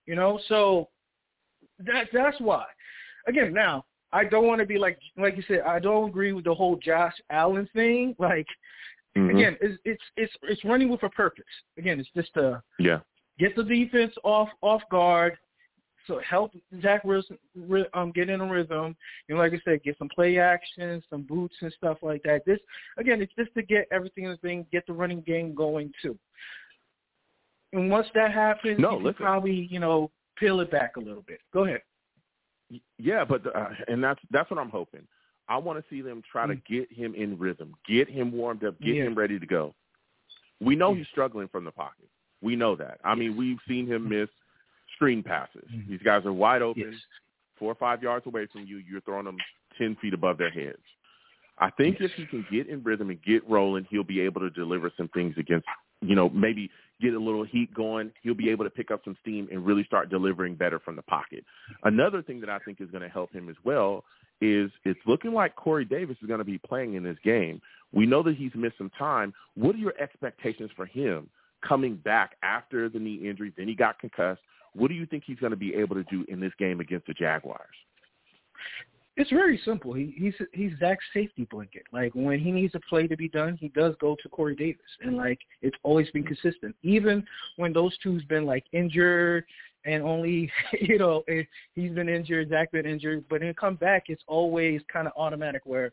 you 0.09 0.15
know. 0.15 0.39
So 0.47 0.89
that 1.85 2.07
that's 2.11 2.39
why. 2.41 2.65
Again, 3.27 3.53
now 3.53 3.85
I 4.11 4.23
don't 4.25 4.47
want 4.47 4.59
to 4.59 4.65
be 4.65 4.79
like 4.79 4.97
like 5.17 5.37
you 5.37 5.43
said. 5.47 5.61
I 5.61 5.77
don't 5.79 6.09
agree 6.09 6.33
with 6.33 6.45
the 6.45 6.53
whole 6.53 6.75
Josh 6.77 7.13
Allen 7.29 7.69
thing. 7.73 8.15
Like 8.29 8.47
Mhm. 9.15 9.31
again, 9.31 9.57
it's 9.61 9.79
it's 9.85 10.03
it's 10.17 10.33
it's 10.43 10.65
running 10.65 10.89
with 10.89 11.03
a 11.03 11.09
purpose. 11.09 11.53
Again, 11.77 11.99
it's 11.99 12.09
just 12.15 12.33
to 12.35 12.61
Yeah. 12.79 12.99
get 13.37 13.55
the 13.55 13.63
defense 13.63 14.13
off 14.23 14.49
off 14.61 14.83
guard, 14.91 15.37
so 16.05 16.19
help 16.19 16.51
Zach 16.81 17.03
Wilson 17.03 17.37
um 17.93 18.11
get 18.11 18.29
in 18.29 18.41
a 18.41 18.47
rhythm. 18.47 18.95
And 19.27 19.37
like 19.37 19.53
I 19.53 19.59
said, 19.65 19.83
get 19.83 19.97
some 19.97 20.09
play 20.09 20.37
action, 20.37 21.03
some 21.09 21.23
boots 21.23 21.55
and 21.61 21.73
stuff 21.73 21.97
like 22.01 22.21
that. 22.23 22.45
This 22.45 22.59
again, 22.97 23.21
it's 23.21 23.33
just 23.37 23.53
to 23.55 23.63
get 23.63 23.87
everything 23.91 24.25
in 24.25 24.31
the 24.31 24.37
thing, 24.37 24.65
get 24.71 24.85
the 24.87 24.93
running 24.93 25.21
game 25.21 25.53
going 25.55 25.91
too. 26.01 26.17
And 27.73 27.89
once 27.89 28.07
that 28.15 28.31
happens, 28.33 28.79
No, 28.79 28.97
you 28.97 29.05
can 29.05 29.13
probably 29.13 29.67
you 29.71 29.79
know 29.79 30.11
peel 30.37 30.59
it 30.61 30.71
back 30.71 30.95
a 30.97 30.99
little 30.99 31.23
bit. 31.23 31.39
Go 31.53 31.65
ahead. 31.65 31.81
Yeah, 32.97 33.25
but 33.25 33.45
uh, 33.55 33.69
and 33.87 34.03
that's 34.03 34.19
that's 34.31 34.49
what 34.51 34.59
I'm 34.59 34.69
hoping. 34.69 35.07
I 35.47 35.57
want 35.57 35.79
to 35.79 35.85
see 35.89 36.01
them 36.01 36.21
try 36.31 36.45
to 36.45 36.55
get 36.55 36.91
him 36.91 37.15
in 37.15 37.37
rhythm, 37.37 37.73
get 37.87 38.07
him 38.07 38.31
warmed 38.31 38.63
up, 38.63 38.79
get 38.79 38.93
Mm. 38.93 38.97
Yeah. 38.97 39.03
him 39.05 39.15
ready 39.15 39.39
to 39.39 39.45
go. 39.47 39.73
We 40.61 40.75
know 40.75 40.91
Yeah. 40.91 40.99
he's 40.99 41.07
struggling 41.07 41.47
from 41.47 41.63
the 41.63 41.71
pocket. 41.71 42.07
We 42.41 42.55
know 42.55 42.75
that. 42.75 42.99
I 43.03 43.15
mean, 43.15 43.35
we've 43.35 43.57
seen 43.67 43.87
him 43.87 44.07
miss 44.07 44.29
screen 44.95 45.23
passes. 45.23 45.67
Mhm. 45.71 45.87
These 45.87 46.01
guys 46.03 46.25
are 46.25 46.33
wide 46.33 46.61
open, 46.61 46.91
Yes. 46.91 47.01
four 47.55 47.71
or 47.71 47.75
five 47.75 48.03
yards 48.03 48.25
away 48.27 48.45
from 48.47 48.65
you. 48.65 48.77
You're 48.77 49.01
throwing 49.01 49.25
them 49.25 49.37
ten 49.77 49.95
feet 49.95 50.13
above 50.13 50.37
their 50.37 50.49
heads. 50.51 50.81
I 51.57 51.71
think 51.71 51.99
Yes. 51.99 52.11
if 52.11 52.15
he 52.17 52.25
can 52.27 52.43
get 52.51 52.67
in 52.67 52.83
rhythm 52.83 53.09
and 53.09 53.21
get 53.21 53.43
rolling, 53.49 53.85
he'll 53.85 54.03
be 54.03 54.21
able 54.21 54.41
to 54.41 54.49
deliver 54.51 54.89
some 54.91 55.07
things 55.09 55.37
against, 55.37 55.67
you 56.01 56.15
know, 56.15 56.29
maybe 56.29 56.69
get 57.01 57.13
a 57.13 57.19
little 57.19 57.43
heat 57.43 57.73
going. 57.73 58.11
He'll 58.23 58.33
be 58.33 58.49
able 58.49 58.65
to 58.65 58.69
pick 58.69 58.91
up 58.91 59.01
some 59.03 59.17
steam 59.21 59.47
and 59.51 59.65
really 59.65 59.83
start 59.83 60.09
delivering 60.09 60.55
better 60.55 60.79
from 60.79 60.95
the 60.95 61.01
pocket. 61.03 61.43
Another 61.83 62.21
thing 62.21 62.39
that 62.41 62.49
I 62.49 62.59
think 62.59 62.81
is 62.81 62.89
going 62.91 63.03
to 63.03 63.09
help 63.09 63.31
him 63.31 63.49
as 63.49 63.55
well 63.63 64.03
is 64.41 64.71
it's 64.85 64.99
looking 65.05 65.33
like 65.33 65.55
Corey 65.55 65.85
Davis 65.85 66.17
is 66.21 66.27
going 66.27 66.39
to 66.39 66.45
be 66.45 66.57
playing 66.57 66.93
in 66.93 67.03
this 67.03 67.17
game. 67.23 67.61
We 67.91 68.05
know 68.05 68.23
that 68.23 68.35
he's 68.37 68.51
missed 68.55 68.77
some 68.77 68.91
time. 68.97 69.33
What 69.55 69.75
are 69.75 69.79
your 69.79 69.93
expectations 69.99 70.71
for 70.75 70.85
him 70.85 71.29
coming 71.67 71.95
back 71.95 72.35
after 72.43 72.89
the 72.89 72.99
knee 72.99 73.27
injury? 73.27 73.53
Then 73.57 73.67
he 73.67 73.75
got 73.75 73.99
concussed. 73.99 74.41
What 74.73 74.89
do 74.89 74.93
you 74.93 75.05
think 75.05 75.23
he's 75.25 75.39
going 75.39 75.51
to 75.51 75.57
be 75.57 75.73
able 75.75 75.95
to 75.95 76.03
do 76.03 76.25
in 76.29 76.39
this 76.39 76.53
game 76.59 76.79
against 76.79 77.07
the 77.07 77.13
Jaguars? 77.13 77.65
It's 79.19 79.29
very 79.29 79.59
simple. 79.63 79.93
He, 79.93 80.13
he's 80.17 80.33
he's 80.53 80.71
Zach's 80.79 81.03
safety 81.13 81.45
blanket. 81.51 81.83
Like 81.91 82.11
when 82.15 82.39
he 82.39 82.51
needs 82.51 82.73
a 82.73 82.79
play 82.79 83.05
to 83.07 83.15
be 83.15 83.29
done, 83.29 83.57
he 83.59 83.67
does 83.69 83.93
go 83.99 84.15
to 84.21 84.29
Corey 84.29 84.55
Davis, 84.55 84.81
and 85.01 85.17
like 85.17 85.39
it's 85.61 85.77
always 85.83 86.09
been 86.11 86.23
consistent. 86.23 86.75
Even 86.83 87.25
when 87.57 87.73
those 87.73 87.95
two's 87.99 88.23
been 88.23 88.45
like 88.45 88.63
injured 88.71 89.43
and 89.85 90.03
only 90.03 90.51
you 90.81 90.97
know 90.97 91.23
he's 91.75 91.91
been 91.91 92.09
injured, 92.09 92.49
Zach 92.49 92.71
been 92.71 92.85
injured, 92.85 93.25
but 93.29 93.41
then 93.41 93.53
come 93.53 93.75
back, 93.75 94.05
it's 94.07 94.23
always 94.25 94.81
kind 94.91 95.05
of 95.05 95.13
automatic. 95.15 95.61
Where 95.65 95.91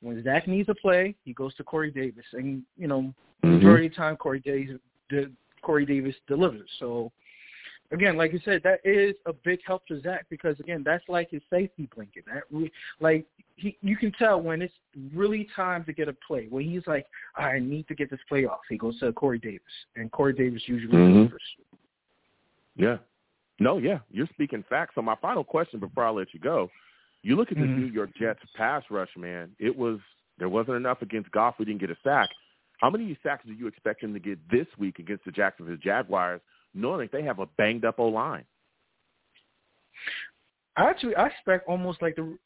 when 0.00 0.22
Zach 0.22 0.46
needs 0.46 0.68
a 0.68 0.74
play, 0.74 1.14
he 1.24 1.34
goes 1.34 1.54
to 1.56 1.64
Corey 1.64 1.90
Davis, 1.90 2.26
and 2.32 2.62
you 2.78 2.86
know 2.86 3.12
Mm-hmm. 3.44 3.54
majority 3.54 3.86
of 3.86 3.92
the 3.92 3.96
time 3.96 4.16
Corey 4.16 4.40
Davis 4.40 4.80
Corey 5.62 5.86
Davis 5.86 6.14
delivers. 6.26 6.68
So 6.80 7.12
again, 7.90 8.16
like 8.16 8.32
you 8.32 8.40
said, 8.44 8.62
that 8.64 8.80
is 8.84 9.14
a 9.26 9.32
big 9.32 9.60
help 9.66 9.86
to 9.86 10.00
Zach 10.00 10.26
because 10.30 10.58
again, 10.60 10.82
that's 10.84 11.04
like 11.08 11.30
his 11.30 11.42
safety 11.50 11.88
blanket. 11.94 12.24
That 12.26 12.44
we, 12.50 12.70
like 13.00 13.26
he, 13.56 13.76
you 13.82 13.96
can 13.96 14.12
tell 14.12 14.40
when 14.40 14.62
it's 14.62 14.74
really 15.14 15.48
time 15.54 15.84
to 15.84 15.92
get 15.92 16.08
a 16.08 16.12
play. 16.26 16.46
When 16.48 16.64
he's 16.64 16.86
like, 16.86 17.06
I 17.36 17.58
need 17.58 17.88
to 17.88 17.94
get 17.94 18.10
this 18.10 18.20
play 18.28 18.44
off, 18.44 18.60
he 18.68 18.76
goes 18.76 18.98
to 19.00 19.12
Corey 19.12 19.38
Davis, 19.38 19.62
and 19.96 20.10
Corey 20.12 20.32
Davis 20.32 20.62
usually 20.66 20.96
Mhm. 20.96 21.12
delivers. 21.14 21.56
Yeah. 22.76 22.98
No, 23.58 23.78
yeah, 23.78 23.98
you're 24.10 24.28
speaking 24.28 24.62
facts. 24.68 24.94
So 24.94 25.02
my 25.02 25.16
final 25.16 25.42
question 25.42 25.80
before 25.80 26.04
I 26.04 26.10
let 26.10 26.32
you 26.32 26.38
go, 26.38 26.70
you 27.22 27.34
look 27.34 27.50
at 27.50 27.58
this 27.58 27.66
Mhm. 27.66 27.78
New 27.78 27.86
York 27.86 28.14
Jets 28.14 28.40
pass 28.54 28.88
rush, 28.90 29.16
man. 29.16 29.54
It 29.58 29.76
was 29.76 30.00
there 30.38 30.48
wasn't 30.48 30.76
enough 30.76 31.02
against 31.02 31.28
Goff. 31.32 31.58
We 31.58 31.64
didn't 31.64 31.80
get 31.80 31.90
a 31.90 31.96
sack. 32.04 32.28
How 32.80 32.90
many 32.90 33.16
sacks 33.24 33.44
do 33.44 33.52
you 33.52 33.66
expect 33.66 34.04
him 34.04 34.12
to 34.14 34.20
get 34.20 34.38
this 34.48 34.68
week 34.78 35.00
against 35.00 35.24
the 35.24 35.32
Jacksonville 35.32 35.76
Jaguars, 35.78 36.40
that 36.74 37.10
they 37.12 37.22
have 37.22 37.38
a 37.38 37.46
banged 37.56 37.84
up 37.84 37.98
O 37.98 38.08
line? 38.08 38.44
Actually, 40.76 41.16
I 41.16 41.26
expect 41.26 41.68
almost 41.68 42.00
like 42.00 42.14
the, 42.14 42.38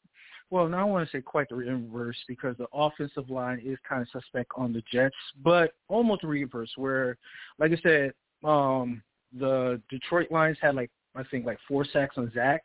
well, 0.49 0.67
now 0.67 0.79
I 0.79 0.83
want 0.85 1.07
to 1.07 1.17
say 1.17 1.21
quite 1.21 1.49
the 1.49 1.55
reverse 1.55 2.17
because 2.27 2.55
the 2.57 2.67
offensive 2.73 3.29
line 3.29 3.61
is 3.63 3.77
kind 3.87 4.01
of 4.01 4.07
suspect 4.09 4.51
on 4.55 4.73
the 4.73 4.83
Jets, 4.91 5.15
but 5.43 5.73
almost 5.87 6.21
the 6.21 6.27
reverse 6.27 6.71
where, 6.75 7.17
like 7.59 7.71
I 7.71 7.77
said, 7.83 8.13
um, 8.43 9.03
the 9.37 9.81
Detroit 9.89 10.31
Lions 10.31 10.57
had 10.61 10.75
like 10.75 10.91
I 11.15 11.23
think 11.29 11.45
like 11.45 11.59
four 11.67 11.85
sacks 11.85 12.17
on 12.17 12.31
Zach, 12.33 12.61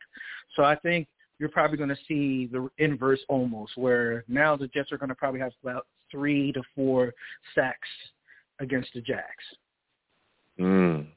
so 0.55 0.63
I 0.63 0.75
think 0.75 1.07
you're 1.39 1.49
probably 1.49 1.77
going 1.77 1.89
to 1.89 1.97
see 2.07 2.47
the 2.51 2.69
inverse 2.79 3.21
almost 3.29 3.77
where 3.77 4.25
now 4.27 4.55
the 4.55 4.67
Jets 4.67 4.91
are 4.91 4.97
going 4.97 5.09
to 5.09 5.15
probably 5.15 5.39
have 5.39 5.53
about 5.63 5.87
three 6.11 6.51
to 6.51 6.61
four 6.75 7.13
sacks 7.55 7.87
against 8.59 8.89
the 8.93 9.01
Jags. 9.01 9.25
Mm. 10.59 11.07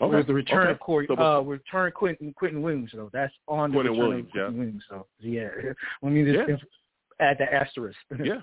Okay. 0.00 0.16
With 0.16 0.26
the 0.26 0.34
return 0.34 0.62
okay. 0.64 0.72
of 0.72 0.80
Corey, 0.80 1.06
So 1.08 1.16
uh, 1.16 1.40
return 1.42 1.92
Quinnen 1.92 2.34
Quinnen 2.34 2.62
Williams 2.62 2.90
though. 2.92 3.10
That's 3.12 3.32
on 3.46 3.70
the 3.70 3.78
Quinnen 3.78 3.90
return 3.90 3.98
Williams, 3.98 4.28
of 4.28 4.34
Quinnen 4.34 4.52
yeah. 4.52 4.58
Williams. 4.58 4.84
So 4.90 5.06
yeah, 5.20 5.48
let 6.02 6.12
me 6.12 6.24
just 6.24 6.48
Yeah. 6.48 6.56
add 7.20 7.38
the 7.38 7.52
asterisk. 7.52 7.98
yeah. 8.24 8.40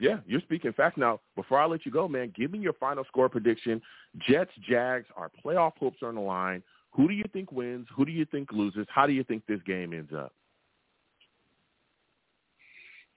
Yeah, 0.00 0.16
you're 0.26 0.40
speaking 0.40 0.72
facts. 0.72 0.96
Now, 0.96 1.20
before 1.36 1.60
I 1.60 1.66
let 1.66 1.86
you 1.86 1.92
go, 1.92 2.08
man, 2.08 2.32
give 2.36 2.50
me 2.50 2.58
your 2.58 2.72
final 2.72 3.04
score 3.04 3.28
prediction. 3.28 3.80
Jets, 4.28 4.50
Jags, 4.68 5.06
our 5.16 5.30
playoff 5.44 5.74
hopes 5.78 6.02
are 6.02 6.08
on 6.08 6.16
the 6.16 6.20
line. 6.20 6.60
Who 6.90 7.06
do 7.06 7.14
you 7.14 7.24
think 7.32 7.52
wins? 7.52 7.86
Who 7.96 8.04
do 8.04 8.10
you 8.10 8.24
think 8.24 8.50
loses? 8.50 8.84
How 8.90 9.06
do 9.06 9.12
you 9.12 9.22
think 9.22 9.46
this 9.46 9.60
game 9.64 9.92
ends 9.92 10.12
up? 10.12 10.32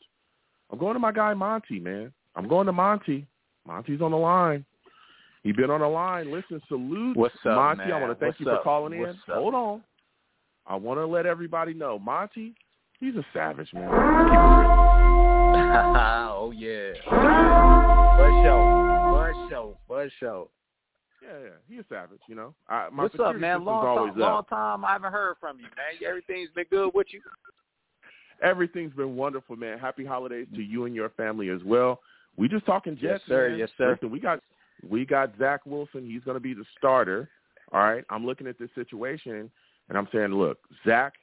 I'm 0.72 0.80
going 0.80 0.94
to 0.94 1.00
my 1.00 1.12
guy 1.12 1.34
Monty, 1.34 1.80
man. 1.80 2.12
I'm 2.36 2.48
going 2.48 2.66
to 2.66 2.74
Monty. 2.74 3.28
Monty's 3.68 4.02
on 4.02 4.12
the 4.12 4.18
line. 4.18 4.66
He's 5.44 5.56
been 5.56 5.70
on 5.70 5.82
the 5.82 5.88
line. 5.88 6.32
Listen, 6.32 6.62
salute 6.68 7.16
What's 7.16 7.36
up, 7.46 7.56
Monty. 7.56 7.92
I 7.92 8.00
want 8.00 8.12
to 8.12 8.20
thank 8.20 8.34
What's 8.34 8.40
you 8.40 8.46
for 8.46 8.62
calling 8.64 8.94
in. 8.94 9.06
Up? 9.06 9.16
Hold 9.28 9.54
on. 9.54 9.84
I 10.68 10.76
want 10.76 11.00
to 11.00 11.06
let 11.06 11.26
everybody 11.26 11.74
know, 11.74 11.98
Monty, 11.98 12.54
he's 13.00 13.16
a 13.16 13.26
savage, 13.34 13.70
man. 13.74 13.90
Oh 15.72 16.52
yeah. 16.52 16.94
For 17.04 18.30
sure. 18.44 19.12
For 19.12 19.34
sure. 19.50 19.78
For 19.88 20.10
sure. 20.20 20.48
Yeah, 21.30 21.40
yeah, 21.44 21.50
he's 21.70 21.80
a 21.82 21.86
savage, 21.94 22.22
you 22.28 22.34
know. 22.36 22.56
I, 22.68 22.90
my 22.92 23.04
What's 23.04 23.20
up, 23.20 23.36
man? 23.36 23.64
Long 23.64 24.08
time, 24.10 24.18
long 24.20 24.44
time 24.46 24.84
I 24.86 24.94
haven't 24.94 25.12
heard 25.12 25.36
from 25.40 25.58
you, 25.60 25.66
man. 25.66 26.08
Everything's 26.10 26.50
been 26.56 26.66
good 26.72 26.90
with 26.94 27.08
you. 27.12 27.22
Everything's 28.42 28.94
been 28.94 29.16
wonderful, 29.16 29.56
man. 29.56 29.78
Happy 29.80 30.06
holidays 30.06 30.48
to 30.56 30.62
you 30.62 30.86
and 30.86 30.96
your 30.96 31.10
family 31.12 31.50
as 31.50 31.62
well. 31.64 32.00
We 32.38 32.48
just 32.48 32.66
talking 32.66 32.94
Jets, 32.94 33.04
Yes, 33.04 33.22
sir. 33.28 33.50
man. 33.50 33.60
Yes, 33.60 33.70
sir. 33.78 33.92
Listen, 33.92 34.10
we 34.12 34.20
got 34.20 34.40
we 34.90 35.06
got 35.06 35.34
Zach 35.38 35.66
Wilson. 35.66 36.10
He's 36.10 36.24
going 36.24 36.36
to 36.36 36.42
be 36.42 36.54
the 36.54 36.64
starter. 36.78 37.30
All 37.74 37.82
right. 37.82 38.06
I'm 38.10 38.26
looking 38.26 38.48
at 38.48 38.58
this 38.58 38.70
situation 38.76 39.52
and 39.90 39.98
I'm 39.98 40.08
saying, 40.14 40.30
look, 40.32 40.58
Zach, 40.88 41.14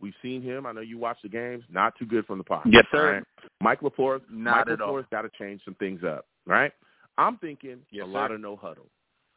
we've 0.00 0.14
seen 0.22 0.40
him. 0.40 0.66
I 0.66 0.72
know 0.72 0.80
you 0.82 0.98
watch 0.98 1.18
the 1.22 1.28
games. 1.28 1.64
Not 1.68 1.94
too 1.98 2.06
good 2.06 2.24
from 2.26 2.38
the 2.38 2.44
pocket. 2.44 2.72
Yes, 2.72 2.84
sir. 2.92 3.14
right? 3.14 3.24
Mike 3.60 3.80
LaFleur, 3.80 4.20
Not 4.30 4.68
Mike 4.68 4.74
at 4.74 4.80
all. 4.80 4.94
LaFleur's 4.94 5.06
got 5.10 5.22
to 5.22 5.30
change 5.36 5.62
some 5.64 5.74
things 5.74 6.04
up. 6.04 6.26
all 6.48 6.54
Right. 6.54 6.72
I'm 7.18 7.36
thinking 7.38 7.78
Yes, 7.90 8.04
a 8.04 8.06
sir. 8.06 8.12
lot 8.12 8.30
of 8.30 8.40
no 8.40 8.54
huddle, 8.56 8.86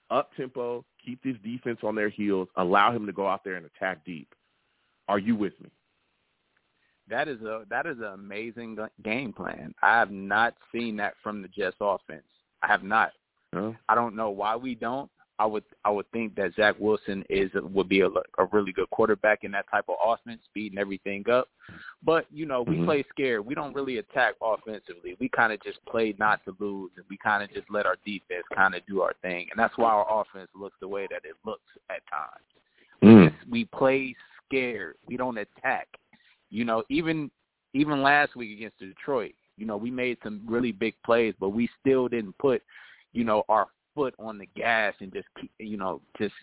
up 0.10 0.30
tempo, 0.36 0.84
keep 1.04 1.22
this 1.24 1.36
defense 1.44 1.80
on 1.84 1.96
their 1.96 2.10
heels, 2.10 2.48
allow 2.58 2.92
him 2.92 3.06
to 3.06 3.14
go 3.14 3.28
out 3.28 3.44
there 3.44 3.56
and 3.56 3.66
attack 3.66 4.06
deep. 4.06 4.34
Are 5.08 5.20
you 5.20 5.36
with 5.36 5.54
me? 5.62 5.70
That 7.08 7.28
is 7.28 7.42
a 7.42 7.64
that 7.70 7.86
is 7.86 7.98
an 8.00 8.14
amazing 8.14 8.78
game 9.04 9.32
plan. 9.32 9.76
I 9.84 10.00
have 10.00 10.10
not 10.10 10.56
seen 10.72 10.96
that 10.98 11.14
from 11.22 11.42
the 11.42 11.48
Jets 11.50 11.78
offense. 11.80 12.24
I 12.64 12.68
have 12.68 12.84
not. 12.84 13.12
No? 13.54 13.76
I 13.88 13.94
don't 13.94 14.16
know 14.16 14.32
why 14.32 14.56
we 14.56 14.74
don't. 14.74 15.10
I 15.38 15.46
would 15.46 15.64
I 15.84 15.90
would 15.90 16.10
think 16.12 16.36
that 16.36 16.54
Zach 16.56 16.76
Wilson 16.80 17.24
is 17.30 17.52
would 17.56 17.90
be 17.90 18.02
a, 18.02 18.08
a 18.08 18.46
really 18.52 18.72
good 18.72 18.90
quarterback 18.92 19.44
in 19.44 19.52
that 19.52 19.66
type 19.70 19.86
of 19.90 19.96
offense, 20.06 20.42
speeding 20.46 20.78
everything 20.80 21.30
up. 21.30 21.50
But 22.04 22.26
you 22.32 22.46
know, 22.46 22.62
we 22.62 22.78
Mhm. 22.78 22.86
play 22.86 23.04
scared. 23.10 23.46
We 23.46 23.54
don't 23.56 23.74
really 23.74 23.98
attack 23.98 24.36
offensively. 24.42 25.18
We 25.20 25.28
kind 25.30 25.52
of 25.52 25.62
just 25.62 25.84
play 25.86 26.16
not 26.18 26.44
to 26.46 26.56
lose, 26.60 26.92
and 26.96 27.06
we 27.10 27.18
kind 27.18 27.44
of 27.44 27.52
just 27.52 27.70
let 27.70 27.86
our 27.86 27.98
defense 28.06 28.46
kind 28.54 28.76
of 28.76 28.86
do 28.86 29.02
our 29.02 29.14
thing, 29.22 29.48
and 29.52 29.60
that's 29.60 29.78
why 29.78 29.90
our 29.90 30.22
offense 30.22 30.50
looks 30.56 30.78
the 30.80 30.88
way 30.88 31.08
that 31.12 31.26
it 31.26 31.36
looks 31.46 31.70
at 31.90 32.02
times 32.08 32.46
Mm. 33.02 33.34
we 33.50 33.66
play 33.66 34.16
scared. 34.46 34.96
We 35.06 35.18
don't 35.18 35.38
attack. 35.38 35.88
You 36.50 36.64
know, 36.66 36.84
even 36.90 37.30
even 37.74 38.02
last 38.02 38.38
week 38.38 38.58
against 38.58 38.80
Detroit, 38.80 39.36
you 39.58 39.66
know, 39.66 39.76
we 39.76 39.92
made 39.92 40.18
some 40.24 40.42
really 40.48 40.72
big 40.72 40.96
plays, 41.04 41.34
but 41.42 41.50
we 41.50 41.68
still 41.82 42.08
didn't 42.08 42.38
put, 42.38 42.64
you 43.12 43.26
know, 43.26 43.44
our 43.50 43.68
foot 43.96 44.14
on 44.20 44.38
the 44.38 44.46
gas 44.56 44.94
and 45.00 45.12
just 45.14 45.28
keep, 45.40 45.52
you 45.58 45.78
know, 45.78 46.02
just 46.20 46.34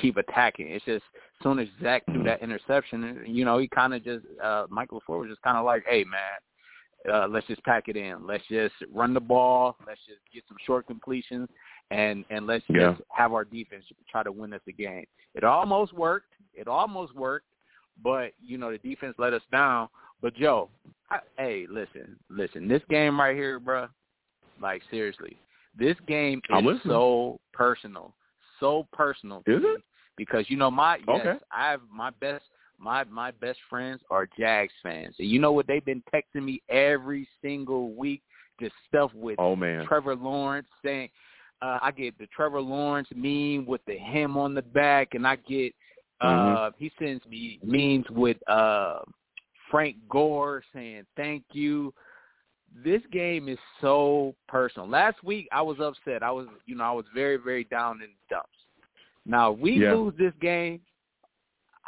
keep 0.00 0.16
attacking. 0.16 0.68
It's 0.68 0.84
just 0.84 1.04
as 1.04 1.42
soon 1.42 1.58
as 1.58 1.68
Zach 1.82 2.02
threw 2.06 2.24
that 2.24 2.42
interception, 2.42 3.22
you 3.26 3.44
know, 3.44 3.58
he 3.58 3.68
kind 3.68 3.94
of 3.94 4.04
just 4.04 4.26
uh 4.42 4.66
Mike 4.68 4.90
LaFleur 4.90 5.20
was 5.20 5.30
just 5.30 5.42
kind 5.42 5.56
of 5.56 5.64
like, 5.64 5.84
"Hey, 5.88 6.04
man, 6.04 7.12
uh, 7.12 7.26
let's 7.28 7.46
just 7.46 7.62
pack 7.64 7.88
it 7.88 7.96
in. 7.96 8.26
Let's 8.26 8.44
just 8.48 8.74
run 8.92 9.14
the 9.14 9.20
ball. 9.20 9.76
Let's 9.86 10.00
just 10.06 10.20
get 10.32 10.44
some 10.48 10.56
short 10.66 10.86
completions, 10.86 11.48
and 11.90 12.24
and 12.30 12.46
let's 12.46 12.64
Yeah. 12.68 12.92
just 12.92 13.02
have 13.10 13.32
our 13.32 13.44
defense 13.44 13.84
try 14.08 14.22
to 14.22 14.32
win 14.32 14.52
us 14.52 14.60
the 14.66 14.72
game. 14.72 15.06
It 15.34 15.44
almost 15.44 15.92
worked. 15.92 16.34
It 16.54 16.68
almost 16.68 17.14
worked, 17.14 17.46
but 18.02 18.32
you 18.42 18.58
know 18.58 18.70
the 18.70 18.78
defense 18.78 19.14
let 19.18 19.32
us 19.32 19.42
down. 19.52 19.88
But 20.22 20.34
Joe, 20.34 20.70
I, 21.10 21.20
hey, 21.36 21.66
listen, 21.68 22.18
listen. 22.30 22.66
This 22.66 22.82
game 22.88 23.20
right 23.20 23.36
here, 23.36 23.60
bruh, 23.60 23.88
like 24.60 24.82
seriously, 24.90 25.36
this 25.78 25.96
game 26.06 26.40
is 26.50 26.80
so 26.84 27.38
personal, 27.52 28.14
so 28.60 28.86
personal. 28.92 29.38
Is 29.46 29.62
it? 29.64 29.82
Because 30.16 30.46
you 30.48 30.56
know 30.56 30.70
my 30.70 30.96
yes, 30.96 31.20
Okay. 31.20 31.38
I 31.52 31.70
have 31.70 31.80
my 31.92 32.10
best 32.20 32.44
my 32.78 33.04
my 33.04 33.30
best 33.30 33.58
friends 33.68 34.00
are 34.10 34.28
Jags 34.38 34.72
fans. 34.82 35.14
And 35.18 35.28
you 35.28 35.38
know 35.38 35.52
what 35.52 35.66
they've 35.66 35.84
been 35.84 36.02
texting 36.12 36.44
me 36.44 36.62
every 36.68 37.28
single 37.42 37.94
week? 37.94 38.22
Just 38.60 38.74
stuff 38.88 39.10
with 39.14 39.38
Oh 39.38 39.56
man. 39.56 39.86
Trevor 39.86 40.16
Lawrence 40.16 40.68
saying 40.84 41.08
uh 41.62 41.78
I 41.82 41.90
get 41.90 42.18
the 42.18 42.26
Trevor 42.34 42.60
Lawrence 42.60 43.08
meme 43.14 43.66
with 43.66 43.82
the 43.86 43.96
him 43.96 44.36
on 44.36 44.54
the 44.54 44.62
back 44.62 45.14
and 45.14 45.26
I 45.26 45.36
get 45.36 45.74
uh 46.20 46.70
he 46.78 46.90
sends 46.98 47.24
me 47.26 47.58
memes 47.62 48.06
with 48.10 48.36
uh 48.48 49.00
Frank 49.70 49.96
Gore 50.08 50.62
saying 50.72 51.04
thank 51.16 51.44
you. 51.52 51.92
This 52.84 53.02
game 53.10 53.48
is 53.48 53.58
so 53.80 54.34
personal. 54.48 54.88
Last 54.88 55.22
week 55.24 55.48
I 55.52 55.62
was 55.62 55.78
upset. 55.80 56.22
I 56.22 56.30
was 56.30 56.46
you 56.66 56.74
know, 56.76 56.84
I 56.84 56.92
was 56.92 57.06
very, 57.14 57.36
very 57.36 57.64
down 57.64 57.96
in 58.02 58.08
the 58.10 58.34
dumps. 58.34 58.48
Now 59.24 59.52
if 59.52 59.58
we 59.58 59.72
Yeah. 59.82 59.94
lose 59.94 60.14
this 60.18 60.32
game, 60.40 60.80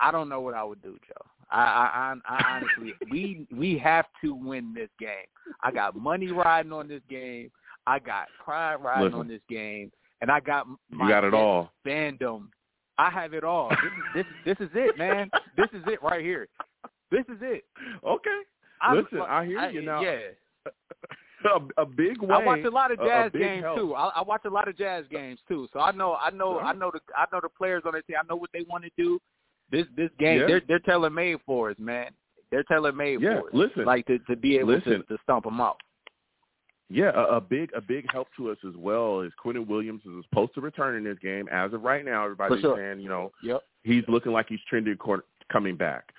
I 0.01 0.11
don't 0.11 0.29
know 0.29 0.41
what 0.41 0.55
I 0.55 0.65
would 0.65 0.83
do, 0.83 0.97
Joe. 1.07 1.27
I, 1.51 1.63
I, 1.63 2.15
I, 2.27 2.43
honestly, 2.57 2.95
we 3.11 3.47
we 3.55 3.79
have 3.79 4.07
to 4.23 4.35
win 4.35 4.73
this 4.75 4.91
game. 4.99 5.27
I 5.63 5.71
got 5.71 5.97
money 5.97 6.29
riding 6.31 6.73
on 6.73 6.89
this 6.89 7.03
game. 7.09 7.51
I 7.87 7.99
got 7.99 8.29
pride 8.45 8.77
riding 8.77 9.05
Listen. 9.05 9.21
on 9.21 9.29
this 9.29 9.41
game, 9.49 9.91
and 10.21 10.31
I 10.31 10.41
got 10.41 10.67
my 10.91 11.05
You 11.05 11.11
got 11.11 11.25
it 11.25 11.35
all. 11.35 11.73
fandom 11.87 12.49
I 12.99 13.11
have 13.11 13.33
it 13.33 13.45
all. 13.45 13.71
This 13.71 14.25
is 14.25 14.27
this 14.45 14.57
this 14.59 14.67
is 14.69 14.73
it, 14.75 14.99
man. 14.99 15.31
This 15.57 15.69
is 15.73 15.83
it 15.87 16.03
right 16.03 16.21
here. 16.21 16.49
This 17.11 17.25
is 17.29 17.39
it. 17.41 17.65
Okay. 18.05 18.41
I'm, 18.81 18.97
Listen, 18.99 19.21
I 19.21 19.45
hear 19.45 19.71
you 19.71 19.83
now. 19.83 20.03
Yeah. 20.03 20.19
A, 21.45 21.83
a 21.83 21.87
big 21.87 22.21
way. 22.21 22.35
I 22.35 22.45
watch 22.45 22.65
a 22.65 22.69
lot 22.71 22.91
of 22.91 22.99
Jags 22.99 23.33
games 23.33 23.63
help. 23.63 23.79
too. 23.79 23.95
I, 23.95 24.09
I 24.17 24.23
watch 24.23 24.41
a 24.45 24.51
lot 24.51 24.67
of 24.67 24.77
Jags 24.77 25.07
games 25.09 25.39
too. 25.47 25.69
So 25.73 25.79
I 25.79 25.93
know, 25.93 26.17
I 26.21 26.31
know. 26.31 26.59
I 26.59 26.73
know 26.73 26.91
the, 26.93 26.99
I 27.17 27.27
know 27.33 27.39
the 27.41 27.49
players 27.49 27.85
on 27.87 27.93
the 27.93 28.03
team. 28.03 28.17
I 28.21 28.27
know 28.29 28.35
what 28.37 28.51
they 28.53 28.63
want 28.69 28.83
to 28.85 28.91
do. 28.97 29.21
This, 29.71 29.87
this 29.97 30.11
game, 30.19 30.41
Yeah. 30.41 30.47
they're 30.49 30.63
they're 30.67 30.79
tailor 30.81 31.11
made 31.11 31.39
for 31.47 31.71
us, 31.71 31.77
man. 31.79 32.11
They're 32.51 32.65
tailor 32.65 32.91
made 32.93 33.21
Yeah, 33.21 33.41
for 33.41 33.49
us. 33.49 33.55
listen. 33.55 33.85
like 33.85 34.07
to 34.07 34.19
to 34.21 34.35
be 34.35 34.59
able 34.59 34.75
Listen. 34.75 34.93
to 34.95 35.03
to 35.05 35.19
stomp 35.23 35.45
them 35.45 35.61
out. 35.61 35.77
Yeah, 36.91 37.11
a, 37.15 37.37
a 37.37 37.41
big 37.41 37.71
a 37.77 37.81
big 37.81 38.11
help 38.11 38.29
to 38.37 38.51
us 38.51 38.59
as 38.67 38.75
well 38.77 39.21
is 39.21 39.31
Quinnen 39.45 39.67
Williams 39.69 40.01
is 40.07 40.25
supposed 40.29 40.55
to 40.55 40.61
return 40.61 40.97
in 40.97 41.05
this 41.05 41.19
game. 41.23 41.47
As 41.53 41.73
of 41.73 41.83
right 41.83 42.05
now, 42.05 42.25
everybody's 42.25 42.61
sure. 42.63 42.77
saying 42.77 43.01
you 43.01 43.09
know 43.11 43.31
Yep. 43.45 43.61
he's 43.85 44.05
looking 44.09 44.33
like 44.33 44.47
he's 44.49 44.61
trending 44.69 44.97
cor- 44.97 45.25
coming 45.53 45.77
back. 45.77 46.13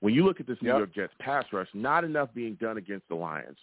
When 0.00 0.14
you 0.14 0.24
look 0.24 0.40
at 0.40 0.46
this 0.46 0.56
New 0.62 0.68
Yep. 0.70 0.76
York 0.78 0.94
Jets 0.94 1.12
pass 1.18 1.44
rush, 1.52 1.68
not 1.74 2.04
enough 2.04 2.30
being 2.34 2.54
done 2.54 2.78
against 2.78 3.06
the 3.08 3.14
Lions. 3.16 3.58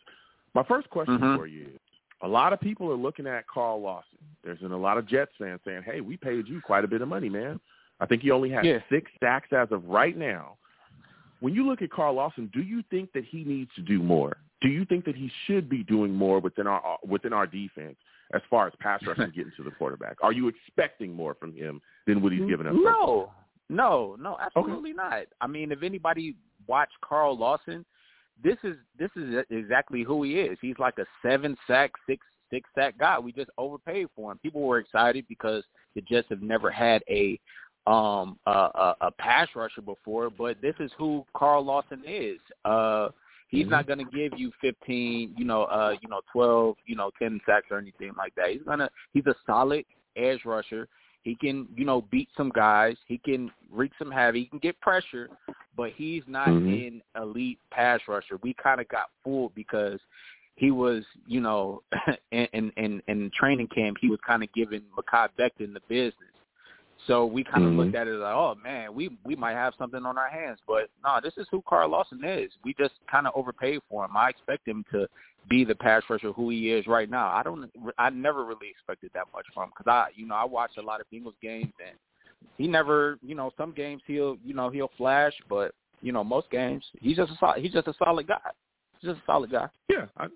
My 0.54 0.64
first 0.64 0.90
question 0.90 1.20
Mhm. 1.20 1.38
for 1.38 1.48
you 1.48 1.66
is: 1.66 1.80
a 2.22 2.28
lot 2.28 2.54
of 2.54 2.60
people 2.60 2.92
are 2.92 2.96
looking 2.96 3.28
at 3.28 3.48
Carl 3.48 3.82
Lawson. 3.82 4.18
There's 4.44 4.60
been 4.60 4.72
a 4.72 4.78
lot 4.78 4.98
of 4.98 5.06
Jets 5.06 5.36
fans 5.38 5.62
saying, 5.64 5.84
"Hey, 5.84 6.02
we 6.02 6.18
paid 6.18 6.48
you 6.48 6.62
quite 6.62 6.84
a 6.84 6.88
bit 6.88 7.02
of 7.02 7.08
money, 7.08 7.30
man." 7.30 7.60
I 8.00 8.06
think 8.06 8.22
he 8.22 8.32
only 8.32 8.50
has 8.52 8.66
Yeah. 8.66 8.80
six 8.90 9.12
sacks 9.20 9.52
as 9.52 9.72
of 9.72 9.88
right 9.88 10.16
now. 10.16 10.58
When 11.42 11.54
you 11.54 11.66
look 11.66 11.82
at 11.82 11.90
Carl 11.92 12.14
Lawson, 12.16 12.48
do 12.48 12.62
you 12.62 12.82
think 12.84 13.12
that 13.14 13.26
he 13.26 13.44
needs 13.44 13.74
to 13.76 13.82
do 13.82 14.02
more? 14.02 14.38
Do 14.62 14.68
you 14.68 14.84
think 14.86 15.06
that 15.06 15.16
he 15.16 15.30
should 15.46 15.70
be 15.70 15.84
doing 15.84 16.14
more 16.14 16.40
within 16.40 16.68
our 16.68 17.00
within 17.06 17.32
our 17.34 17.48
defense 17.48 17.98
as 18.32 18.42
far 18.50 18.68
as 18.68 18.76
pass 18.76 19.06
rush 19.06 19.18
and 19.18 19.34
getting 19.34 19.52
to 19.54 19.64
the 19.64 19.72
quarterback? 19.72 20.18
Are 20.22 20.34
you 20.34 20.48
expecting 20.48 21.14
more 21.14 21.34
from 21.34 21.54
him 21.54 21.82
than 22.06 22.22
what 22.22 22.32
he's 22.32 22.46
given 22.46 22.68
us? 22.68 22.76
No, 22.76 23.32
no, 23.70 24.16
no, 24.20 24.38
absolutely 24.40 24.94
not. 24.94 25.28
I 25.40 25.48
mean, 25.48 25.72
if 25.72 25.84
anybody 25.84 26.36
watched 26.68 27.00
Carl 27.02 27.38
Lawson, 27.38 27.86
this 28.44 28.58
is 28.64 28.76
this 28.98 29.10
is 29.16 29.44
exactly 29.50 30.04
who 30.04 30.24
he 30.24 30.40
is. 30.40 30.58
He's 30.62 30.80
like 30.80 30.98
a 31.00 31.06
seven 31.22 31.58
sack, 31.68 31.92
six 32.08 32.26
six 32.52 32.70
sack 32.76 32.98
guy. 32.98 33.20
We 33.20 33.32
just 33.32 33.50
overpaid 33.58 34.08
for 34.16 34.32
him. 34.32 34.40
People 34.40 34.62
were 34.62 34.80
excited 34.80 35.26
because 35.28 35.64
the 35.96 36.02
Jets 36.02 36.28
have 36.30 36.42
never 36.42 36.72
had 36.72 37.04
a 37.10 37.40
um 37.88 38.38
a, 38.46 38.52
a, 38.52 38.96
a 39.02 39.12
pass 39.12 39.48
rusher 39.56 39.82
before, 39.82 40.30
but 40.30 40.62
this 40.62 40.76
is 40.80 40.92
who 40.98 41.26
Carl 41.36 41.64
Lawson 41.64 42.04
is. 42.06 42.40
Uh 42.66 43.10
he's 43.50 43.68
not 43.68 43.88
going 43.88 43.98
to 43.98 44.06
give 44.06 44.38
you 44.38 44.52
15, 44.62 45.34
you 45.36 45.46
know, 45.46 45.64
uh 45.64 45.96
you 46.02 46.10
know, 46.10 46.22
12, 46.32 46.76
you 46.86 46.96
know, 46.96 47.12
10 47.20 47.40
sacks 47.46 47.68
or 47.72 47.78
anything 47.78 48.12
like 48.18 48.36
that. 48.36 48.50
He's 48.52 48.64
going 48.64 48.80
to 48.80 48.90
he's 49.14 49.26
a 49.26 49.36
solid 49.46 49.86
edge 50.16 50.42
rusher. 50.46 50.88
He 51.24 51.36
can, 51.36 51.68
you 51.76 51.86
know, 51.86 52.02
beat 52.10 52.30
some 52.36 52.50
guys. 52.50 52.96
He 53.06 53.18
can 53.18 53.52
wreak 53.72 53.92
some 54.00 54.12
havoc. 54.12 54.36
He 54.36 54.46
can 54.46 54.60
get 54.60 54.80
pressure, 54.80 55.30
but 55.76 55.92
he's 55.92 56.24
not 56.28 56.50
Mhm. 56.50 56.88
an 56.88 57.02
elite 57.22 57.60
pass 57.72 58.08
rusher. 58.08 58.38
We 58.38 58.54
kind 58.54 58.80
of 58.80 58.88
got 58.88 59.12
fooled 59.24 59.54
because 59.54 60.00
he 60.56 60.72
was, 60.72 61.06
you 61.26 61.42
know, 61.42 61.84
in 62.32 62.48
in 62.54 62.72
in, 62.78 63.04
in 63.08 63.32
training 63.32 63.68
camp, 63.68 63.98
he 64.00 64.10
was 64.10 64.20
kind 64.22 64.44
of 64.44 64.52
giving 64.54 64.82
Mekhi 64.98 65.30
Becton 65.38 65.74
the 65.74 65.82
business. 65.88 66.34
So 67.08 67.26
we 67.26 67.44
kind 67.44 67.64
of 67.64 67.72
Mhm. 67.72 67.78
looked 67.78 67.96
at 67.96 68.08
it 68.08 68.16
like, 68.16 68.36
oh 68.36 68.56
man, 68.56 68.94
we 68.94 69.18
we 69.24 69.36
might 69.36 69.54
have 69.54 69.74
something 69.76 70.06
on 70.06 70.18
our 70.18 70.30
hands, 70.30 70.60
but 70.68 70.90
no, 71.04 71.20
this 71.22 71.38
is 71.38 71.48
who 71.50 71.62
Carl 71.62 71.90
Lawson 71.90 72.24
is. 72.24 72.52
We 72.64 72.74
just 72.74 72.96
kind 73.08 73.26
of 73.26 73.34
overpaid 73.36 73.82
for 73.90 74.06
him. 74.06 74.18
I 74.18 74.30
expect 74.30 74.68
him 74.68 74.84
to 74.92 75.08
be 75.48 75.64
the 75.64 75.76
pass 75.76 76.04
rusher 76.10 76.32
who 76.34 76.50
he 76.50 76.72
is 76.72 76.86
right 76.88 77.10
now. 77.10 77.30
I 77.30 77.42
don't, 77.42 77.72
I 77.98 78.10
never 78.10 78.44
really 78.44 78.70
expected 78.70 79.12
that 79.14 79.28
much 79.34 79.46
from 79.54 79.64
him 79.64 79.70
because 79.76 79.90
I, 79.90 80.10
you 80.14 80.28
know, 80.28 80.36
I 80.36 80.44
watched 80.44 80.78
a 80.78 80.82
lot 80.82 81.00
of 81.00 81.10
Bengals 81.10 81.40
games 81.42 81.74
and 81.80 81.98
he 82.58 82.68
never, 82.68 83.18
you 83.22 83.36
know, 83.36 83.52
some 83.58 83.72
games 83.72 84.02
he'll, 84.06 84.38
you 84.44 84.54
know, 84.54 84.70
he'll 84.70 84.92
flash, 84.98 85.34
but 85.48 85.74
you 86.02 86.12
know, 86.12 86.24
most 86.24 86.50
games 86.52 86.86
he's 87.00 87.18
just 87.18 87.32
a 87.32 87.36
solid, 87.38 87.62
he's 87.62 87.74
just 87.74 87.88
a 87.88 87.94
solid 87.94 88.28
guy. 88.28 88.40
He's 89.00 89.12
just 89.12 89.22
a 89.22 89.26
solid 89.26 89.52
guy. 89.52 89.68
Yeah, 89.90 90.06
I, 90.18 90.28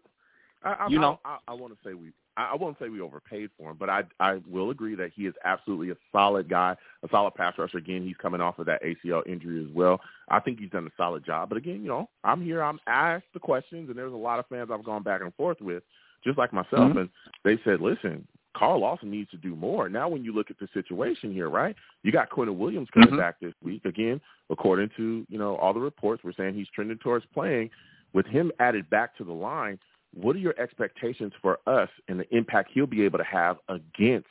I, 0.63 0.87
You 0.89 0.99
know? 0.99 1.19
I, 1.25 1.37
I, 1.47 1.53
want 1.53 1.73
to 1.73 1.79
say 1.87 1.93
we, 1.93 2.11
I, 2.37 2.55
won't 2.55 2.77
say 2.79 2.89
we 2.89 3.01
overpaid 3.01 3.49
for 3.57 3.71
him, 3.71 3.77
but 3.79 3.89
I, 3.89 4.03
I 4.19 4.39
will 4.49 4.69
agree 4.69 4.95
that 4.95 5.11
he 5.15 5.25
is 5.25 5.33
absolutely 5.43 5.91
a 5.91 5.95
solid 6.11 6.49
guy, 6.49 6.75
a 7.03 7.09
solid 7.09 7.35
pass 7.35 7.53
rusher. 7.57 7.77
Again, 7.77 8.05
he's 8.05 8.15
coming 8.17 8.41
off 8.41 8.59
of 8.59 8.65
that 8.67 8.81
ACL 8.83 9.25
injury 9.27 9.63
as 9.63 9.75
well. 9.75 9.99
I 10.29 10.39
think 10.39 10.59
he's 10.59 10.69
done 10.69 10.87
a 10.87 10.91
solid 10.97 11.25
job. 11.25 11.49
But 11.49 11.57
again, 11.57 11.81
you 11.81 11.87
know, 11.87 12.09
I'm 12.23 12.41
here. 12.43 12.63
I'm 12.63 12.79
asked 12.87 13.25
the 13.33 13.39
questions, 13.39 13.89
and 13.89 13.97
there's 13.97 14.13
a 14.13 14.17
lot 14.17 14.39
of 14.39 14.47
fans 14.47 14.69
I've 14.71 14.85
gone 14.85 15.03
back 15.03 15.21
and 15.21 15.33
forth 15.35 15.59
with, 15.61 15.83
just 16.23 16.37
like 16.37 16.53
myself, 16.53 16.93
Mhm. 16.93 17.01
and 17.01 17.09
they 17.43 17.57
said, 17.63 17.81
listen. 17.81 18.27
Carl 18.55 18.81
Lawson 18.81 19.09
needs 19.09 19.31
to 19.31 19.37
do 19.37 19.55
more. 19.55 19.89
Now, 19.89 20.07
when 20.07 20.23
you 20.23 20.31
look 20.31 20.51
at 20.51 20.59
the 20.59 20.67
situation 20.75 21.33
here, 21.33 21.49
right? 21.49 21.75
You 22.03 22.11
got 22.11 22.29
Quinnen 22.29 22.55
Williams 22.55 22.87
coming 22.91 23.09
Mhm. 23.09 23.17
back 23.17 23.39
this 23.39 23.55
week. 23.63 23.83
Again, 23.83 24.21
according 24.51 24.89
to 24.89 25.25
you 25.27 25.39
know 25.39 25.55
all 25.55 25.73
the 25.73 25.79
reports, 25.79 26.23
we're 26.23 26.33
saying 26.33 26.53
he's 26.53 26.69
trending 26.69 26.99
towards 26.99 27.25
playing. 27.33 27.71
With 28.13 28.27
him 28.27 28.51
added 28.59 28.87
back 28.91 29.15
to 29.17 29.23
the 29.23 29.33
line, 29.33 29.79
what 30.13 30.35
are 30.35 30.39
your 30.39 30.59
expectations 30.59 31.33
for 31.41 31.59
us 31.67 31.89
and 32.07 32.19
the 32.19 32.35
impact 32.35 32.71
he'll 32.73 32.85
be 32.85 33.03
able 33.03 33.17
to 33.17 33.23
have 33.23 33.57
against 33.69 34.27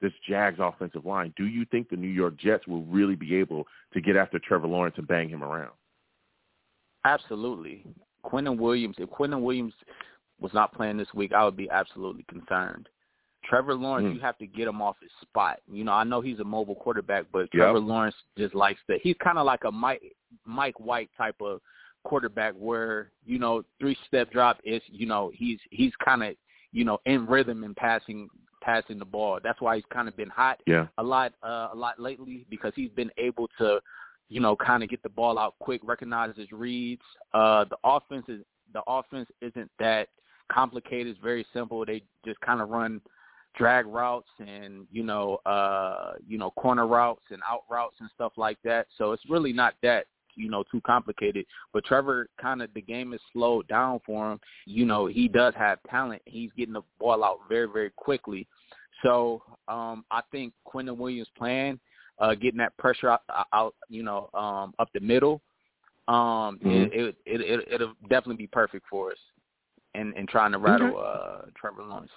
this 0.00 0.12
Jags 0.28 0.58
offensive 0.60 1.04
line? 1.04 1.34
Do 1.36 1.46
you 1.46 1.64
think 1.66 1.88
the 1.90 1.96
New 1.96 2.08
York 2.08 2.36
Jets 2.38 2.66
will 2.66 2.82
really 2.84 3.16
be 3.16 3.34
able 3.36 3.66
to 3.92 4.00
get 4.00 4.16
after 4.16 4.38
Trevor 4.38 4.66
Lawrence 4.68 4.94
and 4.98 5.08
bang 5.08 5.28
him 5.28 5.42
around? 5.42 5.72
Absolutely. 7.04 7.84
Quinnen 8.24 8.58
Williams, 8.58 8.96
if 8.98 9.08
Quinnen 9.10 9.40
Williams 9.42 9.72
was 10.40 10.52
not 10.54 10.74
playing 10.74 10.96
this 10.96 11.12
week, 11.14 11.32
I 11.32 11.44
would 11.44 11.56
be 11.56 11.70
absolutely 11.70 12.24
concerned. 12.28 12.88
Trevor 13.44 13.74
Lawrence, 13.74 14.08
Mm. 14.08 14.14
you 14.14 14.20
have 14.20 14.36
to 14.38 14.46
get 14.46 14.68
him 14.68 14.82
off 14.82 15.00
his 15.00 15.10
spot. 15.22 15.60
You 15.66 15.82
know, 15.84 15.92
I 15.92 16.04
know 16.04 16.20
he's 16.20 16.40
a 16.40 16.44
mobile 16.44 16.74
quarterback, 16.74 17.26
but 17.32 17.42
Yep. 17.42 17.50
Trevor 17.52 17.80
Lawrence 17.80 18.16
just 18.36 18.54
likes 18.54 18.80
that. 18.88 19.00
He's 19.00 19.16
kind 19.16 19.38
of 19.38 19.46
like 19.46 19.64
a 19.64 19.72
Mike 19.72 20.14
Mike 20.44 20.78
White 20.78 21.10
type 21.16 21.40
of 21.40 21.60
quarterback 22.04 22.54
where, 22.54 23.12
you 23.24 23.38
know, 23.38 23.62
three 23.78 23.96
step 24.06 24.30
drop 24.30 24.58
is, 24.64 24.82
you 24.86 25.06
know, 25.06 25.30
he's 25.34 25.58
he's 25.70 25.92
kind 26.04 26.22
of, 26.22 26.34
you 26.72 26.84
know, 26.84 26.98
in 27.06 27.26
rhythm 27.26 27.64
and 27.64 27.76
passing 27.76 28.28
passing 28.62 28.98
the 28.98 29.04
ball. 29.04 29.38
That's 29.42 29.60
why 29.60 29.76
he's 29.76 29.84
kind 29.92 30.08
of 30.08 30.16
been 30.16 30.28
hot 30.28 30.60
Yeah. 30.66 30.86
a 30.98 31.02
lot 31.02 31.32
uh, 31.42 31.68
a 31.72 31.76
lot 31.76 31.98
lately 31.98 32.46
because 32.50 32.72
he's 32.76 32.90
been 32.90 33.10
able 33.18 33.48
to, 33.58 33.80
you 34.28 34.40
know, 34.40 34.56
kind 34.56 34.82
of 34.82 34.88
get 34.88 35.02
the 35.02 35.08
ball 35.08 35.38
out 35.38 35.54
quick, 35.60 35.80
recognize 35.84 36.36
his 36.36 36.50
reads. 36.52 37.02
Uh, 37.32 37.64
the 37.64 37.76
offense 37.84 38.26
is 38.28 38.42
the 38.72 38.82
offense 38.86 39.28
isn't 39.40 39.70
that 39.78 40.08
complicated. 40.52 41.08
It's 41.08 41.20
very 41.22 41.46
simple. 41.52 41.84
They 41.84 42.02
just 42.24 42.40
kind 42.40 42.60
of 42.60 42.68
run 42.68 43.00
drag 43.56 43.84
routes 43.86 44.28
and 44.38 44.86
you 44.92 45.02
know 45.02 45.38
uh 45.44 46.12
you 46.24 46.38
know 46.38 46.52
corner 46.52 46.86
routes 46.86 47.24
and 47.30 47.42
out 47.50 47.62
routes 47.68 47.96
and 48.00 48.08
stuff 48.14 48.32
like 48.36 48.58
that. 48.64 48.86
So 48.96 49.12
it's 49.12 49.28
really 49.28 49.52
not 49.52 49.74
that 49.82 50.06
you 50.34 50.48
know 50.50 50.64
too 50.70 50.80
complicated. 50.82 51.46
But 51.72 51.84
Trevor 51.84 52.28
kind 52.40 52.62
of 52.62 52.72
the 52.74 52.80
game 52.82 53.12
is 53.12 53.20
slowed 53.32 53.68
down 53.68 54.00
for 54.04 54.32
him. 54.32 54.40
You 54.66 54.84
know 54.86 55.06
he 55.06 55.28
does 55.28 55.54
have 55.56 55.78
talent. 55.88 56.22
He's 56.24 56.50
getting 56.56 56.74
the 56.74 56.82
ball 56.98 57.24
out 57.24 57.38
very 57.48 57.66
very 57.66 57.90
quickly. 57.96 58.46
So 59.02 59.42
um 59.68 60.04
I 60.10 60.22
think 60.30 60.52
Quinnen 60.66 60.96
Williams' 60.96 61.28
plan, 61.36 61.78
uh 62.18 62.34
getting 62.34 62.58
that 62.58 62.76
pressure 62.76 63.10
out, 63.10 63.22
out 63.52 63.74
you 63.88 64.02
know 64.02 64.30
um 64.34 64.74
up 64.78 64.88
the 64.92 65.00
middle, 65.00 65.40
um 66.08 66.58
Mhm. 66.62 66.86
it, 66.86 66.92
it 66.92 67.16
it 67.26 67.40
it 67.40 67.68
it'll 67.72 67.94
definitely 68.02 68.36
be 68.36 68.46
perfect 68.46 68.86
for 68.88 69.10
us. 69.10 69.18
And 69.94 70.14
and 70.14 70.28
trying 70.28 70.52
to 70.52 70.58
rattle 70.58 70.98
uh 70.98 71.46
Trevor 71.56 71.82
Lawrence. 71.82 72.12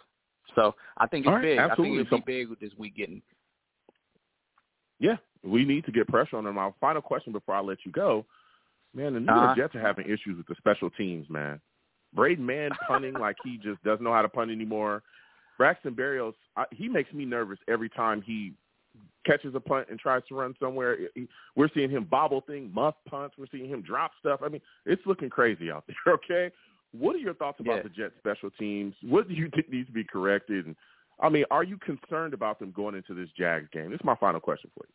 So 0.56 0.76
I 0.98 1.08
think 1.08 1.26
it's 1.26 1.34
right, 1.34 1.42
big. 1.42 1.60
I 1.60 1.76
think 1.76 1.96
it'd 1.96 2.10
be 2.10 2.24
big 2.26 2.60
this 2.60 2.78
week 2.78 2.96
getting 2.96 3.22
Yeah, 5.04 5.18
we 5.44 5.66
need 5.66 5.84
to 5.86 5.92
get 5.92 6.08
pressure 6.08 6.38
on 6.38 6.46
them. 6.46 6.56
My 6.56 6.72
final 6.80 7.02
question 7.02 7.34
before 7.34 7.56
I 7.56 7.60
let 7.60 7.80
you 7.86 7.92
go, 7.92 8.26
man, 8.96 9.14
the 9.14 9.20
New 9.20 9.28
Uh-huh. 9.32 9.46
York 9.48 9.58
Jets 9.58 9.76
are 9.76 9.82
having 9.86 10.06
issues 10.06 10.38
with 10.38 10.48
the 10.48 10.56
special 10.56 10.90
teams, 10.90 11.30
man. 11.30 11.60
Braden 12.14 12.46
Mann 12.46 12.72
punting 12.88 13.14
like 13.16 13.36
he 13.44 13.58
just 13.58 13.84
doesn't 13.84 14.04
know 14.04 14.14
how 14.14 14.22
to 14.22 14.30
punt 14.30 14.50
anymore. 14.50 15.04
Braxton 15.58 15.94
Berrios, 15.94 16.34
I, 16.56 16.66
he 16.72 16.88
makes 16.88 17.12
me 17.12 17.26
nervous 17.26 17.60
every 17.68 17.90
time 17.90 18.22
he 18.22 18.54
catches 19.26 19.54
a 19.56 19.60
punt 19.60 19.88
and 19.90 20.00
tries 20.00 20.22
to 20.30 20.36
run 20.36 20.56
somewhere. 20.60 20.98
He- 21.16 21.28
We're 21.58 21.70
seeing 21.74 21.90
him 21.90 22.06
bobble 22.06 22.42
thing, 22.42 22.72
muff 22.74 22.96
punts. 23.10 23.36
We're 23.38 23.48
seeing 23.52 23.68
him 23.68 23.82
drop 23.82 24.12
stuff. 24.22 24.40
I 24.42 24.48
mean, 24.48 24.62
it's 24.86 25.02
looking 25.06 25.30
crazy 25.30 25.70
out 25.70 25.84
there. 26.06 26.14
Okay, 26.14 26.52
what 26.94 27.14
are 27.16 27.20
your 27.20 27.34
thoughts 27.34 27.60
about 27.60 27.78
Yeah. 27.78 27.84
the 27.84 27.90
Jets 27.90 28.14
special 28.20 28.52
teams? 28.52 28.94
What 29.02 29.28
do 29.28 29.34
you 29.34 29.50
think 29.54 29.70
needs 29.70 29.88
to 29.88 29.94
be 29.94 30.04
corrected? 30.06 30.66
And 30.68 30.76
I 31.20 31.30
mean, 31.30 31.46
are 31.52 31.64
you 31.64 31.78
concerned 31.78 32.34
about 32.34 32.60
them 32.60 32.72
going 32.72 32.96
into 32.96 33.14
this 33.14 33.30
Jags 33.38 33.70
game? 33.72 33.92
This 33.92 34.00
is 34.00 34.06
my 34.06 34.16
final 34.16 34.40
question 34.40 34.70
for 34.76 34.86
you. 34.88 34.94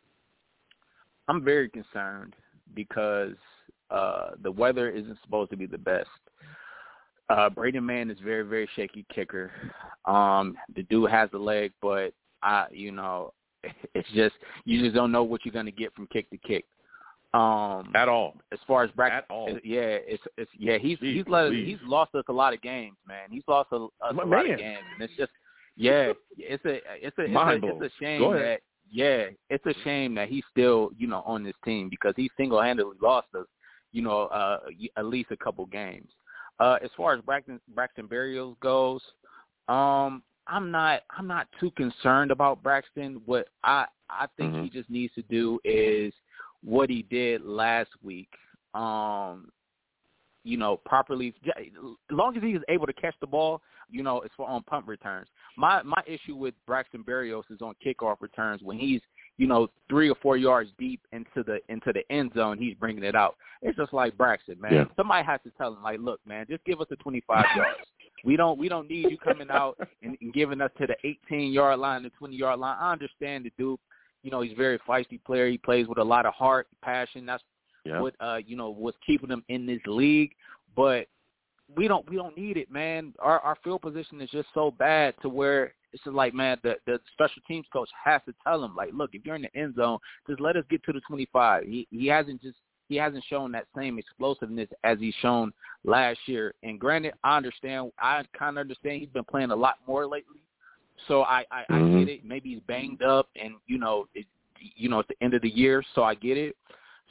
I'm 1.27 1.43
very 1.43 1.69
concerned 1.69 2.35
because 2.75 3.35
uh 3.91 4.31
the 4.43 4.51
weather 4.51 4.89
isn't 4.89 5.17
supposed 5.23 5.49
to 5.51 5.57
be 5.57 5.65
the 5.65 5.77
best. 5.77 6.09
Uh 7.29 7.49
Braden 7.49 7.85
Mann 7.85 8.09
is 8.09 8.17
very, 8.23 8.43
very 8.43 8.69
shaky 8.75 9.05
kicker. 9.13 9.51
Um 10.05 10.55
the 10.75 10.83
dude 10.83 11.09
has 11.11 11.29
the 11.31 11.37
leg 11.39 11.71
but 11.81 12.13
I 12.43 12.65
you 12.71 12.91
know 12.91 13.33
it's 13.95 14.09
just 14.13 14.35
you 14.65 14.81
just 14.83 14.95
don't 14.95 15.11
know 15.11 15.23
what 15.23 15.45
you're 15.45 15.53
gonna 15.53 15.71
get 15.71 15.93
from 15.95 16.07
kick 16.07 16.29
to 16.31 16.37
kick. 16.37 16.65
Um 17.33 17.91
At 17.95 18.09
all. 18.09 18.37
as 18.51 18.59
far 18.65 18.83
as 18.83 18.89
Braxton, 18.91 19.17
At 19.29 19.33
all. 19.33 19.49
yeah, 19.63 19.97
it's 20.07 20.23
it's 20.37 20.49
yeah. 20.57 20.77
He's 20.79 20.97
Jeez 20.97 21.13
he's 21.15 21.25
let 21.27 21.51
he's 21.53 21.77
lost 21.83 22.15
us 22.15 22.23
a 22.29 22.33
lot 22.33 22.53
of 22.55 22.61
games, 22.61 22.97
man. 23.07 23.29
He's 23.29 23.43
lost 23.47 23.69
a, 23.71 23.75
us 23.75 23.91
a 24.11 24.13
lot 24.15 24.27
man. 24.27 24.51
of 24.51 24.57
games, 24.57 24.79
and 24.95 25.03
it's 25.03 25.15
just 25.15 25.31
yeah, 25.79 26.13
it's 26.37 26.65
a 26.65 26.79
it's 27.05 27.17
a 27.17 27.23
it's 27.23 27.33
Mind 27.33 27.63
a, 27.63 27.69
it's 27.69 27.93
a 27.93 28.03
shame 28.03 28.33
that 28.33 28.59
yeah, 28.91 29.25
it's 29.49 29.65
a 29.65 29.73
shame 29.83 30.15
that 30.15 30.29
he's 30.29 30.43
still, 30.49 30.89
you 30.97 31.07
know, 31.07 31.21
on 31.25 31.43
this 31.43 31.53
team 31.63 31.89
because 31.89 32.13
he 32.15 32.29
single-handedly 32.37 32.97
lost 33.01 33.27
us, 33.37 33.45
you 33.91 34.01
know, 34.01 34.23
uh, 34.23 34.59
at 34.97 35.05
least 35.05 35.29
a 35.31 35.37
couple 35.37 35.65
games. 35.67 36.09
Uh, 36.59 36.77
as 36.83 36.89
far 36.97 37.13
as 37.13 37.21
Braxton, 37.21 37.59
Braxton 37.73 38.07
Berrios 38.07 38.59
goes, 38.59 39.01
um, 39.67 40.23
I'm 40.47 40.71
not 40.71 41.03
I'm 41.15 41.27
not 41.27 41.47
too 41.59 41.71
concerned 41.71 42.31
about 42.31 42.63
Braxton. 42.63 43.21
What 43.25 43.47
I 43.63 43.85
I 44.09 44.27
think 44.35 44.55
Mhm. 44.55 44.63
he 44.63 44.69
just 44.69 44.89
needs 44.89 45.13
to 45.13 45.21
do 45.23 45.59
is 45.63 46.11
what 46.63 46.89
he 46.89 47.03
did 47.03 47.41
last 47.45 47.91
week. 48.01 48.29
Um, 48.73 49.51
you 50.43 50.57
know, 50.57 50.77
properly 50.77 51.35
as 51.55 51.65
long 52.09 52.35
as 52.35 52.41
he 52.41 52.53
is 52.53 52.63
able 52.69 52.87
to 52.87 52.93
catch 52.93 53.15
the 53.19 53.27
ball, 53.27 53.61
you 53.89 54.01
know, 54.01 54.19
as 54.19 54.31
far 54.35 54.47
on 54.47 54.63
punt 54.63 54.87
returns. 54.87 55.27
My 55.59 55.83
my 55.83 56.01
issue 56.07 56.35
with 56.35 56.53
Braxton 56.65 57.03
Berrios 57.03 57.43
is 57.49 57.61
on 57.61 57.73
kickoff 57.85 58.15
returns 58.21 58.61
when 58.63 58.77
he's 58.79 59.01
you 59.37 59.45
know 59.45 59.67
three 59.89 60.09
or 60.09 60.15
four 60.21 60.37
yards 60.37 60.69
deep 60.79 61.01
into 61.11 61.43
the 61.45 61.59
into 61.67 61.91
the 61.91 62.01
end 62.09 62.31
zone, 62.33 62.57
he's 62.57 62.75
bringing 62.75 63.03
it 63.03 63.13
out. 63.13 63.35
It's 63.61 63.77
just 63.77 63.91
like 63.91 64.17
Braxton, 64.17 64.59
man. 64.61 64.73
Yeah. 64.73 64.83
Somebody 64.95 65.25
has 65.25 65.41
to 65.43 65.51
tell 65.57 65.73
him 65.73 65.83
like, 65.83 65.99
look, 65.99 66.21
man, 66.25 66.45
just 66.49 66.63
give 66.63 66.79
us 66.79 66.87
the 66.89 66.95
25 66.95 67.45
yards. 67.57 67.79
We 68.23 68.37
don't 68.37 68.57
we 68.57 68.69
don't 68.69 68.89
need 68.89 69.11
you 69.11 69.17
coming 69.17 69.49
out 69.51 69.77
and, 70.01 70.15
and 70.21 70.33
giving 70.33 70.61
us 70.61 70.71
to 70.79 70.87
the 70.87 70.95
18 71.03 71.51
yard 71.51 71.77
line, 71.79 72.03
the 72.03 72.09
20 72.11 72.37
yard 72.37 72.57
line. 72.59 72.77
I 72.79 72.93
understand 72.93 73.43
the 73.43 73.51
dude. 73.57 73.79
You 74.23 74.31
know, 74.31 74.39
he's 74.39 74.53
a 74.53 74.55
very 74.55 74.79
feisty 74.79 75.21
player. 75.25 75.49
He 75.49 75.57
plays 75.57 75.87
with 75.87 75.97
a 75.97 76.03
lot 76.03 76.25
of 76.25 76.33
heart, 76.33 76.67
passion. 76.81 77.25
That's 77.25 77.43
Yeah. 77.83 77.99
what 77.99 78.15
uh 78.21 78.39
you 78.45 78.55
know 78.55 78.69
what's 78.69 78.97
keeping 79.05 79.29
him 79.29 79.43
in 79.49 79.65
this 79.65 79.81
league. 79.85 80.31
But 80.73 81.07
we 81.75 81.87
don't 81.87 82.09
we 82.09 82.15
don't 82.15 82.37
need 82.37 82.57
it, 82.57 82.71
man. 82.71 83.13
Our 83.19 83.39
our 83.39 83.57
field 83.63 83.81
position 83.81 84.21
is 84.21 84.29
just 84.29 84.47
so 84.53 84.71
bad 84.71 85.13
to 85.21 85.29
where 85.29 85.73
it's 85.93 86.03
just 86.03 86.15
like, 86.15 86.33
man, 86.33 86.57
the 86.63 86.75
the 86.85 86.99
special 87.13 87.41
teams 87.47 87.65
coach 87.71 87.89
has 88.03 88.21
to 88.27 88.33
tell 88.43 88.63
him 88.63 88.75
like, 88.75 88.89
look, 88.93 89.11
if 89.13 89.25
you're 89.25 89.35
in 89.35 89.43
the 89.43 89.55
end 89.55 89.75
zone, 89.75 89.99
just 90.27 90.39
let 90.39 90.55
us 90.55 90.63
get 90.69 90.83
to 90.85 90.93
the 90.93 91.01
25. 91.01 91.63
He 91.65 91.87
he 91.91 92.07
hasn't 92.07 92.41
just 92.41 92.57
he 92.89 92.95
hasn't 92.95 93.23
shown 93.29 93.51
that 93.51 93.67
same 93.75 93.99
explosiveness 93.99 94.67
as 94.83 94.97
he's 94.99 95.13
shown 95.21 95.53
last 95.83 96.19
year. 96.25 96.53
And 96.63 96.79
granted, 96.79 97.13
I 97.23 97.37
understand. 97.37 97.91
I 97.99 98.23
kind 98.37 98.57
of 98.57 98.61
understand 98.61 98.99
he's 98.99 99.09
been 99.09 99.23
playing 99.23 99.51
a 99.51 99.55
lot 99.55 99.75
more 99.87 100.07
lately. 100.07 100.39
So 101.07 101.23
I 101.23 101.45
I, 101.51 101.65
Mhm. 101.69 101.95
I 101.95 101.99
get 101.99 102.09
it. 102.09 102.25
Maybe 102.25 102.53
he's 102.53 102.61
banged 102.61 103.03
up, 103.03 103.29
and 103.35 103.55
you 103.67 103.77
know, 103.77 104.07
it, 104.15 104.25
you 104.59 104.89
know, 104.89 104.99
at 104.99 105.07
the 105.07 105.15
end 105.21 105.33
of 105.33 105.41
the 105.41 105.49
year. 105.49 105.83
So 105.93 106.03
I 106.03 106.15
get 106.15 106.37
it. 106.37 106.57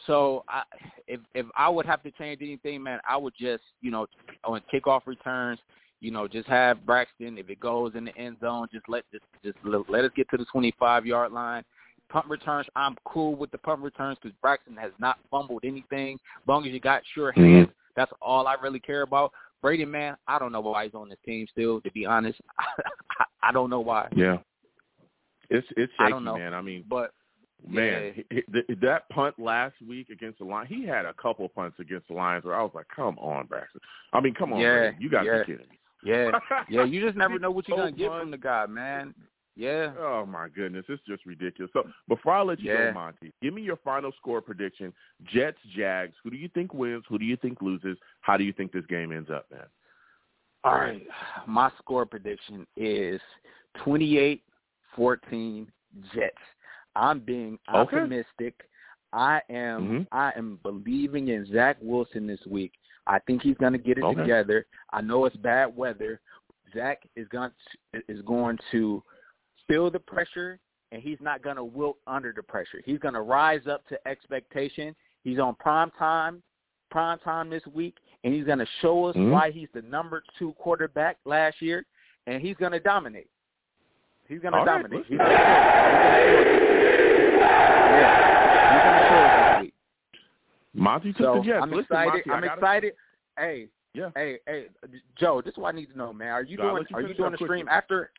So 0.06 0.44
I, 0.48 0.62
if 1.06 1.20
if 1.34 1.46
I 1.56 1.68
would 1.68 1.86
have 1.86 2.02
to 2.04 2.10
change 2.12 2.40
anything, 2.42 2.82
man, 2.82 3.00
I 3.08 3.16
would 3.16 3.34
just 3.38 3.62
you 3.80 3.90
know 3.90 4.06
on 4.44 4.60
kickoff 4.72 5.02
returns, 5.06 5.58
you 6.00 6.10
know, 6.10 6.28
just 6.28 6.48
have 6.48 6.84
Braxton. 6.86 7.38
If 7.38 7.50
it 7.50 7.60
goes 7.60 7.92
in 7.94 8.04
the 8.04 8.16
end 8.16 8.36
zone, 8.40 8.68
just 8.72 8.88
let 8.88 9.04
just 9.10 9.24
just 9.44 9.58
let, 9.64 10.04
us 10.04 10.10
get 10.14 10.28
to 10.30 10.36
the 10.36 10.46
25 10.46 11.06
yard 11.06 11.32
line. 11.32 11.64
Punt 12.08 12.26
returns, 12.26 12.66
I'm 12.74 12.96
cool 13.04 13.34
with 13.34 13.50
the 13.50 13.58
punt 13.58 13.82
returns 13.82 14.18
because 14.22 14.34
Braxton 14.40 14.76
has 14.76 14.92
not 14.98 15.18
fumbled 15.30 15.62
anything. 15.64 16.14
As 16.14 16.48
long 16.48 16.66
as 16.66 16.72
you 16.72 16.80
got 16.80 17.02
sure 17.14 17.32
mm-hmm. 17.32 17.56
hands, 17.56 17.68
that's 17.96 18.12
all 18.22 18.46
I 18.46 18.54
really 18.54 18.80
care 18.80 19.02
about. 19.02 19.32
Brady, 19.60 19.84
man, 19.84 20.16
I 20.26 20.38
don't 20.38 20.52
know 20.52 20.60
why 20.60 20.84
he's 20.84 20.94
on 20.94 21.08
this 21.08 21.18
team 21.26 21.46
still. 21.50 21.80
To 21.82 21.90
be 21.90 22.06
honest, 22.06 22.40
I, 22.58 23.24
I 23.42 23.52
don't 23.52 23.68
know 23.68 23.80
why. 23.80 24.08
Yeah. 24.14 24.38
It's 25.50 25.66
it's 25.76 25.92
I 25.98 26.04
shaky, 26.04 26.12
don't 26.12 26.24
know. 26.24 26.36
man. 26.36 26.54
I 26.54 26.62
mean, 26.62 26.84
But 26.88 27.10
man, 27.66 28.14
yeah. 28.16 28.22
he- 28.30 28.62
he- 28.68 28.74
that 28.74 29.08
punt 29.10 29.38
last 29.38 29.74
week 29.86 30.10
against 30.10 30.38
the 30.38 30.44
Lions, 30.44 30.68
he 30.68 30.84
had 30.86 31.04
a 31.06 31.14
couple 31.14 31.48
punts 31.48 31.78
against 31.80 32.08
the 32.08 32.14
Lions 32.14 32.44
where 32.44 32.54
I 32.54 32.62
was 32.62 32.72
like, 32.74 32.88
"Come 32.94 33.18
on, 33.18 33.46
Braxton." 33.46 33.80
I 34.12 34.20
mean, 34.20 34.34
come 34.34 34.52
on, 34.52 34.60
Yeah, 34.60 34.78
Brady. 34.90 34.96
you 35.00 35.10
got 35.10 35.20
to 35.22 35.26
yeah. 35.26 35.38
be 35.40 35.44
kidding 35.46 35.68
me. 35.68 35.78
yeah, 36.04 36.30
yeah, 36.68 36.84
you 36.84 37.00
just 37.00 37.16
never 37.16 37.38
know 37.38 37.50
what 37.50 37.66
you're 37.68 37.76
So 37.78 37.84
gonna 37.84 37.96
get 37.96 38.10
from 38.10 38.30
the 38.30 38.38
guy, 38.38 38.66
man. 38.66 39.14
Yeah. 39.56 39.92
Oh 39.98 40.24
my 40.24 40.48
goodness, 40.48 40.84
it's 40.88 41.02
just 41.02 41.26
ridiculous. 41.26 41.72
So 41.72 41.82
before 42.06 42.32
I 42.32 42.42
let 42.42 42.60
you 42.60 42.70
Yeah. 42.72 42.86
go, 42.86 42.92
Monty, 42.92 43.32
give 43.42 43.52
me 43.52 43.62
your 43.62 43.74
final 43.78 44.12
score 44.12 44.40
prediction. 44.40 44.94
Jets, 45.24 45.58
Jags. 45.74 46.14
Who 46.22 46.30
do 46.30 46.36
you 46.36 46.46
think 46.54 46.72
wins? 46.72 47.02
Who 47.08 47.18
do 47.18 47.24
you 47.24 47.36
think 47.36 47.60
loses? 47.60 47.98
How 48.20 48.36
do 48.36 48.44
you 48.44 48.52
think 48.52 48.70
this 48.70 48.86
game 48.86 49.10
ends 49.10 49.30
up, 49.30 49.50
man? 49.50 49.66
All 50.62 50.74
right. 50.76 51.04
My 51.48 51.72
score 51.78 52.06
prediction 52.06 52.68
is 52.76 53.20
28-14 53.84 55.66
Jets. 56.14 56.36
I'm 56.96 57.20
being 57.20 57.58
Okay. 57.68 57.96
optimistic. 57.96 58.68
I 59.12 59.40
am 59.48 59.88
Mhm. 59.88 60.08
I 60.12 60.32
am 60.36 60.56
believing 60.62 61.28
in 61.28 61.46
Zach 61.46 61.78
Wilson 61.80 62.26
this 62.26 62.44
week. 62.46 62.74
I 63.06 63.18
think 63.20 63.42
he's 63.42 63.56
going 63.56 63.72
to 63.72 63.78
get 63.78 63.98
it 63.98 64.04
Okay. 64.04 64.20
together. 64.20 64.66
I 64.90 65.00
know 65.00 65.24
it's 65.24 65.36
bad 65.36 65.74
weather. 65.74 66.20
Zach 66.74 67.06
is 67.16 67.26
going 67.28 67.50
to, 67.92 68.02
is 68.08 68.20
going 68.22 68.58
to 68.70 69.02
feel 69.66 69.90
the 69.90 70.00
pressure 70.00 70.60
and 70.92 71.02
he's 71.02 71.20
not 71.20 71.42
going 71.42 71.56
to 71.56 71.64
wilt 71.64 71.98
under 72.06 72.32
the 72.32 72.42
pressure. 72.42 72.80
He's 72.84 72.98
going 72.98 73.14
to 73.14 73.20
rise 73.20 73.66
up 73.66 73.86
to 73.88 74.08
expectation. 74.08 74.94
He's 75.22 75.38
on 75.38 75.54
prime 75.56 75.90
time, 75.92 76.42
prime 76.90 77.18
time 77.20 77.50
this 77.50 77.66
week, 77.66 77.96
and 78.24 78.32
he's 78.32 78.44
going 78.44 78.58
to 78.58 78.66
show 78.80 79.04
us 79.04 79.16
Mhm. 79.16 79.30
why 79.30 79.50
he's 79.50 79.70
the 79.72 79.82
number 79.82 80.22
two 80.38 80.54
quarterback 80.54 81.18
last 81.24 81.60
year, 81.60 81.84
and 82.26 82.40
he's 82.42 82.56
going 82.56 82.72
to 82.72 82.80
dominate. 82.80 83.30
He's 84.28 84.40
going 84.40 84.52
to 84.52 84.58
All 84.58 84.66
right, 84.66 84.82
dominate. 84.82 84.98
listen. 85.00 85.12
He's 85.12 85.18
going 85.18 85.30
to 85.30 85.36
show 85.36 85.42
us. 85.42 86.46
Yeah, 87.98 88.72
he's 88.74 88.82
going 88.84 88.98
to 88.98 89.08
show 89.08 89.20
us 89.24 89.32
this 89.56 89.62
week. 89.62 89.74
Monty 90.74 91.12
took 91.12 91.22
So 91.22 91.34
the 91.36 91.42
Jets. 91.42 91.58
I'm 91.62 91.70
Listen, 91.70 91.84
excited. 91.84 92.26
Monty, 92.26 92.30
I'm 92.48 92.54
excited. 92.58 92.92
Hey, 93.38 93.68
Yeah. 93.94 94.10
hey, 94.14 94.38
hey, 94.46 94.66
Joe. 95.18 95.40
This 95.44 95.52
is 95.52 95.58
what 95.58 95.74
I 95.74 95.76
need 95.76 95.86
to 95.92 95.98
know, 95.98 96.12
man. 96.12 96.28
Are 96.32 96.42
you 96.42 96.56
So 96.56 96.62
doing? 96.62 96.84
you 96.90 96.96
Are 96.96 97.00
you 97.02 97.14
doing 97.14 97.26
up 97.26 97.32
the 97.32 97.38
quickly. 97.38 97.56
stream 97.58 97.68
after? 97.68 98.10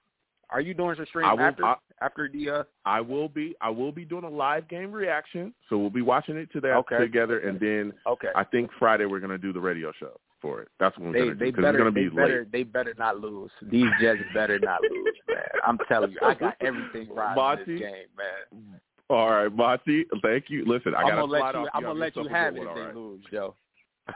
Are 0.49 0.61
you 0.61 0.73
doing 0.73 0.95
the 0.97 1.05
stream 1.05 1.25
I 1.27 1.33
will- 1.33 1.41
after? 1.41 1.63
I- 1.65 1.75
after 2.01 2.29
the 2.29 2.49
uh, 2.49 2.63
I 2.85 3.01
will 3.01 3.27
be 3.27 3.55
I 3.61 3.69
will 3.69 3.91
be 3.91 4.05
doing 4.05 4.23
a 4.23 4.29
live 4.29 4.67
game 4.69 4.89
reaction, 4.91 5.53
so 5.67 5.77
we'll 5.77 5.89
be 5.89 6.01
watching 6.01 6.37
it 6.37 6.49
to 6.53 6.61
that 6.61 6.73
Okay. 6.77 6.97
together, 6.97 7.39
and 7.39 7.59
then 7.59 7.91
okay. 8.07 8.29
I 8.35 8.45
think 8.45 8.71
Friday 8.79 9.05
we're 9.05 9.19
gonna 9.19 9.37
do 9.37 9.51
the 9.53 9.59
radio 9.59 9.91
show 9.99 10.17
for 10.41 10.61
it. 10.61 10.69
That's 10.79 10.97
what 10.97 11.07
we're 11.07 11.13
They 11.13 11.19
gonna 11.19 11.33
do 11.33 11.39
they 11.45 11.51
better 11.51 11.77
gonna 11.77 11.91
they 11.91 12.03
be 12.03 12.09
better 12.09 12.39
late. 12.39 12.51
they 12.51 12.63
better 12.63 12.95
not 12.97 13.19
lose. 13.19 13.51
These 13.61 13.87
Jets 14.01 14.21
better 14.33 14.59
not 14.59 14.81
lose, 14.81 15.15
man. 15.27 15.37
I'm 15.65 15.77
telling 15.87 16.11
you, 16.11 16.17
I 16.23 16.33
got 16.33 16.55
everything 16.61 17.09
right 17.13 17.59
in 17.59 17.59
this 17.59 17.79
game, 17.79 18.07
man. 18.17 18.79
All 19.09 19.29
right, 19.29 19.53
Monty. 19.53 20.05
Thank 20.21 20.45
you. 20.49 20.65
Listen, 20.65 20.93
I 20.93 20.99
I'm 20.99 21.07
gotta 21.07 21.21
gonna 21.21 21.31
let 21.31 21.55
you. 21.55 21.69
I'm 21.73 21.83
gonna 21.83 21.99
let 21.99 22.15
you 22.15 22.27
have 22.27 22.55
it 22.55 22.61
if 22.63 22.75
they 22.75 22.81
right? 22.81 22.95
lose, 22.95 23.21
Joe. 23.31 23.55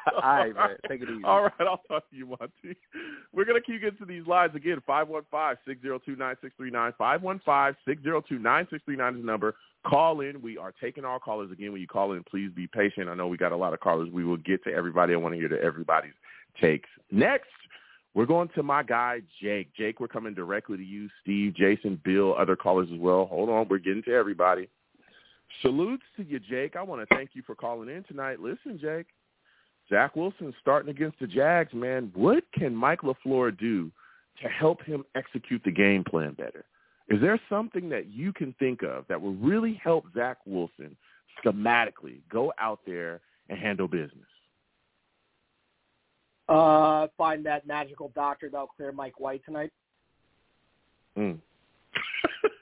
All 0.16 0.22
right, 0.22 0.54
man. 0.54 0.78
Take 0.88 1.02
it 1.02 1.10
easy. 1.10 1.24
All 1.24 1.44
right, 1.44 1.54
I'll 1.60 1.82
talk 1.88 2.10
to 2.10 2.16
you, 2.16 2.28
Monty. 2.28 2.78
We're 3.34 3.46
going 3.46 3.62
to 3.62 3.66
keep 3.66 3.82
getting 3.82 4.00
to 4.00 4.06
these 4.06 4.28
lines 4.28 4.56
again. 4.56 4.82
515-602-9639. 4.88 6.94
515-602-9639 7.88 8.74
is 8.74 8.82
the 8.90 9.22
number. 9.24 9.56
Call 9.86 10.22
in. 10.22 10.42
We 10.42 10.58
are 10.58 10.74
taking 10.80 11.06
our 11.06 11.20
callers 11.20 11.52
again. 11.52 11.72
When 11.72 11.82
you 11.82 11.88
call 11.88 12.14
in, 12.14 12.24
please 12.24 12.52
be 12.56 12.68
patient. 12.68 13.10
I 13.10 13.16
know 13.16 13.28
we 13.28 13.38
got 13.38 13.52
a 13.52 13.58
lot 13.58 13.74
of 13.74 13.80
callers. 13.80 14.10
We 14.12 14.24
will 14.24 14.38
get 14.38 14.64
to 14.64 14.74
everybody. 14.74 15.14
I 15.14 15.18
want 15.18 15.34
to 15.34 15.40
hear 15.40 15.50
to 15.50 15.62
everybody's 15.62 16.14
takes. 16.62 16.90
Next, 17.12 17.50
we're 18.14 18.26
going 18.26 18.50
to 18.56 18.64
my 18.64 18.84
guy, 18.84 19.22
Jake. 19.42 19.74
Jake, 19.76 20.00
we're 20.00 20.08
coming 20.08 20.34
directly 20.34 20.78
to 20.78 20.84
you. 20.84 21.10
Steve, 21.22 21.56
Jason, 21.56 22.00
Bill, 22.06 22.36
other 22.38 22.56
callers 22.56 22.88
as 22.94 23.00
well. 23.00 23.26
Hold 23.26 23.50
on. 23.50 23.68
We're 23.70 23.80
getting 23.80 24.04
to 24.04 24.14
everybody. 24.14 24.70
Salutes 25.62 26.04
to 26.18 26.24
you, 26.24 26.40
Jake. 26.40 26.76
I 26.76 26.82
want 26.82 27.08
to 27.08 27.16
thank 27.16 27.32
you 27.34 27.44
for 27.46 27.56
calling 27.56 27.90
in 27.90 28.04
tonight. 28.04 28.40
Listen, 28.40 28.80
Jake. 28.80 29.08
Zach 29.90 30.16
Wilson 30.16 30.54
starting 30.62 30.90
against 30.90 31.20
the 31.20 31.28
Jags, 31.28 31.74
man. 31.74 32.12
What 32.14 32.44
can 32.54 32.76
Mike 32.76 33.02
LaFleur 33.02 33.58
do 33.58 33.92
to 34.42 34.50
help 34.50 34.82
him 34.84 35.04
execute 35.16 35.62
the 35.64 35.72
game 35.72 36.04
plan 36.04 36.34
better? 36.34 36.66
Is 37.10 37.20
there 37.22 37.40
something 37.50 37.90
that 37.90 38.08
you 38.08 38.32
can 38.32 38.56
think 38.60 38.82
of 38.82 39.06
that 39.10 39.22
will 39.22 39.36
really 39.36 39.80
help 39.84 40.06
Zach 40.16 40.38
Wilson 40.46 40.96
schematically 41.44 42.22
go 42.32 42.54
out 42.60 42.80
there 42.86 43.20
and 43.50 43.60
handle 43.60 43.88
business? 43.88 44.22
Uh, 46.48 47.08
find 47.18 47.46
that 47.46 47.68
magical 47.68 48.12
doctor 48.16 48.50
that'll 48.50 48.68
clear 48.68 48.92
Mike 48.92 49.20
White 49.20 49.44
tonight. 49.46 49.72
Mm. 51.18 51.40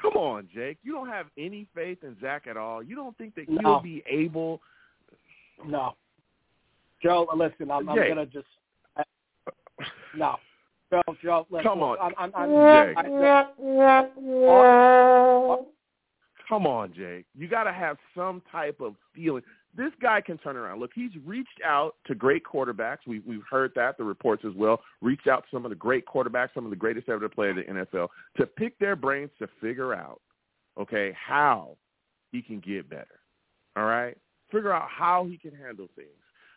Come 0.00 0.14
on, 0.14 0.48
Jake. 0.52 0.78
You 0.82 0.92
don't 0.92 1.08
have 1.08 1.26
any 1.38 1.66
faith 1.74 1.98
in 2.02 2.16
Zach 2.20 2.46
at 2.48 2.56
all. 2.56 2.82
You 2.82 2.96
don't 2.96 3.16
think 3.16 3.34
that 3.36 3.48
he'll 3.48 3.80
be 3.80 4.02
able 4.08 4.60
No. 5.66 5.94
Joe, 7.02 7.26
listen, 7.34 7.70
I'm, 7.70 7.88
I'm 7.88 7.96
gonna 7.96 8.26
just 8.26 8.46
I, 8.96 9.02
no. 10.16 10.36
Joe, 10.90 11.02
Joe, 11.22 11.46
listen, 11.50 11.64
Come 11.64 11.82
on. 11.82 11.96
I'm, 12.00 12.12
I'm, 12.18 12.32
I'm, 12.34 12.50
Jake. 12.50 12.96
I, 12.98 13.08
Come 16.48 16.66
on, 16.66 16.92
Jake. 16.94 17.24
You 17.34 17.48
got 17.48 17.64
to 17.64 17.72
have 17.72 17.96
some 18.14 18.42
type 18.52 18.80
of 18.80 18.94
feeling. 19.14 19.42
This 19.74 19.92
guy 20.02 20.20
can 20.20 20.36
turn 20.36 20.56
around. 20.56 20.80
Look, 20.80 20.90
he's 20.94 21.12
reached 21.24 21.62
out 21.64 21.94
to 22.06 22.14
great 22.14 22.42
quarterbacks. 22.44 22.98
We've 23.06 23.24
we've 23.26 23.44
heard 23.50 23.72
that 23.74 23.96
the 23.96 24.04
reports 24.04 24.44
as 24.46 24.52
well. 24.54 24.82
Reached 25.00 25.28
out 25.28 25.44
to 25.44 25.48
some 25.50 25.64
of 25.64 25.70
the 25.70 25.76
great 25.76 26.04
quarterbacks, 26.04 26.50
some 26.52 26.64
of 26.64 26.70
the 26.70 26.76
greatest 26.76 27.08
ever 27.08 27.20
to 27.20 27.28
play 27.34 27.48
in 27.48 27.56
the 27.56 27.62
NFL, 27.62 28.08
to 28.36 28.46
pick 28.46 28.78
their 28.78 28.96
brains 28.96 29.30
to 29.38 29.48
figure 29.62 29.94
out, 29.94 30.20
okay, 30.78 31.16
how 31.18 31.78
he 32.32 32.42
can 32.42 32.60
get 32.60 32.90
better. 32.90 33.20
All 33.76 33.84
right, 33.84 34.18
figure 34.52 34.72
out 34.72 34.88
how 34.88 35.26
he 35.28 35.36
can 35.36 35.54
handle 35.54 35.88
things. 35.96 36.08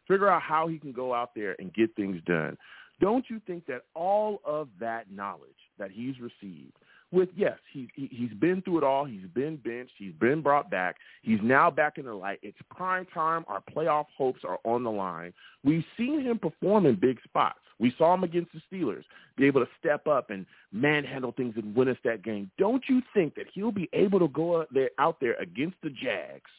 Figure 0.08 0.30
out 0.30 0.42
how 0.42 0.68
he 0.68 0.78
can 0.78 0.92
go 0.92 1.14
out 1.14 1.34
there 1.36 1.56
and 1.58 1.74
get 1.74 1.96
things 1.96 2.22
done. 2.28 2.58
Don't 3.02 3.26
you 3.30 3.42
think 3.48 3.66
that 3.66 3.82
all 3.96 4.40
of 4.46 4.68
that 4.80 5.12
knowledge 5.12 5.50
that 5.80 5.92
he's 5.92 6.16
received 6.20 6.74
with 7.12 7.30
yes, 7.36 7.58
he, 7.72 7.88
he 7.96 8.10
he's 8.12 8.34
been 8.40 8.62
through 8.62 8.80
it 8.80 8.84
all. 8.84 9.06
He's 9.06 9.28
been 9.34 9.58
benched. 9.58 9.94
He's 9.98 10.14
been 10.20 10.42
brought 10.42 10.70
back. 10.70 10.98
He's 11.22 11.40
now 11.42 11.70
back 11.72 11.98
in 11.98 12.06
the 12.06 12.14
light. 12.14 12.40
It's 12.42 12.58
prime 12.70 13.06
time. 13.14 13.46
Our 13.48 13.62
playoff 13.76 14.06
hopes 14.18 14.42
are 14.44 14.60
on 14.64 14.84
the 14.84 14.92
line. 14.92 15.34
We've 15.64 15.86
seen 15.98 16.22
him 16.22 16.40
perform 16.40 16.86
in 16.86 16.96
big 16.96 17.20
spots. 17.24 17.60
We 17.80 17.94
saw 17.98 18.14
him 18.14 18.24
against 18.24 18.52
the 18.54 18.62
Steelers 18.72 19.04
be 19.38 19.46
able 19.46 19.62
to 19.62 19.72
step 19.80 20.08
up 20.08 20.30
and 20.30 20.46
manhandle 20.72 21.34
things 21.34 21.56
and 21.58 21.76
win 21.76 21.90
us 21.90 21.98
that 22.06 22.24
game. 22.24 22.50
Don't 22.58 22.84
you 22.88 23.02
think 23.14 23.36
that 23.36 23.48
he'll 23.54 23.72
be 23.72 23.90
able 23.94 24.20
to 24.20 24.30
go 24.30 24.62
out 24.62 24.74
there, 24.74 24.90
out 24.98 25.20
there 25.20 25.36
against 25.36 25.76
the 25.84 25.90
Jags 25.90 26.50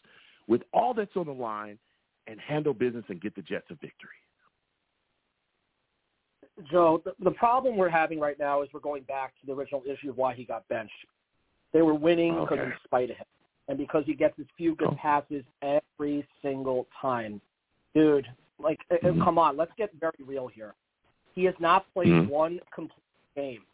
with 0.49 0.63
all 0.73 0.95
that's 0.95 1.17
on 1.17 1.27
the 1.27 1.33
line 1.33 1.79
and 2.27 2.41
handle 2.41 2.75
business 2.75 3.05
and 3.09 3.21
get 3.21 3.35
the 3.35 3.43
Jets 3.43 3.67
a 3.71 3.75
victory? 3.75 4.11
Joe, 6.71 7.03
the, 7.05 7.13
the 7.23 7.33
problem 7.33 7.77
we're 7.77 7.89
having 7.89 8.19
right 8.19 8.39
now 8.39 8.63
is 8.63 8.69
we're 8.73 8.81
going 8.81 9.03
back 9.03 9.35
to 9.41 9.47
the 9.47 9.53
original 9.53 9.83
issue 9.87 10.11
of 10.11 10.17
why 10.17 10.35
he 10.35 10.45
got 10.45 10.67
benched. 10.69 10.93
They 11.73 11.83
were 11.83 11.95
winning 11.95 12.35
Okay. 12.35 12.55
because 12.57 12.67
in 12.67 12.73
spite 12.85 13.11
of 13.11 13.17
him, 13.17 13.27
and 13.69 13.77
because 13.77 14.05
he 14.07 14.15
gets 14.15 14.37
his 14.37 14.47
few 14.57 14.75
good 14.75 14.89
Oh. 14.89 14.95
passes 14.97 15.45
every 15.63 16.27
single 16.41 16.87
time. 17.01 17.41
Dude, 17.95 18.27
like, 18.59 18.81
uh, 18.91 18.95
uh, 18.95 19.13
Mhm. 19.13 19.25
come 19.25 19.39
on, 19.39 19.57
let's 19.57 19.73
get 19.75 19.93
very 19.95 20.19
real 20.21 20.47
here. 20.47 20.75
He 21.35 21.45
has 21.45 21.59
not 21.61 21.93
played 21.93 22.09
Mhm. 22.09 22.29
one 22.29 22.61
complete 22.71 23.03
game, 23.35 23.67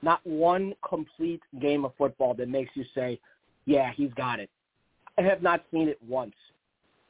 not 0.00 0.24
one 0.26 0.74
complete 0.82 1.42
game 1.58 1.84
of 1.84 1.94
football 1.96 2.32
that 2.34 2.48
makes 2.48 2.74
you 2.74 2.84
say, 2.84 3.20
"Yeah, 3.66 3.90
he's 3.92 4.14
got 4.14 4.40
it." 4.40 4.50
I 5.18 5.22
have 5.22 5.42
not 5.42 5.64
seen 5.70 5.88
it 5.88 5.98
once. 6.06 6.34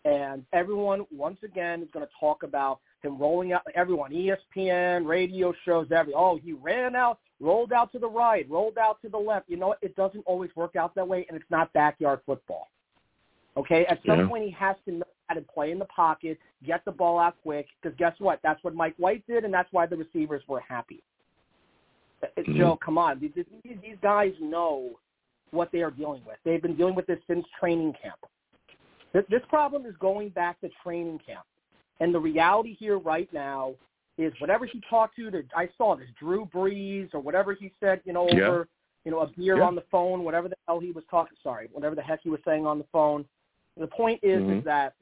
And 0.05 0.45
everyone, 0.53 1.07
once 1.11 1.39
again, 1.43 1.83
is 1.83 1.89
going 1.93 2.05
to 2.05 2.13
talk 2.21 2.43
about 2.43 2.81
him 3.03 3.19
rolling 3.19 3.53
out. 3.53 3.63
Everyone, 3.75 4.13
ESPN, 4.13 5.07
radio 5.07 5.55
shows, 5.65 5.87
every. 5.91 6.13
Oh, 6.15 6.37
he 6.37 6.53
ran 6.53 6.95
out, 6.95 7.19
rolled 7.41 7.73
out 7.73 7.91
to 7.93 7.99
the 7.99 8.09
right, 8.09 8.49
rolled 8.51 8.77
out 8.77 9.01
to 9.03 9.09
the 9.09 9.17
left. 9.19 9.49
You 9.49 9.57
know 9.57 9.69
what? 9.69 9.79
It 9.81 9.97
doesn't 9.97 10.23
always 10.27 10.51
work 10.57 10.77
out 10.77 10.95
that 10.95 11.09
way, 11.09 11.25
and 11.29 11.37
it's 11.37 11.51
not 11.51 11.73
backyard 11.73 12.21
football. 12.27 12.69
Okay, 13.57 13.87
at 13.87 14.01
some 14.05 14.21
Yeah. 14.21 14.29
point 14.29 14.45
he 14.45 14.51
has 14.51 14.77
to 14.85 14.93
know 14.93 15.05
how 15.29 15.37
to 15.37 15.43
play 15.43 15.71
in 15.71 15.79
the 15.79 15.85
pocket, 15.87 16.39
get 16.65 16.85
the 16.85 16.93
ball 16.93 17.19
out 17.19 17.41
quick. 17.43 17.69
Because 17.81 17.97
guess 17.97 18.19
what? 18.19 18.41
That's 18.43 18.63
what 18.63 18.75
Mike 18.75 18.95
White 18.99 19.27
did, 19.27 19.45
and 19.45 19.55
that's 19.55 19.73
why 19.73 19.87
the 19.87 19.97
receivers 19.97 20.47
were 20.49 20.61
happy. 20.61 21.03
Uh, 22.23 22.27
Mhm. 22.37 22.57
Joe, 22.57 22.77
come 22.77 22.99
on, 22.99 23.21
these 23.21 23.33
these 23.65 23.99
guys 24.03 24.35
know 24.41 24.99
what 25.55 25.71
they 25.73 25.83
are 25.83 25.91
dealing 25.91 26.23
with. 26.27 26.37
They've 26.45 26.63
been 26.63 26.77
dealing 26.77 26.95
with 26.95 27.07
this 27.07 27.19
since 27.27 27.45
training 27.59 27.95
camp. 28.03 28.19
This, 29.13 29.25
this 29.31 29.43
problem 29.49 29.87
is 29.87 29.95
going 30.01 30.31
back 30.31 30.61
to 30.61 30.69
training 30.83 31.21
camp. 31.25 31.45
And 32.01 32.15
the 32.15 32.19
reality 32.19 32.75
here 32.75 32.99
right 32.99 33.33
now 33.33 33.75
is 34.19 34.33
whatever 34.41 34.67
he 34.67 34.83
talked 34.91 35.17
to, 35.17 35.31
to 35.31 35.43
I 35.57 35.69
saw 35.79 35.97
this 35.97 36.09
Drew 36.19 36.47
Brees 36.47 37.09
or 37.15 37.21
whatever 37.21 37.55
he 37.55 37.73
said, 37.81 38.01
you 38.05 38.13
know, 38.13 38.29
Yeah. 38.29 38.49
over 38.49 38.69
you 39.05 39.11
know 39.11 39.21
a 39.21 39.27
beer 39.27 39.59
Yeah. 39.59 39.65
on 39.65 39.75
the 39.75 39.85
phone, 39.91 40.25
whatever 40.25 40.49
the 40.49 40.57
hell 40.67 40.81
he 40.81 40.91
was 40.91 41.05
talking. 41.11 41.37
Sorry, 41.43 41.69
whatever 41.73 41.95
the 41.95 42.03
heck 42.03 42.23
he 42.23 42.31
was 42.31 42.41
saying 42.45 42.67
on 42.67 42.79
the 42.79 42.87
phone. 42.93 43.27
The 43.77 43.87
point 43.87 44.21
is, 44.23 44.43
Mhm. 44.43 44.59
is 44.59 44.65
that 44.65 44.95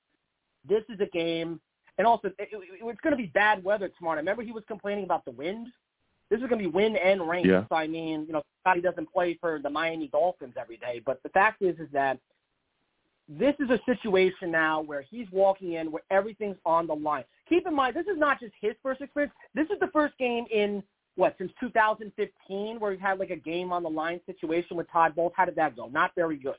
this 0.65 0.83
is 0.89 1.01
a 1.01 1.07
game, 1.07 1.61
and 1.99 2.07
also 2.07 2.29
it, 2.29 2.35
it, 2.39 2.49
it's 2.53 3.01
going 3.01 3.13
to 3.13 3.17
be 3.17 3.27
bad 3.27 3.63
weather 3.63 3.89
tomorrow. 3.89 4.17
I 4.17 4.21
Remember, 4.21 4.43
he 4.43 4.53
was 4.53 4.65
complaining 4.65 5.05
about 5.05 5.25
the 5.25 5.31
wind. 5.31 5.73
This 6.33 6.41
is 6.41 6.49
going 6.49 6.63
to 6.63 6.71
be 6.71 6.75
wind 6.75 6.97
and 6.97 7.29
rain. 7.29 7.45
Yeah. 7.45 7.65
So 7.69 7.77
I 7.77 7.87
mean, 7.87 8.25
you 8.27 8.33
know, 8.33 8.43
he 8.75 8.81
doesn't 8.81 9.13
play 9.13 9.37
for 9.39 9.59
the 9.63 9.69
Miami 9.69 10.09
Dolphins 10.09 10.55
every 10.59 10.79
day, 10.79 11.03
but 11.05 11.23
the 11.23 11.29
fact 11.29 11.61
is, 11.61 11.79
is 11.79 11.89
that 11.93 12.19
this 13.29 13.55
is 13.61 13.69
a 13.69 13.79
situation 13.85 14.51
now 14.51 14.81
where 14.81 15.03
he's 15.03 15.27
walking 15.31 15.75
in 15.75 15.93
where 15.93 16.03
everything's 16.11 16.57
on 16.65 16.87
the 16.87 16.95
line. 16.95 17.25
Keep 17.51 17.67
in 17.67 17.75
mind, 17.75 17.95
this 17.95 18.07
is 18.07 18.19
not 18.19 18.41
just 18.41 18.55
his 18.63 18.73
first 18.83 19.03
experience. 19.03 19.35
This 19.55 19.67
is 19.67 19.79
the 19.79 19.89
first 19.93 20.17
game 20.17 20.47
in 20.51 20.83
what 21.17 21.35
since 21.37 21.53
2015 21.61 22.81
where 22.81 22.91
we've 22.91 22.99
had 22.99 23.19
like 23.19 23.31
a 23.31 23.37
game 23.37 23.71
on 23.71 23.83
the 23.83 23.91
line 23.91 24.19
situation 24.25 24.79
with 24.79 24.91
Todd 24.91 25.15
Bowles. 25.15 25.33
How 25.37 25.45
did 25.45 25.57
that 25.57 25.77
go? 25.77 25.89
Not 25.89 26.13
very 26.15 26.37
good. 26.39 26.57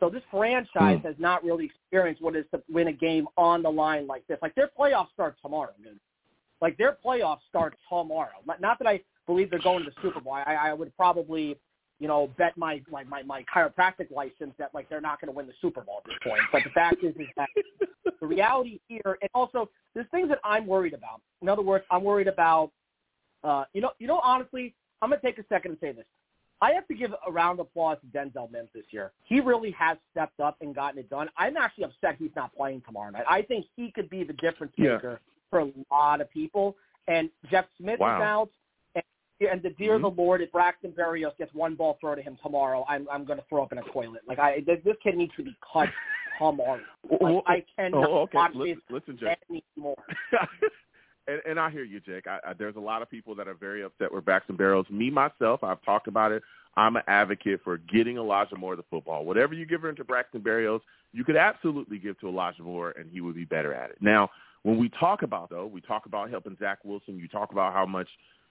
So 0.00 0.10
this 0.10 0.22
franchise 0.32 0.98
Hmm. 1.00 1.06
has 1.06 1.14
not 1.20 1.44
really 1.44 1.66
experienced 1.66 2.20
what 2.20 2.34
it 2.34 2.40
is 2.40 2.46
to 2.50 2.62
win 2.68 2.88
a 2.88 2.92
game 2.92 3.28
on 3.36 3.62
the 3.62 3.70
line 3.70 4.08
like 4.08 4.26
this. 4.26 4.38
Like 4.42 4.56
their 4.56 4.68
playoffs 4.76 5.12
start 5.12 5.36
tomorrow, 5.40 5.70
dude. 5.80 6.00
Like 6.60 6.76
their 6.78 6.96
playoffs 7.04 7.40
start 7.48 7.74
tomorrow. 7.88 8.30
Not, 8.46 8.78
that 8.78 8.86
I 8.86 9.00
believe 9.26 9.50
they're 9.50 9.58
going 9.58 9.84
to 9.84 9.90
the 9.90 9.96
Super 10.02 10.20
Bowl. 10.20 10.32
I, 10.32 10.54
I 10.54 10.72
would 10.72 10.94
probably, 10.96 11.56
you 11.98 12.08
know, 12.08 12.30
bet 12.38 12.56
my 12.56 12.82
like 12.90 13.08
my, 13.08 13.22
my 13.22 13.44
chiropractic 13.54 14.10
license 14.10 14.54
that 14.58 14.74
like 14.74 14.88
they're 14.88 15.00
not 15.00 15.20
going 15.20 15.32
to 15.32 15.36
win 15.36 15.46
the 15.46 15.52
Super 15.60 15.82
Bowl 15.82 15.98
at 15.98 16.04
this 16.04 16.18
point. 16.24 16.40
But 16.52 16.62
the 16.64 16.70
fact 16.70 17.02
is, 17.02 17.14
is 17.16 17.26
that 17.36 17.48
the 18.20 18.26
reality 18.26 18.80
here, 18.88 19.18
and 19.20 19.30
also 19.34 19.68
there's 19.94 20.06
things 20.10 20.28
that 20.28 20.38
I'm 20.44 20.66
worried 20.66 20.94
about. 20.94 21.20
In 21.42 21.48
other 21.48 21.62
words, 21.62 21.84
I'm 21.90 22.04
worried 22.04 22.28
about, 22.28 22.70
uh, 23.44 23.64
you 23.74 23.80
know, 23.80 23.90
you 23.98 24.06
know, 24.06 24.20
honestly, 24.22 24.74
I'm 25.02 25.10
gonna 25.10 25.20
take 25.22 25.38
a 25.38 25.44
second 25.48 25.72
to 25.72 25.78
say 25.80 25.92
this. 25.92 26.06
I 26.62 26.72
have 26.72 26.88
to 26.88 26.94
give 26.94 27.12
a 27.26 27.30
round 27.30 27.60
of 27.60 27.66
applause 27.66 27.98
to 28.00 28.18
Denzel 28.18 28.50
Mims 28.50 28.70
this 28.74 28.84
year. 28.90 29.12
He 29.24 29.40
really 29.40 29.72
has 29.72 29.98
stepped 30.10 30.40
up 30.40 30.56
and 30.62 30.74
gotten 30.74 30.98
it 30.98 31.10
done. 31.10 31.28
I'm 31.36 31.56
actually 31.56 31.84
upset 31.84 32.16
he's 32.18 32.30
not 32.34 32.54
playing 32.56 32.82
tomorrow 32.86 33.10
night. 33.10 33.24
I 33.28 33.42
think 33.42 33.66
he 33.76 33.92
could 33.92 34.08
be 34.08 34.24
the 34.24 34.32
difference 34.34 34.72
Yeah. 35.12 35.16
For 35.50 35.60
a 35.60 35.68
lot 35.90 36.20
of 36.20 36.30
people. 36.30 36.76
And 37.08 37.30
Jeff 37.50 37.66
Smith 37.78 38.00
Wow. 38.00 38.16
is 38.16 38.22
out. 38.22 38.50
And, 39.40 39.50
and 39.50 39.62
the 39.62 39.70
dear 39.70 39.98
Mhm. 39.98 40.02
the 40.02 40.10
Lord, 40.22 40.40
if 40.42 40.50
Braxton 40.50 40.92
Berrios 40.92 41.36
gets 41.36 41.52
one 41.54 41.74
ball 41.74 41.98
thrown 42.00 42.16
to 42.16 42.22
him 42.22 42.36
tomorrow, 42.42 42.84
I'm 42.88 43.06
I'm 43.10 43.24
going 43.24 43.38
to 43.38 43.44
throw 43.48 43.62
up 43.62 43.72
in 43.72 43.78
a 43.78 43.82
toilet. 43.92 44.22
Like 44.26 44.38
I, 44.38 44.60
this 44.60 44.78
this 44.84 44.96
kid 45.02 45.16
needs 45.16 45.32
to 45.36 45.44
be 45.44 45.56
cut 45.72 45.88
tomorrow. 46.38 46.80
Like, 47.20 47.42
I 47.46 47.64
cannot 47.76 48.04
Oh, 48.08 48.18
okay. 48.22 48.38
watch 48.38 48.54
Listen, 48.54 48.82
this 48.88 49.02
listen, 49.02 49.18
Jake. 49.18 49.38
anymore. 49.76 49.96
and, 51.28 51.40
and 51.48 51.60
I 51.60 51.70
hear 51.70 51.84
you, 51.84 52.00
Jake. 52.00 52.26
I, 52.26 52.38
I, 52.46 52.52
there's 52.54 52.76
a 52.76 52.80
lot 52.80 53.02
of 53.02 53.10
people 53.10 53.34
that 53.36 53.48
are 53.48 53.54
very 53.54 53.82
upset 53.84 54.12
with 54.12 54.24
Braxton 54.24 54.56
Berrios. 54.56 54.88
Me 54.90 55.10
myself, 55.10 55.62
I've 55.62 55.82
talked 55.82 56.08
about 56.08 56.32
it. 56.32 56.42
I'm 56.76 56.96
an 56.96 57.02
advocate 57.06 57.60
for 57.64 57.78
getting 57.78 58.16
Elijah 58.18 58.56
Moore 58.56 58.76
the 58.76 58.84
football. 58.90 59.24
Whatever 59.24 59.54
you 59.54 59.64
give 59.64 59.80
her 59.82 59.92
to 59.92 60.04
Braxton 60.04 60.42
Berrios, 60.42 60.80
you 61.12 61.24
could 61.24 61.36
absolutely 61.36 61.98
give 61.98 62.18
to 62.20 62.28
Elijah 62.28 62.62
Moore, 62.62 62.90
and 62.98 63.10
he 63.10 63.20
would 63.22 63.34
be 63.34 63.44
better 63.46 63.72
at 63.72 63.90
it. 63.90 63.96
Now, 64.00 64.28
when 64.66 64.78
we 64.78 64.88
talk 64.88 65.22
about 65.22 65.48
though, 65.48 65.66
we 65.66 65.80
talk 65.80 66.06
about 66.06 66.28
helping 66.28 66.56
Zach 66.58 66.80
Wilson. 66.84 67.20
You 67.20 67.28
talk 67.28 67.52
about 67.52 67.72
how 67.72 67.86
much 67.86 68.08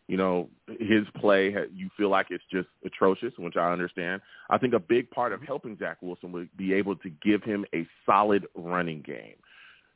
you 0.07 0.15
know 0.15 0.47
his 0.79 1.03
play. 1.19 1.53
You 1.73 1.89
feel 1.97 2.09
like 2.09 2.27
it's 2.29 2.43
just 2.49 2.69
atrocious, 2.85 3.33
which 3.37 3.57
I 3.57 3.69
understand. 3.73 4.21
I 4.49 4.57
think 4.57 4.73
a 4.73 4.79
big 4.79 5.11
part 5.11 5.33
of 5.33 5.41
helping 5.41 5.77
Zach 5.77 5.97
Wilson 6.01 6.31
would 6.31 6.55
be 6.55 6.71
able 6.71 6.95
to 6.95 7.09
give 7.21 7.43
him 7.43 7.65
a 7.75 7.85
solid 8.05 8.47
running 8.55 9.01
game. 9.01 9.35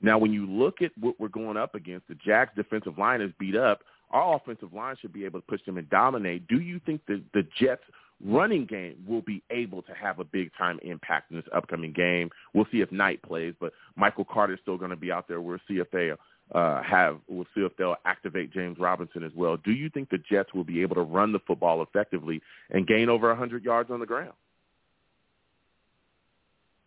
Now, 0.02 0.18
when 0.18 0.34
you 0.34 0.46
look 0.46 0.82
at 0.82 0.92
what 1.00 1.18
we're 1.22 1.30
going 1.30 1.56
up 1.56 1.74
against, 1.74 2.10
the 2.10 2.16
Jags' 2.16 2.52
defensive 2.54 2.98
line 2.98 3.22
is 3.22 3.32
beat 3.40 3.56
up. 3.56 3.80
Our 4.12 4.36
offensive 4.36 4.74
line 4.74 4.98
should 5.00 5.14
be 5.14 5.24
able 5.24 5.40
to 5.40 5.48
push 5.48 5.64
them 5.66 5.78
and 5.78 5.90
dominate. 5.90 6.48
Do 6.50 6.60
you 6.60 6.82
think 6.86 7.00
that 7.08 7.24
the 7.34 7.44
Jets' 7.58 7.84
running 8.24 8.66
game 8.66 9.04
will 9.08 9.22
be 9.22 9.42
able 9.50 9.82
to 9.84 9.94
have 9.94 10.20
a 10.20 10.24
big 10.24 10.52
time 10.58 10.80
impact 10.84 11.32
in 11.32 11.38
this 11.38 11.46
upcoming 11.54 11.94
game? 11.94 12.30
We'll 12.54 12.68
see 12.72 12.82
if 12.82 12.92
Knight 12.92 13.22
plays, 13.22 13.54
but 13.60 13.74
Michael 13.96 14.26
Carter's 14.26 14.60
still 14.62 14.78
going 14.78 14.92
to 14.92 14.98
be 14.98 15.12
out 15.12 15.28
there. 15.28 15.42
We'll 15.42 15.58
see 15.68 15.76
if 15.76 15.90
they 15.92 16.12
uh, 16.54 16.84
have. 16.84 17.20
We'll 17.28 17.48
see 17.56 17.62
if 17.62 17.76
they'll 17.78 17.98
activate 18.06 18.52
James 18.52 18.78
Robinson 18.80 19.24
as 19.24 19.32
well. 19.36 19.58
Do 19.58 19.72
you 19.72 19.90
think 19.90 20.10
the 20.10 20.18
Jets 20.18 20.54
will 20.54 20.64
be 20.64 20.82
able 20.82 20.96
to 20.96 21.02
run 21.02 21.32
the 21.32 21.40
football 21.40 21.82
effectively 21.82 22.42
and 22.72 22.88
gain 22.88 23.10
over 23.10 23.28
100 23.30 23.64
yards 23.64 23.92
on 23.92 24.00
the 24.00 24.06
ground? 24.06 24.34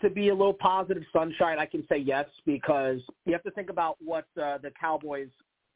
to 0.02 0.10
be 0.10 0.28
a 0.28 0.34
little 0.34 0.52
positive 0.52 1.04
sunshine, 1.12 1.58
I 1.58 1.66
can 1.66 1.86
say 1.88 1.96
yes 1.96 2.26
because 2.44 2.98
you 3.24 3.32
have 3.32 3.42
to 3.44 3.50
think 3.52 3.70
about 3.70 3.96
what 4.04 4.24
uh, 4.36 4.58
the 4.58 4.70
Cowboys 4.78 5.28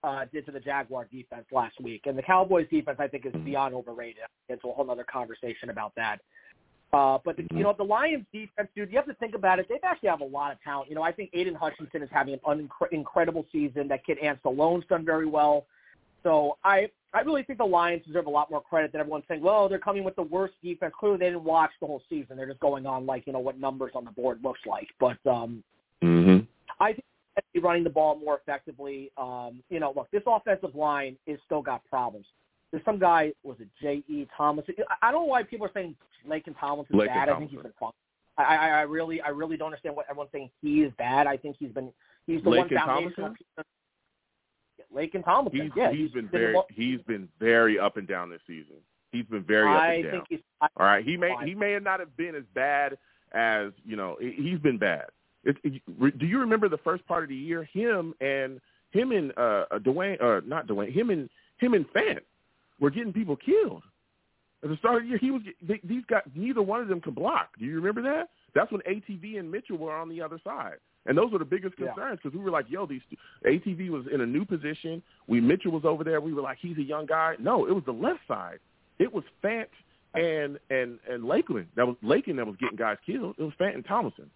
uh, 0.07 0.25
did 0.33 0.47
to 0.47 0.53
the 0.53 0.61
Jaguar 0.61 1.07
defense 1.11 1.45
last 1.51 1.81
week, 1.81 2.03
and 2.07 2.17
the 2.17 2.23
Cowboys 2.23 2.67
defense 2.71 2.99
I 3.01 3.09
think 3.09 3.27
is 3.27 3.33
beyond 3.45 3.75
overrated. 3.75 4.23
It's 4.49 4.63
a 4.65 4.69
whole 4.69 4.91
other 4.91 5.05
conversation 5.05 5.71
about 5.71 5.93
that. 5.97 6.19
Uh, 6.93 7.19
but 7.25 7.37
the, 7.37 7.47
you 7.53 7.63
know 7.63 7.75
the 7.77 7.85
Lions 7.85 8.25
defense, 8.33 8.69
dude, 8.77 8.91
you 8.91 8.97
have 8.97 9.07
to 9.07 9.15
think 9.15 9.35
about 9.35 9.59
it. 9.59 9.67
They 9.69 9.79
actually 9.83 10.09
have 10.09 10.21
a 10.21 10.25
lot 10.25 10.53
of 10.53 10.63
talent. 10.63 10.89
You 10.89 10.95
know, 10.95 11.03
I 11.03 11.13
think 11.13 11.31
Aidan 11.33 11.55
Hutchinson 11.55 12.03
is 12.03 12.09
having 12.13 12.35
an 12.35 12.41
unincre- 12.47 12.93
incredible 12.93 13.45
season. 13.51 13.89
That 13.89 14.07
kid 14.07 14.19
Anzalone's 14.23 14.87
done 14.87 15.05
very 15.05 15.27
well. 15.27 15.67
So 16.23 16.57
I 16.65 16.89
I 17.13 17.21
really 17.21 17.43
think 17.43 17.59
the 17.59 17.65
Lions 17.65 18.07
deserve 18.07 18.27
a 18.27 18.31
lot 18.31 18.51
more 18.51 18.63
credit 18.63 18.93
than 18.93 19.01
everyone's 19.01 19.25
saying. 19.29 19.43
Well, 19.43 19.69
they're 19.69 19.79
coming 19.79 20.05
with 20.05 20.17
the 20.17 20.23
worst 20.23 20.55
defense. 20.63 20.95
Clearly, 20.99 21.19
they 21.19 21.27
didn't 21.27 21.45
watch 21.45 21.71
the 21.81 21.87
whole 21.87 22.03
season. 22.09 22.37
They're 22.37 22.47
just 22.47 22.61
going 22.61 22.87
on 22.87 23.05
like 23.07 23.27
you 23.27 23.33
know 23.33 23.41
what 23.41 23.59
numbers 23.59 23.93
on 23.95 24.05
the 24.05 24.13
board 24.13 24.39
looks 24.43 24.61
like. 24.67 24.89
But 25.01 25.19
um, 25.27 25.65
Mm-hmm. 26.03 26.45
I 26.81 26.93
think 26.93 27.05
they're 27.57 27.63
running 27.63 27.85
the 27.85 27.91
ball 27.91 28.19
more 28.19 28.39
effectively. 28.39 29.11
Um, 29.17 29.63
you 29.71 29.81
know, 29.81 29.93
look, 29.97 30.11
this 30.11 30.23
offensive 30.27 30.75
line 30.75 31.17
is 31.27 31.39
still 31.47 31.63
got 31.63 31.85
problems. 31.87 32.27
There's 32.71 32.85
some 32.85 32.99
guy 32.99 33.33
was 33.43 33.57
it 33.61 33.69
J. 33.81 34.03
E. 34.09 34.27
Thomas. 34.37 34.67
I 35.01 35.11
don't 35.11 35.23
know 35.23 35.27
why 35.27 35.43
people 35.43 35.67
are 35.67 35.71
saying 35.73 35.97
Laken 36.29 36.55
Thomas 36.61 36.87
is 36.91 36.97
Laken 36.97 37.07
bad. 37.07 37.29
I 37.31 37.39
think 37.39 37.51
he's 37.51 37.61
been 37.61 37.73
fun. 37.81 37.93
I, 38.37 38.43
I, 38.43 38.69
I 38.69 38.81
really, 38.83 39.23
I 39.23 39.29
really 39.29 39.57
don't 39.57 39.69
understand 39.69 39.97
what 39.97 40.07
everyone's 40.11 40.31
saying. 40.33 40.51
He 40.61 40.83
is 40.83 40.93
bad. 40.99 41.27
I 41.27 41.39
think 41.39 41.57
he's 41.59 41.71
been, 41.71 41.91
he's 42.27 42.43
the 42.43 42.51
one 42.51 42.69
Laken 42.69 42.85
foundational. 42.85 43.15
Tomlinson? 43.15 43.35
piece. 43.57 43.65
Laken 44.95 45.25
Tomlinson. 45.25 45.61
He's 45.63 45.71
yeah, 45.75 45.93
he's 45.93 46.11
been 46.11 46.27
been 46.27 46.41
very 46.41 46.57
he's 46.71 47.01
been 47.07 47.29
very 47.41 47.79
up 47.79 47.97
and 47.97 48.07
down 48.07 48.29
this 48.29 48.41
season. 48.47 48.77
He's 49.13 49.25
been 49.25 49.45
very 49.45 49.71
up 49.71 49.81
I 49.81 49.95
and 49.95 50.05
down. 50.13 50.23
he's. 50.29 50.41
All 50.61 50.87
right, 50.87 51.05
he 51.05 51.17
may 51.17 51.35
he 51.45 51.55
may 51.55 51.79
not 51.79 52.01
have 52.01 52.15
been 52.17 52.35
as 52.35 52.45
bad 52.55 52.99
as 53.33 53.73
you 53.87 53.97
know. 53.97 54.17
He's 54.21 54.59
been 54.59 54.77
bad. 54.77 55.07
It, 55.47 55.57
it, 55.63 56.19
do 56.19 56.27
you 56.27 56.41
remember 56.41 56.69
the 56.69 56.79
first 56.79 57.07
part 57.07 57.23
of 57.23 57.29
the 57.29 57.37
year? 57.37 57.69
Him 57.73 58.15
and 58.21 58.61
him 58.91 59.13
and 59.13 59.33
uh, 59.37 59.65
uh 59.71 59.79
Dwayne, 59.79 60.21
uh, 60.23 60.41
not 60.45 60.67
Dwayne. 60.67 60.93
Him 60.93 61.11
and 61.11 61.31
him 61.59 61.75
and 61.75 61.87
Fant 61.93 62.21
were 62.81 62.91
getting 62.91 63.13
people 63.13 63.37
killed. 63.37 63.83
At 64.63 64.71
the 64.71 64.77
start 64.79 64.97
of 64.97 65.03
the 65.03 65.09
year, 65.09 65.19
he 65.19 65.31
was 65.31 65.43
they, 65.63 65.81
these 65.85 66.03
guys. 66.09 66.23
Neither 66.35 66.63
one 66.63 66.81
of 66.81 66.89
them 66.89 67.01
can 67.01 67.15
block. 67.15 67.51
Do 67.59 67.65
you 67.65 67.77
remember 67.77 68.03
that? 68.03 68.31
That's 68.55 68.73
when 68.73 68.81
AVT 68.83 69.39
and 69.39 69.51
Mitchell 69.51 69.79
were 69.79 69.95
on 69.95 70.09
the 70.09 70.21
other 70.21 70.41
side, 70.43 70.77
and 71.07 71.17
those 71.17 71.31
were 71.31 71.39
the 71.39 71.45
biggest 71.45 71.77
concerns 71.77 72.19
because 72.23 72.37
we 72.37 72.43
were 72.43 72.51
like, 72.51 72.67
"Yo, 72.69 72.85
these 72.85 73.03
AVT 73.47 73.89
was 73.91 74.07
in 74.13 74.23
a 74.23 74.27
new 74.27 74.45
position. 74.45 75.01
We 75.29 75.41
Mitchell 75.41 75.71
was 75.71 75.85
over 75.85 76.03
there. 76.03 76.21
We 76.21 76.33
were 76.33 76.43
like, 76.43 76.59
he's 76.61 76.79
a 76.79 76.83
young 76.83 77.07
guy. 77.07 77.37
No, 77.39 77.67
it 77.67 77.73
was 77.73 77.85
the 77.85 77.93
left 77.93 78.21
side. 78.27 78.59
It 78.99 79.13
was 79.13 79.23
Fant 79.45 79.67
and 80.15 80.59
and 80.71 80.99
and 81.09 81.25
Lakeland 81.25 81.69
that 81.77 81.87
was 81.87 81.97
Lakeland 82.03 82.39
that 82.39 82.47
was 82.47 82.57
getting 82.57 82.77
guys 82.77 82.97
killed. 83.05 83.37
It 83.39 83.43
was 83.43 83.53
Fant 83.61 83.75
and 83.75 83.85
Thomason, 83.85 84.31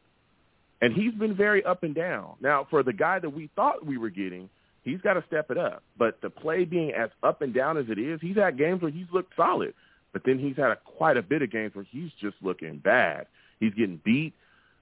and 0.81 0.95
he's 0.95 1.15
been 1.15 1.35
very 1.35 1.65
up 1.65 1.83
and 1.83 1.95
down. 1.95 2.35
Now, 2.41 2.67
for 2.71 2.83
the 2.83 2.93
guy 2.93 3.19
that 3.19 3.31
we 3.31 3.51
thought 3.55 3.85
we 3.85 3.99
were 3.99 4.11
getting, 4.11 4.49
he's 4.83 5.01
got 5.01 5.15
to 5.15 5.25
step 5.27 5.51
it 5.51 5.59
up. 5.59 5.83
But 5.99 6.21
the 6.23 6.31
play 6.31 6.65
being 6.65 6.93
as 6.93 7.11
up 7.23 7.43
and 7.43 7.53
down 7.53 7.77
as 7.77 7.87
it 7.89 7.99
is, 7.99 8.21
he's 8.21 8.37
had 8.37 8.57
games 8.57 8.83
where 8.83 8.91
he's 8.91 9.07
looked 9.13 9.35
solid, 9.37 9.75
but 10.13 10.23
then 10.25 10.39
he's 10.39 10.57
had 10.57 10.71
a, 10.71 10.77
quite 10.85 11.17
a 11.17 11.23
bit 11.23 11.43
of 11.43 11.51
games 11.51 11.75
where 11.75 11.87
he's 11.91 12.11
just 12.21 12.37
looking 12.41 12.79
bad. 12.79 13.27
He's 13.59 13.75
getting 13.75 14.01
beat. 14.05 14.35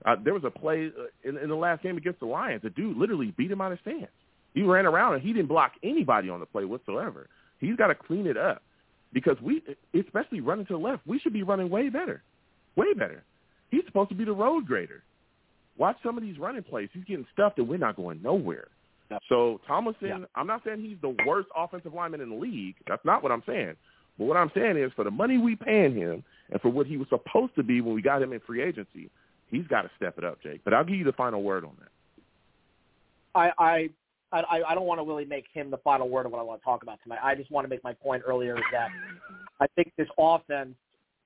Uh, 0.04 0.16
there 0.22 0.34
was 0.34 0.44
a 0.44 0.50
play 0.50 0.92
uh, 0.96 1.28
in, 1.28 1.36
in 1.36 1.48
the 1.48 1.56
last 1.56 1.82
game 1.82 1.96
against 1.96 2.20
the 2.20 2.26
Lions. 2.26 2.62
The 2.62 2.70
dude 2.70 2.96
literally 2.96 3.34
beat 3.36 3.50
him 3.50 3.60
out 3.60 3.72
of 3.72 3.80
stance. 3.80 4.06
He 4.54 4.62
ran 4.62 4.86
around 4.86 5.14
and 5.14 5.22
he 5.22 5.32
didn't 5.32 5.48
block 5.48 5.72
anybody 5.82 6.30
on 6.30 6.40
the 6.40 6.46
play 6.46 6.64
whatsoever. 6.64 7.28
He's 7.58 7.76
got 7.76 7.88
to 7.88 7.94
clean 7.94 8.26
it 8.26 8.36
up 8.36 8.62
because 9.12 9.36
we, 9.42 9.62
especially 9.98 10.40
running 10.40 10.66
to 10.66 10.74
the 10.74 10.78
left, 10.78 11.06
we 11.06 11.18
should 11.18 11.32
be 11.32 11.42
running 11.42 11.70
way 11.70 11.88
better, 11.88 12.22
way 12.76 12.94
better. 12.94 13.24
He's 13.70 13.84
supposed 13.86 14.10
to 14.10 14.14
be 14.14 14.24
the 14.24 14.32
road 14.32 14.66
grader. 14.66 15.02
Watch 15.78 15.96
some 16.02 16.18
of 16.18 16.24
these 16.24 16.38
running 16.38 16.62
plays. 16.62 16.88
He's 16.92 17.04
getting 17.04 17.26
stuffed 17.32 17.58
and 17.58 17.68
we're 17.68 17.78
not 17.78 17.96
going 17.96 18.20
nowhere. 18.20 18.68
So 19.28 19.60
Tomlinson, 19.66 20.08
yeah. 20.08 20.18
I'm 20.34 20.46
not 20.46 20.62
saying 20.64 20.80
he's 20.80 20.98
the 21.00 21.16
worst 21.26 21.48
offensive 21.56 21.94
lineman 21.94 22.20
in 22.20 22.30
the 22.30 22.36
league. 22.36 22.74
That's 22.86 23.04
not 23.04 23.22
what 23.22 23.32
I'm 23.32 23.42
saying. 23.46 23.74
But 24.18 24.26
what 24.26 24.36
I'm 24.36 24.50
saying 24.54 24.76
is 24.76 24.92
for 24.94 25.04
the 25.04 25.10
money 25.10 25.38
we 25.38 25.56
paying 25.56 25.94
him 25.94 26.24
and 26.50 26.60
for 26.60 26.68
what 26.68 26.86
he 26.86 26.96
was 26.96 27.08
supposed 27.08 27.54
to 27.54 27.62
be 27.62 27.80
when 27.80 27.94
we 27.94 28.02
got 28.02 28.20
him 28.20 28.32
in 28.32 28.40
free 28.40 28.62
agency, 28.62 29.10
he's 29.50 29.66
got 29.68 29.82
to 29.82 29.90
step 29.96 30.18
it 30.18 30.24
up, 30.24 30.42
Jake. 30.42 30.60
But 30.64 30.74
I'll 30.74 30.84
give 30.84 30.96
you 30.96 31.04
the 31.04 31.12
final 31.12 31.42
word 31.42 31.64
on 31.64 31.72
that. 31.78 31.88
I 33.34 33.52
I 33.58 33.90
I, 34.30 34.62
I 34.68 34.74
don't 34.74 34.84
want 34.84 35.00
to 35.00 35.06
really 35.06 35.24
make 35.24 35.46
him 35.54 35.70
the 35.70 35.78
final 35.78 36.08
word 36.08 36.26
of 36.26 36.32
what 36.32 36.38
I 36.38 36.42
want 36.42 36.60
to 36.60 36.64
talk 36.64 36.82
about 36.82 36.98
tonight. 37.02 37.20
I 37.22 37.34
just 37.34 37.50
want 37.50 37.64
to 37.64 37.68
make 37.68 37.82
my 37.82 37.94
point 37.94 38.22
earlier 38.26 38.56
is 38.56 38.64
that 38.72 38.88
I 39.60 39.66
think 39.74 39.92
this 39.96 40.08
offense, 40.18 40.74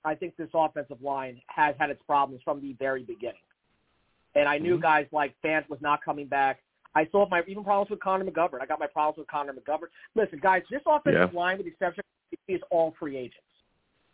I 0.05 0.14
think 0.14 0.36
this 0.36 0.48
offensive 0.55 1.03
line 1.03 1.40
has 1.48 1.74
had 1.78 1.90
its 1.90 2.00
problems 2.07 2.42
from 2.44 2.61
the 2.61 2.74
very 2.74 3.03
beginning. 3.03 3.40
And 4.35 4.49
I 4.49 4.59
knew 4.59 4.74
mm-hmm. 4.74 4.83
guys 4.83 5.07
like 5.12 5.35
Fant 5.45 5.68
was 5.68 5.78
not 5.80 6.05
coming 6.05 6.26
back. 6.26 6.61
I 6.95 7.07
still 7.07 7.20
have 7.20 7.30
my 7.30 7.43
even 7.49 7.64
problems 7.64 7.91
with 7.91 8.01
Connor 8.01 8.24
McGovern. 8.24 8.61
I 8.61 8.66
got 8.66 8.78
my 8.78 8.87
problems 8.87 9.18
with 9.18 9.28
Connor 9.28 9.53
McGovern. 9.53 9.89
Listen, 10.14 10.39
guys, 10.43 10.62
this 10.70 10.83
offensive 10.87 11.30
yeah. 11.33 11.39
line, 11.39 11.57
with 11.57 11.66
the 11.66 11.72
exception, 11.72 12.05
is 12.49 12.61
all 12.70 12.95
free 12.99 13.16
agents. 13.16 13.39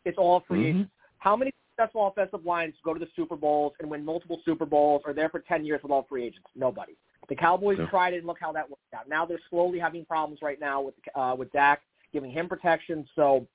It's 0.04 0.18
all 0.18 0.44
free 0.46 0.58
mm-hmm. 0.58 0.78
agents. 0.78 0.92
How 1.18 1.36
many 1.36 1.52
successful 1.76 2.06
offensive 2.06 2.44
lines 2.44 2.74
go 2.84 2.94
to 2.94 3.00
the 3.00 3.08
Super 3.16 3.36
Bowls 3.36 3.72
and 3.80 3.90
win 3.90 4.04
multiple 4.04 4.40
Super 4.44 4.66
Bowls 4.66 5.02
or 5.04 5.12
there 5.12 5.28
for 5.28 5.40
10 5.40 5.64
years 5.64 5.80
with 5.82 5.90
all 5.90 6.06
free 6.08 6.24
agents? 6.24 6.46
Nobody. 6.54 6.96
The 7.28 7.34
Cowboys 7.34 7.76
yeah. 7.78 7.86
tried 7.86 8.14
it 8.14 8.18
and 8.18 8.26
look 8.26 8.38
how 8.40 8.52
that 8.52 8.68
worked 8.68 8.94
out. 8.94 9.08
Now 9.08 9.26
they're 9.26 9.40
slowly 9.50 9.78
having 9.78 10.04
problems 10.04 10.40
right 10.40 10.58
now 10.58 10.80
with 10.80 10.94
uh, 11.14 11.34
with 11.38 11.52
Dak 11.52 11.82
giving 12.12 12.30
him 12.30 12.48
protection. 12.48 13.06
So 13.14 13.46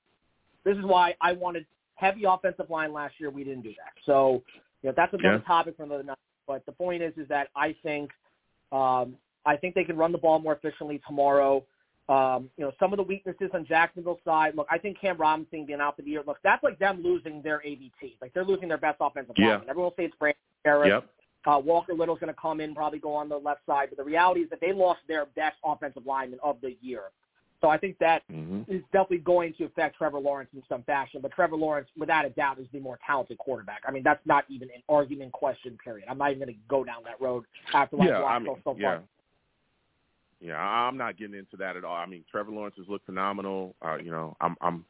this 0.64 0.76
is 0.76 0.84
why 0.84 1.14
I 1.20 1.32
wanted 1.32 1.66
heavy 1.96 2.24
offensive 2.24 2.70
line 2.70 2.92
last 2.92 3.14
year. 3.18 3.30
We 3.30 3.42
didn't 3.42 3.62
do 3.62 3.70
that. 3.70 3.92
So 4.06 4.42
you 4.82 4.90
know 4.90 4.94
that's 4.96 5.12
another 5.12 5.38
yeah. 5.38 5.46
topic 5.46 5.76
for 5.76 5.82
another 5.82 6.04
night. 6.04 6.18
But 6.46 6.64
the 6.66 6.72
point 6.72 7.02
is, 7.02 7.12
is 7.16 7.28
that 7.28 7.48
I 7.56 7.74
think 7.82 8.10
um, 8.72 9.16
I 9.46 9.56
think 9.56 9.74
they 9.74 9.84
can 9.84 9.96
run 9.96 10.12
the 10.12 10.18
ball 10.18 10.38
more 10.38 10.54
efficiently 10.54 11.00
tomorrow. 11.06 11.64
Um, 12.08 12.50
you 12.58 12.64
know, 12.64 12.72
some 12.78 12.92
of 12.92 12.98
the 12.98 13.02
weaknesses 13.02 13.50
on 13.54 13.64
Jacksonville's 13.64 14.18
side. 14.24 14.54
Look, 14.56 14.66
I 14.70 14.76
think 14.76 15.00
Cam 15.00 15.16
Robinson 15.16 15.64
being 15.64 15.80
out 15.80 15.96
for 15.96 16.02
the 16.02 16.10
year. 16.10 16.22
Look, 16.26 16.38
that's 16.44 16.62
like 16.62 16.78
them 16.78 17.02
losing 17.02 17.40
their 17.40 17.58
AVT. 17.60 18.16
Like 18.20 18.34
they're 18.34 18.44
losing 18.44 18.68
their 18.68 18.78
best 18.78 18.98
offensive 19.00 19.34
yeah. 19.38 19.48
lineman. 19.48 19.70
Everyone 19.70 19.90
will 19.90 19.94
say 19.96 20.04
it's 20.04 20.16
Brandon 20.16 20.40
Harris. 20.64 20.88
Yep. 20.88 21.10
Uh, 21.46 21.58
Walker 21.58 21.92
Little's 21.92 22.18
going 22.18 22.32
to 22.32 22.40
come 22.40 22.60
in, 22.60 22.74
probably 22.74 22.98
go 22.98 23.14
on 23.14 23.28
the 23.28 23.36
left 23.36 23.60
side. 23.66 23.88
But 23.90 23.98
the 23.98 24.04
reality 24.04 24.40
is 24.40 24.50
that 24.50 24.60
they 24.60 24.72
lost 24.72 25.00
their 25.08 25.26
best 25.36 25.56
offensive 25.64 26.06
lineman 26.06 26.38
of 26.42 26.56
the 26.62 26.76
year. 26.80 27.04
So 27.64 27.70
I 27.70 27.78
think 27.78 27.96
that 28.00 28.20
mm-hmm. 28.30 28.70
is 28.70 28.82
definitely 28.92 29.20
going 29.24 29.54
to 29.54 29.64
affect 29.64 29.96
Trevor 29.96 30.18
Lawrence 30.18 30.50
in 30.52 30.62
some 30.68 30.82
fashion. 30.82 31.20
But 31.22 31.32
Trevor 31.32 31.56
Lawrence, 31.56 31.88
without 31.96 32.26
a 32.26 32.28
doubt, 32.28 32.58
is 32.58 32.66
the 32.74 32.78
more 32.78 32.98
talented 33.06 33.38
quarterback. 33.38 33.80
I 33.88 33.90
mean, 33.90 34.02
that's 34.02 34.20
not 34.26 34.44
even 34.50 34.68
an 34.68 34.82
argument 34.86 35.32
question, 35.32 35.78
period. 35.82 36.06
I'm 36.10 36.18
not 36.18 36.32
even 36.32 36.40
going 36.40 36.52
to 36.52 36.60
go 36.68 36.84
down 36.84 37.04
that 37.04 37.18
road 37.22 37.44
after 37.72 37.96
what 37.96 38.08
yeah, 38.08 38.18
I've 38.18 38.24
I 38.24 38.38
mean, 38.40 38.54
so, 38.62 38.72
so 38.74 38.76
yeah. 38.78 38.96
far. 38.96 39.02
Yeah, 40.42 40.58
I'm 40.58 40.98
not 40.98 41.16
getting 41.16 41.38
into 41.38 41.56
that 41.56 41.74
at 41.74 41.84
all. 41.84 41.96
I 41.96 42.04
mean, 42.04 42.22
Trevor 42.30 42.50
Lawrence 42.50 42.74
has 42.76 42.86
looked 42.86 43.06
phenomenal. 43.06 43.74
Uh, 43.80 43.96
you 43.96 44.10
know, 44.10 44.36
I'm, 44.42 44.56
I'm, 44.60 44.84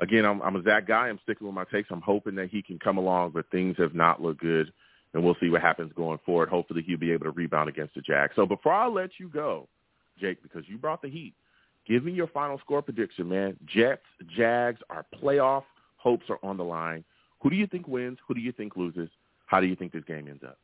again, 0.00 0.24
I'm, 0.24 0.40
I'm 0.40 0.56
a 0.56 0.62
Zach 0.62 0.88
guy. 0.88 1.10
I'm 1.10 1.20
sticking 1.24 1.46
with 1.46 1.54
my 1.54 1.64
takes. 1.70 1.90
I'm 1.90 2.00
hoping 2.00 2.36
that 2.36 2.48
he 2.48 2.62
can 2.62 2.78
come 2.78 2.96
along, 2.96 3.32
but 3.34 3.50
things 3.50 3.76
have 3.76 3.94
not 3.94 4.22
looked 4.22 4.40
good, 4.40 4.72
and 5.12 5.22
we'll 5.22 5.36
see 5.42 5.50
what 5.50 5.60
happens 5.60 5.92
going 5.94 6.20
forward. 6.24 6.48
Hopefully, 6.48 6.82
he'll 6.86 6.96
be 6.96 7.12
able 7.12 7.24
to 7.24 7.32
rebound 7.32 7.68
against 7.68 7.94
the 7.94 8.00
Jags. 8.00 8.32
So 8.34 8.46
before 8.46 8.72
I 8.72 8.86
let 8.86 9.10
you 9.20 9.28
go, 9.28 9.68
Jake, 10.18 10.42
because 10.42 10.62
you 10.66 10.78
brought 10.78 11.02
the 11.02 11.10
heat, 11.10 11.34
give 11.86 12.04
me 12.04 12.12
your 12.12 12.26
final 12.28 12.58
score 12.58 12.82
prediction, 12.82 13.28
man. 13.28 13.56
Jets, 13.66 14.02
Jags, 14.36 14.80
our 14.90 15.04
playoff 15.22 15.64
hopes 15.96 16.24
are 16.28 16.38
on 16.42 16.56
the 16.56 16.64
line. 16.64 17.04
Who 17.42 17.50
do 17.50 17.56
you 17.56 17.66
think 17.66 17.88
wins? 17.88 18.18
Who 18.26 18.34
do 18.34 18.40
you 18.40 18.52
think 18.52 18.76
loses? 18.76 19.08
How 19.46 19.60
do 19.60 19.66
you 19.66 19.76
think 19.76 19.92
this 19.92 20.04
game 20.04 20.26
ends 20.28 20.42
up? 20.42 20.58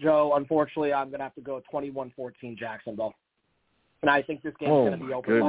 Joe, 0.00 0.34
unfortunately, 0.36 0.92
I'm 0.92 1.08
going 1.08 1.18
to 1.18 1.24
have 1.24 1.34
to 1.34 1.40
go 1.40 1.62
21-14 1.72 2.58
Jacksonville. 2.58 3.14
And 4.02 4.10
I 4.10 4.22
think 4.22 4.42
this 4.42 4.54
game's 4.60 4.70
oh 4.70 4.86
going 4.86 4.98
to 4.98 5.06
be 5.06 5.12
open. 5.12 5.40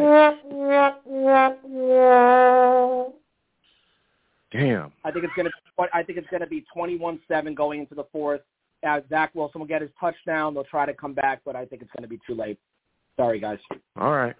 Damn. 4.51 4.91
I 5.03 5.11
think 5.11 5.25
it's 5.25 5.33
going 5.35 5.45
to. 5.45 5.51
I 5.93 6.01
think 6.03 6.17
it's 6.17 6.27
going 6.29 6.41
to 6.41 6.47
be 6.47 6.65
21-7 6.75 7.55
going 7.55 7.81
into 7.81 7.95
the 7.95 8.05
fourth. 8.11 8.41
As 8.81 9.03
Zach 9.09 9.35
Wilson 9.35 9.59
will 9.59 9.67
get 9.67 9.81
his 9.81 9.91
touchdown, 9.99 10.53
they'll 10.53 10.63
try 10.63 10.85
to 10.85 10.93
come 10.93 11.13
back, 11.13 11.41
but 11.45 11.55
I 11.55 11.65
think 11.65 11.81
it's 11.81 11.91
going 11.95 12.03
to 12.03 12.09
be 12.09 12.19
too 12.25 12.33
late. 12.33 12.57
Sorry, 13.19 13.39
guys. 13.39 13.59
All 13.99 14.13
right. 14.13 14.35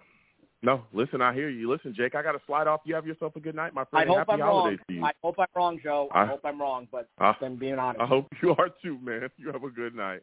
No, 0.62 0.84
listen, 0.94 1.22
I 1.22 1.34
hear 1.34 1.50
you. 1.50 1.70
Listen, 1.70 1.94
Jake, 1.96 2.16
I 2.16 2.24
got 2.24 2.32
to 2.32 2.40
slide 2.48 2.68
off. 2.68 2.80
You 2.86 2.96
have 2.96 3.06
yourself 3.06 3.36
a 3.36 3.42
good 3.42 3.56
night, 3.56 3.74
my 3.74 3.84
friend. 3.86 4.10
I 4.10 4.12
hope 4.14 4.20
Happy 4.20 4.32
I'm 4.34 4.40
holidays 4.40 4.80
wrong. 4.80 4.86
to 4.88 4.94
you. 4.94 5.04
I 5.04 5.12
hope 5.22 5.36
I'm 5.38 5.48
wrong, 5.56 5.80
Joe. 5.84 6.10
I, 6.14 6.24
I 6.24 6.26
hope 6.26 6.42
I'm 6.44 6.60
wrong, 6.60 6.88
but 6.92 7.08
I'm 7.18 7.56
being 7.58 7.80
honest. 7.80 8.02
I 8.02 8.06
hope 8.06 8.28
you 8.42 8.56
are 8.58 8.70
too, 8.82 8.98
man. 9.02 9.30
You 9.38 9.52
have 9.52 9.64
a 9.64 9.70
good 9.70 9.96
night. 9.96 10.22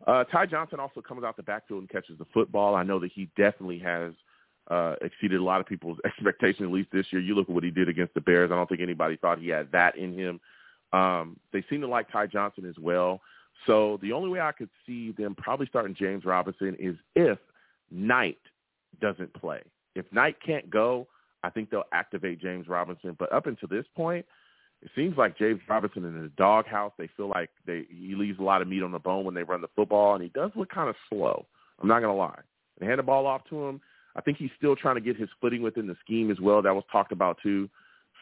Uh, 0.06 0.24
Ty 0.24 0.46
Johnson 0.46 0.80
also 0.80 1.00
comes 1.00 1.24
out 1.24 1.36
the 1.36 1.42
backfield 1.42 1.80
and 1.80 1.88
catches 1.88 2.18
the 2.18 2.26
football. 2.34 2.74
I 2.74 2.82
know 2.82 2.98
that 2.98 3.12
he 3.12 3.28
definitely 3.36 3.78
has 3.78 4.12
uh, 4.70 4.96
exceeded 5.00 5.40
a 5.40 5.44
lot 5.44 5.60
of 5.60 5.66
people's 5.66 5.98
expectations, 6.04 6.66
at 6.66 6.72
least 6.72 6.90
this 6.92 7.06
year. 7.10 7.22
You 7.22 7.34
look 7.34 7.48
at 7.48 7.54
what 7.54 7.64
he 7.64 7.70
did 7.70 7.88
against 7.88 8.14
the 8.14 8.20
Bears. 8.20 8.50
I 8.50 8.56
don't 8.56 8.68
think 8.68 8.80
anybody 8.80 9.16
thought 9.16 9.38
he 9.38 9.48
had 9.48 9.70
that 9.72 9.96
in 9.96 10.12
him. 10.12 10.40
Um, 10.92 11.38
they 11.52 11.64
seem 11.70 11.80
to 11.80 11.88
like 11.88 12.10
Ty 12.12 12.26
Johnson 12.26 12.66
as 12.68 12.78
well. 12.78 13.20
So 13.66 13.98
the 14.02 14.12
only 14.12 14.28
way 14.28 14.40
I 14.40 14.52
could 14.52 14.70
see 14.86 15.12
them 15.12 15.34
probably 15.34 15.66
starting 15.66 15.94
James 15.94 16.24
Robinson 16.24 16.76
is 16.78 16.96
if 17.14 17.38
Knight 17.90 18.38
doesn't 19.00 19.32
play. 19.34 19.62
If 19.94 20.10
Knight 20.12 20.36
can't 20.44 20.68
go, 20.68 21.06
I 21.42 21.50
think 21.50 21.70
they'll 21.70 21.84
activate 21.92 22.40
James 22.40 22.68
Robinson. 22.68 23.16
But 23.18 23.32
up 23.32 23.46
until 23.46 23.68
this 23.68 23.86
point, 23.96 24.24
it 24.82 24.90
seems 24.94 25.16
like 25.16 25.38
James 25.38 25.60
Robinson 25.68 26.04
in 26.04 26.22
the 26.22 26.30
doghouse. 26.36 26.92
They 26.98 27.08
feel 27.16 27.28
like 27.28 27.50
they 27.66 27.86
he 27.88 28.14
leaves 28.14 28.38
a 28.38 28.42
lot 28.42 28.62
of 28.62 28.68
meat 28.68 28.82
on 28.82 28.92
the 28.92 28.98
bone 28.98 29.24
when 29.24 29.34
they 29.34 29.42
run 29.42 29.60
the 29.60 29.68
football, 29.76 30.14
and 30.14 30.22
he 30.22 30.28
does 30.30 30.50
look 30.54 30.70
kind 30.70 30.88
of 30.88 30.96
slow. 31.08 31.46
I'm 31.80 31.88
not 31.88 32.00
gonna 32.00 32.16
lie. 32.16 32.40
They 32.78 32.86
hand 32.86 32.98
the 32.98 33.04
ball 33.04 33.26
off 33.26 33.42
to 33.50 33.64
him. 33.64 33.80
I 34.16 34.20
think 34.20 34.38
he's 34.38 34.50
still 34.56 34.76
trying 34.76 34.96
to 34.96 35.00
get 35.00 35.16
his 35.16 35.28
footing 35.40 35.62
within 35.62 35.86
the 35.86 35.96
scheme 36.04 36.30
as 36.30 36.40
well. 36.40 36.62
That 36.62 36.74
was 36.74 36.84
talked 36.90 37.12
about 37.12 37.38
too. 37.42 37.70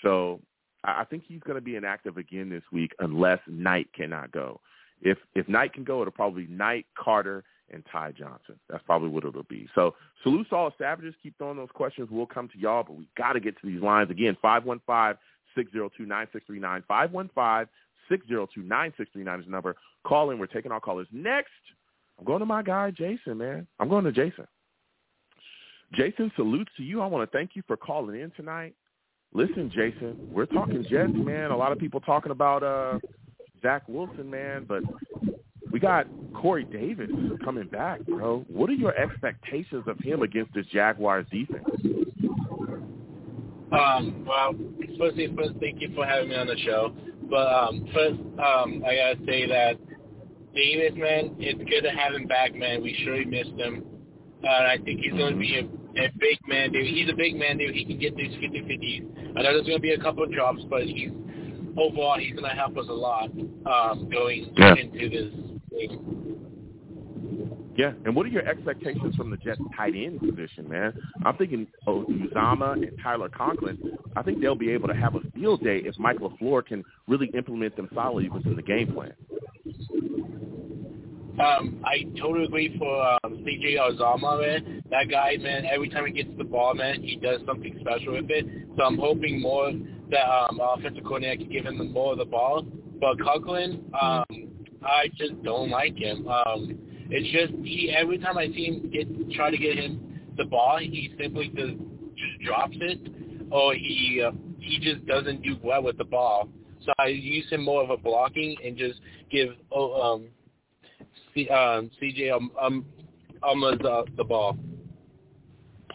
So 0.03 0.41
I 0.85 1.05
think 1.05 1.25
he's 1.27 1.41
going 1.41 1.57
to 1.57 1.61
be 1.61 1.77
inactive 1.77 2.17
again 2.17 2.49
this 2.49 2.63
week 2.73 2.93
unless 3.01 3.41
Knight 3.47 3.89
cannot 3.93 4.33
go. 4.33 4.61
If 5.03 5.19
if 5.35 5.49
Knight 5.49 5.73
can 5.73 5.85
go, 5.85 6.01
it'll 6.01 6.13
probably 6.13 6.45
be 6.45 6.53
Knight, 6.53 6.87
Carter, 6.97 7.45
and 7.73 7.85
Ty 7.91 8.13
Johnson. 8.13 8.59
That's 8.69 8.83
probably 8.85 9.09
what 9.09 9.25
it'll 9.25 9.43
be. 9.45 9.69
So 9.75 9.95
salute 10.23 10.49
to 10.51 10.57
all 10.57 10.71
the 10.71 10.77
savages. 10.79 11.15
Keep 11.23 11.39
throwing 11.39 11.57
those 11.57 11.69
questions. 11.73 12.09
We'll 12.11 12.27
come 12.27 12.49
to 12.49 12.59
y'all, 12.59 12.83
but 12.83 12.97
we 12.97 13.09
got 13.17 13.35
to 13.35 13.41
get 13.41 13.61
to 13.61 13.67
these 13.67 13.83
lines 13.83 14.11
again. 14.11 14.37
Five 14.41 14.65
one 14.65 14.81
five 14.87 15.17
six 15.55 15.73
zero 15.73 15.91
two 15.97 16.07
nine 16.07 16.27
six 16.33 16.45
three 16.47 16.61
nine. 16.61 16.83
Five 16.87 17.13
one 17.13 17.31
five 17.35 17.69
six 18.09 18.27
zero 18.29 18.49
two 18.53 18.63
nine 18.63 18.93
six 18.97 19.11
three 19.13 19.25
nine 19.25 19.41
is 19.41 19.47
the 19.47 19.51
number. 19.51 19.77
Call 20.05 20.31
in. 20.31 20.39
We're 20.39 20.47
taking 20.47 20.73
our 20.73 20.81
callers 20.81 21.09
next. 21.13 21.51
I'm 22.19 22.25
going 22.25 22.41
to 22.41 22.47
my 22.47 22.63
guy 22.63 22.91
Jason, 22.91 23.39
man. 23.39 23.67
I'm 23.79 23.89
going 23.89 24.05
to 24.05 24.13
Jason. 24.13 24.47
Jason, 25.93 26.31
salutes 26.37 26.71
to 26.77 26.83
you. 26.85 27.01
I 27.01 27.07
want 27.07 27.29
to 27.29 27.37
thank 27.37 27.51
you 27.55 27.63
for 27.67 27.77
calling 27.77 28.21
in 28.21 28.31
tonight. 28.33 28.75
Listen, 29.33 29.71
Jason, 29.75 30.29
we're 30.33 30.47
talking 30.47 30.85
Jets, 30.89 31.13
man. 31.15 31.51
A 31.51 31.57
lot 31.57 31.73
of 31.73 31.79
people 31.79 32.01
talking 32.01 32.33
about 32.33 32.63
uh, 32.63 32.99
Zach 33.63 33.83
Wilson, 33.89 34.29
man, 34.29 34.65
but 34.69 34.83
we 35.81 35.87
got 35.87 36.07
Corey 36.35 36.65
Davis 36.65 37.11
coming 37.43 37.67
back, 37.69 38.01
bro. 38.07 38.45
What 38.49 38.69
are 38.71 38.75
your 38.75 38.95
expectations 38.97 39.85
of 39.87 39.99
him 39.99 40.23
against 40.23 40.53
this 40.55 40.67
Jaguars 40.67 41.27
defense? 41.31 41.65
Um, 43.73 44.25
well, 44.27 44.55
firstly, 44.99 45.33
first, 45.37 45.53
thank 45.61 45.81
you 45.81 45.93
for 45.95 46.05
having 46.05 46.29
me 46.31 46.37
on 46.37 46.49
the 46.49 46.59
show. 46.59 46.93
But 47.31 47.47
um, 47.47 47.89
first, 47.95 48.19
um, 48.39 48.83
I 48.87 48.97
gotta 48.97 49.17
say 49.27 49.47
that 49.47 49.79
Davis, 50.55 50.99
man, 50.99 51.37
it's 51.39 51.59
good 51.71 51.83
to 51.83 51.91
have 51.91 52.13
him 52.15 52.27
back, 52.27 52.55
man. 52.55 52.83
We 52.83 52.99
surely 53.05 53.25
missed 53.25 53.53
him. 53.59 53.85
Uh, 54.43 54.49
and 54.49 54.67
I 54.67 54.79
think 54.85 55.01
he's 55.01 55.13
going 55.13 55.35
to 55.35 55.39
be 55.39 55.57
a, 55.59 56.05
a 56.05 56.09
big 56.19 56.39
man, 56.49 56.73
dude. 56.73 56.87
He's 56.87 57.09
a 57.11 57.15
big 57.15 57.37
man, 57.37 57.59
dude. 57.59 57.75
He 57.75 57.85
can 57.85 57.99
get 57.99 58.17
these 58.17 58.33
50-50s. 58.37 59.37
I 59.37 59.43
know 59.43 59.53
there's 59.53 59.67
going 59.67 59.77
to 59.77 59.83
be 59.83 59.93
a 59.93 60.01
couple 60.01 60.25
of 60.25 60.33
drops, 60.33 60.63
but 60.71 60.85
he's 60.85 61.11
overall 61.77 62.19
he's 62.19 62.33
going 62.33 62.49
to 62.49 62.57
help 62.57 62.77
us 62.79 62.87
a 62.89 62.93
lot 62.93 63.31
um, 63.67 64.09
going 64.11 64.53
Yeah. 64.57 64.75
into 64.77 65.09
this 65.11 65.33
game. 65.35 65.50
Yeah, 67.77 67.93
and 68.05 68.15
what 68.15 68.27
are 68.27 68.31
your 68.31 68.47
expectations 68.47 69.15
from 69.17 69.31
the 69.31 69.37
Jets 69.39 69.61
tight 69.77 69.95
end 69.97 70.21
position, 70.21 70.69
man? 70.69 70.93
I'm 71.25 71.37
thinking 71.37 71.67
oh, 71.87 72.05
Uzomah 72.05 72.75
and 72.75 72.91
Tyler 73.03 73.29
Conklin. 73.31 73.79
I 74.17 74.23
think 74.23 74.41
they'll 74.41 74.55
be 74.55 74.71
able 74.71 74.89
to 74.89 74.95
have 74.95 75.15
a 75.15 75.21
field 75.35 75.63
day 75.63 75.79
if 75.85 75.99
Mike 75.99 76.19
LaFleur 76.19 76.67
can 76.67 76.85
really 77.09 77.29
implement 77.29 77.77
them 77.77 77.89
solidly 77.95 78.29
within 78.29 78.57
the 78.57 78.63
game 78.63 78.93
plan. 78.93 79.15
Um, 81.41 81.83
I 81.85 82.05
totally 82.21 82.45
agree 82.45 82.77
for 82.77 83.03
um, 83.25 83.45
CJ 83.47 83.77
Uzomah, 83.79 84.41
man. 84.41 84.83
That 84.91 85.09
guy, 85.09 85.37
man, 85.39 85.65
every 85.65 85.89
time 85.89 86.05
he 86.05 86.13
gets 86.13 86.37
the 86.37 86.45
ball, 86.45 86.75
man, 86.75 87.03
he 87.03 87.17
does 87.17 87.41
something 87.47 87.79
special 87.81 88.13
with 88.13 88.27
it. 88.29 88.45
So 88.77 88.83
I'm 88.83 88.99
hoping 88.99 89.41
more 89.41 89.73
that 90.11 90.29
um, 90.29 90.61
offensive 90.61 91.05
coordinator 91.05 91.45
can 91.45 91.51
give 91.51 91.65
him 91.65 91.93
more 91.93 92.13
of 92.13 92.19
the 92.19 92.27
ball. 92.27 92.67
But 93.01 93.19
Conklin, 93.21 93.85
um, 93.99 94.25
I 94.83 95.09
just 95.17 95.43
don't 95.43 95.71
like 95.71 95.97
him. 95.97 96.27
Um, 96.29 96.79
it's 97.11 97.29
just 97.31 97.53
he 97.65 97.95
every 97.97 98.19
time 98.19 98.39
I 98.39 98.47
see 98.47 98.67
him 98.67 98.91
get 98.91 99.33
try 99.33 99.51
to 99.51 99.59
get 99.59 99.77
him 99.77 100.21
the 100.37 100.45
ball, 100.45 100.79
he 100.79 101.15
simply 101.21 101.49
just 101.49 101.75
just 102.17 102.45
drops 102.45 102.77
it, 102.81 102.99
or 103.51 103.75
he 103.75 104.23
uh, 104.27 104.33
he 104.59 104.79
just 104.79 105.07
doesn't 105.07 105.43
do 105.43 105.57
well 105.63 105.83
with 105.83 105.99
the 105.99 106.05
ball. 106.05 106.49
So 106.85 106.93
I 106.99 107.09
use 107.09 107.49
him 107.51 107.65
more 107.65 107.83
of 107.83 107.91
a 107.91 107.97
blocking 107.97 108.57
and 108.65 108.77
just 108.77 109.01
give 109.31 109.51
oh, 109.71 110.01
um, 110.01 110.29
C, 111.35 111.49
um, 111.49 111.91
CJ 112.01 112.35
um, 112.35 112.51
um, 112.61 112.87
Alma's 113.43 113.81
uh, 113.85 114.03
the 114.17 114.25
ball. 114.25 114.57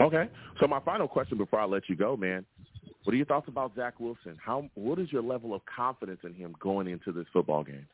Okay. 0.02 0.30
So 0.60 0.68
my 0.68 0.80
final 0.82 1.08
question 1.08 1.38
before 1.38 1.60
I 1.60 1.66
let 1.66 1.84
you 1.90 1.96
go, 1.96 2.16
man. 2.16 2.46
What 3.04 3.14
are 3.14 3.18
your 3.18 3.28
thoughts 3.28 3.48
about 3.48 3.76
Zach 3.76 4.00
Wilson? 4.00 4.36
How 4.44 4.68
what 4.74 4.98
is 4.98 5.12
your 5.12 5.22
level 5.22 5.54
of 5.54 5.62
confidence 5.66 6.20
in 6.24 6.34
him 6.34 6.56
going 6.60 6.88
into 6.88 7.12
this 7.12 7.26
football 7.32 7.64
game? 7.64 7.86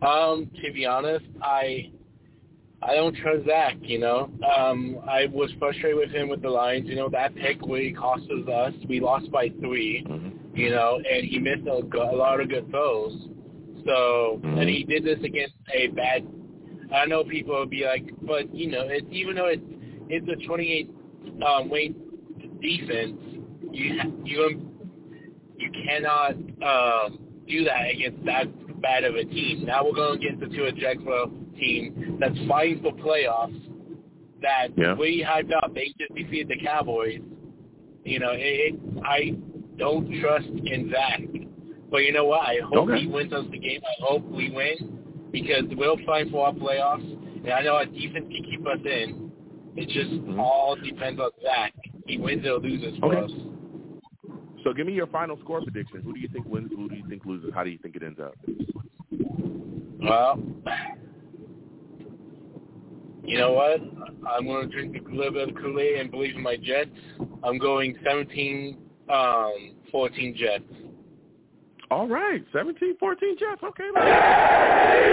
Um, 0.00 0.50
to 0.62 0.72
be 0.72 0.86
honest, 0.86 1.24
I 1.42 1.90
I 2.82 2.94
don't 2.94 3.16
trust 3.16 3.46
Zach. 3.46 3.76
You 3.80 3.98
know, 3.98 4.30
um, 4.56 4.98
I 5.08 5.26
was 5.26 5.50
frustrated 5.58 5.96
with 5.96 6.10
him 6.10 6.28
with 6.28 6.42
the 6.42 6.50
Lions. 6.50 6.88
You 6.88 6.96
know, 6.96 7.08
that 7.10 7.34
pick 7.34 7.58
really 7.66 7.92
cost 7.92 8.22
us. 8.30 8.72
We 8.88 9.00
lost 9.00 9.30
by 9.32 9.50
3 9.60 10.06
You 10.54 10.70
know, 10.70 11.00
and 11.10 11.26
he 11.26 11.38
missed 11.38 11.66
a, 11.66 11.82
a 11.96 12.16
lot 12.16 12.40
of 12.40 12.48
good 12.48 12.70
throws. 12.70 13.28
So, 13.84 14.40
and 14.44 14.68
he 14.68 14.84
did 14.84 15.04
this 15.04 15.18
against 15.24 15.54
a 15.74 15.88
bad. 15.88 16.26
I 16.94 17.06
know 17.06 17.24
people 17.24 17.58
would 17.58 17.70
be 17.70 17.84
like, 17.84 18.10
but 18.22 18.54
you 18.54 18.70
know, 18.70 18.82
it's 18.86 19.06
even 19.10 19.36
though 19.36 19.46
it's 19.46 19.62
it's 20.08 20.26
a 20.28 20.46
28 20.46 20.90
um, 21.46 21.68
weight 21.68 21.96
defense, 22.60 23.20
you 23.72 24.00
you 24.24 24.72
you 25.56 25.70
cannot 25.84 26.32
um, 26.62 27.27
do 27.48 27.64
that 27.64 27.90
against 27.92 28.24
that 28.26 28.80
bad 28.82 29.04
of 29.04 29.14
a 29.16 29.24
team. 29.24 29.64
Now 29.66 29.84
we're 29.84 29.94
going 29.94 30.18
against 30.18 30.40
the 30.40 30.48
Tua 30.54 30.72
Jacksonville 30.72 31.32
team 31.58 32.16
that's 32.20 32.36
fighting 32.48 32.82
for 32.82 32.92
playoffs. 32.92 33.60
That 34.42 34.68
Yeah. 34.76 34.94
we 34.94 35.24
hyped 35.26 35.52
up. 35.52 35.74
They 35.74 35.92
just 35.98 36.14
defeated 36.14 36.48
the 36.48 36.64
Cowboys. 36.64 37.20
You 38.04 38.20
know, 38.20 38.30
it, 38.32 38.38
it, 38.74 38.80
I 39.04 39.34
don't 39.76 40.10
trust 40.20 40.46
in 40.46 40.90
Zach. 40.90 41.20
But 41.90 41.98
you 41.98 42.12
know 42.12 42.26
what? 42.26 42.42
I 42.42 42.58
hope 42.62 42.88
Okay. 42.90 43.00
he 43.00 43.06
wins 43.06 43.32
us 43.32 43.44
the 43.50 43.58
game. 43.58 43.80
I 43.82 44.02
hope 44.04 44.24
we 44.26 44.50
win 44.50 44.98
because 45.32 45.64
we'll 45.72 45.96
fight 46.06 46.30
for 46.30 46.46
our 46.46 46.52
playoffs. 46.52 47.02
And 47.44 47.50
I 47.52 47.62
know 47.62 47.74
our 47.76 47.86
defense 47.86 48.26
can 48.30 48.44
keep 48.44 48.66
us 48.66 48.78
in. 48.84 49.30
It 49.76 49.88
just 49.88 50.10
Mm-hmm. 50.10 50.38
all 50.40 50.76
depends 50.76 51.20
on 51.20 51.30
Zach. 51.42 51.72
He 52.06 52.16
wins 52.18 52.46
or 52.46 52.58
loses 52.58 52.98
for 52.98 53.14
Okay. 53.14 53.24
us. 53.24 53.30
So 54.64 54.72
give 54.72 54.86
me 54.86 54.92
your 54.92 55.06
final 55.06 55.38
score 55.40 55.62
prediction. 55.62 56.02
Who 56.02 56.12
do 56.12 56.20
you 56.20 56.28
think 56.28 56.46
wins? 56.46 56.70
Who 56.74 56.88
do 56.88 56.96
you 56.96 57.08
think 57.08 57.24
loses? 57.24 57.50
How 57.54 57.64
do 57.64 57.70
you 57.70 57.78
think 57.78 57.96
it 57.96 58.02
ends 58.02 58.20
up? 58.20 58.34
Well, 60.00 60.42
you 63.24 63.38
know 63.38 63.52
what? 63.52 63.80
I'm 64.28 64.46
going 64.46 64.68
to 64.68 64.74
drink 64.74 64.96
a 65.06 65.10
little 65.14 65.32
bit 65.32 65.50
of 65.50 65.54
Kool-Aid 65.56 66.00
and 66.00 66.10
believe 66.10 66.34
in 66.34 66.42
my 66.42 66.56
Jets. 66.56 66.90
I'm 67.42 67.58
going 67.58 67.96
17, 68.04 68.78
um, 69.10 69.74
14 69.90 70.34
Jets. 70.36 70.64
All 71.90 72.06
right, 72.06 72.44
17-14 72.52 73.38
Jets. 73.38 73.62
Okay, 73.62 73.88
man. 73.94 75.08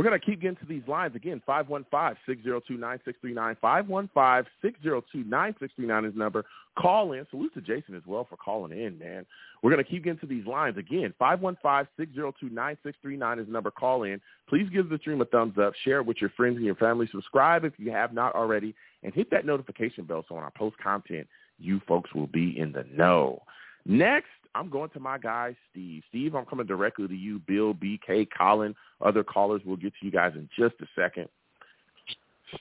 We're 0.00 0.08
going 0.08 0.18
to 0.18 0.24
keep 0.24 0.40
getting 0.40 0.56
to 0.56 0.64
these 0.64 0.88
lines 0.88 1.14
again. 1.14 1.42
515-602-9639. 1.46 4.46
515-602-9639 4.64 6.08
is 6.08 6.16
number. 6.16 6.46
Call 6.78 7.12
in. 7.12 7.26
Salute 7.28 7.52
to 7.52 7.60
Jason 7.60 7.94
as 7.94 8.00
well 8.06 8.26
for 8.26 8.38
calling 8.38 8.72
in, 8.72 8.98
man. 8.98 9.26
We're 9.62 9.70
going 9.70 9.84
to 9.84 9.90
keep 9.90 10.04
getting 10.04 10.18
to 10.20 10.26
these 10.26 10.46
lines 10.46 10.78
again. 10.78 11.12
515-602-9639 11.20 13.42
is 13.42 13.48
number. 13.48 13.70
Call 13.70 14.04
in. 14.04 14.22
Please 14.48 14.70
give 14.72 14.88
the 14.88 14.96
stream 14.96 15.20
a 15.20 15.26
thumbs 15.26 15.58
up. 15.58 15.74
Share 15.84 15.98
it 15.98 16.06
with 16.06 16.16
your 16.18 16.30
friends 16.30 16.56
and 16.56 16.64
your 16.64 16.76
family. 16.76 17.06
Subscribe 17.12 17.66
if 17.66 17.74
you 17.76 17.92
have 17.92 18.14
not 18.14 18.34
already. 18.34 18.74
And 19.02 19.12
hit 19.12 19.30
that 19.32 19.44
notification 19.44 20.04
bell 20.04 20.24
so 20.26 20.34
when 20.34 20.44
I 20.44 20.50
post 20.56 20.78
content, 20.78 21.26
you 21.58 21.78
folks 21.86 22.14
will 22.14 22.28
be 22.28 22.58
in 22.58 22.72
the 22.72 22.84
know. 22.90 23.42
Next, 23.84 24.28
I'm 24.54 24.68
going 24.68 24.90
to 24.90 25.00
my 25.00 25.18
guy, 25.18 25.56
Steve. 25.70 26.02
Steve, 26.08 26.34
I'm 26.34 26.44
coming 26.44 26.66
directly 26.66 27.06
to 27.06 27.14
you. 27.14 27.40
Bill, 27.46 27.74
BK, 27.74 28.26
Colin, 28.36 28.74
other 29.00 29.22
callers. 29.22 29.62
We'll 29.64 29.76
get 29.76 29.92
to 30.00 30.06
you 30.06 30.10
guys 30.10 30.32
in 30.34 30.48
just 30.58 30.74
a 30.80 30.86
second. 31.00 31.28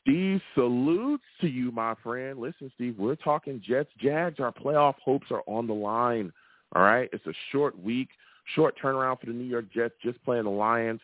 Steve, 0.01 0.39
salutes 0.53 1.23
to 1.41 1.47
you, 1.47 1.71
my 1.71 1.95
friend. 2.03 2.39
Listen, 2.39 2.71
Steve, 2.75 2.95
we're 2.97 3.15
talking 3.15 3.61
Jets, 3.65 3.89
Jags. 3.99 4.39
Our 4.39 4.51
playoff 4.51 4.95
hopes 5.03 5.27
are 5.31 5.43
on 5.47 5.65
the 5.65 5.73
line. 5.73 6.31
All 6.75 6.83
right? 6.83 7.09
It's 7.11 7.25
a 7.25 7.33
short 7.51 7.81
week, 7.81 8.09
short 8.55 8.75
turnaround 8.81 9.19
for 9.19 9.25
the 9.25 9.33
New 9.33 9.45
York 9.45 9.65
Jets, 9.73 9.95
just 10.03 10.23
playing 10.23 10.43
the 10.43 10.51
Lions. 10.51 11.01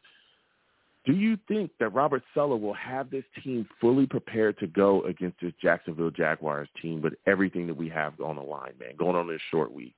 Do 1.05 1.13
you 1.13 1.37
think 1.47 1.71
that 1.79 1.89
Robert 1.89 2.23
Saleh 2.33 2.59
will 2.59 2.73
have 2.73 3.11
this 3.11 3.23
team 3.43 3.67
fully 3.79 4.07
prepared 4.07 4.57
to 4.59 4.67
go 4.67 5.03
against 5.03 5.39
this 5.39 5.53
Jacksonville 5.61 6.09
Jaguars 6.09 6.67
team 6.81 7.01
with 7.01 7.13
everything 7.27 7.67
that 7.67 7.77
we 7.77 7.89
have 7.89 8.19
on 8.19 8.35
the 8.35 8.41
line, 8.41 8.73
man, 8.79 8.95
going 8.97 9.15
on 9.15 9.27
this 9.27 9.41
short 9.51 9.71
week? 9.71 9.95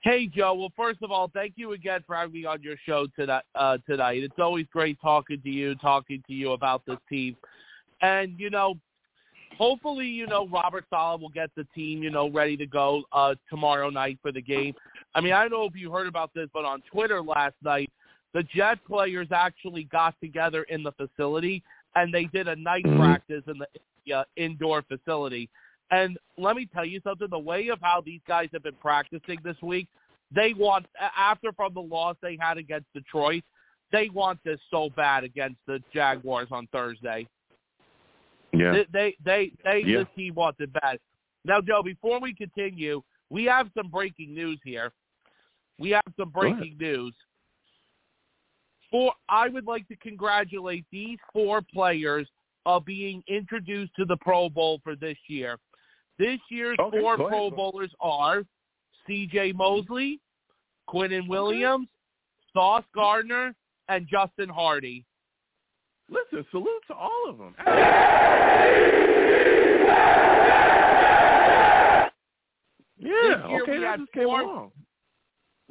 Hey, 0.00 0.26
Joe. 0.26 0.54
Well, 0.54 0.72
first 0.76 1.02
of 1.02 1.10
all, 1.10 1.28
thank 1.34 1.54
you 1.56 1.72
again 1.72 2.04
for 2.06 2.14
having 2.14 2.32
me 2.32 2.44
on 2.44 2.62
your 2.62 2.76
show 2.86 3.06
tonight. 3.18 3.42
Uh, 3.54 3.78
tonight, 3.88 4.22
it's 4.22 4.38
always 4.38 4.66
great 4.72 5.00
talking 5.00 5.40
to 5.42 5.50
you, 5.50 5.74
talking 5.76 6.22
to 6.26 6.32
you 6.32 6.52
about 6.52 6.86
this 6.86 6.98
team, 7.08 7.36
and 8.00 8.38
you 8.38 8.48
know, 8.48 8.74
hopefully, 9.56 10.06
you 10.06 10.26
know, 10.26 10.46
Robert 10.48 10.84
Saleh 10.88 11.20
will 11.20 11.28
get 11.30 11.50
the 11.56 11.66
team, 11.74 12.02
you 12.02 12.10
know, 12.10 12.30
ready 12.30 12.56
to 12.56 12.66
go 12.66 13.02
uh, 13.12 13.34
tomorrow 13.50 13.90
night 13.90 14.18
for 14.22 14.30
the 14.30 14.42
game. 14.42 14.74
I 15.14 15.20
mean, 15.20 15.32
I 15.32 15.42
don't 15.42 15.50
know 15.50 15.64
if 15.64 15.74
you 15.74 15.90
heard 15.90 16.06
about 16.06 16.32
this, 16.32 16.48
but 16.54 16.64
on 16.64 16.80
Twitter 16.90 17.20
last 17.20 17.56
night, 17.64 17.90
the 18.34 18.44
Jet 18.44 18.78
players 18.86 19.28
actually 19.32 19.84
got 19.84 20.14
together 20.20 20.62
in 20.64 20.82
the 20.82 20.92
facility 20.92 21.62
and 21.96 22.12
they 22.12 22.24
did 22.26 22.48
a 22.48 22.56
night 22.56 22.84
practice 22.96 23.42
in 23.46 23.58
the 23.58 24.14
uh, 24.14 24.24
indoor 24.36 24.82
facility. 24.82 25.48
And 25.90 26.18
let 26.36 26.56
me 26.56 26.68
tell 26.72 26.84
you 26.84 27.00
something, 27.02 27.28
the 27.30 27.38
way 27.38 27.68
of 27.68 27.78
how 27.80 28.02
these 28.04 28.20
guys 28.28 28.48
have 28.52 28.62
been 28.62 28.74
practicing 28.74 29.38
this 29.42 29.56
week, 29.62 29.88
they 30.34 30.52
want, 30.52 30.86
after 31.16 31.52
from 31.52 31.72
the 31.72 31.80
loss 31.80 32.16
they 32.20 32.36
had 32.38 32.58
against 32.58 32.86
Detroit, 32.92 33.42
they 33.90 34.10
want 34.10 34.38
this 34.44 34.60
so 34.70 34.90
bad 34.90 35.24
against 35.24 35.56
the 35.66 35.82
Jaguars 35.92 36.48
on 36.50 36.66
Thursday. 36.72 37.26
Yeah. 38.52 38.72
They, 38.72 38.86
they, 38.92 39.16
they, 39.24 39.52
they 39.64 39.82
Yeah. 39.86 39.98
this 40.00 40.08
team 40.14 40.34
wants 40.34 40.60
it 40.60 40.72
bad. 40.72 40.98
Now, 41.44 41.60
Joe, 41.60 41.82
before 41.82 42.20
we 42.20 42.34
continue, 42.34 43.02
we 43.30 43.44
have 43.44 43.70
some 43.74 43.88
breaking 43.88 44.34
news 44.34 44.60
here. 44.64 44.92
We 45.78 45.90
have 45.90 46.02
some 46.18 46.30
breaking 46.30 46.76
news. 46.78 47.14
For 48.90 49.12
I 49.28 49.48
would 49.48 49.66
like 49.66 49.86
to 49.88 49.96
congratulate 49.96 50.84
these 50.90 51.18
four 51.32 51.62
players 51.62 52.26
of 52.66 52.84
being 52.84 53.22
introduced 53.28 53.94
to 53.96 54.04
the 54.04 54.16
Pro 54.16 54.48
Bowl 54.48 54.80
for 54.82 54.96
this 54.96 55.16
year. 55.28 55.56
This 56.18 56.38
year's 56.50 56.76
Okay, 56.80 57.00
four 57.00 57.14
ahead. 57.14 57.28
Pro 57.28 57.50
Bowlers 57.50 57.92
are 58.00 58.42
C.J. 59.06 59.52
Mosley, 59.52 60.20
Quinnen 60.88 61.28
Williams, 61.28 61.88
Sauce 62.52 62.84
Gardner, 62.94 63.54
and 63.88 64.06
Justin 64.08 64.48
Hardee. 64.48 65.04
Listen, 66.10 66.44
salute 66.50 66.82
to 66.88 66.94
all 66.94 67.24
of 67.28 67.38
them. 67.38 67.54
Yeah, 73.00 73.42
okay, 73.62 73.72
we 73.72 73.78
that 73.84 73.98
just 73.98 74.12
came 74.12 74.24
four- 74.24 74.40
along. 74.40 74.72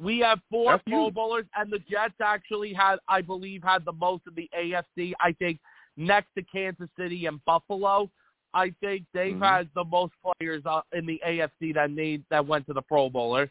We 0.00 0.20
have 0.20 0.38
four 0.48 0.72
That's 0.72 0.84
Pro 0.88 1.04
huge. 1.06 1.14
Bowlers, 1.14 1.44
and 1.56 1.72
the 1.72 1.80
Jets 1.90 2.14
actually 2.22 2.72
had, 2.72 2.96
I 3.08 3.20
believe, 3.20 3.64
had 3.64 3.84
the 3.84 3.92
most 3.92 4.22
in 4.28 4.34
the 4.34 4.48
AFC. 4.56 5.12
I 5.20 5.32
think 5.32 5.58
next 5.96 6.28
to 6.36 6.42
Kansas 6.44 6.88
City 6.96 7.26
and 7.26 7.44
Buffalo, 7.44 8.08
I 8.58 8.70
think 8.80 9.04
they've 9.12 9.34
Mhm. 9.36 9.46
had 9.46 9.70
the 9.74 9.84
most 9.84 10.12
players 10.22 10.62
uh, 10.66 10.82
in 10.92 11.06
the 11.06 11.20
AFC 11.24 11.72
that 11.74 11.90
need 11.90 12.24
that 12.30 12.44
went 12.46 12.66
to 12.66 12.72
the 12.72 12.82
Pro 12.82 13.08
Bowler. 13.08 13.50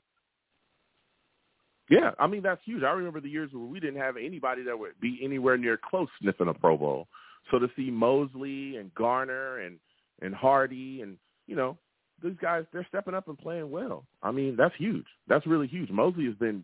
Yeah, 1.89 2.11
I 2.19 2.27
mean 2.27 2.41
that's 2.41 2.61
huge. 2.65 2.83
I 2.83 2.91
remember 2.91 3.21
the 3.21 3.29
years 3.29 3.51
where 3.53 3.63
we 3.63 3.79
didn't 3.79 4.01
have 4.01 4.17
anybody 4.17 4.61
that 4.63 4.77
would 4.77 4.99
be 4.99 5.19
anywhere 5.23 5.57
near 5.57 5.77
close 5.77 6.09
sniffing 6.21 6.49
a 6.49 6.53
Pro 6.53 6.77
Bowl. 6.77 7.07
So 7.49 7.59
to 7.59 7.69
see 7.77 7.89
Mosley 7.89 8.75
and 8.75 8.93
Gardner 8.93 9.59
and 9.59 9.79
and 10.21 10.35
Hardee 10.35 11.01
and 11.01 11.17
you 11.47 11.55
know 11.55 11.77
these 12.21 12.35
guys, 12.41 12.65
they're 12.73 12.85
stepping 12.89 13.13
up 13.13 13.27
and 13.29 13.37
playing 13.37 13.71
well. 13.71 14.05
I 14.21 14.31
mean 14.31 14.57
that's 14.57 14.75
huge. 14.75 15.05
That's 15.27 15.47
really 15.47 15.67
huge. 15.67 15.89
Mosley 15.89 16.25
has 16.25 16.35
been 16.35 16.63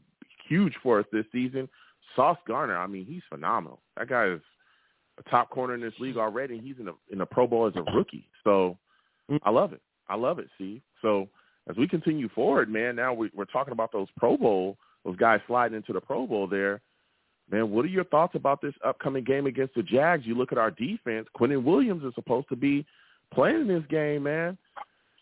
huge 0.49 0.75
for 0.83 0.99
us 0.99 1.05
this 1.13 1.25
season. 1.31 1.69
Sauce 2.17 2.39
Gardner, 2.45 2.77
I 2.77 2.87
mean 2.87 3.05
he's 3.05 3.23
phenomenal. 3.29 3.79
That 3.95 4.09
guy 4.09 4.25
is 4.27 4.41
a 5.19 5.29
top 5.29 5.49
corner 5.49 5.75
in 5.75 5.81
this 5.81 5.93
league 5.99 6.17
already. 6.17 6.57
and 6.57 6.63
He's 6.65 6.79
in 6.79 6.87
a 6.87 6.93
in 7.11 7.21
a 7.21 7.25
Pro 7.25 7.47
Bowl 7.47 7.67
as 7.67 7.73
a 7.75 7.83
rookie. 7.91 8.27
So 8.43 8.77
I 9.43 9.49
love 9.49 9.73
it. 9.73 9.81
I 10.09 10.15
love 10.15 10.39
it, 10.39 10.47
Steve. 10.55 10.81
So 11.01 11.29
as 11.69 11.77
we 11.77 11.87
continue 11.87 12.29
forward, 12.29 12.69
man, 12.69 12.95
now 12.95 13.13
we, 13.13 13.31
we're 13.33 13.45
talking 13.45 13.71
about 13.71 13.91
those 13.91 14.07
Pro 14.17 14.37
Bowl, 14.37 14.77
those 15.05 15.15
guys 15.15 15.39
sliding 15.47 15.77
into 15.77 15.93
the 15.93 16.01
Pro 16.01 16.27
Bowl 16.27 16.47
there. 16.47 16.81
Man, 17.51 17.71
what 17.71 17.85
are 17.85 17.89
your 17.89 18.05
thoughts 18.05 18.35
about 18.35 18.61
this 18.61 18.73
upcoming 18.85 19.23
game 19.23 19.47
against 19.47 19.75
the 19.75 19.83
Jags? 19.83 20.25
You 20.25 20.35
look 20.35 20.51
at 20.51 20.57
our 20.57 20.71
defense. 20.71 21.27
Quinnen 21.37 21.63
Williams 21.63 22.03
is 22.03 22.13
supposed 22.15 22.47
to 22.49 22.55
be 22.55 22.85
playing 23.33 23.61
in 23.61 23.67
this 23.67 23.83
game, 23.89 24.23
man. 24.23 24.57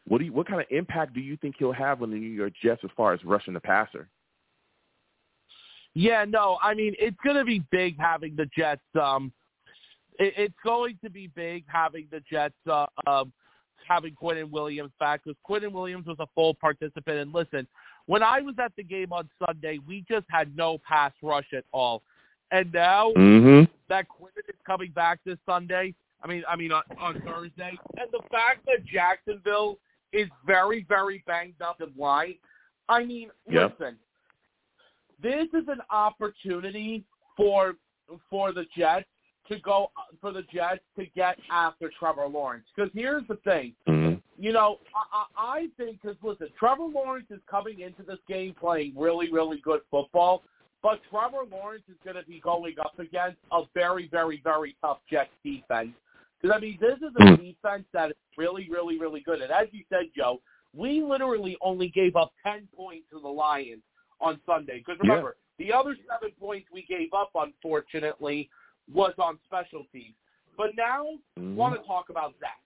What 0.08 0.20
do 0.20 0.26
you, 0.26 0.34
what 0.34 0.48
kind 0.48 0.62
of 0.62 0.68
impact 0.70 1.14
do 1.14 1.20
you 1.20 1.38
think 1.38 1.56
he'll 1.58 1.72
have 1.72 2.02
on 2.02 2.12
the 2.12 2.18
New 2.18 2.28
York 2.28 2.54
Jets 2.64 2.82
as 2.84 2.90
far 2.96 3.14
as 3.14 3.24
rushing 3.24 3.54
the 3.54 3.60
passer? 3.60 4.08
Yeah, 5.94 6.26
no, 6.28 6.58
I 6.64 6.74
mean 6.74 6.96
it's 7.00 7.18
going 7.24 7.36
to 7.36 7.44
be 7.44 7.64
big 7.72 8.00
having 8.00 8.36
the 8.36 8.46
Jets. 8.58 8.82
Um, 9.00 9.32
it, 10.20 10.34
it's 10.38 10.56
going 10.64 10.98
to 11.04 11.10
be 11.10 11.28
big 11.28 11.64
having 11.68 12.08
the 12.12 12.22
Jets. 12.30 12.56
Uh, 12.70 12.86
um, 13.08 13.32
having 13.88 14.14
Quinnen 14.14 14.50
Williams 14.52 14.92
back 15.00 15.22
because 15.24 15.38
Quinnen 15.48 15.72
Williams 15.72 16.06
was 16.06 16.18
a 16.20 16.28
full 16.36 16.54
participant. 16.54 17.18
And 17.18 17.34
listen, 17.34 17.68
when 18.06 18.22
I 18.24 18.40
was 18.40 18.56
at 18.64 18.72
the 18.78 18.84
game 18.84 19.12
on 19.12 19.28
Sunday, 19.44 19.80
we 19.88 20.06
just 20.10 20.26
had 20.30 20.56
no 20.56 20.78
pass 20.88 21.12
rush 21.22 21.48
at 21.56 21.66
all. 21.72 22.04
And 22.52 22.72
now 22.72 23.12
Mm-hmm. 23.18 23.72
that 23.90 24.06
Quinnen 24.08 24.48
is 24.48 24.56
coming 24.66 24.92
back 24.92 25.20
this 25.26 25.38
Sunday, 25.48 25.94
I 26.24 26.28
mean, 26.28 26.44
I 26.48 26.56
mean 26.56 26.72
on, 26.72 26.84
on 27.00 27.22
Thursday, 27.26 27.78
and 27.98 28.08
the 28.12 28.22
fact 28.30 28.66
that 28.68 28.86
Jacksonville 28.86 29.80
is 30.14 30.28
very, 30.46 30.86
very 30.88 31.24
banged 31.26 31.62
up 31.62 31.82
in 31.82 31.92
line. 31.98 32.36
I 32.88 33.04
mean, 33.04 33.30
Yep. 33.50 33.80
listen, 33.80 33.98
this 35.22 35.48
is 35.54 35.68
an 35.68 35.82
opportunity 35.90 37.04
for 37.36 37.76
for 38.30 38.52
the 38.52 38.66
Jets 38.78 39.08
to 39.52 39.60
go 39.60 39.92
for 40.20 40.32
the 40.32 40.44
Jets 40.54 40.82
to 40.98 41.06
get 41.16 41.38
after 41.52 41.92
Trevor 42.00 42.28
Lawrence. 42.28 42.66
Because 42.76 42.92
here's 42.94 43.28
the 43.28 43.36
thing, 43.38 43.74
Mm-hmm. 43.88 44.16
you 44.42 44.54
know, 44.54 44.80
I, 45.14 45.26
I 45.38 45.68
think 45.78 46.02
because 46.02 46.18
listen, 46.24 46.48
Trevor 46.58 46.86
Lawrence 46.86 47.28
is 47.30 47.40
coming 47.50 47.82
into 47.82 48.04
this 48.04 48.20
game 48.28 48.56
playing 48.60 48.94
really, 48.98 49.32
really 49.32 49.60
good 49.64 49.82
football, 49.90 50.44
but 50.82 51.00
Trevor 51.10 51.46
Lawrence 51.52 51.84
is 51.90 51.98
going 52.04 52.16
to 52.16 52.24
be 52.24 52.40
going 52.40 52.76
up 52.80 52.98
against 53.00 53.38
a 53.52 53.64
very, 53.74 54.08
very, 54.08 54.42
very 54.44 54.76
tough 54.82 55.00
Jets 55.10 55.30
defense. 55.44 55.92
Because 56.42 56.56
I 56.58 56.60
mean, 56.60 56.78
this 56.82 56.98
is 56.98 57.14
a 57.20 57.38
defense 57.38 57.86
that 57.94 58.10
is 58.10 58.16
really, 58.38 58.68
really, 58.70 58.98
really 58.98 59.22
good. 59.22 59.42
And 59.42 59.52
as 59.52 59.68
you 59.72 59.84
said, 59.90 60.06
Joe, 60.16 60.42
we 60.74 61.04
literally 61.04 61.58
only 61.62 61.90
gave 61.90 62.16
up 62.16 62.32
ten 62.44 62.68
points 62.76 63.06
to 63.12 63.20
the 63.20 63.28
Lions 63.28 63.84
on 64.20 64.40
Sunday. 64.46 64.80
Because 64.80 64.98
Yeah. 65.04 65.10
remember, 65.12 65.36
the 65.60 65.72
other 65.72 65.96
seven 66.10 66.32
points 66.40 66.68
we 66.74 66.84
gave 66.84 67.14
up, 67.14 67.30
unfortunately, 67.36 68.50
was 68.94 69.14
on 69.18 69.40
special 69.46 69.86
teams. 69.92 70.16
But 70.58 70.76
now, 70.76 71.06
Mhm. 71.38 71.56
want 71.56 71.80
to 71.80 71.88
talk 71.88 72.10
about 72.10 72.38
Zach. 72.40 72.62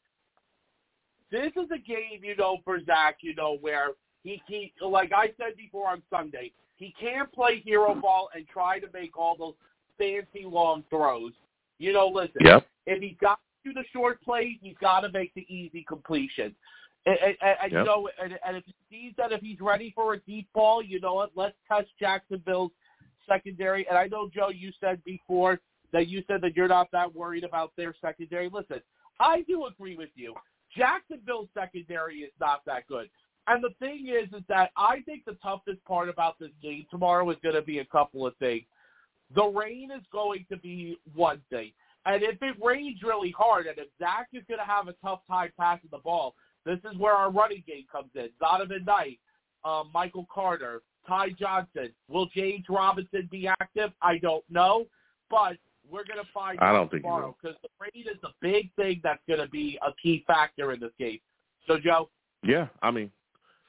This 1.30 1.52
is 1.56 1.70
a 1.72 1.78
game, 1.78 2.24
you 2.24 2.36
know, 2.36 2.60
for 2.64 2.84
Zach, 2.84 3.18
you 3.22 3.34
know, 3.36 3.58
where 3.58 3.92
he, 4.24 4.42
he 4.48 4.74
like 4.82 5.12
I 5.12 5.34
said 5.38 5.56
before 5.58 5.90
on 5.90 6.02
Sunday, 6.10 6.52
he 6.78 6.92
can't 7.00 7.32
play 7.32 7.60
hero 7.60 7.96
ball 7.96 8.30
and 8.34 8.48
try 8.48 8.80
to 8.80 8.88
make 8.94 9.18
all 9.18 9.36
those 9.38 9.56
fancy 9.98 10.46
long 10.46 10.84
throws. 10.90 11.34
You 11.78 11.94
know, 11.94 12.08
listen, 12.08 12.42
Yep. 12.42 12.68
if 12.86 13.02
he's 13.02 13.18
got 13.18 13.40
to 13.64 13.70
do 13.70 13.74
the 13.74 13.86
short 13.92 14.22
play, 14.22 14.58
he's 14.62 14.78
got 14.78 15.02
to 15.02 15.10
make 15.10 15.34
the 15.34 15.46
easy 15.54 15.84
completion. 15.84 16.56
And, 17.06 17.18
and, 17.20 17.58
and 17.62 17.72
you 17.72 17.84
know, 17.84 18.10
and, 18.22 18.40
and 18.46 18.58
if 18.58 18.64
he 18.66 18.74
sees 18.90 19.14
that 19.18 19.32
if 19.32 19.42
he's 19.42 19.62
ready 19.62 19.92
for 19.92 20.14
a 20.14 20.20
deep 20.22 20.48
ball, 20.54 20.82
you 20.82 21.00
know 21.00 21.16
what? 21.16 21.32
Let's 21.36 21.56
test 21.68 21.88
Jacksonville's 22.00 22.72
secondary. 23.28 23.88
And 23.88 23.98
I 23.98 24.08
know, 24.08 24.30
Joe, 24.34 24.50
you 24.50 24.72
said 24.80 25.04
before 25.04 25.60
that 25.96 26.10
you 26.10 26.22
said 26.28 26.42
that 26.42 26.58
you're 26.58 26.68
not 26.68 26.92
that 26.92 27.16
worried 27.16 27.46
about 27.46 27.72
their 27.78 27.96
secondary. 28.02 28.50
Listen, 28.52 28.82
I 29.18 29.44
do 29.44 29.66
agree 29.66 29.96
with 29.96 30.10
you. 30.14 30.34
Jacksonville's 30.76 31.48
secondary 31.58 32.18
is 32.18 32.34
not 32.38 32.66
that 32.66 32.86
good. 32.88 33.10
And 33.48 33.64
the 33.64 33.70
thing 33.80 34.10
is, 34.10 34.28
is 34.38 34.44
that 34.50 34.72
I 34.76 35.00
think 35.06 35.24
the 35.24 35.38
toughest 35.42 35.82
part 35.86 36.10
about 36.10 36.38
this 36.38 36.50
game 36.62 36.86
tomorrow 36.92 37.30
is 37.30 37.38
going 37.42 37.56
to 37.56 37.62
be 37.62 37.80
a 37.80 37.86
couple 37.86 38.28
of 38.28 38.36
things. 38.38 38.66
The 39.36 39.46
rain 39.46 39.90
is 39.90 40.04
going 40.12 40.46
to 40.52 40.58
be 40.58 40.98
one 41.14 41.42
thing. 41.50 41.72
And 42.06 42.22
if 42.22 42.42
it 42.42 42.58
rains 42.62 43.00
really 43.02 43.32
hard, 43.32 43.66
and 43.68 43.78
if 43.78 43.88
Zach 43.98 44.28
is 44.34 44.44
going 44.50 44.60
to 44.60 44.66
have 44.66 44.90
a 44.90 44.96
tough 45.02 45.22
time 45.30 45.52
passing 45.58 45.90
the 45.94 46.00
ball, 46.00 46.36
this 46.66 46.80
is 46.92 46.98
where 46.98 47.14
our 47.14 47.32
running 47.32 47.64
game 47.66 47.86
comes 47.90 48.10
in. 48.16 48.28
Zonovan 48.42 48.86
Knight, 48.86 49.20
um, 49.64 49.92
Michael 49.94 50.28
Carter, 50.30 50.82
Ty 51.08 51.30
Johnson. 51.40 51.94
Will 52.10 52.28
James 52.36 52.66
Robinson 52.68 53.30
be 53.32 53.48
active? 53.48 53.92
I 54.02 54.18
don't 54.18 54.44
know, 54.50 54.88
but 55.30 55.56
we're 55.90 56.06
going 56.06 56.20
to 56.20 56.32
find 56.34 56.60
I 56.60 56.72
don't 56.72 56.90
think 56.90 57.04
tomorrow 57.04 57.36
because 57.42 57.58
the 57.62 57.70
rain 57.80 58.06
is 58.08 58.20
the 58.22 58.30
big 58.42 58.74
thing 58.76 59.02
that's 59.04 59.22
going 59.28 59.40
to 59.40 59.48
be 59.48 59.80
a 59.86 59.92
key 60.02 60.24
factor 60.28 60.72
in 60.72 60.80
this 60.80 60.92
game. 61.00 61.20
So, 61.68 61.78
Joe, 61.80 62.10
Yeah, 62.44 62.68
I 62.82 62.92
mean, 62.92 63.12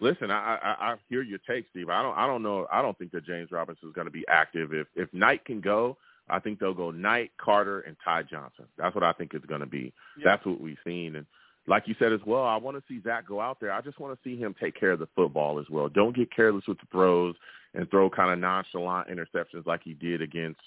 listen, 0.01 0.31
I, 0.31 0.59
I 0.63 0.93
I 0.93 0.95
hear 1.09 1.23
your 1.23 1.39
take, 1.49 1.67
Steve. 1.71 1.89
I 1.89 2.03
don't 2.03 2.17
I 2.17 2.27
don't 2.27 2.43
know. 2.43 2.67
I 2.73 2.83
don't 2.83 2.97
think 2.99 3.13
that 3.13 3.27
James 3.27 3.51
Robinson 3.51 3.89
is 3.89 3.95
going 3.95 4.07
to 4.07 4.13
be 4.13 4.25
active. 4.29 4.73
If 4.73 4.87
if 4.95 5.13
Knight 5.13 5.45
can 5.45 5.61
go, 5.61 5.97
I 6.29 6.39
think 6.39 6.59
they'll 6.59 6.75
go 6.75 6.91
Knight, 6.91 7.33
Carter, 7.39 7.81
and 7.81 7.97
Ty 8.05 8.25
Johnson. 8.25 8.67
That's 8.77 8.95
what 8.95 9.05
I 9.05 9.13
think 9.13 9.33
it's 9.35 9.47
going 9.47 9.61
to 9.61 9.67
be. 9.67 9.93
That's 10.25 10.45
what 10.45 10.61
we've 10.61 10.79
seen, 10.85 11.17
and 11.17 11.27
like 11.69 11.85
you 11.87 11.95
said 11.99 12.13
as 12.13 12.21
well, 12.25 12.45
I 12.45 12.57
want 12.57 12.77
to 12.77 12.83
see 12.89 13.03
Zach 13.03 13.27
go 13.27 13.41
out 13.41 13.59
there. 13.61 13.73
I 13.73 13.81
just 13.81 13.99
want 13.99 14.15
to 14.15 14.29
see 14.29 14.39
him 14.39 14.55
take 14.61 14.79
care 14.79 14.93
of 14.93 15.01
the 15.01 15.09
football 15.17 15.59
as 15.59 15.67
well. 15.69 15.89
Don't 15.89 16.15
get 16.15 16.35
careless 16.35 16.65
with 16.69 16.79
the 16.79 16.87
throws 16.93 17.35
and 17.75 17.91
throw 17.91 18.09
kind 18.09 18.33
of 18.33 18.39
nonchalant 18.39 19.09
interceptions 19.09 19.67
like 19.67 19.81
he 19.83 19.95
did 19.95 20.23
against 20.23 20.61
uh 20.61 20.63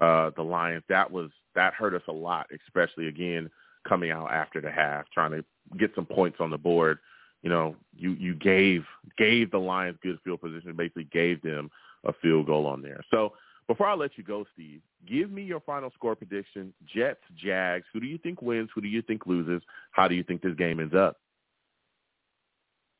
Uh, 0.00 0.30
the 0.36 0.42
Lions. 0.42 0.82
That 0.88 1.10
was 1.10 1.30
that 1.54 1.74
hurt 1.74 1.94
us 1.94 2.02
a 2.08 2.12
lot, 2.12 2.46
especially 2.66 3.08
again 3.08 3.50
coming 3.88 4.10
out 4.10 4.30
after 4.32 4.60
the 4.60 4.70
half, 4.70 5.04
trying 5.12 5.30
to 5.32 5.44
get 5.78 5.90
some 5.94 6.06
points 6.06 6.38
on 6.40 6.50
the 6.50 6.58
board. 6.58 6.98
You 7.42 7.50
know, 7.50 7.76
you 7.96 8.12
you 8.12 8.34
gave 8.34 8.84
gave 9.18 9.50
the 9.50 9.58
Lions 9.58 9.98
good 10.02 10.18
field 10.24 10.40
position, 10.40 10.74
basically 10.76 11.08
gave 11.12 11.42
them 11.42 11.70
a 12.04 12.12
field 12.22 12.46
goal 12.46 12.66
on 12.66 12.82
there. 12.82 13.00
So 13.10 13.34
before 13.66 13.86
I 13.86 13.94
let 13.94 14.16
you 14.16 14.24
go, 14.24 14.44
Steve, 14.52 14.80
give 15.06 15.30
me 15.30 15.42
your 15.42 15.60
final 15.60 15.90
score 15.94 16.14
prediction. 16.14 16.72
Jets, 16.86 17.20
Jags. 17.36 17.86
Who 17.92 18.00
do 18.00 18.06
you 18.06 18.18
think 18.18 18.42
wins? 18.42 18.70
Who 18.74 18.80
do 18.80 18.88
you 18.88 19.02
think 19.02 19.26
loses? 19.26 19.62
How 19.92 20.08
do 20.08 20.14
you 20.14 20.22
think 20.22 20.42
this 20.42 20.54
game 20.54 20.80
ends 20.80 20.94
up? 20.94 21.16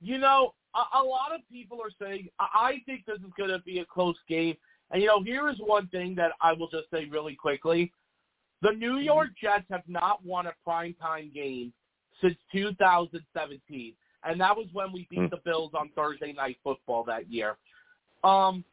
You 0.01 0.19
know, 0.19 0.55
a, 0.75 0.99
a 0.99 1.03
lot 1.03 1.35
of 1.35 1.41
people 1.51 1.79
are 1.83 1.91
saying 2.01 2.29
I 2.39 2.47
I 2.55 2.83
think 2.87 3.07
this 3.07 3.19
is 3.19 3.33
going 3.37 3.51
to 3.51 3.61
be 3.61 3.79
a 3.79 3.85
close 3.85 4.16
game. 4.29 4.57
And 4.90 5.01
you 5.02 5.09
know, 5.09 5.23
here 5.23 5.48
is 5.48 5.56
one 5.59 5.89
thing 5.89 6.15
that 6.16 6.32
I 6.40 6.52
will 6.52 6.69
just 6.69 6.90
say 6.93 7.06
really 7.06 7.35
quickly: 7.35 7.93
the 8.62 8.73
New 8.73 8.98
York 8.98 9.31
Jets 9.40 9.65
have 9.70 9.82
not 9.89 10.24
won 10.24 10.47
a 10.47 10.52
primetime 10.66 11.32
game 11.35 11.73
since 12.20 12.36
2017, 12.52 13.94
and 14.24 14.40
that 14.40 14.56
was 14.56 14.66
when 14.73 14.93
we 14.93 15.06
beat 15.11 15.19
Mm. 15.20 15.31
the 15.31 15.36
Bills 15.39 15.73
on 15.74 15.89
Thursday 15.90 16.32
Night 16.32 16.59
Football 16.62 17.05
that 17.05 17.31
year. 17.31 17.56
Um, 18.23 18.65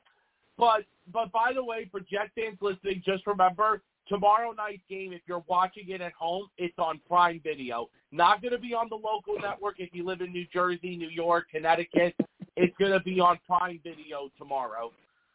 but 0.57 0.85
but 1.11 1.31
by 1.31 1.53
the 1.53 1.63
way, 1.63 1.85
for 1.91 1.99
Jet 2.01 2.31
fans 2.35 2.57
listening, 2.61 3.01
just 3.05 3.25
remember 3.25 3.81
tomorrow 4.07 4.51
night's 4.51 4.83
game. 4.89 5.13
If 5.13 5.21
you're 5.27 5.43
watching 5.47 5.89
it 5.89 6.01
at 6.01 6.13
home, 6.13 6.47
it's 6.57 6.77
on 6.77 6.99
Prime 7.07 7.41
Video. 7.43 7.89
Not 8.11 8.41
going 8.41 8.51
to 8.51 8.59
be 8.59 8.73
on 8.73 8.87
the 8.89 8.95
local 8.95 9.39
network 9.41 9.79
if 9.79 9.89
you 9.93 10.05
live 10.05 10.21
in 10.21 10.31
New 10.31 10.45
Jersey, 10.53 10.95
New 10.95 11.09
York, 11.09 11.47
Connecticut. 11.49 12.13
It's 12.57 12.75
going 12.77 12.91
to 12.91 12.99
be 12.99 13.19
on 13.19 13.39
Prime 13.47 13.79
Video 13.83 14.29
tomorrow. 14.37 14.91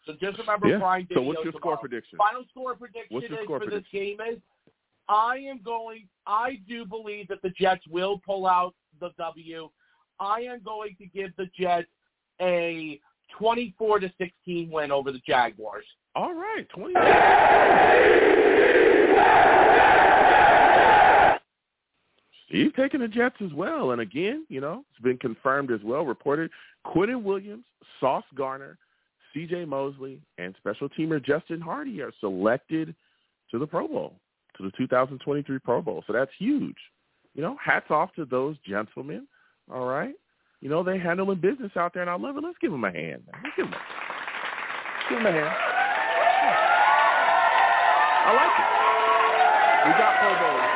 So 0.07 0.13
just 0.21 0.39
remember 0.39 0.69
Yeah. 0.69 0.79
Prime 0.79 1.07
Video. 1.07 1.23
So 1.23 1.27
what's 1.27 1.45
your 1.45 1.53
score 1.55 1.77
prediction? 1.77 2.19
Final 2.19 2.45
score 2.51 2.75
prediction 2.77 3.15
What's 3.15 3.29
your 3.29 3.41
is 3.41 3.45
score 3.45 3.59
for 3.59 3.67
prediction? 3.67 4.17
this 4.19 4.19
game 4.27 4.35
is 4.35 4.41
I 5.09 5.37
am 5.39 5.61
going. 5.65 6.09
I 6.27 6.61
do 6.69 6.85
believe 6.85 7.29
that 7.29 7.41
the 7.43 7.51
Jets 7.51 7.87
will 7.89 8.21
pull 8.27 8.47
out 8.47 8.75
the 9.01 9.11
W. 9.19 9.69
I 10.19 10.41
am 10.41 10.63
going 10.65 10.97
to 10.99 11.07
give 11.07 11.31
the 11.37 11.47
Jets 11.57 11.87
a 12.41 13.01
24 13.39 14.01
to 14.01 14.13
16 14.19 14.71
win 14.71 14.91
over 14.91 15.13
the 15.13 15.21
Jaguars. 15.27 15.85
All 16.15 16.35
right, 16.35 16.67
twenty. 16.71 16.95
Steve 22.49 22.73
taking 22.77 23.01
the 23.01 23.09
Jets 23.09 23.37
as 23.45 23.53
well, 23.53 23.91
and 23.91 24.01
again, 24.01 24.47
you 24.49 24.61
know, 24.61 24.85
it's 24.91 25.03
been 25.03 25.19
confirmed 25.19 25.71
as 25.71 25.81
well, 25.83 26.07
reported. 26.07 26.51
Quinnen 26.87 27.23
Williams, 27.23 27.65
Sauce 28.01 28.25
Gardner, 28.35 28.79
C.J. 29.37 29.67
Mosley 29.67 30.19
and 30.39 30.55
special 30.57 30.89
teamer 30.89 31.23
Justin 31.23 31.61
Hardee 31.61 32.01
are 32.01 32.13
selected 32.21 32.95
to 33.51 33.59
the 33.59 33.67
Pro 33.67 33.87
Bowl, 33.87 34.15
to 34.57 34.63
the 34.63 34.71
2023 34.79 35.59
Pro 35.59 35.83
Bowl. 35.83 36.03
So 36.07 36.15
that's 36.15 36.31
huge. 36.39 36.77
You 37.35 37.43
know, 37.43 37.55
hats 37.63 37.91
off 37.91 38.15
to 38.15 38.25
those 38.25 38.57
gentlemen. 38.67 39.27
All 39.71 39.85
right. 39.85 40.15
You 40.63 40.71
know, 40.71 40.83
they're 40.83 40.99
handling 40.99 41.41
business 41.41 41.71
out 41.77 41.93
there, 41.93 42.01
and 42.01 42.11
I 42.11 42.17
love 42.17 42.39
it. 42.39 42.45
Let's 42.45 42.57
give 42.63 42.71
them 42.71 42.85
a 42.85 42.91
hand. 42.91 43.25
Let's 43.27 43.55
give 43.57 43.67
them 43.67 43.75
a, 43.75 43.81
give 45.11 45.19
them 45.19 45.27
a 45.27 45.33
hand. 45.33 45.55
I 48.25 48.33
like 48.33 48.57
it. 48.57 48.65
We 49.87 49.93
got 50.01 50.17
Pro 50.19 50.33
Bowlers. 50.41 50.73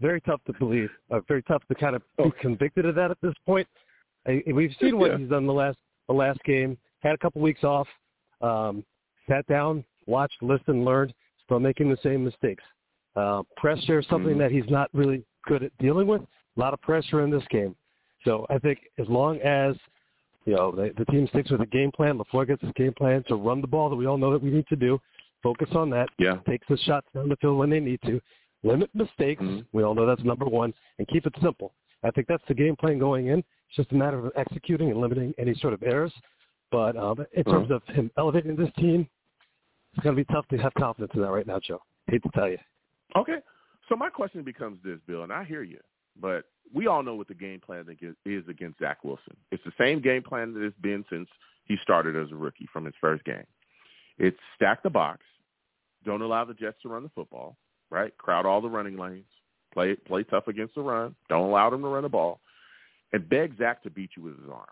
very 0.00 0.20
tough 0.22 0.40
to 0.46 0.52
believe. 0.54 0.90
Uh, 1.10 1.20
very 1.28 1.42
tough 1.42 1.62
to 1.68 1.74
kind 1.74 1.96
of 1.96 2.02
be 2.18 2.30
convicted 2.40 2.86
of 2.86 2.94
that 2.94 3.10
at 3.10 3.18
this 3.22 3.34
point. 3.46 3.66
I, 4.26 4.42
we've 4.52 4.74
seen 4.80 4.98
what 4.98 5.10
Yeah. 5.10 5.18
he's 5.18 5.28
done 5.28 5.46
the 5.46 5.52
last 5.52 5.78
the 6.08 6.14
last 6.14 6.38
game. 6.44 6.78
Had 7.02 7.14
a 7.14 7.18
couple 7.18 7.40
weeks 7.42 7.64
off. 7.64 7.86
Um, 8.40 8.84
sat 9.28 9.46
down, 9.46 9.84
watched, 10.06 10.42
listened, 10.42 10.84
learned. 10.84 11.12
Still 11.44 11.60
making 11.60 11.88
the 11.90 11.98
same 12.02 12.24
mistakes. 12.24 12.62
Uh, 13.16 13.42
pressure, 13.56 13.98
is 13.98 14.06
something 14.08 14.34
Mhm. 14.36 14.38
that 14.38 14.52
he's 14.52 14.68
not 14.70 14.88
really 14.92 15.24
good 15.46 15.62
at 15.62 15.76
dealing 15.78 16.06
with. 16.06 16.20
A 16.22 16.60
lot 16.60 16.72
of 16.74 16.80
pressure 16.80 17.22
in 17.22 17.30
this 17.30 17.44
game. 17.48 17.74
So 18.24 18.46
I 18.50 18.58
think 18.58 18.80
as 18.98 19.08
long 19.08 19.38
as 19.40 19.76
you 20.44 20.54
know 20.54 20.70
the, 20.72 20.92
the 20.96 21.04
team 21.06 21.26
sticks 21.28 21.50
with 21.50 21.60
a 21.60 21.66
game 21.66 21.90
plan, 21.92 22.18
LaFleur 22.18 22.46
gets 22.46 22.62
his 22.62 22.72
game 22.72 22.92
plan 22.94 23.22
to 23.28 23.36
run 23.36 23.60
the 23.60 23.66
ball 23.66 23.88
that 23.90 23.96
we 23.96 24.06
all 24.06 24.18
know 24.18 24.32
that 24.32 24.42
we 24.42 24.50
need 24.50 24.66
to 24.68 24.76
do. 24.76 25.00
Focus 25.42 25.68
on 25.74 25.88
that. 25.90 26.08
Yeah. 26.18 26.36
Takes 26.48 26.66
the 26.68 26.76
shots 26.78 27.06
down 27.14 27.28
the 27.28 27.36
field 27.36 27.58
when 27.58 27.70
they 27.70 27.80
need 27.80 28.00
to. 28.02 28.20
Limit 28.62 28.90
mistakes. 28.94 29.42
Mhm. 29.42 29.66
We 29.72 29.82
all 29.82 29.94
know 29.94 30.06
that's 30.06 30.24
number 30.24 30.46
one, 30.46 30.74
and 30.98 31.06
keep 31.08 31.26
it 31.26 31.34
simple. 31.40 31.74
I 32.02 32.10
think 32.10 32.26
that's 32.26 32.44
the 32.46 32.54
game 32.54 32.76
plan 32.76 32.98
going 32.98 33.26
in. 33.28 33.38
It's 33.40 33.76
just 33.76 33.92
a 33.92 33.94
matter 33.94 34.18
of 34.18 34.32
executing 34.36 34.90
and 34.90 35.00
limiting 35.00 35.34
any 35.38 35.54
sort 35.54 35.74
of 35.74 35.82
errors. 35.82 36.12
But 36.70 36.96
um, 36.96 37.24
in 37.32 37.44
terms 37.44 37.70
of 37.70 37.82
him 37.84 38.10
elevating 38.16 38.56
this 38.56 38.72
team, 38.74 39.08
it's 39.94 40.02
going 40.02 40.14
to 40.14 40.24
be 40.24 40.32
tough 40.32 40.46
to 40.48 40.58
have 40.58 40.74
confidence 40.74 41.12
in 41.14 41.22
that 41.22 41.30
right 41.30 41.46
now, 41.46 41.58
Joe. 41.58 41.82
Hate 42.06 42.22
to 42.22 42.28
tell 42.30 42.48
you. 42.48 42.58
Okay. 43.16 43.38
So 43.88 43.96
my 43.96 44.10
question 44.10 44.42
becomes 44.42 44.78
this, 44.84 44.98
Bill, 45.06 45.22
and 45.22 45.32
I 45.32 45.44
hear 45.44 45.62
you, 45.62 45.80
but 46.20 46.44
we 46.74 46.86
all 46.86 47.02
know 47.02 47.14
what 47.14 47.28
the 47.28 47.34
game 47.34 47.60
plan 47.60 47.86
is 48.26 48.48
against 48.48 48.78
Zach 48.78 49.02
Wilson. 49.02 49.34
It's 49.50 49.64
the 49.64 49.72
same 49.78 50.00
game 50.00 50.22
plan 50.22 50.52
that 50.52 50.62
it's 50.62 50.76
been 50.80 51.04
since 51.08 51.28
he 51.64 51.76
started 51.82 52.14
as 52.14 52.30
a 52.30 52.36
rookie 52.36 52.68
from 52.70 52.84
his 52.84 52.94
first 53.00 53.24
game. 53.24 53.46
It's 54.18 54.36
stack 54.56 54.82
the 54.82 54.90
box, 54.90 55.22
don't 56.04 56.20
allow 56.20 56.44
the 56.44 56.52
Jets 56.52 56.76
to 56.82 56.88
run 56.90 57.02
the 57.02 57.08
football, 57.10 57.56
right? 57.90 58.16
Crowd 58.18 58.46
all 58.46 58.60
the 58.60 58.68
running 58.68 58.96
lanes, 58.96 59.24
play 59.72 59.94
play 59.94 60.22
tough 60.24 60.48
against 60.48 60.74
the 60.74 60.80
run, 60.80 61.14
don't 61.28 61.48
allow 61.48 61.70
them 61.70 61.82
to 61.82 61.88
run 61.88 62.02
the 62.02 62.08
ball, 62.08 62.40
and 63.12 63.28
beg 63.28 63.56
Zach 63.58 63.82
to 63.82 63.90
beat 63.90 64.10
you 64.16 64.22
with 64.22 64.38
his 64.40 64.50
arm. 64.50 64.66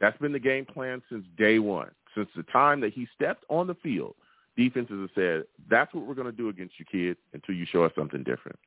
That's 0.00 0.18
been 0.18 0.32
the 0.32 0.38
game 0.38 0.64
plan 0.64 1.02
since 1.10 1.24
day 1.36 1.58
one, 1.58 1.90
since 2.14 2.28
the 2.34 2.42
time 2.44 2.80
that 2.80 2.92
he 2.92 3.06
stepped 3.14 3.44
on 3.48 3.66
the 3.66 3.74
field. 3.76 4.14
Defenses 4.56 5.00
have 5.00 5.10
said, 5.14 5.44
that's 5.70 5.94
what 5.94 6.06
we're 6.06 6.14
going 6.14 6.30
to 6.30 6.36
do 6.36 6.48
against 6.48 6.74
you, 6.78 6.84
kid, 6.84 7.16
until 7.32 7.54
you 7.54 7.66
show 7.70 7.84
us 7.84 7.92
something 7.96 8.22
different. 8.24 8.58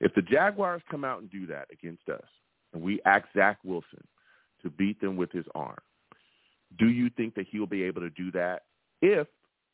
If 0.00 0.14
the 0.14 0.22
Jaguars 0.22 0.82
come 0.90 1.04
out 1.04 1.20
and 1.20 1.30
do 1.30 1.46
that 1.46 1.68
against 1.72 2.08
us, 2.08 2.24
and 2.72 2.82
we 2.82 3.00
ask 3.04 3.26
Zach 3.36 3.58
Wilson 3.64 4.06
to 4.62 4.70
beat 4.70 5.00
them 5.00 5.16
with 5.16 5.32
his 5.32 5.44
arm, 5.54 5.78
do 6.78 6.88
you 6.88 7.10
think 7.16 7.34
that 7.34 7.46
he'll 7.50 7.66
be 7.66 7.82
able 7.82 8.02
to 8.02 8.10
do 8.10 8.30
that 8.32 8.64
if 9.00 9.26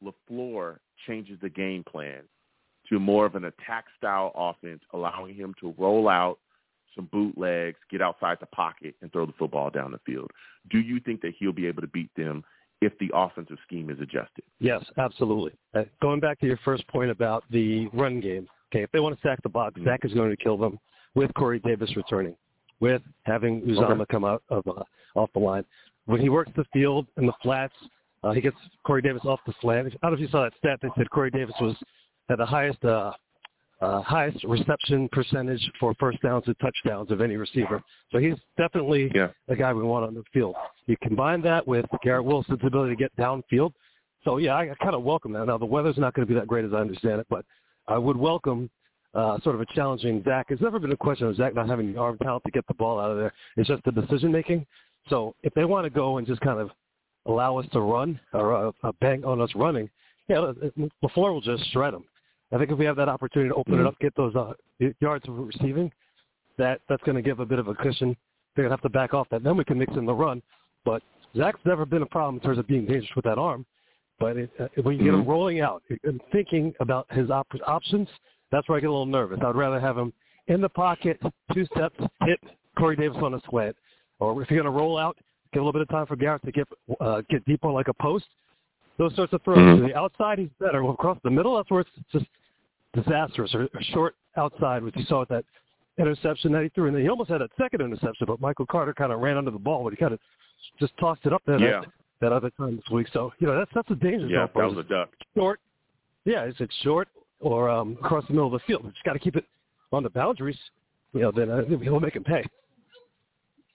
LaFleur 0.02 0.78
changes 1.06 1.38
the 1.42 1.48
game 1.48 1.84
plan 1.84 2.22
to 2.88 2.98
more 2.98 3.26
of 3.26 3.34
an 3.34 3.44
attack 3.44 3.86
style 3.96 4.32
offense, 4.34 4.80
allowing 4.92 5.34
him 5.34 5.54
to 5.60 5.74
roll 5.78 6.08
out 6.08 6.38
some 6.94 7.08
bootlegs, 7.12 7.78
get 7.90 8.00
outside 8.00 8.36
the 8.40 8.46
pocket, 8.46 8.94
and 9.02 9.10
throw 9.12 9.26
the 9.26 9.32
football 9.38 9.70
down 9.70 9.90
the 9.90 9.98
field? 10.06 10.30
Do 10.70 10.78
you 10.78 11.00
think 11.00 11.20
that 11.22 11.32
he'll 11.38 11.52
be 11.52 11.66
able 11.66 11.82
to 11.82 11.88
beat 11.88 12.10
them 12.16 12.44
if 12.80 12.92
the 12.98 13.10
offensive 13.14 13.56
scheme 13.66 13.90
is 13.90 13.98
adjusted? 14.00 14.44
Yes, 14.60 14.84
absolutely. 14.98 15.52
Uh, 15.74 15.84
going 16.00 16.20
back 16.20 16.38
to 16.40 16.46
your 16.46 16.58
first 16.64 16.86
point 16.88 17.10
about 17.10 17.44
the 17.50 17.88
run 17.88 18.20
game, 18.20 18.46
okay, 18.72 18.82
if 18.82 18.92
they 18.92 19.00
want 19.00 19.16
to 19.20 19.26
sack 19.26 19.42
the 19.42 19.48
box, 19.48 19.74
Mm-hmm. 19.76 19.88
Zach 19.88 20.00
is 20.04 20.12
going 20.12 20.30
to 20.30 20.36
kill 20.36 20.56
them 20.56 20.78
with 21.14 21.32
Corey 21.34 21.58
Davis 21.60 21.94
returning, 21.96 22.36
with 22.80 23.02
having 23.22 23.62
Uzomah 23.62 24.02
Okay. 24.02 24.04
come 24.10 24.24
out 24.24 24.42
of 24.50 24.66
uh, 24.68 24.82
off 25.14 25.30
the 25.32 25.40
line. 25.40 25.64
When 26.06 26.20
he 26.20 26.28
works 26.28 26.52
the 26.54 26.64
field 26.72 27.06
in 27.16 27.26
the 27.26 27.32
flats, 27.42 27.72
uh, 28.22 28.32
he 28.32 28.40
gets 28.40 28.56
Corey 28.84 29.00
Davis 29.02 29.22
off 29.24 29.40
the 29.46 29.54
slant. 29.60 29.86
I 29.86 29.90
don't 30.02 30.12
know 30.12 30.14
if 30.14 30.20
you 30.20 30.28
saw 30.28 30.42
that 30.42 30.52
stat. 30.58 30.78
They 30.82 30.88
said 30.96 31.10
Corey 31.10 31.30
Davis 31.30 31.54
was 31.60 31.76
had 32.28 32.38
the 32.38 32.46
highest 32.46 32.84
uh, 32.84 33.12
uh, 33.80 34.00
highest 34.02 34.42
reception 34.44 35.08
percentage 35.12 35.60
for 35.78 35.94
first 36.00 36.20
downs 36.22 36.44
and 36.46 36.56
touchdowns 36.60 37.10
of 37.10 37.20
any 37.20 37.36
receiver. 37.36 37.82
So 38.12 38.18
he's 38.18 38.36
definitely 38.56 39.10
Yeah. 39.14 39.28
the 39.48 39.56
guy 39.56 39.72
we 39.74 39.82
want 39.82 40.06
on 40.06 40.14
the 40.14 40.22
field. 40.32 40.54
You 40.86 40.96
combine 41.02 41.42
that 41.42 41.66
with 41.66 41.84
Garrett 42.02 42.24
Wilson's 42.24 42.60
ability 42.64 42.94
to 42.94 42.96
get 42.96 43.14
downfield. 43.16 43.72
So 44.24 44.38
yeah, 44.38 44.54
I, 44.54 44.70
I 44.70 44.74
kind 44.82 44.94
of 44.94 45.02
welcome 45.02 45.32
that. 45.32 45.46
Now 45.46 45.58
the 45.58 45.66
weather's 45.66 45.98
not 45.98 46.14
going 46.14 46.26
to 46.26 46.32
be 46.32 46.38
that 46.38 46.46
great 46.46 46.64
as 46.64 46.72
I 46.72 46.78
understand 46.78 47.20
it, 47.20 47.26
but 47.28 47.44
I 47.88 47.98
would 47.98 48.16
welcome 48.16 48.70
uh, 49.12 49.38
sort 49.40 49.54
of 49.54 49.60
a 49.60 49.66
challenging 49.74 50.22
Zach. 50.24 50.46
It's 50.48 50.62
never 50.62 50.78
been 50.78 50.92
a 50.92 50.96
question 50.96 51.26
of 51.26 51.36
Zach 51.36 51.54
not 51.54 51.68
having 51.68 51.92
the 51.92 52.00
arm 52.00 52.16
talent 52.18 52.42
to 52.44 52.50
get 52.50 52.66
the 52.66 52.74
ball 52.74 52.98
out 52.98 53.10
of 53.10 53.18
there. 53.18 53.32
It's 53.56 53.68
just 53.68 53.84
the 53.84 53.92
decision 53.92 54.32
making. 54.32 54.66
So 55.08 55.34
if 55.42 55.52
they 55.54 55.64
want 55.64 55.84
to 55.84 55.90
go 55.90 56.16
and 56.18 56.26
just 56.26 56.40
kind 56.40 56.58
of 56.58 56.70
allow 57.26 57.58
us 57.58 57.66
to 57.72 57.80
run 57.80 58.18
or 58.32 58.54
uh, 58.68 58.72
uh, 58.82 58.92
bang 59.00 59.24
on 59.24 59.40
us 59.40 59.50
running, 59.54 59.90
yeah, 60.28 60.38
uh, 60.40 60.52
LaFleur 61.04 61.32
will 61.34 61.40
just 61.42 61.70
shred 61.72 61.92
them. 61.92 62.04
I 62.54 62.58
think 62.58 62.70
if 62.70 62.78
we 62.78 62.84
have 62.84 62.96
that 62.96 63.08
opportunity 63.08 63.48
to 63.50 63.54
open 63.56 63.74
it 63.74 63.78
Mhm. 63.78 63.86
up, 63.88 63.98
get 63.98 64.14
those 64.14 64.34
uh, 64.36 64.54
yards 65.00 65.26
of 65.28 65.36
receiving, 65.38 65.90
that 66.56 66.80
that's 66.88 67.02
going 67.02 67.16
to 67.16 67.22
give 67.22 67.40
a 67.40 67.46
bit 67.46 67.58
of 67.58 67.66
a 67.66 67.74
cushion. 67.74 68.16
They're 68.54 68.62
going 68.62 68.70
to 68.70 68.74
have 68.74 68.82
to 68.82 68.88
back 68.88 69.12
off 69.12 69.28
that. 69.30 69.42
Then 69.42 69.56
we 69.56 69.64
can 69.64 69.76
mix 69.76 69.92
in 69.96 70.06
the 70.06 70.14
run. 70.14 70.40
But 70.84 71.02
Zach's 71.36 71.58
never 71.64 71.84
been 71.84 72.02
a 72.02 72.06
problem 72.06 72.36
in 72.36 72.40
terms 72.40 72.58
of 72.58 72.68
being 72.68 72.86
dangerous 72.86 73.10
with 73.16 73.24
that 73.24 73.38
arm. 73.38 73.66
But 74.20 74.36
it, 74.36 74.50
uh, 74.60 74.68
when 74.82 74.96
you 74.96 75.04
get 75.04 75.14
him 75.14 75.24
Mhm. 75.24 75.28
rolling 75.28 75.60
out 75.60 75.82
and 76.04 76.22
thinking 76.30 76.72
about 76.78 77.10
his 77.12 77.28
op- 77.30 77.48
options, 77.66 78.08
that's 78.52 78.68
where 78.68 78.78
I 78.78 78.80
get 78.80 78.86
a 78.86 78.92
little 78.92 79.04
nervous. 79.06 79.40
I'd 79.42 79.56
rather 79.56 79.80
have 79.80 79.98
him 79.98 80.12
in 80.46 80.60
the 80.60 80.68
pocket, 80.68 81.20
two 81.52 81.64
steps, 81.66 81.98
hit 82.24 82.38
Corey 82.78 82.94
Davis 82.94 83.18
on 83.20 83.34
a 83.34 83.40
sweat. 83.48 83.74
Or 84.20 84.40
if 84.40 84.48
you're 84.48 84.62
going 84.62 84.72
to 84.72 84.78
roll 84.78 84.96
out, 84.96 85.16
give 85.52 85.60
a 85.60 85.64
little 85.64 85.72
bit 85.72 85.82
of 85.82 85.88
time 85.88 86.06
for 86.06 86.14
Garrett 86.14 86.42
to 86.44 86.52
get 86.52 86.68
uh, 87.00 87.22
get 87.28 87.44
deep 87.46 87.64
on 87.64 87.72
like 87.74 87.88
a 87.88 87.94
post. 87.94 88.26
Those 88.96 89.12
sorts 89.16 89.32
of 89.32 89.42
throws. 89.42 89.58
Mhm. 89.58 89.76
To 89.78 89.82
the 89.88 89.96
outside, 89.96 90.38
he's 90.38 90.52
better. 90.60 90.84
Well, 90.84 90.92
across 90.92 91.18
the 91.24 91.30
middle, 91.30 91.56
that's 91.56 91.68
where 91.68 91.80
it's 91.80 91.90
just 92.12 92.26
disastrous. 92.94 93.54
Or, 93.54 93.62
or 93.62 93.82
short 93.92 94.16
outside, 94.36 94.82
which 94.82 94.96
you 94.96 95.04
saw 95.04 95.20
with 95.20 95.28
that 95.30 95.44
interception 95.98 96.52
that 96.52 96.62
he 96.62 96.68
threw. 96.70 96.86
And 96.86 96.96
then 96.96 97.02
he 97.02 97.08
almost 97.08 97.30
had 97.30 97.40
that 97.40 97.50
second 97.58 97.80
interception, 97.80 98.26
but 98.26 98.40
Michael 98.40 98.66
Carter 98.66 98.94
kind 98.94 99.12
of 99.12 99.20
ran 99.20 99.36
under 99.36 99.50
the 99.50 99.58
ball, 99.58 99.84
but 99.84 99.92
he 99.92 99.96
kind 99.96 100.12
of 100.12 100.20
just 100.78 100.96
tossed 100.98 101.20
it 101.24 101.32
up 101.32 101.42
there 101.46 101.58
Yeah. 101.58 101.80
that, 101.80 101.88
that 102.20 102.32
other 102.32 102.50
time 102.50 102.76
this 102.76 102.88
week. 102.90 103.08
So, 103.12 103.32
you 103.38 103.46
know, 103.46 103.56
that's 103.56 103.70
that's 103.74 103.90
a 103.90 103.94
danger 103.94 104.26
Yeah, 104.26 104.46
zone 104.46 104.50
that 104.54 104.76
was 104.76 104.78
a 104.78 104.88
duck. 104.88 105.10
short. 105.36 105.60
Yeah, 106.24 106.44
is 106.46 106.54
it 106.58 106.72
short 106.82 107.08
or 107.40 107.68
um, 107.68 107.98
across 108.02 108.26
the 108.26 108.32
middle 108.32 108.46
of 108.46 108.52
the 108.52 108.66
field? 108.66 108.84
We 108.84 108.90
just 108.90 109.04
got 109.04 109.12
to 109.12 109.18
keep 109.18 109.36
it 109.36 109.44
on 109.92 110.02
the 110.02 110.10
boundaries. 110.10 110.58
You 111.12 111.20
know, 111.20 111.32
then 111.32 111.50
uh, 111.50 111.62
we'll 111.68 112.00
make 112.00 112.16
him 112.16 112.24
pay. 112.24 112.44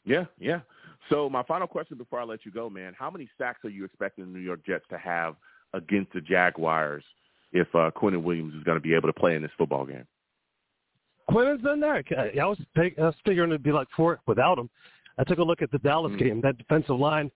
Yeah, 0.03 0.25
yeah. 0.39 0.61
So 1.09 1.29
my 1.29 1.43
final 1.43 1.67
question 1.67 1.97
before 1.97 2.19
I 2.19 2.23
let 2.23 2.45
you 2.45 2.51
go, 2.51 2.69
man, 2.69 2.93
how 2.97 3.09
many 3.09 3.29
sacks 3.37 3.63
are 3.63 3.69
you 3.69 3.85
expecting 3.85 4.25
the 4.25 4.31
New 4.31 4.43
York 4.43 4.65
Jets 4.65 4.85
to 4.89 4.97
have 4.97 5.35
against 5.73 6.11
the 6.13 6.21
Jaguars 6.21 7.03
if 7.51 7.67
uh, 7.75 7.91
Quinnen 7.95 8.23
Williams 8.23 8.53
is 8.55 8.63
going 8.63 8.77
to 8.77 8.81
be 8.81 8.93
able 8.93 9.07
to 9.09 9.13
play 9.13 9.35
in 9.35 9.41
this 9.41 9.51
football 9.57 9.85
game? 9.85 10.05
Quinn's 11.29 11.61
done 11.61 11.79
that. 11.81 12.03
I 12.39 12.45
was, 12.45 12.57
I 12.75 12.91
was 12.97 13.15
figuring 13.25 13.51
it'd 13.51 13.63
be 13.63 13.71
like 13.71 13.87
four 13.95 14.19
without 14.25 14.57
him. 14.57 14.69
I 15.17 15.23
took 15.23 15.37
a 15.39 15.43
look 15.43 15.61
at 15.61 15.71
the 15.71 15.77
Dallas 15.79 16.11
Mm. 16.13 16.19
game. 16.19 16.41
That 16.41 16.57
defensive 16.57 16.97
line, 16.97 17.29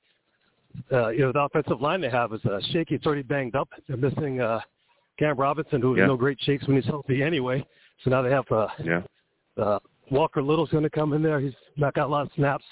uh, 0.91 1.10
you 1.10 1.19
know, 1.19 1.31
the 1.31 1.41
offensive 1.41 1.81
line 1.81 2.02
they 2.02 2.10
have 2.10 2.34
is 2.34 2.44
uh, 2.45 2.60
shaky. 2.72 2.95
It's 2.95 3.06
already 3.06 3.22
banged 3.23 3.56
up. 3.56 3.69
They're 3.88 3.98
missing 3.98 4.40
uh, 4.41 4.61
Cam 5.19 5.38
Robinson, 5.38 5.81
who 5.81 5.95
Yeah. 5.98 6.07
no 6.07 6.18
great 6.18 6.40
shakes 6.41 6.65
when 6.65 6.76
he's 6.77 6.85
healthy 6.85 7.22
anyway. 7.22 7.64
So 8.03 8.10
now 8.10 8.22
they 8.22 8.31
have 8.31 8.52
uh, 8.52 8.68
Yeah. 8.84 9.02
uh, 9.57 9.80
Walker 10.10 10.41
Little's 10.41 10.69
going 10.69 10.84
to 10.84 10.90
come 10.90 11.14
in 11.14 11.22
there. 11.22 11.40
He's 11.40 11.53
not 11.77 11.94
got 11.94 12.07
a 12.07 12.11
lot 12.11 12.26
of 12.26 12.34
snaps. 12.34 12.65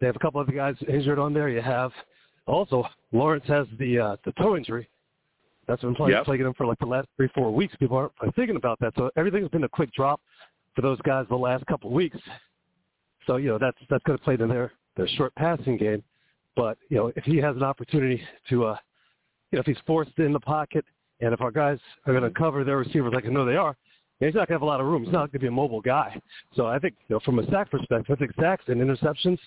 They 0.00 0.06
have 0.06 0.16
a 0.16 0.20
couple 0.20 0.40
other 0.40 0.52
guys 0.52 0.76
injured 0.86 1.18
on 1.18 1.34
there. 1.34 1.48
You 1.48 1.60
have 1.60 1.92
also 2.46 2.84
Lawrence 3.10 3.44
has 3.48 3.66
the 3.78 3.98
uh, 3.98 4.16
the 4.24 4.32
toe 4.32 4.56
injury. 4.56 4.88
That's 5.68 5.82
been 5.82 5.94
playing, 5.94 6.12
Yep. 6.12 6.24
plaguing 6.24 6.46
him 6.46 6.54
for 6.54 6.66
like 6.66 6.78
the 6.78 6.86
last 6.86 7.06
three 7.16 7.28
four 7.34 7.52
weeks. 7.52 7.76
People 7.76 7.96
aren't 7.98 8.34
thinking 8.34 8.56
about 8.56 8.80
that. 8.80 8.94
So 8.96 9.10
everything's 9.16 9.50
been 9.50 9.64
a 9.64 9.68
quick 9.68 9.92
drop 9.92 10.20
for 10.74 10.82
those 10.82 10.98
guys 11.02 11.26
the 11.28 11.36
last 11.36 11.64
couple 11.66 11.90
of 11.90 11.94
weeks. 11.94 12.18
So 13.26 13.36
you 13.36 13.48
know 13.48 13.58
that's 13.58 13.76
that's 13.90 14.02
going 14.04 14.18
to 14.18 14.24
play 14.24 14.36
in 14.40 14.48
their 14.48 14.72
their 14.96 15.06
short 15.08 15.34
passing 15.34 15.76
game. 15.76 16.02
But 16.56 16.78
you 16.88 16.96
know 16.96 17.12
if 17.14 17.24
he 17.24 17.36
has 17.36 17.54
an 17.54 17.62
opportunity 17.62 18.20
to, 18.48 18.64
uh, 18.64 18.76
you 19.52 19.56
know 19.56 19.60
if 19.60 19.66
he's 19.66 19.76
forced 19.86 20.18
in 20.18 20.32
the 20.32 20.40
pocket, 20.40 20.84
and 21.20 21.34
if 21.34 21.40
our 21.42 21.50
guys 21.50 21.78
are 22.06 22.14
going 22.14 22.24
to 22.24 22.36
cover 22.36 22.64
their 22.64 22.78
receivers 22.78 23.12
like 23.12 23.26
I 23.26 23.28
know 23.28 23.44
they 23.44 23.56
are, 23.56 23.76
he's 24.20 24.34
not 24.34 24.48
going 24.48 24.48
to 24.48 24.52
have 24.54 24.62
a 24.62 24.66
lot 24.66 24.80
of 24.80 24.86
room. 24.86 25.04
He's 25.04 25.12
not 25.12 25.30
going 25.30 25.32
to 25.32 25.38
be 25.40 25.46
a 25.48 25.50
mobile 25.50 25.82
guy. 25.82 26.18
So 26.54 26.66
I 26.66 26.78
think 26.78 26.94
you 27.08 27.16
know 27.16 27.20
from 27.20 27.38
a 27.40 27.46
sack 27.50 27.70
perspective, 27.70 28.16
I 28.16 28.18
think 28.18 28.32
sacks 28.40 28.64
and 28.68 28.80
interceptions, 28.80 29.38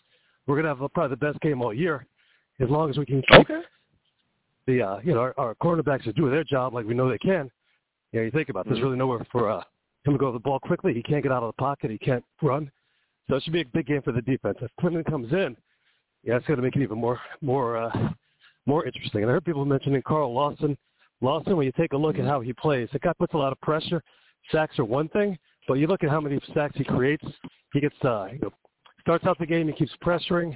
we're 0.46 0.62
going 0.62 0.66
to 0.66 0.82
have 0.82 0.94
probably 0.94 1.10
the 1.10 1.18
best 1.18 1.40
game 1.42 1.64
all 1.64 1.74
year, 1.74 2.06
as 2.60 2.70
long 2.70 2.92
as 2.92 2.98
we 2.98 3.08
can 3.08 3.24
keep 3.24 3.50
Okay. 3.50 3.62
The 4.72 4.82
uh, 4.82 5.00
you 5.04 5.14
know 5.14 5.20
our, 5.20 5.34
our 5.38 5.56
cornerbacks 5.56 6.08
are 6.08 6.14
doing 6.14 6.32
their 6.32 6.46
job 6.46 6.74
like 6.74 6.86
we 6.86 6.94
know 6.94 7.10
they 7.10 7.18
can. 7.18 7.52
You 8.14 8.20
know, 8.20 8.26
you 8.26 8.32
think 8.32 8.48
about 8.48 8.66
it, 8.66 8.70
there's 8.70 8.80
Mhm. 8.80 8.84
really 8.84 8.98
nowhere 8.98 9.26
for 9.30 9.50
uh, 9.50 9.64
him 10.06 10.14
to 10.14 10.18
go 10.18 10.28
to 10.28 10.32
the 10.34 10.40
ball 10.40 10.60
quickly. 10.60 10.94
He 10.94 11.04
can't 11.04 11.24
get 11.24 11.32
out 11.32 11.44
of 11.44 11.50
the 11.50 11.62
pocket. 11.62 11.92
He 11.92 11.98
can't 11.98 12.24
run. 12.42 12.72
So 13.30 13.36
it 13.36 13.44
should 13.44 13.52
be 13.54 13.62
a 13.62 13.66
big 13.66 13.88
game 13.88 14.02
for 14.02 14.14
the 14.14 14.22
defense. 14.22 14.58
If 14.62 14.72
Quinnen 14.82 15.06
comes 15.06 15.32
in, 15.34 15.58
yeah, 16.24 16.38
it's 16.38 16.46
going 16.46 16.58
to 16.58 16.64
make 16.64 16.76
it 16.78 16.82
even 16.84 16.98
more 16.98 17.20
more 17.42 17.76
uh, 17.76 18.10
more 18.66 18.86
interesting. 18.86 19.24
And 19.24 19.30
I 19.30 19.34
heard 19.34 19.44
people 19.46 19.66
mentioning 19.66 20.02
Carl 20.04 20.34
Lawson. 20.34 20.78
Lawson, 21.20 21.58
when 21.58 21.66
you 21.66 21.74
take 21.74 21.92
a 21.92 21.98
look 21.98 22.18
at 22.18 22.26
how 22.26 22.40
he 22.40 22.54
plays, 22.54 22.88
the 22.94 23.00
guy 23.00 23.12
puts 23.20 23.34
a 23.34 23.38
lot 23.38 23.52
of 23.52 23.60
pressure. 23.60 24.02
Sacks 24.52 24.80
are 24.80 24.86
one 24.86 25.10
thing, 25.10 25.38
but 25.68 25.76
you 25.76 25.88
look 25.88 26.04
at 26.04 26.10
how 26.10 26.22
many 26.22 26.40
sacks 26.54 26.78
he 26.78 26.86
creates. 26.86 27.26
He 27.74 27.82
gets 27.82 27.96
uh, 28.06 28.30
you 28.32 28.40
know, 28.40 28.52
starts 29.02 29.26
out 29.26 29.38
the 29.38 29.46
game, 29.46 29.68
he 29.68 29.74
keeps 29.74 29.92
pressuring. 30.04 30.56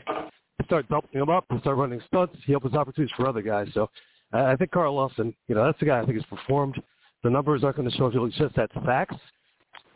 He 0.66 0.68
starts 0.68 0.90
doubling 0.90 1.22
him 1.22 1.30
up, 1.30 1.46
he 1.52 1.60
start 1.60 1.78
running 1.78 2.02
stunts. 2.08 2.36
He 2.44 2.56
opens 2.56 2.74
opportunities 2.74 3.14
for 3.16 3.28
other 3.28 3.44
guys. 3.44 3.68
So 3.76 3.88
I 4.34 4.56
think 4.56 4.72
Carl 4.72 4.96
Lawson, 4.96 5.32
you 5.48 5.54
know, 5.54 5.64
that's 5.64 5.80
the 5.80 5.86
guy 5.86 6.00
I 6.00 6.06
think 6.06 6.16
has 6.18 6.26
performed. 6.26 6.82
The 7.24 7.30
numbers 7.30 7.64
aren't 7.64 7.78
going 7.78 7.88
to 7.88 7.96
show 7.96 8.08
if 8.08 8.16
it's 8.16 8.36
just 8.36 8.56
that 8.56 8.72
sacks, 8.84 9.16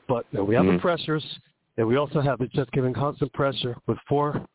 but 0.08 0.28
you 0.32 0.38
know, 0.38 0.46
we 0.46 0.54
have 0.54 0.66
Mhm. 0.66 0.76
the 0.76 0.80
pressures, 0.80 1.40
and 1.78 1.88
we 1.88 1.96
also 1.96 2.22
have 2.22 2.40
it 2.42 2.52
just 2.52 2.72
giving 2.72 2.94
constant 2.94 3.34
pressure 3.34 3.76
with 3.88 3.98
four 4.08 4.46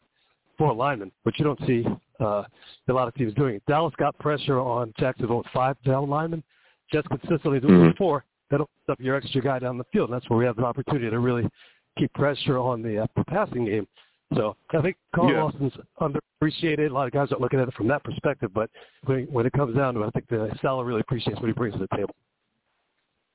four 0.56 0.72
linemen, 0.72 1.10
which 1.24 1.36
you 1.40 1.44
don't 1.44 1.60
see 1.66 1.84
uh, 2.20 2.44
a 2.86 2.92
lot 2.92 3.08
of 3.08 3.14
teams 3.14 3.34
doing. 3.34 3.60
Dallas 3.66 3.92
got 3.96 4.16
pressure 4.18 4.60
on 4.60 4.92
Jacksonville 4.96 5.38
with 5.38 5.48
five 5.48 5.76
down 5.82 6.08
linemen. 6.08 6.44
Jets 6.92 7.08
consistently 7.08 7.58
do 7.58 7.66
it 7.66 7.72
with 7.72 7.94
Mhm. 7.94 7.96
four. 7.96 8.24
That 8.50 8.60
opens 8.60 8.88
up 8.88 9.00
your 9.00 9.16
extra 9.16 9.40
guy 9.40 9.58
down 9.58 9.78
the 9.78 9.84
field, 9.92 10.10
and 10.10 10.14
that's 10.14 10.30
where 10.30 10.38
we 10.38 10.44
have 10.44 10.54
the 10.54 10.64
opportunity 10.64 11.10
to 11.10 11.18
really 11.18 11.50
keep 11.98 12.12
pressure 12.12 12.56
on 12.56 12.82
the, 12.82 12.98
uh, 13.00 13.06
the 13.16 13.24
passing 13.24 13.64
game. 13.64 13.88
So 14.34 14.56
I 14.70 14.80
think 14.80 14.96
Carl 15.14 15.30
Yeah. 15.30 15.42
Lawson's 15.44 15.72
underappreciated. 16.00 16.90
A 16.90 16.94
lot 16.94 17.06
of 17.06 17.12
guys 17.12 17.30
aren't 17.30 17.40
looking 17.40 17.60
at 17.60 17.68
it 17.68 17.74
from 17.74 17.88
that 17.88 18.02
perspective, 18.02 18.52
but 18.54 18.70
when, 19.04 19.24
when 19.24 19.46
it 19.46 19.52
comes 19.52 19.76
down 19.76 19.94
to 19.94 20.02
it, 20.02 20.06
I 20.06 20.10
think 20.10 20.28
the 20.28 20.50
Saleh 20.60 20.86
really 20.86 21.00
appreciates 21.00 21.40
what 21.40 21.46
he 21.46 21.52
brings 21.52 21.74
to 21.74 21.80
the 21.80 21.96
table. 21.96 22.14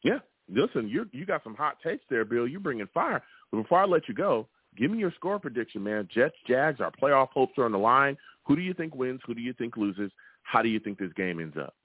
Yeah. 0.03 0.19
Listen, 0.51 0.89
you 0.89 1.07
you 1.11 1.25
got 1.25 1.43
some 1.43 1.53
hot 1.55 1.77
takes 1.83 2.03
there, 2.09 2.25
Bill. 2.25 2.47
You're 2.47 2.59
bringing 2.59 2.87
fire. 2.93 3.21
But 3.51 3.61
before 3.61 3.79
I 3.79 3.85
let 3.85 4.07
you 4.07 4.15
go, 4.15 4.47
give 4.75 4.89
me 4.89 4.97
your 4.97 5.11
score 5.11 5.37
prediction, 5.37 5.83
man. 5.83 6.09
Jets, 6.11 6.35
Jags, 6.47 6.81
our 6.81 6.91
playoff 6.91 7.29
hopes 7.29 7.57
are 7.57 7.65
on 7.65 7.71
the 7.71 7.77
line. 7.77 8.17
Who 8.45 8.55
do 8.55 8.63
you 8.63 8.73
think 8.73 8.95
wins? 8.95 9.21
Who 9.27 9.35
do 9.35 9.41
you 9.41 9.53
think 9.53 9.77
loses? 9.77 10.11
How 10.41 10.63
do 10.63 10.69
you 10.69 10.79
think 10.79 10.97
this 10.97 11.13
game 11.13 11.39
ends 11.39 11.55
up? 11.55 11.75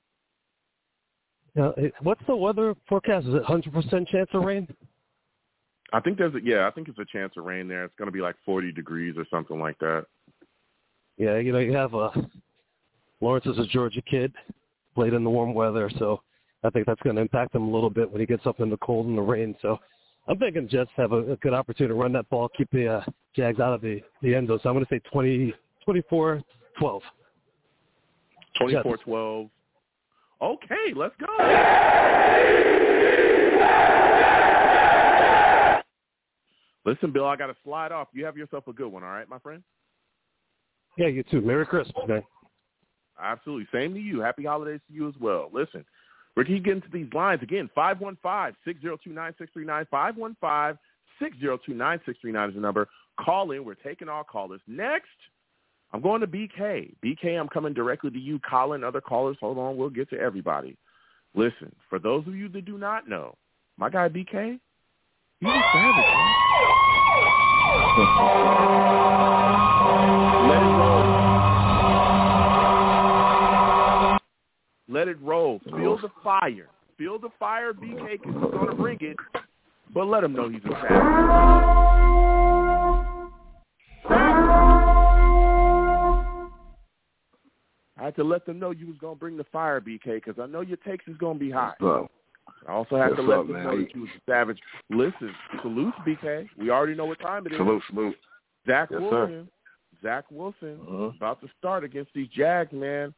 It- 1.57 1.95
what's 2.01 2.25
the 2.27 2.35
weather 2.35 2.75
forecast? 2.89 3.27
Is 3.27 3.35
it 3.35 3.43
100% 3.45 4.09
chance 4.09 4.31
of 4.33 4.43
rain? 4.43 4.67
I 5.95 6.01
think 6.01 6.19
there's 6.19 6.35
a 6.35 6.41
yeah, 6.43 6.67
I 6.67 6.73
think 6.73 6.89
it's 6.89 6.99
a 6.99 7.05
chance 7.05 7.35
of 7.37 7.45
rain 7.45 7.69
there. 7.69 7.85
It's 7.85 7.95
going 7.97 8.09
to 8.09 8.13
be 8.13 8.21
like 8.21 8.35
40 8.45 8.73
degrees 8.73 9.15
or 9.17 9.25
something 9.31 9.61
like 9.61 9.79
that. 9.79 10.07
Yeah, 11.17 11.39
you 11.39 11.53
know, 11.53 11.61
you 11.61 11.73
have 11.73 11.95
uh, 11.95 12.11
Lawrence 13.21 13.47
is 13.47 13.59
a 13.59 13.67
Georgia 13.67 14.03
kid, 14.03 14.33
played 14.97 15.13
in 15.13 15.23
the 15.23 15.31
warm 15.31 15.55
weather, 15.55 15.89
so 16.01 16.21
I 16.65 16.71
think 16.71 16.87
that's 16.87 17.01
going 17.03 17.15
to 17.15 17.23
impact 17.23 17.55
him 17.55 17.63
a 17.63 17.71
little 17.71 17.91
bit 17.91 18.11
when 18.11 18.19
he 18.19 18.27
gets 18.27 18.45
up 18.45 18.59
in 18.59 18.71
the 18.71 18.77
cold 18.79 19.07
and 19.07 19.17
the 19.17 19.23
rain. 19.23 19.55
So 19.63 19.79
I'm 20.27 20.37
thinking 20.37 20.69
Jets 20.69 20.91
have 20.97 21.13
a, 21.13 21.33
a 21.33 21.37
good 21.37 21.55
opportunity 21.55 21.95
to 21.95 22.01
run 22.01 22.13
that 22.15 22.29
ball, 22.29 22.49
keep 22.57 22.69
the 22.73 22.89
uh, 22.89 23.05
Jags 23.37 23.61
out 23.61 23.73
of 23.73 23.81
the, 23.81 24.03
the 24.21 24.35
end 24.35 24.49
zone. 24.49 24.59
So 24.65 24.71
I'm 24.71 24.75
going 24.75 24.85
to 24.85 24.93
say 24.93 25.01
20, 25.13 25.55
24 25.85 26.43
12. 26.81 27.03
24-12. 28.61 29.51
Okay, 30.43 30.93
let's 30.97 31.15
go. 31.21 32.74
Listen, 36.85 37.13
Bill, 37.13 37.27
I 37.27 37.37
got 37.37 37.47
to 37.47 37.57
slide 37.65 37.93
off. 37.93 38.09
You 38.13 38.25
have 38.25 38.37
yourself 38.37 38.69
a 38.69 38.73
good 38.73 38.89
one, 38.89 39.03
all 39.03 39.11
right, 39.11 39.29
my 39.29 39.39
friend? 39.39 39.63
Yeah, 40.97 41.09
you 41.09 41.25
too. 41.25 41.41
Merry 41.41 41.67
Christmas, 41.67 41.97
man. 42.07 42.23
Absolutely. 43.21 43.67
Same 43.73 43.95
to 43.95 44.01
you. 44.01 44.21
Happy 44.21 44.45
holidays 44.45 44.81
to 44.89 44.95
you 44.95 45.09
as 45.09 45.15
well. 45.21 45.51
Listen, 45.53 45.85
we're 46.37 46.45
keep 46.45 46.65
getting 46.65 46.83
to 46.83 46.89
these 46.93 47.13
lines 47.13 47.43
again. 47.43 47.69
515-602-9639. 47.77 50.77
515-602-9639 51.23 52.49
is 52.49 52.55
the 52.55 52.61
number. 52.61 52.89
Call 53.19 53.51
in. 53.53 53.65
We're 53.65 53.75
taking 53.75 54.09
all 54.09 54.25
callers. 54.25 54.61
Next, 54.67 55.07
I'm 55.93 56.01
going 56.01 56.21
to 56.21 56.27
BK. 56.27 56.95
BK, 57.05 57.39
I'm 57.39 57.49
coming 57.49 57.73
directly 57.73 58.11
to 58.11 58.19
you. 58.19 58.41
Colin, 58.41 58.83
other 58.83 59.01
callers, 59.01 59.37
hold 59.41 59.59
on. 59.59 59.77
We'll 59.77 59.91
get 59.91 60.11
to 60.11 60.19
everybody. 60.19 60.77
Listen, 61.37 61.73
for 61.89 62.01
those 62.01 62.27
of 62.27 62.35
you 62.35 62.49
that 62.49 62.65
do 62.65 62.79
not 62.79 63.09
know, 63.09 63.37
my 63.77 63.91
guy 63.91 64.09
BK, 64.09 64.59
fire. 76.45 76.69
Feel 76.99 77.19
the 77.19 77.29
fire, 77.39 77.73
BK, 77.73 78.13
because 78.13 78.35
he's 78.35 78.51
going 78.53 78.69
to 78.69 78.75
bring 78.75 78.99
it. 79.01 79.17
But 79.93 80.05
let 80.07 80.23
him 80.25 80.33
know 80.33 80.49
he's 80.49 80.61
a 80.65 80.69
savage. 80.71 82.05
I 87.97 88.05
had 88.07 88.17
to 88.17 88.25
let 88.25 88.45
them 88.45 88.59
know 88.59 88.73
you 88.73 88.87
was 88.89 88.97
going 89.01 89.15
to 89.15 89.21
bring 89.21 89.37
the 89.37 89.45
fire, 89.53 89.81
BK, 89.81 90.15
because 90.25 90.35
I 90.41 90.47
know 90.47 90.61
your 90.63 90.77
takes 90.79 91.07
is 91.07 91.17
going 91.17 91.39
to 91.39 91.45
be 91.45 91.51
high. 91.51 91.75
What's 91.79 92.05
up? 92.05 92.11
I 92.69 92.73
also 92.73 92.97
had 92.97 93.15
to 93.17 93.23
let 93.23 93.39
up, 93.41 93.47
them 93.47 93.55
man? 93.57 93.65
know 93.65 93.79
that 93.81 93.95
you 93.95 94.03
was 94.03 94.11
a 94.17 94.31
savage. 94.31 94.59
Listen, 94.91 95.33
salute, 95.63 95.95
BK. 96.07 96.49
We 96.59 96.71
already 96.71 96.95
know 96.95 97.07
what 97.07 97.21
time 97.21 97.47
it 97.47 97.53
is. 97.53 97.59
Salute, 97.59 97.83
salute. 97.89 98.17
Zach 98.67 98.89
Yes, 98.91 99.01
sir. 99.01 99.27
Wilson. 99.27 99.49
Zach 100.03 100.25
Wilson 100.31 100.79
Uh-huh. 100.83 101.13
about 101.17 101.41
to 101.41 101.49
start 101.59 101.85
against 101.85 102.13
these 102.15 102.29
Jags, 102.29 102.73
man. 102.73 103.15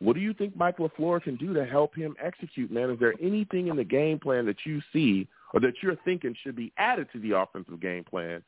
What 0.00 0.14
do 0.14 0.20
you 0.20 0.32
think 0.32 0.56
Mike 0.56 0.78
LaFleur 0.78 1.22
can 1.22 1.36
do 1.36 1.52
to 1.54 1.64
help 1.64 1.94
him 1.94 2.14
execute, 2.22 2.70
man? 2.70 2.90
Is 2.90 3.00
there 3.00 3.14
anything 3.20 3.66
in 3.66 3.76
the 3.76 3.84
game 3.84 4.18
plan 4.18 4.46
that 4.46 4.64
you 4.64 4.80
see 4.92 5.26
or 5.52 5.60
that 5.60 5.74
you're 5.82 5.96
thinking 6.04 6.36
should 6.42 6.54
be 6.54 6.72
added 6.78 7.08
to 7.12 7.18
the 7.18 7.32
offensive 7.32 7.80
game 7.80 8.04
plan 8.04 8.42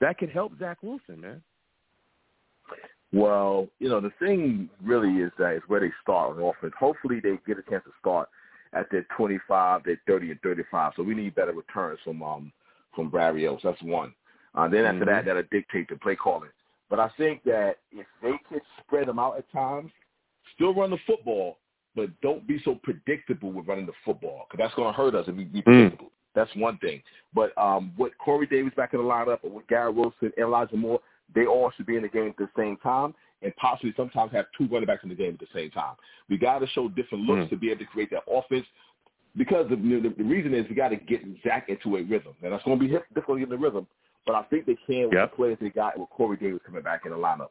that 0.00 0.18
could 0.18 0.30
help 0.30 0.58
Zach 0.58 0.78
Wilson, 0.82 1.20
man? 1.20 1.42
Well, 3.12 3.68
you 3.78 3.88
know, 3.88 4.00
the 4.00 4.12
thing 4.18 4.68
really 4.82 5.22
is 5.22 5.32
that 5.38 5.54
is 5.54 5.62
where 5.68 5.80
they 5.80 5.92
start 6.02 6.36
on 6.36 6.42
offense. 6.42 6.72
Hopefully 6.78 7.20
they 7.20 7.38
get 7.46 7.58
a 7.58 7.70
chance 7.70 7.84
to 7.84 7.92
start 8.00 8.28
at 8.72 8.90
their 8.90 9.06
25, 9.16 9.84
their 9.84 10.00
30, 10.06 10.32
and 10.32 10.40
35. 10.40 10.92
So 10.96 11.02
we 11.02 11.14
need 11.14 11.34
better 11.34 11.52
returns 11.52 11.98
from 12.04 12.22
um 12.22 12.52
from 12.94 13.10
Berrios. 13.10 13.60
That's 13.62 13.80
one. 13.82 14.14
Uh, 14.54 14.68
then 14.68 14.86
after 14.86 15.04
Mhm. 15.04 15.06
that, 15.06 15.24
that'll 15.26 15.42
dictate 15.50 15.88
the 15.88 15.96
play 15.96 16.16
calling. 16.16 16.50
But 16.88 16.98
I 16.98 17.08
think 17.10 17.42
that 17.44 17.78
if 17.92 18.06
they 18.22 18.38
could 18.48 18.62
spread 18.80 19.06
them 19.06 19.18
out 19.18 19.36
at 19.36 19.50
times, 19.50 19.92
still 20.56 20.74
run 20.74 20.90
the 20.90 20.98
football, 21.06 21.58
but 21.94 22.08
don't 22.20 22.46
be 22.46 22.60
so 22.64 22.74
predictable 22.82 23.52
with 23.52 23.66
running 23.66 23.86
the 23.86 23.92
football 24.04 24.46
because 24.50 24.62
that's 24.62 24.74
going 24.74 24.92
to 24.92 24.96
hurt 24.96 25.14
us 25.14 25.26
if 25.28 25.36
we 25.36 25.44
be 25.44 25.62
predictable. 25.62 26.10
That's 26.34 26.50
one 26.56 26.76
thing. 26.78 27.02
But 27.34 27.56
um, 27.56 27.92
with 27.96 28.12
Corey 28.18 28.46
Davis 28.46 28.72
back 28.76 28.92
in 28.92 28.98
the 29.00 29.06
lineup, 29.06 29.42
and 29.44 29.54
with 29.54 29.66
Garrett 29.68 29.94
Wilson 29.94 30.14
and 30.22 30.32
Elijah 30.38 30.76
Moore, 30.76 31.00
they 31.34 31.46
all 31.46 31.70
should 31.76 31.86
be 31.86 31.96
in 31.96 32.02
the 32.02 32.08
game 32.08 32.28
at 32.28 32.36
the 32.36 32.48
same 32.56 32.76
time, 32.78 33.14
and 33.42 33.54
possibly 33.56 33.94
sometimes 33.96 34.32
have 34.32 34.44
two 34.56 34.66
running 34.66 34.86
backs 34.86 35.02
in 35.02 35.08
the 35.08 35.14
game 35.14 35.32
at 35.32 35.40
the 35.40 35.46
same 35.54 35.70
time. 35.70 35.94
We 36.28 36.36
got 36.36 36.58
to 36.58 36.66
show 36.68 36.88
different 36.88 37.24
looks 37.24 37.46
Mm. 37.46 37.50
to 37.50 37.56
be 37.56 37.70
able 37.70 37.80
to 37.80 37.86
create 37.86 38.10
that 38.10 38.24
offense. 38.30 38.66
Because 39.36 39.68
the, 39.68 39.76
the, 39.76 40.14
the 40.16 40.24
reason 40.24 40.54
is 40.54 40.66
we 40.68 40.74
got 40.74 40.88
to 40.88 40.96
get 40.96 41.20
Zach 41.42 41.68
into 41.68 41.96
a 41.96 42.02
rhythm, 42.02 42.32
and 42.42 42.52
that's 42.52 42.64
going 42.64 42.78
to 42.78 42.84
be 42.86 42.90
difficult 42.90 43.36
to 43.36 43.40
get 43.40 43.44
in 43.44 43.48
the 43.50 43.58
rhythm. 43.58 43.86
But 44.24 44.34
I 44.34 44.42
think 44.44 44.66
they 44.66 44.76
can 44.86 45.04
with 45.04 45.12
Yep. 45.14 45.30
the 45.30 45.36
players 45.36 45.58
they 45.60 45.68
got 45.70 45.98
with 45.98 46.08
Corey 46.10 46.36
Davis 46.38 46.60
coming 46.64 46.82
back 46.82 47.02
in 47.04 47.12
the 47.12 47.18
lineup. 47.18 47.50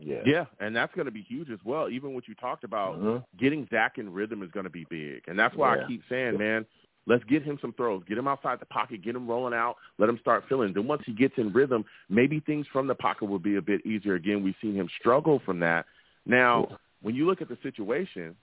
Yeah. 0.00 0.22
Yeah, 0.24 0.44
and 0.60 0.74
that's 0.74 0.94
going 0.94 1.04
to 1.04 1.12
be 1.12 1.22
huge 1.22 1.50
as 1.50 1.58
well. 1.64 1.88
Even 1.88 2.14
what 2.14 2.26
you 2.26 2.34
talked 2.34 2.64
about, 2.64 2.98
Mhm. 2.98 3.24
getting 3.38 3.66
Zach 3.70 3.98
in 3.98 4.12
rhythm 4.12 4.42
is 4.42 4.50
going 4.50 4.64
to 4.64 4.70
be 4.70 4.84
big, 4.88 5.22
and 5.28 5.38
that's 5.38 5.54
why 5.54 5.76
Yeah. 5.76 5.84
I 5.84 5.86
keep 5.86 6.02
saying, 6.08 6.38
man, 6.38 6.66
Let's 7.06 7.24
get 7.24 7.42
him 7.42 7.58
some 7.60 7.72
throws. 7.72 8.02
Get 8.06 8.18
him 8.18 8.28
outside 8.28 8.60
the 8.60 8.66
pocket. 8.66 9.02
Get 9.02 9.16
him 9.16 9.26
rolling 9.26 9.54
out. 9.54 9.76
Let 9.98 10.08
him 10.08 10.18
start 10.20 10.44
filling. 10.48 10.72
Then 10.74 10.86
once 10.86 11.02
he 11.06 11.12
gets 11.12 11.34
in 11.38 11.52
rhythm, 11.52 11.84
maybe 12.08 12.40
things 12.40 12.66
from 12.72 12.86
the 12.86 12.94
pocket 12.94 13.24
will 13.24 13.38
be 13.38 13.56
a 13.56 13.62
bit 13.62 13.84
easier. 13.86 14.14
Again, 14.14 14.44
we've 14.44 14.54
seen 14.60 14.74
him 14.74 14.88
struggle 15.00 15.40
from 15.44 15.60
that. 15.60 15.86
Now, 16.26 16.78
when 17.02 17.14
you 17.14 17.26
look 17.26 17.40
at 17.40 17.48
the 17.48 17.56
situation, 17.62 18.36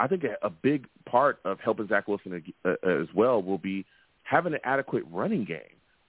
I 0.00 0.08
think 0.08 0.24
a, 0.24 0.44
a 0.44 0.50
big 0.50 0.86
part 1.04 1.38
of 1.44 1.60
helping 1.60 1.86
Zach 1.88 2.08
Wilson 2.08 2.42
uh, 2.64 2.70
as 2.82 3.06
well 3.14 3.42
will 3.42 3.58
be 3.58 3.84
having 4.24 4.54
an 4.54 4.60
adequate 4.64 5.04
running 5.10 5.44
game. 5.44 5.60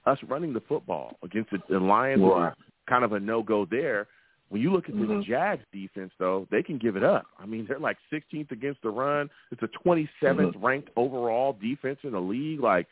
Us 0.06 0.18
running 0.28 0.54
the 0.54 0.62
football 0.62 1.18
against 1.24 1.52
the, 1.52 1.60
the 1.70 1.80
Lions 1.80 2.22
right. 2.22 2.28
was 2.28 2.54
kind 2.90 3.04
of 3.04 3.14
a 3.14 3.20
no-go 3.20 3.66
there. 3.70 4.08
When 4.54 4.62
you 4.62 4.72
look 4.72 4.88
at 4.88 4.94
mm-hmm. 4.94 5.18
the 5.18 5.24
Jags 5.24 5.64
defense, 5.74 6.12
though, 6.20 6.48
they 6.52 6.62
can 6.62 6.78
give 6.78 6.96
it 6.96 7.04
up. 7.04 7.26
I 7.40 7.48
mean, 7.48 7.66
they're 7.68 7.80
like 7.80 7.98
16th 8.14 8.52
against 8.52 8.84
the 8.84 8.90
run. 8.90 9.28
It's 9.52 9.64
a 9.64 9.88
27th 9.88 10.08
mm-hmm. 10.22 10.64
ranked 10.64 10.90
overall 10.96 11.58
defense 11.60 11.98
in 12.04 12.12
the 12.12 12.22
league. 12.22 12.60
Like 12.60 12.86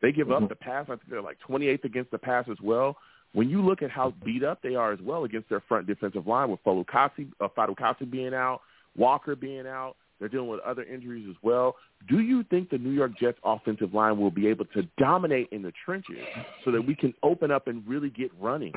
they 0.00 0.12
give 0.12 0.28
mm-hmm. 0.28 0.44
up 0.44 0.48
the 0.48 0.54
pass. 0.54 0.84
I 0.84 0.90
think 0.90 1.10
they're 1.10 1.20
like 1.20 1.38
28th 1.48 1.82
against 1.82 2.12
the 2.12 2.18
pass 2.18 2.44
as 2.48 2.58
well. 2.62 2.98
When 3.32 3.50
you 3.50 3.60
look 3.62 3.82
at 3.82 3.90
how 3.90 4.14
beat 4.24 4.44
up 4.44 4.62
they 4.62 4.76
are 4.76 4.92
as 4.92 5.00
well 5.02 5.24
against 5.24 5.48
their 5.48 5.60
front 5.66 5.88
defensive 5.88 6.28
line 6.28 6.52
with 6.52 6.62
Fatukasi, 6.62 7.32
uh, 7.40 7.48
Fatukasi 7.48 8.08
being 8.08 8.32
out, 8.32 8.60
Walker 8.96 9.34
being 9.34 9.66
out, 9.66 9.96
they're 10.20 10.28
dealing 10.28 10.48
with 10.48 10.60
other 10.60 10.84
injuries 10.84 11.26
as 11.28 11.36
well. 11.42 11.74
Do 12.08 12.20
you 12.20 12.44
think 12.44 12.70
the 12.70 12.78
New 12.78 12.92
York 12.92 13.18
Jets 13.18 13.38
offensive 13.42 13.92
line 13.92 14.20
will 14.20 14.30
be 14.30 14.46
able 14.46 14.66
to 14.66 14.84
dominate 14.98 15.48
in 15.50 15.62
the 15.62 15.72
trenches 15.84 16.24
so 16.64 16.70
that 16.70 16.80
we 16.80 16.94
can 16.94 17.12
open 17.24 17.50
up 17.50 17.66
and 17.66 17.82
really 17.88 18.10
get 18.10 18.30
running? 18.40 18.72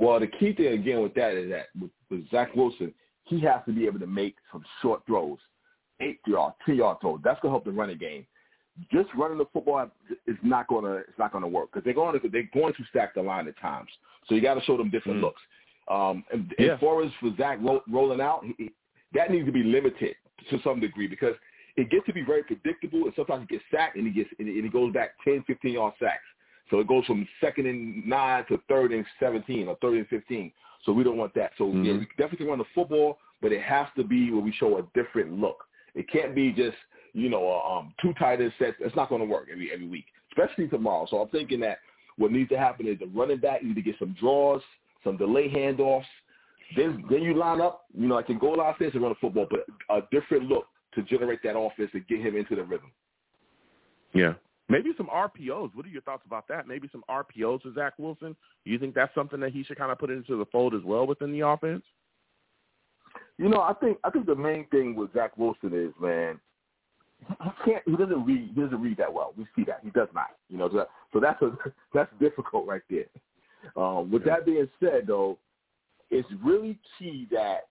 Well, 0.00 0.18
the 0.18 0.26
key 0.26 0.54
thing 0.54 0.72
again 0.72 1.02
with 1.02 1.14
that 1.14 1.34
is 1.34 1.50
that 1.50 1.66
with, 1.78 1.90
with 2.10 2.28
Zach 2.30 2.54
Wilson, 2.56 2.94
he 3.24 3.38
has 3.40 3.60
to 3.66 3.72
be 3.72 3.86
able 3.86 4.00
to 4.00 4.06
make 4.06 4.34
some 4.50 4.64
short 4.80 5.02
throws, 5.06 5.38
eight 6.00 6.20
yard, 6.26 6.54
ten 6.64 6.76
yard 6.76 6.96
throws. 7.02 7.20
That's 7.22 7.38
gonna 7.40 7.52
help 7.52 7.66
the 7.66 7.70
running 7.70 7.98
game. 7.98 8.26
Just 8.90 9.10
running 9.14 9.36
the 9.36 9.44
football 9.52 9.90
is 10.26 10.36
not 10.42 10.68
gonna 10.68 10.94
it's 10.94 11.18
not 11.18 11.32
gonna 11.32 11.46
work 11.46 11.70
because 11.70 11.84
they're 11.84 11.92
going 11.92 12.18
to 12.18 12.28
they're 12.30 12.48
going 12.54 12.72
to 12.72 12.84
stack 12.88 13.14
the 13.14 13.20
line 13.20 13.46
at 13.46 13.58
times. 13.60 13.90
So 14.26 14.34
you 14.34 14.40
got 14.40 14.54
to 14.54 14.62
show 14.62 14.78
them 14.78 14.90
different 14.90 15.18
mm 15.18 15.22
looks. 15.22 15.42
Um, 15.88 16.24
and, 16.32 16.54
yeah. 16.58 16.74
as 16.74 16.80
far 16.80 17.02
as 17.02 17.10
for 17.20 17.34
Zach 17.36 17.58
ro- 17.60 17.82
rolling 17.90 18.20
out, 18.20 18.44
he, 18.56 18.70
that 19.12 19.30
needs 19.30 19.46
to 19.46 19.52
be 19.52 19.64
limited 19.64 20.14
to 20.48 20.58
some 20.62 20.80
degree 20.80 21.08
because 21.08 21.34
it 21.76 21.90
gets 21.90 22.06
to 22.06 22.12
be 22.12 22.22
very 22.22 22.42
predictable 22.44 23.04
and 23.04 23.12
sometimes 23.16 23.46
he 23.48 23.56
gets 23.56 23.64
sacked 23.70 23.96
and 23.96 24.06
he 24.06 24.12
gets 24.12 24.30
and 24.38 24.48
he 24.48 24.68
goes 24.68 24.92
back 24.94 25.10
10, 25.24 25.44
15 25.46 25.72
yard 25.72 25.92
sacks. 26.00 26.22
So 26.70 26.80
it 26.80 26.88
goes 26.88 27.04
from 27.06 27.26
second 27.40 27.66
and 27.66 28.06
nine 28.06 28.44
to 28.48 28.60
third 28.68 28.92
and 28.92 29.04
17 29.18 29.68
or 29.68 29.76
third 29.82 29.98
and 29.98 30.08
15. 30.08 30.52
So 30.84 30.92
we 30.92 31.04
don't 31.04 31.16
want 31.16 31.34
that. 31.34 31.52
So 31.58 31.64
mm-hmm. 31.64 31.84
yeah, 31.84 31.92
we 31.94 32.08
definitely 32.16 32.46
run 32.46 32.58
the 32.58 32.64
football, 32.74 33.18
but 33.42 33.52
it 33.52 33.62
has 33.62 33.86
to 33.96 34.04
be 34.04 34.30
where 34.30 34.40
we 34.40 34.52
show 34.52 34.78
a 34.78 34.82
different 34.94 35.32
look. 35.32 35.64
It 35.94 36.10
can't 36.10 36.34
be 36.34 36.52
just, 36.52 36.76
you 37.12 37.28
know, 37.28 37.60
um, 37.60 37.92
two 38.00 38.14
tight 38.14 38.40
end 38.40 38.52
sets. 38.58 38.76
It's 38.80 38.96
not 38.96 39.08
going 39.08 39.20
to 39.20 39.26
work 39.26 39.48
every 39.52 39.72
every 39.72 39.88
week, 39.88 40.06
especially 40.32 40.68
tomorrow. 40.68 41.06
So 41.10 41.18
I'm 41.18 41.28
thinking 41.28 41.60
that 41.60 41.78
what 42.16 42.32
needs 42.32 42.50
to 42.50 42.58
happen 42.58 42.86
is 42.86 42.98
the 42.98 43.06
running 43.06 43.38
back 43.38 43.62
need 43.62 43.74
to 43.74 43.82
get 43.82 43.96
some 43.98 44.14
draws, 44.20 44.62
some 45.02 45.16
delay 45.16 45.50
handoffs, 45.50 46.04
then 46.76 47.04
then 47.10 47.22
you 47.22 47.34
line 47.34 47.60
up, 47.60 47.86
you 47.96 48.06
know, 48.06 48.16
I 48.16 48.22
can 48.22 48.38
go 48.38 48.60
out 48.60 48.76
there 48.78 48.90
and 48.90 49.02
run 49.02 49.12
a 49.12 49.16
football, 49.16 49.46
but 49.50 49.66
a 49.94 50.02
different 50.12 50.44
look 50.44 50.66
to 50.94 51.02
generate 51.02 51.42
that 51.42 51.58
offense 51.58 51.90
and 51.92 52.06
get 52.08 52.20
him 52.20 52.36
into 52.36 52.56
the 52.56 52.62
rhythm. 52.62 52.90
Yeah. 54.12 54.34
Maybe 54.70 54.90
some 54.96 55.08
RPOs. 55.08 55.74
What 55.74 55.84
are 55.84 55.88
your 55.88 56.02
thoughts 56.02 56.22
about 56.24 56.46
that? 56.48 56.68
Maybe 56.68 56.88
some 56.92 57.02
RPOs 57.10 57.62
for 57.62 57.74
Zach 57.74 57.94
Wilson. 57.98 58.36
Do 58.64 58.70
you 58.70 58.78
think 58.78 58.94
that's 58.94 59.14
something 59.14 59.40
that 59.40 59.50
he 59.52 59.64
should 59.64 59.76
kind 59.76 59.90
of 59.90 59.98
put 59.98 60.10
into 60.10 60.36
the 60.36 60.46
fold 60.46 60.74
as 60.74 60.82
well 60.84 61.06
within 61.06 61.32
the 61.32 61.46
offense? 61.46 61.82
You 63.36 63.48
know, 63.48 63.60
I 63.60 63.72
think 63.74 63.98
I 64.04 64.10
think 64.10 64.26
the 64.26 64.34
main 64.36 64.66
thing 64.68 64.94
with 64.94 65.12
Zach 65.12 65.36
Wilson 65.36 65.72
is, 65.72 65.92
man, 66.00 66.38
he 67.26 67.50
can't. 67.64 67.82
He 67.84 67.96
doesn't 67.96 68.24
read. 68.24 68.52
He 68.54 68.60
doesn't 68.60 68.80
read 68.80 68.98
that 68.98 69.12
well. 69.12 69.32
We 69.36 69.46
see 69.56 69.64
that 69.64 69.80
he 69.82 69.90
does 69.90 70.08
not. 70.14 70.36
You 70.48 70.58
know, 70.58 70.86
so 71.12 71.20
that's 71.20 71.42
a 71.42 71.50
that's 71.94 72.10
difficult 72.20 72.66
right 72.66 72.82
there. 72.88 73.06
Um, 73.76 74.10
with 74.10 74.24
that 74.24 74.46
being 74.46 74.68
said, 74.78 75.06
though, 75.06 75.38
it's 76.10 76.28
really 76.44 76.78
key 76.98 77.26
that 77.32 77.68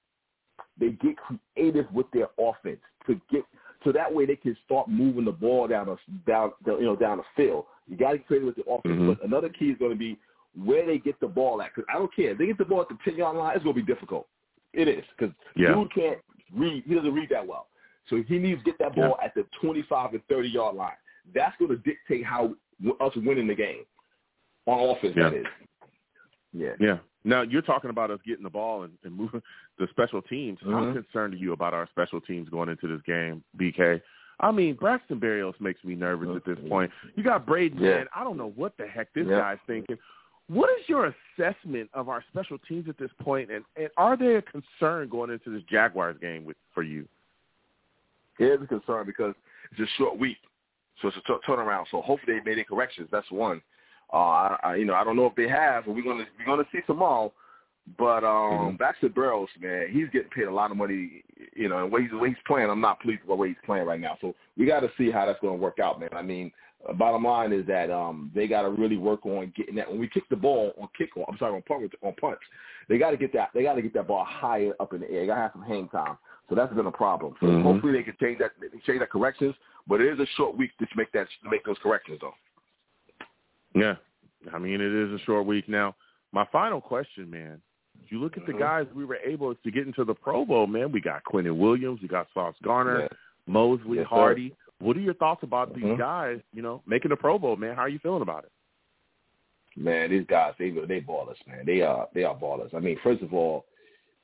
they 0.80 0.90
get 0.90 1.16
creative 1.18 1.86
with 1.94 2.08
their 2.12 2.28
offense 2.40 2.80
to 3.08 3.20
get 3.32 3.44
so 3.84 3.92
that 3.92 4.14
way 4.14 4.26
they 4.26 4.36
can 4.36 4.58
start 4.66 4.90
moving 4.90 5.26
the 5.26 5.32
ball 5.32 5.68
down 5.68 5.88
the 5.88 5.98
down 6.28 6.52
the, 6.66 6.78
you 6.78 6.86
know 6.86 6.96
down 6.96 7.18
the 7.18 7.24
field. 7.36 7.66
You 7.88 7.98
got 7.98 8.12
to 8.12 8.18
get 8.18 8.28
creative 8.28 8.48
with 8.48 8.56
the 8.56 8.64
offense. 8.64 8.96
Mm-hmm. 8.96 9.10
But 9.10 9.24
another 9.24 9.50
key 9.50 9.66
is 9.66 9.78
going 9.78 9.92
to 9.92 9.98
be 9.98 10.18
where 10.64 10.86
they 10.86 10.98
get 10.98 11.20
the 11.20 11.28
ball 11.28 11.62
at. 11.62 11.74
Because 11.74 11.88
I 11.94 11.98
don't 11.98 12.14
care 12.14 12.32
if 12.32 12.38
they 12.38 12.48
get 12.48 12.58
the 12.58 12.66
ball 12.66 12.82
at 12.82 12.90
the 12.90 12.98
ten 13.04 13.16
yard 13.16 13.38
line, 13.38 13.56
it's 13.56 13.64
going 13.64 13.76
to 13.76 13.82
be 13.82 13.94
difficult. 13.94 14.28
It 14.74 14.88
is 14.88 15.04
because 15.18 15.34
yeah. 15.56 15.74
dude 15.74 15.94
can't 15.94 16.20
read. 16.56 16.84
He 16.86 16.94
doesn't 16.94 17.14
read 17.14 17.30
that 17.30 17.48
well. 17.48 17.68
So 18.10 18.24
he 18.28 18.38
needs 18.38 18.60
to 18.62 18.66
get 18.66 18.80
that 18.80 18.96
ball 18.96 19.16
yeah. 19.20 19.26
at 19.26 19.34
the 19.36 19.46
twenty 19.62 19.84
five 19.88 20.14
and 20.14 20.24
thirty 20.28 20.50
yard 20.50 20.76
line. 20.76 20.92
That's 21.34 21.56
going 21.58 21.72
to 21.72 21.78
dictate 21.78 22.26
how 22.26 22.56
us 23.02 23.12
winning 23.16 23.48
the 23.48 23.56
game 23.56 23.84
on 24.66 24.96
offense. 24.96 25.14
Yeah. 25.16 25.30
That 25.30 25.38
is. 25.38 25.46
Yeah. 26.54 26.74
Yeah. 26.80 26.98
Now 27.24 27.42
you're 27.42 27.62
talking 27.62 27.90
about 27.90 28.12
us 28.12 28.20
getting 28.26 28.44
the 28.44 28.50
ball 28.50 28.84
and, 28.84 28.94
and 29.04 29.16
moving 29.16 29.42
the 29.80 29.88
special 29.90 30.22
teams. 30.22 30.60
Mm-hmm. 30.60 30.74
How 30.74 30.94
concerned 30.94 31.34
are 31.34 31.38
you 31.38 31.54
about 31.54 31.74
our 31.74 31.88
special 31.92 32.22
teams 32.22 32.50
going 32.50 32.70
into 32.70 32.88
this 32.88 33.02
game, 33.06 33.44
BK? 33.58 34.02
I 34.42 34.52
mean, 34.52 34.76
Braxton 34.76 35.20
Berrios 35.20 35.60
makes 35.60 35.84
me 35.84 35.96
nervous 35.96 36.30
at 36.36 36.46
this 36.46 36.58
point. 36.70 36.92
You 37.16 37.24
got 37.24 37.46
Braden, 37.46 37.80
yeah. 37.80 37.90
man. 37.90 38.06
I 38.16 38.24
don't 38.24 38.38
know 38.38 38.54
what 38.56 38.78
the 38.78 38.86
heck 38.86 39.14
this 39.14 39.26
yeah. 39.28 39.40
guy's 39.40 39.58
thinking. 39.68 39.98
What 40.48 40.70
is 40.80 40.88
your 40.88 41.14
assessment 41.38 41.90
of 41.94 42.10
our 42.10 42.24
special 42.32 42.58
teams 42.68 42.90
at 42.90 42.98
this 42.98 43.12
point, 43.22 43.52
and, 43.52 43.64
and 43.76 43.90
are 43.98 44.18
they 44.18 44.36
a 44.36 44.42
concern 44.42 45.10
going 45.10 45.30
into 45.30 45.52
this 45.52 45.62
Jaguars 45.70 46.18
game 46.20 46.44
with 46.46 46.58
for 46.74 46.84
you? 46.84 47.08
It 48.40 48.46
is 48.46 48.62
a 48.64 48.68
concern 48.68 49.06
because 49.06 49.36
it's 49.72 49.82
a 49.82 49.98
short 49.98 50.18
week, 50.18 50.38
so 51.02 51.10
it's 51.10 51.18
a 51.18 51.22
t- 51.22 51.38
turnaround. 51.48 51.86
So 51.92 52.02
hopefully 52.02 52.38
they 52.38 52.44
made 52.44 52.54
any 52.54 52.64
corrections. 52.64 53.10
That's 53.12 53.30
one. 53.30 53.62
Uh, 54.12 54.18
I, 54.18 54.58
I, 54.64 54.76
you 54.76 54.86
know, 54.86 54.96
I 54.96 55.04
don't 55.04 55.18
know 55.18 55.28
if 55.28 55.36
they 55.36 55.48
have, 55.48 55.86
but 55.86 55.94
we're 55.94 56.04
gonna 56.04 56.26
we're 56.40 56.46
gonna 56.46 56.68
see 56.72 56.80
tomorrow. 56.88 57.32
But 57.98 58.24
um, 58.24 58.52
mm-hmm. 58.52 58.76
Braxton 58.76 59.10
Berrios, 59.10 59.48
man, 59.60 59.88
he's 59.92 60.10
getting 60.12 60.30
paid 60.30 60.48
a 60.48 60.54
lot 60.54 60.72
of 60.72 60.78
money. 60.78 61.24
You 61.56 61.70
know, 61.70 61.84
and 61.84 61.92
way 61.92 62.04
he's, 62.04 62.12
way 62.12 62.30
he's 62.30 62.38
playing, 62.46 62.70
I'm 62.70 62.82
not 62.82 63.02
pleased 63.02 63.22
with 63.22 63.30
the 63.30 63.36
way 63.36 63.50
he's 63.50 63.58
playing 63.66 63.86
right 63.86 64.00
now. 64.00 64.18
So 64.22 64.36
we 64.58 64.66
got 64.66 64.82
to 64.82 64.92
see 64.98 65.12
how 65.12 65.26
that's 65.26 65.40
going 65.40 65.58
to 65.58 65.62
work 65.62 65.80
out, 65.80 66.00
man. 66.00 66.10
I 66.14 66.22
mean, 66.22 66.52
uh, 66.88 66.94
bottom 66.94 67.24
line 67.24 67.52
is 67.52 67.66
that 67.68 67.90
um, 67.90 68.32
they 68.36 68.48
got 68.48 68.62
to 68.62 68.70
really 68.70 68.98
work 68.98 69.26
on 69.26 69.52
getting 69.56 69.76
that. 69.76 69.90
When 69.90 70.00
we 70.00 70.08
kick 70.08 70.24
the 70.30 70.36
ball 70.36 70.74
on 70.80 70.88
kickoff, 71.00 71.26
I'm 71.28 71.38
sorry, 71.38 71.56
on 71.56 71.62
punt, 71.64 71.92
on 72.04 72.14
punts, 72.20 72.42
they 72.88 72.98
got 72.98 73.12
to 73.12 73.18
get 73.18 73.34
that. 73.34 73.50
They 73.54 73.64
got 73.64 73.74
to 73.76 73.82
get 73.82 73.94
that 73.96 74.08
ball 74.08 74.26
higher 74.28 74.74
up 74.80 74.94
in 74.94 75.02
the 75.02 75.10
air. 75.10 75.22
They 75.22 75.28
got 75.28 75.36
to 75.36 75.42
have 75.42 75.52
some 75.54 75.64
hang 75.64 75.90
time. 75.90 76.18
So 76.50 76.56
that's 76.56 76.74
been 76.74 76.88
a 76.88 76.92
problem. 76.92 77.36
So 77.40 77.48
mm-hmm. 77.48 77.64
hopefully 77.64 77.94
they 77.94 78.04
can 78.04 78.16
change 78.20 78.40
that, 78.40 78.52
change 78.86 79.00
that 79.00 79.12
corrections. 79.12 79.56
But 79.88 80.02
it 80.02 80.14
is 80.14 80.20
a 80.20 80.28
short 80.36 80.58
week 80.58 80.72
to 80.80 80.88
make 80.96 81.12
that 81.14 81.28
to 81.44 81.50
make 81.50 81.64
those 81.66 81.78
corrections, 81.82 82.20
though. 82.22 82.34
Yeah, 83.76 83.96
I 84.54 84.60
mean, 84.60 84.82
it 84.82 84.92
is 84.92 85.20
a 85.20 85.24
short 85.26 85.46
week 85.46 85.70
now. 85.70 85.96
My 86.32 86.46
final 86.52 86.82
question, 86.82 87.30
man. 87.30 87.62
You 88.10 88.20
look 88.20 88.38
at 88.38 88.46
the 88.46 88.54
mm-hmm. 88.54 88.62
guys 88.62 88.88
we 88.96 89.06
were 89.06 89.18
able 89.18 89.54
to 89.54 89.72
get 89.72 89.86
into 89.86 90.04
the 90.04 90.14
Pro 90.14 90.46
Bowl, 90.46 90.68
man, 90.68 90.92
we 90.92 91.02
got 91.02 91.24
Quinnen 91.24 91.58
Williams, 91.58 92.02
we 92.02 92.08
got 92.08 92.28
Sauce 92.34 92.56
Gardner, 92.64 93.02
yeah. 93.02 93.08
Mosley, 93.48 93.98
yes, 93.98 94.08
Hardee. 94.10 94.50
Sir. 94.50 94.56
What 94.80 94.98
are 94.98 95.02
your 95.02 95.14
thoughts 95.16 95.44
about 95.44 95.76
these 95.76 95.84
mm-hmm. 95.84 96.00
guys, 96.00 96.40
you 96.54 96.62
know, 96.62 96.82
making 96.88 97.10
the 97.10 97.16
Pro 97.16 97.38
Bowl, 97.38 97.56
man? 97.56 97.76
How 97.76 97.82
are 97.84 97.90
you 97.90 98.00
feeling 98.00 98.22
about 98.22 98.46
it? 98.46 98.52
Man, 99.76 100.10
these 100.10 100.26
guys, 100.28 100.54
they 100.58 100.72
they 100.72 101.00
ballers, 101.00 101.36
man. 101.48 101.66
They 101.66 101.82
are 101.82 102.08
they 102.14 102.24
are 102.24 102.36
ballers. 102.36 102.74
I 102.74 102.80
mean, 102.80 102.98
first 103.04 103.22
of 103.22 103.34
all, 103.34 103.66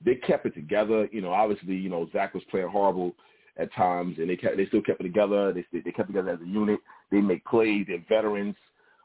they 0.03 0.15
kept 0.15 0.45
it 0.45 0.55
together. 0.55 1.07
You 1.11 1.21
know, 1.21 1.31
obviously, 1.31 1.75
you 1.75 1.89
know, 1.89 2.09
Zach 2.11 2.33
was 2.33 2.43
playing 2.49 2.69
horrible 2.69 3.13
at 3.57 3.73
times, 3.73 4.17
and 4.17 4.29
they 4.29 4.35
kept 4.35 4.57
they 4.57 4.65
still 4.65 4.81
kept 4.81 5.01
it 5.01 5.03
together. 5.03 5.53
They 5.53 5.65
they 5.71 5.91
kept 5.91 6.09
together 6.09 6.31
as 6.31 6.41
a 6.41 6.47
unit. 6.47 6.79
They 7.11 7.21
make 7.21 7.45
plays. 7.45 7.85
They're 7.87 8.03
veterans. 8.09 8.55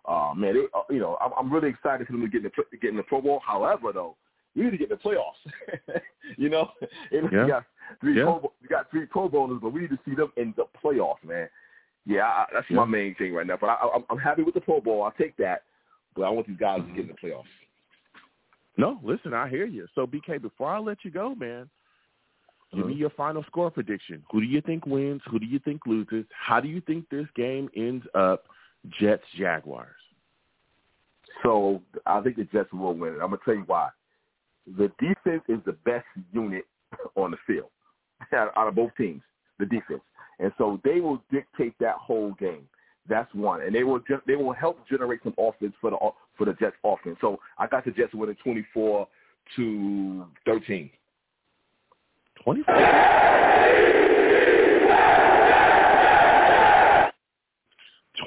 Uh, 0.09 0.33
man, 0.35 0.55
they, 0.55 0.61
uh, 0.75 0.83
you 0.89 0.99
know, 0.99 1.19
I'm, 1.21 1.33
I'm 1.39 1.53
really 1.53 1.69
excited 1.69 2.07
for 2.07 2.15
them 2.15 2.23
to 2.23 2.29
get 2.29 2.45
in 2.45 2.51
the 2.71 2.77
get 2.79 2.91
in 2.91 2.97
the 2.97 3.03
Pro 3.03 3.21
Bowl. 3.21 3.41
However, 3.47 3.93
though, 3.93 4.17
we 4.55 4.65
need 4.65 4.71
to 4.71 4.79
get 4.79 4.91
in 4.91 4.99
the 5.03 5.11
playoffs. 5.11 6.01
you 6.37 6.49
know, 6.49 6.71
and 7.13 7.29
yeah. 7.33 7.45
we 7.45 7.49
got 7.51 7.65
three 8.01 8.17
yeah. 8.17 8.25
Pro, 8.25 8.53
we 8.63 8.69
got 8.69 8.91
three 8.91 9.07
Pro 9.07 9.29
Bowlers, 9.29 9.61
but 9.63 9.73
we 9.73 9.83
need 9.83 9.91
to 9.91 9.99
see 10.05 10.15
them 10.15 10.33
in 10.37 10.55
the 10.57 10.65
playoffs, 10.83 11.23
man. 11.25 11.49
Yeah, 12.07 12.25
I, 12.25 12.47
that's 12.53 12.67
yeah. 12.71 12.77
my 12.77 12.85
main 12.85 13.15
thing 13.17 13.35
right 13.35 13.47
now. 13.47 13.59
But 13.61 13.69
I, 13.69 13.89
I'm, 13.95 14.05
I'm 14.11 14.19
happy 14.19 14.43
with 14.43 14.55
the 14.55 14.61
Pro 14.61 14.81
Bowl. 14.81 15.03
I'll 15.03 15.13
take 15.13 15.37
that, 15.37 15.63
but 16.17 16.23
I 16.23 16.31
want 16.31 16.47
these 16.47 16.57
guys 16.59 16.81
mm-hmm. 16.81 16.95
to 16.97 17.03
get 17.03 17.11
in 17.11 17.17
the 17.21 17.29
playoffs. 17.29 17.45
No, 18.77 18.99
listen, 19.03 19.35
I 19.35 19.49
hear 19.49 19.67
you. 19.67 19.87
So, 19.95 20.07
BK, 20.07 20.41
before 20.41 20.71
I 20.71 20.79
let 20.79 20.99
you 21.05 21.11
go, 21.11 21.35
man, 21.35 21.69
give 22.73 22.87
me 22.87 22.93
mm-hmm. 22.93 23.01
your 23.01 23.11
final 23.11 23.45
score 23.45 23.71
prediction. 23.71 24.23
Who 24.31 24.41
do 24.41 24.47
you 24.47 24.61
think 24.63 24.87
wins? 24.87 25.21
Who 25.31 25.39
do 25.39 25.47
you 25.47 25.59
think 25.59 25.83
loses? 25.87 26.25
How 26.31 26.61
do 26.61 26.69
you 26.69 26.81
think 26.81 27.09
this 27.11 27.27
game 27.37 27.69
ends 27.77 28.07
up? 28.15 28.45
Jets 28.99 29.25
Jaguars. 29.37 29.89
So 31.43 31.83
I 32.07 32.21
think 32.21 32.37
the 32.37 32.45
Jets 32.45 32.73
will 32.73 32.95
win 32.95 33.15
it. 33.15 33.19
I'm 33.23 33.31
gonna 33.31 33.39
tell 33.45 33.55
you 33.55 33.65
why. 33.67 33.91
The 34.77 34.91
defense 34.99 35.43
is 35.49 35.59
the 35.67 35.73
best 35.85 36.07
unit 36.33 36.65
on 37.17 37.31
the 37.33 37.37
field 37.47 37.71
out 38.33 38.69
of 38.69 38.75
both 38.75 38.91
teams. 38.97 39.23
The 39.59 39.67
defense, 39.67 40.01
and 40.39 40.51
so 40.57 40.81
they 40.85 41.01
will 41.01 41.23
dictate 41.31 41.75
that 41.81 41.97
whole 41.97 42.33
game. 42.41 42.67
That's 43.09 43.33
one, 43.35 43.61
and 43.61 43.75
they 43.75 43.85
will 43.85 43.99
just 43.99 44.27
they 44.27 44.37
will 44.37 44.55
help 44.55 44.79
generate 44.89 45.23
some 45.23 45.35
offense 45.37 45.75
for 45.83 45.91
the 45.91 45.99
for 46.39 46.47
the 46.47 46.55
Jets 46.55 46.77
offense. 46.83 47.19
So 47.21 47.39
I 47.59 47.67
got 47.67 47.85
the 47.85 47.91
Jets 47.91 48.15
winning 48.15 48.37
24 48.43 49.07
to 49.57 50.27
13. 50.47 50.91
24. 52.43 53.11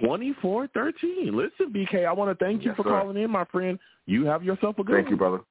24-13. 0.04 1.34
Listen, 1.34 1.72
BK, 1.74 2.06
I 2.06 2.12
want 2.12 2.38
to 2.38 2.44
thank 2.44 2.64
you 2.64 2.72
Yes, 2.72 2.78
for 2.78 2.84
sir. 2.84 2.90
calling 2.90 3.18
in, 3.18 3.30
my 3.30 3.46
friend. 3.46 3.80
You 4.06 4.26
have 4.26 4.44
yourself 4.44 4.78
a 4.80 4.84
good 4.84 4.96
Thank 4.96 5.06
one. 5.06 5.12
you, 5.12 5.18
brother. 5.18 5.42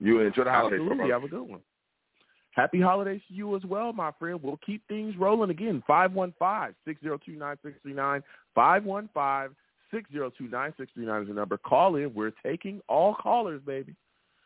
You 0.00 0.20
enjoy 0.20 0.44
the 0.44 0.50
holidays, 0.50 0.80
Absolutely. 0.82 1.10
Have 1.10 1.24
a 1.24 1.28
good 1.28 1.48
one. 1.48 1.60
Happy 2.52 2.80
holidays 2.80 3.20
to 3.28 3.34
you 3.34 3.56
as 3.56 3.64
well, 3.64 3.92
my 3.92 4.12
friend. 4.18 4.40
We'll 4.42 4.60
keep 4.64 4.86
things 4.86 5.16
rolling 5.16 5.50
again. 5.50 5.82
515-602-9639. 5.88 8.22
515-602-9639 8.56 11.22
is 11.22 11.28
the 11.28 11.34
number. 11.34 11.58
Call 11.58 11.96
in. 11.96 12.14
We're 12.14 12.32
taking 12.44 12.80
all 12.88 13.14
callers, 13.14 13.60
baby. 13.66 13.94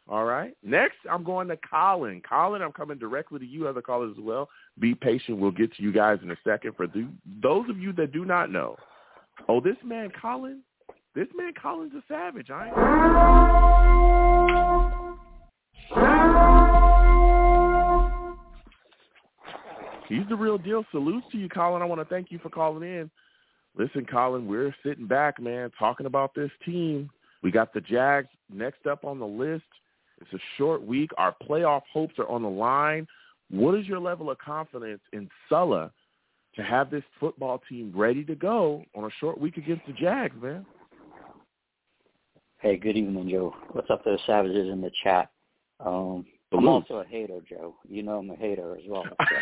All 0.08 0.24
right. 0.24 0.56
Next, 0.62 0.96
I'm 1.10 1.22
going 1.22 1.48
to 1.48 1.58
Colin. 1.58 2.22
Colin, 2.26 2.62
I'm 2.62 2.72
coming 2.72 2.96
directly 2.96 3.40
to 3.40 3.46
you, 3.46 3.68
other 3.68 3.82
callers 3.82 4.14
as 4.16 4.24
well. 4.24 4.48
Be 4.78 4.94
patient. 4.94 5.36
We'll 5.36 5.50
get 5.50 5.74
to 5.74 5.82
you 5.82 5.92
guys 5.92 6.18
in 6.22 6.30
a 6.30 6.36
second. 6.44 6.76
For 6.76 6.86
th- 6.86 7.04
those 7.42 7.68
of 7.68 7.78
you 7.78 7.92
that 7.94 8.12
do 8.12 8.24
not 8.24 8.50
know, 8.50 8.76
oh, 9.48 9.60
this 9.60 9.76
man 9.84 10.10
Colin, 10.18 10.62
this 11.14 11.28
man 11.36 11.52
Colin's 11.60 11.92
a 11.94 12.02
savage. 12.08 12.48
I 12.50 12.68
ain't. 12.68 14.37
He's 20.08 20.26
the 20.28 20.36
real 20.36 20.58
deal. 20.58 20.84
Salutes 20.90 21.26
to 21.32 21.38
you, 21.38 21.48
Colin. 21.48 21.82
I 21.82 21.84
want 21.84 22.00
to 22.00 22.06
thank 22.06 22.32
you 22.32 22.38
for 22.38 22.48
calling 22.48 22.82
in. 22.82 23.10
Listen, 23.76 24.06
Colin, 24.06 24.48
we're 24.48 24.74
sitting 24.84 25.06
back, 25.06 25.40
man, 25.40 25.70
talking 25.78 26.06
about 26.06 26.34
this 26.34 26.50
team. 26.64 27.10
We 27.42 27.50
got 27.50 27.72
the 27.72 27.80
Jags 27.80 28.28
next 28.52 28.86
up 28.86 29.04
on 29.04 29.18
the 29.18 29.26
list. 29.26 29.64
It's 30.20 30.32
a 30.32 30.38
short 30.56 30.82
week. 30.82 31.10
Our 31.18 31.34
playoff 31.48 31.82
hopes 31.92 32.14
are 32.18 32.28
on 32.28 32.42
the 32.42 32.48
line. 32.48 33.06
What 33.50 33.74
is 33.74 33.86
your 33.86 34.00
level 34.00 34.30
of 34.30 34.38
confidence 34.38 35.00
in 35.12 35.28
Saleh 35.48 35.90
to 36.56 36.62
have 36.62 36.90
this 36.90 37.04
football 37.20 37.62
team 37.68 37.92
ready 37.94 38.24
to 38.24 38.34
go 38.34 38.82
on 38.96 39.04
a 39.04 39.10
short 39.20 39.38
week 39.38 39.58
against 39.58 39.86
the 39.86 39.92
Jags, 39.92 40.34
man? 40.42 40.66
Hey, 42.58 42.76
good 42.76 42.96
evening, 42.96 43.28
Joe. 43.30 43.54
What's 43.72 43.90
up, 43.90 44.04
those 44.04 44.18
savages 44.26 44.68
in 44.72 44.80
the 44.80 44.90
chat? 45.04 45.30
Um, 45.80 46.26
I'm 46.52 46.66
also 46.68 46.96
a 46.96 47.04
hater, 47.04 47.40
Joe. 47.48 47.76
You 47.88 48.02
know 48.02 48.18
I'm 48.18 48.30
a 48.30 48.36
hater 48.36 48.76
as 48.76 48.84
well. 48.88 49.04
So, 49.30 49.36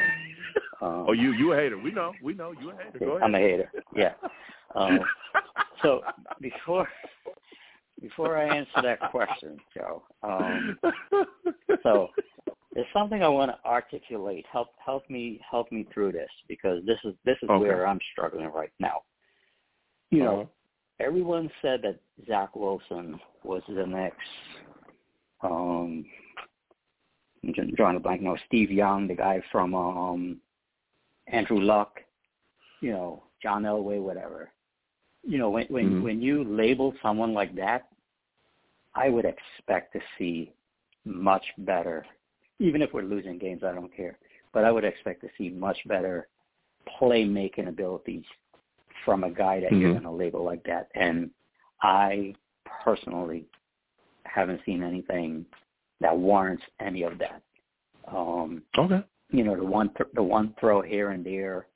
um, 0.87 1.05
Oh, 1.09 1.13
you 1.13 1.33
you 1.33 1.53
a 1.53 1.57
hater? 1.57 1.79
We 1.79 1.91
know, 1.93 2.15
we 2.23 2.35
know 2.35 2.53
you 2.53 2.71
a 2.71 2.75
hater. 2.77 2.99
Go 2.99 3.13
ahead. 3.13 3.23
I'm 3.23 3.35
a 3.35 3.39
hater. 3.39 3.71
Yeah. 3.95 4.15
Um, 4.75 5.01
so 5.83 6.03
before 6.41 6.89
before 8.01 8.37
I 8.37 8.45
answer 8.49 8.83
that 8.83 9.01
question, 9.11 9.59
Joe, 9.75 10.03
um, 10.23 10.79
so 11.83 12.09
there's 12.75 12.87
something 12.93 13.23
I 13.23 13.29
want 13.29 13.51
to 13.53 13.69
articulate. 13.69 14.45
Help 14.53 14.69
help 14.85 15.09
me 15.09 15.41
help 15.49 15.73
me 15.73 15.87
through 15.95 16.13
this 16.13 16.29
because 16.49 16.85
this 16.85 16.99
is 17.05 17.15
this 17.25 17.39
is 17.43 17.49
Okay. 17.49 17.61
where 17.61 17.87
I'm 17.87 18.01
struggling 18.13 18.51
right 18.53 18.73
now. 18.81 19.03
You 20.11 20.25
know, 20.25 20.41
Uh-huh. 20.41 20.47
everyone 21.01 21.51
said 21.63 21.81
that 21.83 22.01
Zach 22.27 22.55
Wilson 22.55 23.19
was 23.45 23.63
the 23.69 23.87
next 23.87 24.29
um 25.43 26.05
I'm 27.47 27.75
drawing 27.75 27.97
a 27.97 28.01
blank 28.01 28.23
now, 28.23 28.37
Steve 28.47 28.71
Young, 28.71 29.07
the 29.07 29.15
guy 29.15 29.41
from 29.53 29.75
um 29.75 30.41
Andrew 31.29 31.61
Luck, 31.61 32.01
you 32.81 32.93
know, 32.93 33.23
John 33.43 33.63
Elway, 33.65 34.01
whatever. 34.01 34.51
You 35.25 35.39
know, 35.39 35.51
when 35.51 35.67
when 35.69 35.95
Mhm. 35.97 36.03
when 36.03 36.23
you 36.23 36.45
label 36.45 36.95
someone 37.03 37.33
like 37.35 37.55
that, 37.57 37.89
I 38.95 39.09
would 39.09 39.25
expect 39.25 39.93
to 39.93 40.01
see 40.19 40.53
much 41.05 41.45
better. 41.59 42.07
Even 42.59 42.83
if 42.83 42.93
we're 42.93 43.03
losing 43.03 43.39
games, 43.39 43.63
I 43.63 43.73
don't 43.73 43.95
care. 43.95 44.19
But 44.53 44.65
I 44.65 44.73
would 44.73 44.85
expect 44.85 45.21
to 45.23 45.29
see 45.37 45.51
much 45.51 45.77
better 45.87 46.29
playmaking 46.99 47.69
abilities 47.69 48.25
from 49.05 49.25
a 49.25 49.31
guy 49.31 49.61
that 49.61 49.73
you're 49.73 49.91
Mhm. 49.91 50.01
going 50.01 50.03
to 50.05 50.11
label 50.11 50.43
like 50.45 50.65
that. 50.65 50.89
And 50.95 51.31
I 51.83 52.35
personally 52.65 53.47
haven't 54.25 54.65
seen 54.65 54.83
anything 54.83 55.47
that 56.01 56.17
warrants 56.17 56.63
any 56.81 57.03
of 57.03 57.19
that. 57.19 57.43
Um, 58.09 58.63
Okay. 58.79 59.03
you 59.31 59.43
know, 59.45 59.57
the 59.57 59.65
one 59.65 59.91
th- 59.95 60.11
the 60.15 60.23
one 60.23 60.55
throw 60.61 60.81
here 60.83 61.11
and 61.11 61.25
there, 61.25 61.67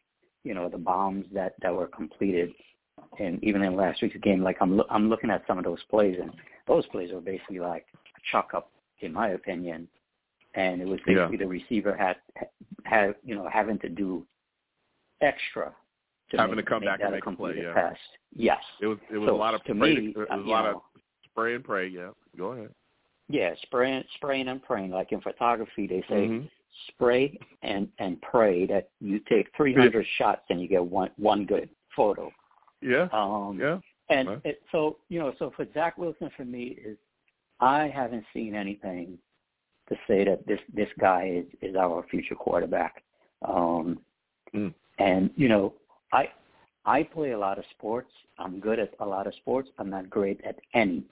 you 0.44 0.54
know, 0.54 0.68
the 0.68 0.78
bombs 0.78 1.26
that 1.32 1.54
that 1.62 1.74
were 1.74 1.88
completed, 1.88 2.52
and 3.18 3.42
even 3.42 3.62
in 3.62 3.74
last 3.76 4.00
week's 4.02 4.16
game, 4.18 4.42
like 4.42 4.58
I'm 4.60 4.76
loo- 4.76 4.86
I'm 4.90 5.08
looking 5.08 5.30
at 5.30 5.46
some 5.46 5.58
of 5.58 5.64
those 5.64 5.82
plays, 5.84 6.18
and 6.20 6.32
those 6.66 6.86
plays 6.86 7.12
were 7.12 7.20
basically 7.20 7.58
like 7.60 7.86
a 8.16 8.20
chuck 8.30 8.50
up, 8.54 8.70
in 9.00 9.12
my 9.12 9.30
opinion, 9.30 9.88
and 10.54 10.80
it 10.80 10.86
was 10.86 11.00
Yeah. 11.06 11.14
basically 11.26 11.38
the 11.38 11.48
receiver 11.48 11.96
had 11.96 12.16
had 12.84 13.16
you 13.24 13.34
know 13.34 13.48
having 13.48 13.78
to 13.80 13.88
do 13.88 14.26
extra 15.20 15.74
to 16.30 16.36
Having 16.36 16.56
make, 16.56 16.64
to 16.64 16.70
come 16.70 16.84
back 16.84 17.00
and 17.02 17.10
make 17.12 17.26
a 17.26 17.32
play, 17.32 17.56
yeah. 17.60 17.74
pass. 17.74 17.96
Yes. 18.32 18.62
It 18.80 18.86
was 18.86 18.98
it 19.12 19.18
was 19.18 19.28
So, 19.28 19.34
a 19.34 19.36
lot 19.36 19.54
of 19.54 19.64
to 19.64 19.74
spray, 19.74 19.96
me, 19.96 20.08
it 20.12 20.16
was 20.16 20.28
uh, 20.30 20.36
a 20.36 20.36
lot 20.36 20.64
know, 20.64 20.76
of 20.76 20.82
spray 21.24 21.54
and 21.56 21.64
pray. 21.64 21.88
Yeah, 21.88 22.10
go 22.38 22.52
ahead. 22.52 22.72
Yeah, 23.30 23.54
spraying, 23.62 24.04
spraying 24.16 24.48
and 24.48 24.62
praying. 24.62 24.90
Like 24.90 25.12
in 25.12 25.20
photography, 25.20 25.86
they 25.86 26.02
say 26.08 26.28
Mhm. 26.28 26.50
spray 26.88 27.38
and 27.62 27.90
and 27.98 28.20
pray 28.22 28.66
that 28.66 28.90
you 29.00 29.20
take 29.20 29.54
300 29.56 30.04
shots 30.18 30.42
and 30.50 30.60
you 30.60 30.66
get 30.68 30.84
one 30.84 31.10
one 31.16 31.44
good 31.46 31.68
photo. 31.94 32.32
Yeah. 32.80 33.08
Um, 33.12 33.58
yeah. 33.60 33.80
And 34.08 34.28
Right. 34.28 34.40
it, 34.44 34.62
so 34.72 34.98
you 35.08 35.20
know, 35.20 35.32
so 35.38 35.50
for 35.50 35.64
Zach 35.72 35.96
Wilson, 35.96 36.30
for 36.30 36.44
me 36.44 36.68
is 36.84 36.98
I 37.60 37.88
haven't 37.88 38.24
seen 38.32 38.54
anything 38.54 39.18
to 39.88 39.96
say 40.08 40.24
that 40.24 40.44
this 40.46 40.60
this 40.72 40.92
guy 40.98 41.26
is 41.28 41.46
is 41.60 41.76
our 41.76 42.02
future 42.04 42.34
quarterback. 42.34 43.04
Um, 43.42 44.00
Mm. 44.52 44.74
and 44.98 45.30
you 45.36 45.48
know, 45.48 45.74
I 46.12 46.32
I 46.84 47.04
play 47.04 47.30
a 47.32 47.38
lot 47.38 47.58
of 47.58 47.64
sports. 47.66 48.10
I'm 48.38 48.58
good 48.58 48.78
at 48.80 48.94
a 48.98 49.06
lot 49.06 49.26
of 49.28 49.34
sports. 49.36 49.70
I'm 49.78 49.90
not 49.90 50.10
great 50.10 50.40
at 50.42 50.58
any. 50.74 51.04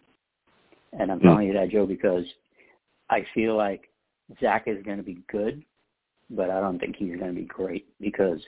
And 0.93 1.11
I'm 1.13 1.21
Mm. 1.21 1.23
telling 1.23 1.47
you 1.49 1.53
that, 1.55 1.69
Joe, 1.71 1.87
because 1.87 2.25
I 3.11 3.23
feel 3.35 3.57
like 3.57 3.89
Zach 4.41 4.67
is 4.69 4.83
going 4.85 4.99
to 4.99 5.03
be 5.03 5.23
good, 5.29 5.63
but 6.31 6.51
I 6.51 6.61
don't 6.61 6.79
think 6.79 6.97
he's 6.97 7.17
going 7.17 7.35
to 7.35 7.41
be 7.41 7.47
great 7.47 7.87
because 8.01 8.41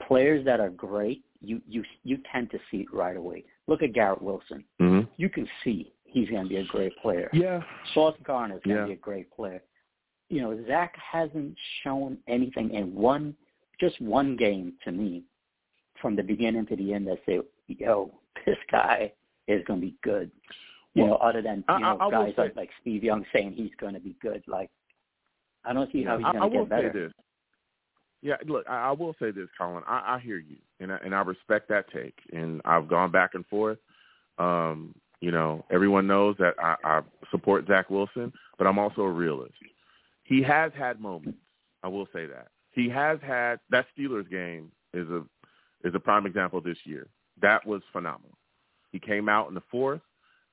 players 0.00 0.44
that 0.44 0.60
are 0.60 0.70
great, 0.70 1.24
you 1.40 1.60
you 1.68 1.84
you 2.04 2.18
tend 2.32 2.50
to 2.50 2.58
see 2.70 2.78
it 2.78 2.92
right 2.92 3.16
away. 3.16 3.44
Look 3.66 3.82
at 3.82 3.92
Garrett 3.92 4.22
Wilson. 4.22 4.64
Mhm. 4.80 5.08
You 5.16 5.28
can 5.28 5.48
see 5.62 5.92
he's 6.04 6.28
going 6.30 6.44
to 6.44 6.48
be 6.48 6.56
a 6.56 6.64
great 6.64 6.96
player. 6.98 7.28
Yeah. 7.32 7.62
Sauce 7.92 8.16
Gardner 8.22 8.56
is 8.56 8.62
going 8.62 8.76
Yeah. 8.76 8.82
to 8.82 8.88
be 8.88 8.92
a 8.94 8.96
great 8.96 9.30
player. 9.30 9.62
You 10.30 10.40
know, 10.40 10.64
Zach 10.66 10.96
hasn't 10.96 11.56
shown 11.82 12.18
anything 12.26 12.70
in 12.70 12.94
one, 12.94 13.36
just 13.78 14.00
one 14.00 14.36
game 14.36 14.74
to 14.84 14.92
me, 14.92 15.24
from 16.00 16.16
the 16.16 16.22
beginning 16.22 16.66
to 16.66 16.76
the 16.76 16.94
end 16.94 17.06
that 17.08 17.18
say, 17.26 17.40
yo, 17.68 18.10
this 18.46 18.58
guy 18.70 19.12
is 19.48 19.64
going 19.64 19.80
to 19.80 19.86
be 19.86 19.96
good. 20.02 20.30
You 20.94 21.02
Well, 21.02 21.10
know, 21.12 21.16
other 21.18 21.42
than 21.42 21.64
I- 21.68 21.78
know 21.80 21.96
I- 21.98 22.06
I 22.06 22.10
guys 22.10 22.36
say- 22.36 22.42
like 22.42 22.56
like 22.56 22.70
Steve 22.80 23.02
Young 23.04 23.26
saying 23.32 23.52
he's 23.52 23.74
going 23.76 23.94
to 23.94 24.00
be 24.00 24.14
good. 24.20 24.42
Like, 24.46 24.70
I 25.64 25.72
don't 25.72 25.90
see 25.90 26.02
how 26.04 26.18
he's 26.18 26.26
going 26.26 26.50
to 26.52 26.58
get 26.58 26.68
better. 26.68 26.92
say 26.92 26.98
this. 26.98 27.12
Yeah, 28.22 28.36
look, 28.46 28.64
I, 28.68 28.88
I 28.88 28.90
will 28.92 29.14
say 29.18 29.30
this, 29.32 29.48
Colin. 29.58 29.82
I, 29.86 30.14
I 30.14 30.18
hear 30.18 30.38
you, 30.38 30.56
and 30.80 30.92
I, 30.92 30.96
and 31.04 31.14
I 31.14 31.20
respect 31.22 31.68
that 31.68 31.90
take, 31.92 32.14
and 32.32 32.62
I've 32.64 32.88
gone 32.88 33.10
back 33.10 33.34
and 33.34 33.44
forth. 33.46 33.78
Um, 34.38 34.94
you 35.20 35.30
know, 35.30 35.64
everyone 35.70 36.06
knows 36.06 36.36
that 36.38 36.54
I, 36.58 36.76
I 36.84 37.00
support 37.30 37.66
Zach 37.66 37.90
Wilson, 37.90 38.32
but 38.56 38.66
I'm 38.66 38.78
also 38.78 39.02
a 39.02 39.10
realist. 39.10 39.54
He 40.22 40.42
has 40.42 40.72
had 40.76 41.00
moments. 41.00 41.38
I 41.82 41.88
will 41.88 42.06
say 42.14 42.24
that 42.26 42.48
he 42.70 42.88
has 42.88 43.18
had 43.20 43.60
that 43.70 43.86
Steelers 43.96 44.28
game 44.30 44.70
is 44.94 45.08
a 45.10 45.22
is 45.86 45.94
a 45.94 46.00
prime 46.00 46.24
example 46.26 46.60
this 46.62 46.78
year. 46.84 47.08
That 47.42 47.66
was 47.66 47.82
phenomenal. 47.92 48.38
He 48.90 48.98
came 48.98 49.28
out 49.28 49.48
in 49.48 49.54
the 49.54 49.62
fourth 49.70 50.00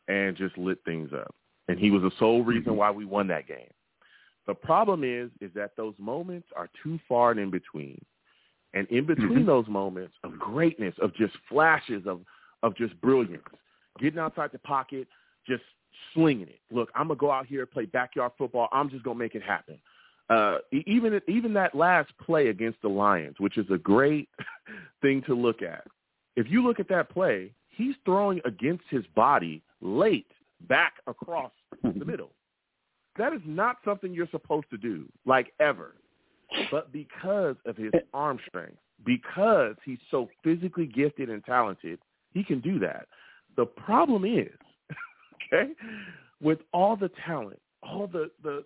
and 0.07 0.35
just 0.35 0.57
lit 0.57 0.79
things 0.85 1.11
up, 1.13 1.33
and 1.67 1.79
he 1.79 1.91
was 1.91 2.01
the 2.01 2.11
sole 2.19 2.43
reason 2.43 2.75
why 2.75 2.91
we 2.91 3.05
won 3.05 3.27
that 3.27 3.47
game. 3.47 3.69
The 4.47 4.55
problem 4.55 5.03
is, 5.03 5.29
is 5.39 5.51
that 5.55 5.75
those 5.77 5.93
moments 5.97 6.47
are 6.55 6.69
too 6.83 6.99
far 7.07 7.31
and 7.31 7.39
in 7.39 7.51
between. 7.51 8.03
And 8.73 8.87
in 8.87 9.05
between 9.05 9.43
Mhm. 9.43 9.45
those 9.45 9.67
moments 9.67 10.17
of 10.23 10.39
greatness, 10.39 10.97
of 10.99 11.13
just 11.13 11.35
flashes 11.47 12.07
of, 12.07 12.25
of 12.63 12.75
just 12.75 12.99
brilliance, 13.01 13.47
getting 13.99 14.19
outside 14.19 14.51
the 14.51 14.59
pocket, 14.59 15.07
just 15.45 15.63
slinging 16.13 16.47
it. 16.47 16.61
Look, 16.71 16.89
I'm 16.95 17.07
gonna 17.07 17.17
go 17.17 17.31
out 17.31 17.45
here 17.45 17.61
and 17.61 17.71
play 17.71 17.85
backyard 17.85 18.31
football. 18.37 18.69
I'm 18.71 18.89
just 18.89 19.03
gonna 19.03 19.19
make 19.19 19.35
it 19.35 19.43
happen. 19.43 19.79
Uh, 20.29 20.59
even 20.71 21.21
even 21.27 21.53
that 21.53 21.75
last 21.75 22.17
play 22.17 22.47
against 22.47 22.81
the 22.81 22.89
Lions, 22.89 23.39
which 23.39 23.57
is 23.57 23.69
a 23.69 23.77
great 23.77 24.29
thing 25.01 25.21
to 25.23 25.35
look 25.35 25.61
at. 25.61 25.85
If 26.37 26.49
you 26.49 26.63
look 26.63 26.79
at 26.79 26.87
that 26.87 27.09
play, 27.09 27.53
he's 27.69 27.95
throwing 28.05 28.39
against 28.45 28.85
his 28.89 29.05
body 29.07 29.61
late 29.81 30.31
back 30.67 30.93
across 31.07 31.51
the 31.83 32.05
middle. 32.05 32.31
That 33.17 33.33
is 33.33 33.41
not 33.45 33.77
something 33.83 34.13
you're 34.13 34.29
supposed 34.31 34.69
to 34.69 34.77
do, 34.77 35.05
like 35.25 35.51
ever. 35.59 35.95
But 36.69 36.91
because 36.91 37.55
of 37.65 37.77
his 37.77 37.91
eh. 37.93 37.99
arm 38.13 38.39
strength, 38.47 38.77
because 39.05 39.75
he's 39.85 39.99
so 40.09 40.29
physically 40.43 40.85
gifted 40.85 41.29
and 41.29 41.43
talented, 41.45 41.99
he 42.33 42.43
can 42.43 42.59
do 42.59 42.79
that. 42.79 43.07
The 43.57 43.65
problem 43.65 44.25
is, 44.25 44.49
okay, 45.53 45.71
with 46.41 46.59
all 46.73 46.95
the 46.95 47.09
talent, 47.25 47.59
all 47.83 48.07
the 48.07 48.31
the 48.43 48.63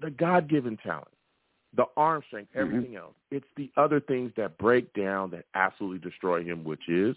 the 0.00 0.10
God 0.10 0.48
given 0.48 0.76
talent, 0.78 1.08
the 1.76 1.84
arm 1.96 2.22
strength, 2.26 2.50
mm-hmm. 2.50 2.60
everything 2.60 2.96
else. 2.96 3.14
It's 3.30 3.46
the 3.56 3.70
other 3.76 4.00
things 4.00 4.32
that 4.36 4.58
break 4.58 4.92
down 4.94 5.30
that 5.30 5.44
absolutely 5.54 5.98
destroy 5.98 6.44
him, 6.44 6.64
which 6.64 6.88
is 6.88 7.16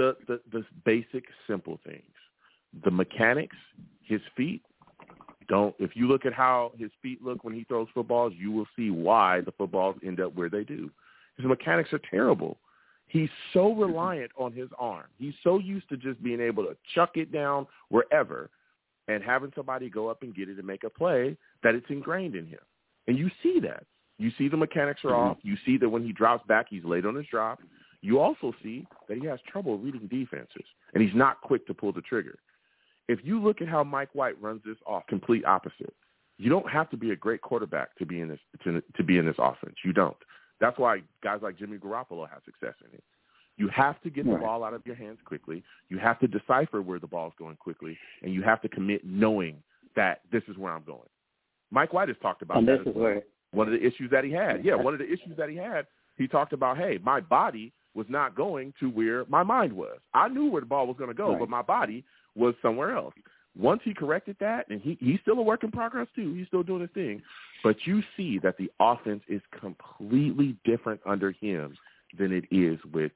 the 0.00 0.16
the, 0.26 0.40
the 0.52 0.64
basic 0.84 1.24
simple 1.46 1.78
things. 1.84 2.02
The 2.84 2.90
mechanics, 2.90 3.56
his 4.02 4.20
feet 4.36 4.62
don't 5.48 5.74
if 5.78 5.90
you 5.94 6.06
look 6.06 6.24
at 6.24 6.32
how 6.32 6.72
his 6.78 6.90
feet 7.02 7.22
look 7.22 7.44
when 7.44 7.54
he 7.54 7.64
throws 7.64 7.88
footballs, 7.92 8.32
you 8.38 8.52
will 8.52 8.66
see 8.76 8.90
why 8.90 9.40
the 9.40 9.52
footballs 9.52 9.96
end 10.06 10.20
up 10.20 10.34
where 10.34 10.48
they 10.48 10.64
do. 10.64 10.90
His 11.36 11.46
mechanics 11.46 11.92
are 11.92 12.00
terrible. 12.10 12.58
He's 13.08 13.28
so 13.52 13.70
mm-hmm. 13.70 13.80
reliant 13.80 14.30
on 14.38 14.52
his 14.52 14.68
arm. 14.78 15.06
He's 15.18 15.34
so 15.42 15.58
used 15.58 15.88
to 15.88 15.96
just 15.96 16.22
being 16.22 16.40
able 16.40 16.62
to 16.64 16.76
chuck 16.94 17.16
it 17.16 17.32
down 17.32 17.66
wherever 17.88 18.50
and 19.08 19.22
having 19.24 19.52
somebody 19.56 19.90
go 19.90 20.08
up 20.08 20.22
and 20.22 20.34
get 20.34 20.48
it 20.48 20.58
and 20.58 20.66
make 20.66 20.84
a 20.84 20.90
play 20.90 21.36
that 21.64 21.74
it's 21.74 21.86
ingrained 21.88 22.36
in 22.36 22.46
him. 22.46 22.60
And 23.08 23.18
you 23.18 23.28
see 23.42 23.58
that. 23.60 23.84
You 24.18 24.30
see 24.38 24.48
the 24.48 24.56
mechanics 24.56 25.00
are 25.02 25.10
mm-hmm. 25.10 25.30
off. 25.30 25.38
You 25.42 25.56
see 25.66 25.76
that 25.78 25.88
when 25.88 26.04
he 26.04 26.12
drops 26.12 26.46
back, 26.46 26.66
he's 26.70 26.84
late 26.84 27.04
on 27.04 27.16
his 27.16 27.26
drop. 27.26 27.58
You 28.02 28.18
also 28.18 28.52
see 28.62 28.86
that 29.08 29.18
he 29.18 29.26
has 29.26 29.38
trouble 29.50 29.78
reading 29.78 30.08
defenses, 30.08 30.64
and 30.94 31.02
he's 31.02 31.14
not 31.14 31.40
quick 31.42 31.66
to 31.66 31.74
pull 31.74 31.92
the 31.92 32.00
trigger. 32.00 32.38
If 33.08 33.20
you 33.24 33.42
look 33.42 33.60
at 33.60 33.68
how 33.68 33.84
Mike 33.84 34.14
White 34.14 34.40
runs 34.40 34.62
this 34.64 34.76
off, 34.86 35.06
complete 35.08 35.44
opposite. 35.44 35.94
You 36.38 36.48
don't 36.48 36.68
have 36.70 36.88
to 36.90 36.96
be 36.96 37.10
a 37.10 37.16
great 37.16 37.42
quarterback 37.42 37.94
to 37.96 38.06
be 38.06 38.20
in 38.20 38.28
this 38.28 38.38
to, 38.64 38.82
to 38.96 39.04
be 39.04 39.18
in 39.18 39.26
this 39.26 39.36
offense. 39.38 39.74
You 39.84 39.92
don't. 39.92 40.16
That's 40.60 40.78
why 40.78 41.02
guys 41.22 41.40
like 41.42 41.58
Jimmy 41.58 41.78
Garoppolo 41.78 42.28
have 42.28 42.42
success 42.44 42.74
in 42.80 42.94
it. 42.94 43.04
You 43.56 43.68
have 43.68 44.00
to 44.02 44.10
get 44.10 44.24
the 44.24 44.38
ball 44.38 44.64
out 44.64 44.72
of 44.72 44.86
your 44.86 44.94
hands 44.94 45.18
quickly. 45.26 45.62
You 45.90 45.98
have 45.98 46.18
to 46.20 46.26
decipher 46.26 46.80
where 46.80 46.98
the 46.98 47.06
ball 47.06 47.26
is 47.26 47.34
going 47.38 47.56
quickly, 47.56 47.98
and 48.22 48.32
you 48.32 48.42
have 48.42 48.62
to 48.62 48.68
commit 48.68 49.04
knowing 49.04 49.62
that 49.96 50.22
this 50.32 50.42
is 50.48 50.56
where 50.56 50.72
I'm 50.72 50.84
going. 50.84 51.08
Mike 51.70 51.92
White 51.92 52.08
has 52.08 52.16
talked 52.22 52.40
about 52.40 52.56
and 52.56 52.68
that 52.68 52.78
this 52.78 52.86
is 52.86 52.94
well. 52.94 53.04
where 53.04 53.22
One 53.52 53.66
of 53.66 53.78
the 53.78 53.86
issues 53.86 54.10
that 54.12 54.24
he 54.24 54.32
had, 54.32 54.64
yeah, 54.64 54.74
one 54.76 54.94
of 54.94 54.98
the 54.98 55.06
issues 55.06 55.36
that 55.36 55.50
he 55.50 55.56
had, 55.56 55.86
he 56.16 56.26
talked 56.26 56.54
about, 56.54 56.78
hey, 56.78 56.98
my 57.02 57.20
body 57.20 57.72
was 57.94 58.06
not 58.08 58.34
going 58.36 58.72
to 58.80 58.88
where 58.90 59.24
my 59.26 59.42
mind 59.42 59.72
was. 59.72 59.98
I 60.14 60.28
knew 60.28 60.46
where 60.50 60.60
the 60.60 60.66
ball 60.66 60.86
was 60.86 60.96
going 60.96 61.08
to 61.10 61.14
go, 61.14 61.30
Right. 61.30 61.40
but 61.40 61.48
my 61.48 61.62
body 61.62 62.04
was 62.36 62.54
somewhere 62.62 62.94
else. 62.96 63.14
Once 63.58 63.80
he 63.84 63.92
corrected 63.92 64.36
that, 64.38 64.68
and 64.70 64.80
he 64.80 64.96
he's 65.00 65.18
still 65.22 65.38
a 65.38 65.42
work 65.42 65.64
in 65.64 65.72
progress 65.72 66.06
too. 66.14 66.34
He's 66.34 66.46
still 66.46 66.62
doing 66.62 66.82
his 66.82 66.90
thing, 66.90 67.20
but 67.64 67.76
you 67.84 68.00
see 68.16 68.38
that 68.38 68.56
the 68.58 68.70
offense 68.78 69.22
is 69.28 69.42
completely 69.60 70.56
different 70.64 71.00
under 71.04 71.32
him 71.32 71.76
than 72.16 72.32
it 72.32 72.44
is 72.52 72.78
with 72.92 73.10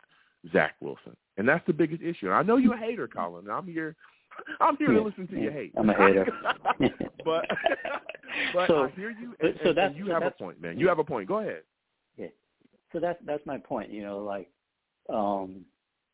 Zach 0.53 0.75
Wilson, 0.81 1.17
and 1.37 1.49
that's 1.49 1.65
the 1.69 1.73
biggest 1.73 2.03
issue. 2.03 2.27
And 2.27 2.35
I 2.35 2.43
know 2.43 2.57
you're 2.57 2.75
a 2.75 2.79
hater, 2.79 3.07
Colin. 3.07 3.45
and 3.45 3.53
I'm 3.53 3.67
here. 3.67 3.95
I'm 4.61 4.77
here 4.77 4.93
Yeah, 4.93 4.99
to 4.99 5.05
listen 5.05 5.29
to 5.29 5.37
yeah, 5.37 5.43
your 5.43 5.53
hate. 5.53 5.73
I'm 5.77 5.89
a 5.89 5.95
hater. 5.97 6.27
but 7.25 7.45
but 8.53 8.67
So- 8.67 8.83
I 8.85 8.89
hear 8.91 9.11
you, 9.11 9.35
so 9.41 9.47
and, 9.47 9.61
and- 9.61 9.79
and 9.79 9.97
you 9.97 10.07
so 10.07 10.13
have 10.15 10.23
a 10.25 10.31
point, 10.33 10.61
man. 10.61 10.79
You 10.81 10.89
have 10.89 10.99
a 10.99 11.05
point. 11.05 11.29
Go 11.29 11.39
ahead. 11.39 11.63
Yeah. 12.17 12.27
So 12.93 12.99
that's 12.99 13.19
that's 13.25 13.47
my 13.47 13.59
point. 13.59 13.91
You 13.91 14.03
know, 14.03 14.19
like, 14.19 14.49
um, 15.09 15.65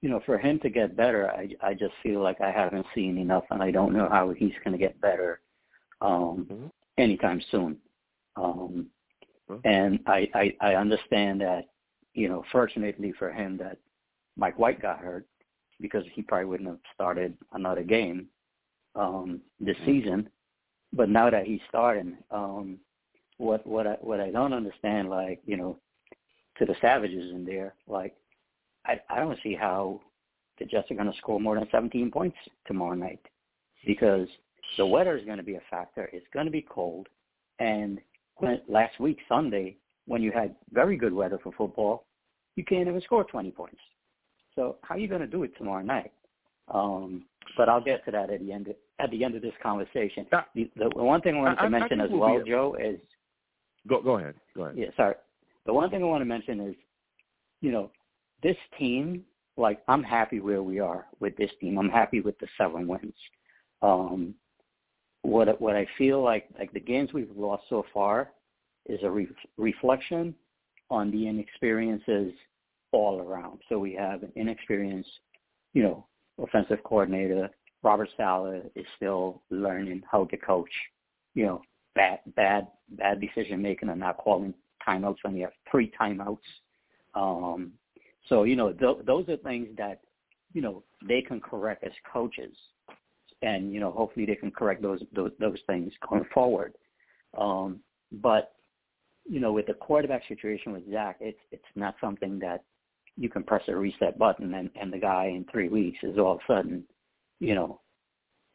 you 0.03 0.09
know, 0.09 0.21
for 0.25 0.39
him 0.39 0.59
to 0.61 0.71
get 0.71 0.97
better, 0.97 1.31
I 1.31 1.49
I 1.62 1.75
just 1.75 1.95
feel 2.03 2.21
like 2.23 2.41
I 2.41 2.51
haven't 2.51 2.87
seen 2.95 3.19
enough, 3.19 3.45
and 3.51 3.62
I 3.62 3.71
don't 3.71 3.93
know 3.93 4.09
how 4.09 4.31
he's 4.31 4.55
going 4.65 4.73
to 4.73 4.79
get 4.87 5.01
better, 5.01 5.41
um, 6.01 6.47
Mm-hmm. 6.51 6.67
anytime 6.99 7.41
soon. 7.51 7.77
Um, 8.37 8.87
Well- 9.49 9.61
and 9.65 10.01
I, 10.07 10.29
I 10.35 10.57
I 10.61 10.75
understand 10.77 11.41
that, 11.43 11.69
you 12.15 12.29
know, 12.29 12.45
fortunately 12.53 13.12
for 13.12 13.31
him 13.31 13.57
that 13.59 13.77
Mike 14.37 14.59
White 14.59 14.81
got 14.81 15.01
hurt 15.01 15.27
because 15.81 16.05
he 16.15 16.23
probably 16.23 16.47
wouldn't 16.47 16.69
have 16.69 16.79
started 16.95 17.37
another 17.53 17.83
game 17.83 18.29
um, 18.95 19.41
this 19.61 19.77
season. 19.85 20.29
But 20.93 21.09
now 21.09 21.31
that 21.31 21.47
he's 21.47 21.61
starting, 21.69 22.17
um, 22.31 22.79
what 23.39 23.67
what 23.67 23.87
I 23.87 23.97
what 24.01 24.21
I 24.21 24.31
don't 24.31 24.53
understand, 24.53 25.09
like 25.11 25.41
you 25.47 25.57
know, 25.57 25.77
to 26.59 26.65
the 26.67 26.75
Savages 26.81 27.33
in 27.33 27.45
there, 27.45 27.75
like 27.87 28.15
I 28.86 29.01
I 29.09 29.16
don't 29.19 29.39
see 29.43 29.55
how 29.55 30.01
the 30.59 30.65
Jets 30.66 30.90
are 30.90 30.94
going 30.94 31.11
to 31.11 31.19
score 31.19 31.40
more 31.40 31.55
than 31.55 31.66
17 31.70 32.11
points 32.11 32.36
tomorrow 32.66 32.94
night 32.94 33.20
because 33.86 34.28
the 34.77 34.85
weather 34.86 35.16
is 35.16 35.24
going 35.24 35.39
to 35.39 35.43
be 35.43 35.55
a 35.55 35.62
factor. 35.70 36.11
It's 36.12 36.27
going 36.35 36.47
to 36.47 36.52
be 36.52 36.62
cold, 36.69 37.09
and 37.59 37.98
when, 38.36 38.61
last 38.69 39.01
week 39.01 39.19
Sunday 39.28 39.77
when 40.07 40.23
you 40.23 40.32
had 40.32 40.55
very 40.73 40.97
good 40.97 41.12
weather 41.12 41.39
for 41.43 41.52
football, 41.52 42.05
you 42.57 42.65
can't 42.65 42.89
even 42.89 43.01
score 43.02 43.23
20 43.24 43.51
points. 43.52 43.78
So 44.57 44.77
how 44.82 44.97
are 44.97 44.98
you 44.98 45.09
going 45.09 45.20
to 45.20 45.27
do 45.27 45.44
it 45.44 45.57
tomorrow 45.57 45.82
night? 45.85 46.12
Um, 46.73 47.24
but 47.57 47.69
I'll 47.69 47.82
get 47.82 48.05
to 48.07 48.11
that 48.11 48.31
at 48.31 48.40
the 48.40 48.52
end 48.52 48.69
of, 48.69 48.77
at 48.98 49.11
the 49.11 49.23
end 49.24 49.36
of 49.36 49.43
this 49.43 49.52
conversation. 49.62 50.27
The, 50.55 50.69
the 50.77 50.89
one 50.89 51.20
thing 51.20 51.36
I 51.36 51.39
wanted 51.39 51.59
I- 51.59 51.65
to 51.65 51.70
mention 51.70 52.01
as 52.01 52.11
we'll 52.11 52.44
Joe, 52.44 52.77
is 52.81 52.98
Go 53.89 54.02
go 54.02 54.19
ahead. 54.19 54.35
Go 54.55 54.65
ahead. 54.65 54.77
yeah, 54.77 54.89
sorry. 54.97 55.15
The 55.66 55.73
one 55.73 55.90
thing 55.90 56.02
I 56.02 56.07
want 56.07 56.20
to 56.23 56.27
mention 56.27 56.61
is, 56.61 56.74
you 57.61 57.73
know, 57.73 57.90
this 58.43 58.57
team. 58.79 59.25
Like 59.57 59.83
I'm 59.89 60.03
happy 60.03 60.41
where 60.41 60.62
we 60.62 60.81
are 60.81 61.07
with 61.19 61.37
this 61.37 61.51
team. 61.61 61.79
I'm 61.79 61.91
happy 61.91 62.21
with 62.21 62.39
the 62.39 62.47
seven 62.57 62.87
wins. 62.87 63.15
Um, 63.83 64.35
what 65.23 65.61
what 65.61 65.77
I 65.77 65.87
feel 65.99 66.23
like 66.23 66.49
like 66.59 66.73
the 66.73 66.81
games 66.81 67.12
we've 67.12 67.31
lost 67.37 67.65
so 67.69 67.85
far 67.93 68.31
is 68.87 69.01
a 69.03 69.11
re- 69.11 69.29
reflection 69.59 70.35
on 70.91 71.11
the 71.11 71.29
inexperiences 71.29 72.33
all 72.93 73.21
around. 73.21 73.61
So 73.69 73.79
we 73.79 73.93
have 73.95 74.23
an 74.23 74.33
inexperienced, 74.35 75.11
you 75.75 75.83
know, 75.83 76.07
offensive 76.43 76.83
coordinator. 76.85 77.51
Robert 77.83 78.09
Saleh 78.17 78.62
is 78.75 78.87
still 78.97 79.43
learning 79.51 80.03
how 80.11 80.25
to 80.27 80.37
coach. 80.37 80.71
You 81.35 81.47
know, 81.47 81.62
bad 81.95 82.21
bad 82.35 82.69
bad 82.91 83.21
decision 83.21 83.62
making 83.62 83.89
and 83.89 84.01
not 84.01 84.19
calling 84.19 84.55
timeouts 84.87 85.19
when 85.23 85.37
you 85.37 85.43
have 85.43 85.53
three 85.71 85.93
timeouts. 86.01 86.39
Um, 87.15 87.73
so 88.29 88.45
you 88.45 88.57
know, 88.57 88.73
th- 88.73 89.05
those 89.07 89.29
are 89.29 89.37
things 89.39 89.69
that 89.79 90.01
you 90.53 90.63
know 90.63 90.83
they 91.07 91.23
can 91.23 91.41
correct 91.41 91.85
as 91.85 91.93
coaches, 92.11 92.55
and 93.43 93.73
you 93.73 93.81
know, 93.81 93.91
hopefully 93.91 94.27
they 94.27 94.37
can 94.37 94.51
correct 94.51 94.83
those 94.83 95.03
those, 95.15 95.33
those 95.39 95.59
things 95.67 95.93
going 96.09 96.25
forward. 96.33 96.75
Um, 97.37 97.81
but 98.13 98.53
you 99.29 99.41
know, 99.41 99.53
with 99.53 99.67
the 99.67 99.75
quarterback 99.75 100.23
situation 100.29 100.73
with 100.73 100.91
Zach, 100.91 101.17
it's 101.21 101.39
it's 101.51 101.63
not 101.75 101.95
something 102.01 102.39
that 102.41 102.65
you 103.17 103.29
can 103.29 103.43
press 103.43 103.63
a 103.69 103.77
reset 103.77 104.19
button 104.19 104.55
and, 104.55 104.71
and 104.81 104.93
the 104.93 104.99
guy 104.99 105.27
in 105.27 105.45
three 105.51 105.69
weeks 105.69 105.99
is 106.03 106.19
all 106.19 106.33
of 106.33 106.39
a 106.39 106.53
sudden, 106.53 106.85
you 107.39 107.55
know, 107.55 107.81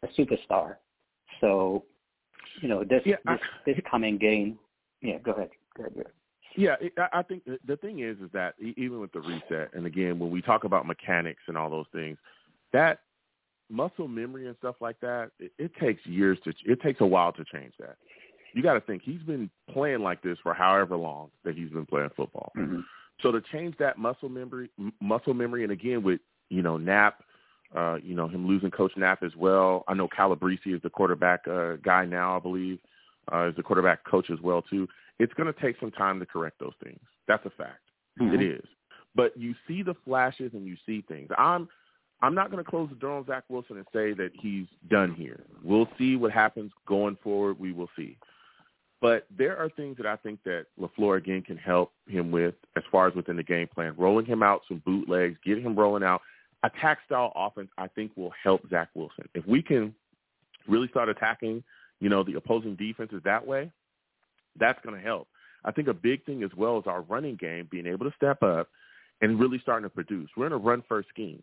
a 0.04 0.08
superstar. 0.20 0.78
So, 1.40 1.84
you 2.62 2.68
know, 2.68 2.84
this 2.84 3.02
Yeah, 3.06 3.18
I- 3.28 3.36
this, 3.36 3.76
this 3.76 3.86
coming 3.90 4.18
game. 4.18 4.58
Yeah, 5.02 5.20
go 5.20 5.34
ahead. 5.34 5.50
Go 5.78 5.84
ahead. 5.84 6.06
Yeah, 6.56 6.76
I 6.98 7.20
I 7.20 7.22
think 7.24 7.44
the, 7.66 7.78
thing 7.78 8.00
is, 8.00 8.18
is 8.20 8.30
that 8.34 8.56
even 8.60 9.00
with 9.00 9.12
the 9.12 9.20
reset, 9.20 9.74
and 9.74 9.86
again, 9.86 10.20
when 10.20 10.32
we 10.32 10.42
talk 10.42 10.64
about 10.64 10.86
mechanics 10.86 11.42
and 11.48 11.58
all 11.58 11.70
those 11.70 11.88
things, 11.92 12.18
that 12.72 13.00
muscle 13.70 14.08
memory 14.08 14.48
and 14.48 14.56
stuff 14.58 14.76
like 14.80 15.00
that, 15.02 15.32
it, 15.40 15.52
it 15.58 15.72
takes 15.80 16.06
years 16.06 16.38
to, 16.44 16.54
it 16.66 16.82
takes 16.82 17.02
a 17.02 17.06
while 17.06 17.32
to 17.34 17.44
change 17.46 17.74
that. 17.80 17.98
You 18.54 18.64
got 18.64 18.74
to 18.76 18.82
think 18.82 19.02
he's 19.04 19.22
been 19.22 19.50
playing 19.72 20.00
like 20.00 20.22
this 20.22 20.38
for 20.42 20.54
however 20.54 20.96
long 20.96 21.30
that 21.44 21.56
he's 21.56 21.70
been 21.70 21.86
playing 21.86 22.10
football. 22.16 22.54
Mm-hmm. 22.58 22.82
So 23.22 23.32
to 23.32 23.42
change 23.52 23.76
that 23.80 23.98
muscle 23.98 24.30
memory, 24.30 24.70
m- 24.80 24.94
muscle 25.02 25.34
memory, 25.34 25.64
and 25.64 25.72
again 25.72 26.04
with 26.04 26.22
you 26.50 26.62
know 26.62 26.78
Knapp, 26.78 27.24
uh, 27.76 27.98
you 28.02 28.16
know 28.16 28.28
him 28.28 28.48
losing 28.48 28.72
Coach 28.72 28.94
Knapp 28.96 29.24
as 29.24 29.36
well. 29.36 29.84
I 29.88 29.94
know 29.94 30.08
Calabrese 30.08 30.70
is 30.70 30.82
the 30.82 30.90
quarterback 30.90 31.48
uh, 31.48 31.74
guy 31.84 32.06
now, 32.06 32.38
I 32.38 32.40
believe, 32.40 32.80
uh, 33.34 33.50
is 33.50 33.56
the 33.56 33.64
quarterback 33.64 34.04
coach 34.06 34.30
as 34.30 34.40
well 34.42 34.62
too. 34.62 34.88
It's 35.20 35.34
going 35.34 35.52
to 35.52 35.60
take 35.62 35.80
some 35.80 35.92
time 35.92 36.20
to 36.20 36.26
correct 36.26 36.60
those 36.60 36.74
things. 36.84 37.00
That's 37.28 37.46
a 37.46 37.50
fact. 37.52 37.82
Mhm. 38.20 38.34
It 38.36 38.42
is. 38.42 38.66
But 39.16 39.36
you 39.38 39.56
see 39.68 39.82
the 39.82 39.96
flashes 40.06 40.54
and 40.54 40.66
you 40.66 40.76
see 40.86 41.02
things. 41.02 41.30
I'm 41.38 41.70
I'm 42.22 42.34
not 42.34 42.50
going 42.50 42.64
to 42.64 42.70
close 42.70 42.90
the 42.90 42.96
door 42.96 43.18
on 43.18 43.26
Zach 43.26 43.44
Wilson 43.50 43.78
and 43.78 43.86
say 43.92 44.14
that 44.14 44.32
he's 44.42 44.68
done 44.90 45.14
here. 45.14 45.44
We'll 45.64 45.90
see 45.98 46.16
what 46.16 46.32
happens 46.32 46.72
going 46.88 47.18
forward. 47.22 47.60
We 47.60 47.74
will 47.74 47.90
see. 47.96 48.18
But 49.02 49.28
there 49.38 49.58
are 49.58 49.70
things 49.70 49.98
that 49.98 50.06
I 50.06 50.16
think 50.16 50.40
that 50.46 50.66
LaFleur 50.80 51.18
again 51.18 51.42
can 51.42 51.58
help 51.58 51.92
him 52.08 52.32
with 52.32 52.56
as 52.78 52.84
far 52.92 53.08
as 53.08 53.14
within 53.14 53.36
the 53.36 53.44
game 53.44 53.68
plan. 53.68 53.94
Rolling 53.98 54.26
him 54.26 54.42
out 54.42 54.62
some 54.68 54.82
bootlegs, 54.86 55.38
getting 55.44 55.64
him 55.64 55.76
rolling 55.76 56.04
out. 56.04 56.22
Attack 56.64 57.00
style 57.06 57.32
offense 57.36 57.70
I 57.78 57.88
think 57.90 58.12
will 58.16 58.32
help 58.42 58.62
Zach 58.70 58.90
Wilson. 58.96 59.28
If 59.36 59.46
we 59.46 59.62
can 59.62 59.94
really 60.68 60.88
start 60.88 61.10
attacking, 61.10 61.64
you 62.06 62.10
know, 62.12 62.24
the 62.24 62.36
opposing 62.36 62.76
defenses 62.76 63.20
that 63.26 63.48
way, 63.48 63.72
that's 64.60 64.80
going 64.84 64.96
to 64.96 65.02
help. 65.02 65.28
I 65.64 65.72
think 65.72 65.88
a 65.88 65.94
big 65.94 66.24
thing 66.24 66.44
as 66.44 66.52
well 66.56 66.78
is 66.78 66.84
our 66.86 67.02
running 67.02 67.36
game 67.36 67.68
being 67.72 67.88
able 67.88 68.06
to 68.08 68.16
step 68.16 68.44
up 68.44 68.68
and 69.24 69.40
really 69.40 69.58
starting 69.58 69.90
to 69.90 69.94
produce. 69.94 70.30
We're 70.38 70.46
in 70.46 70.52
a 70.54 70.58
run 70.58 70.84
first 70.88 71.10
scheme. 71.10 71.42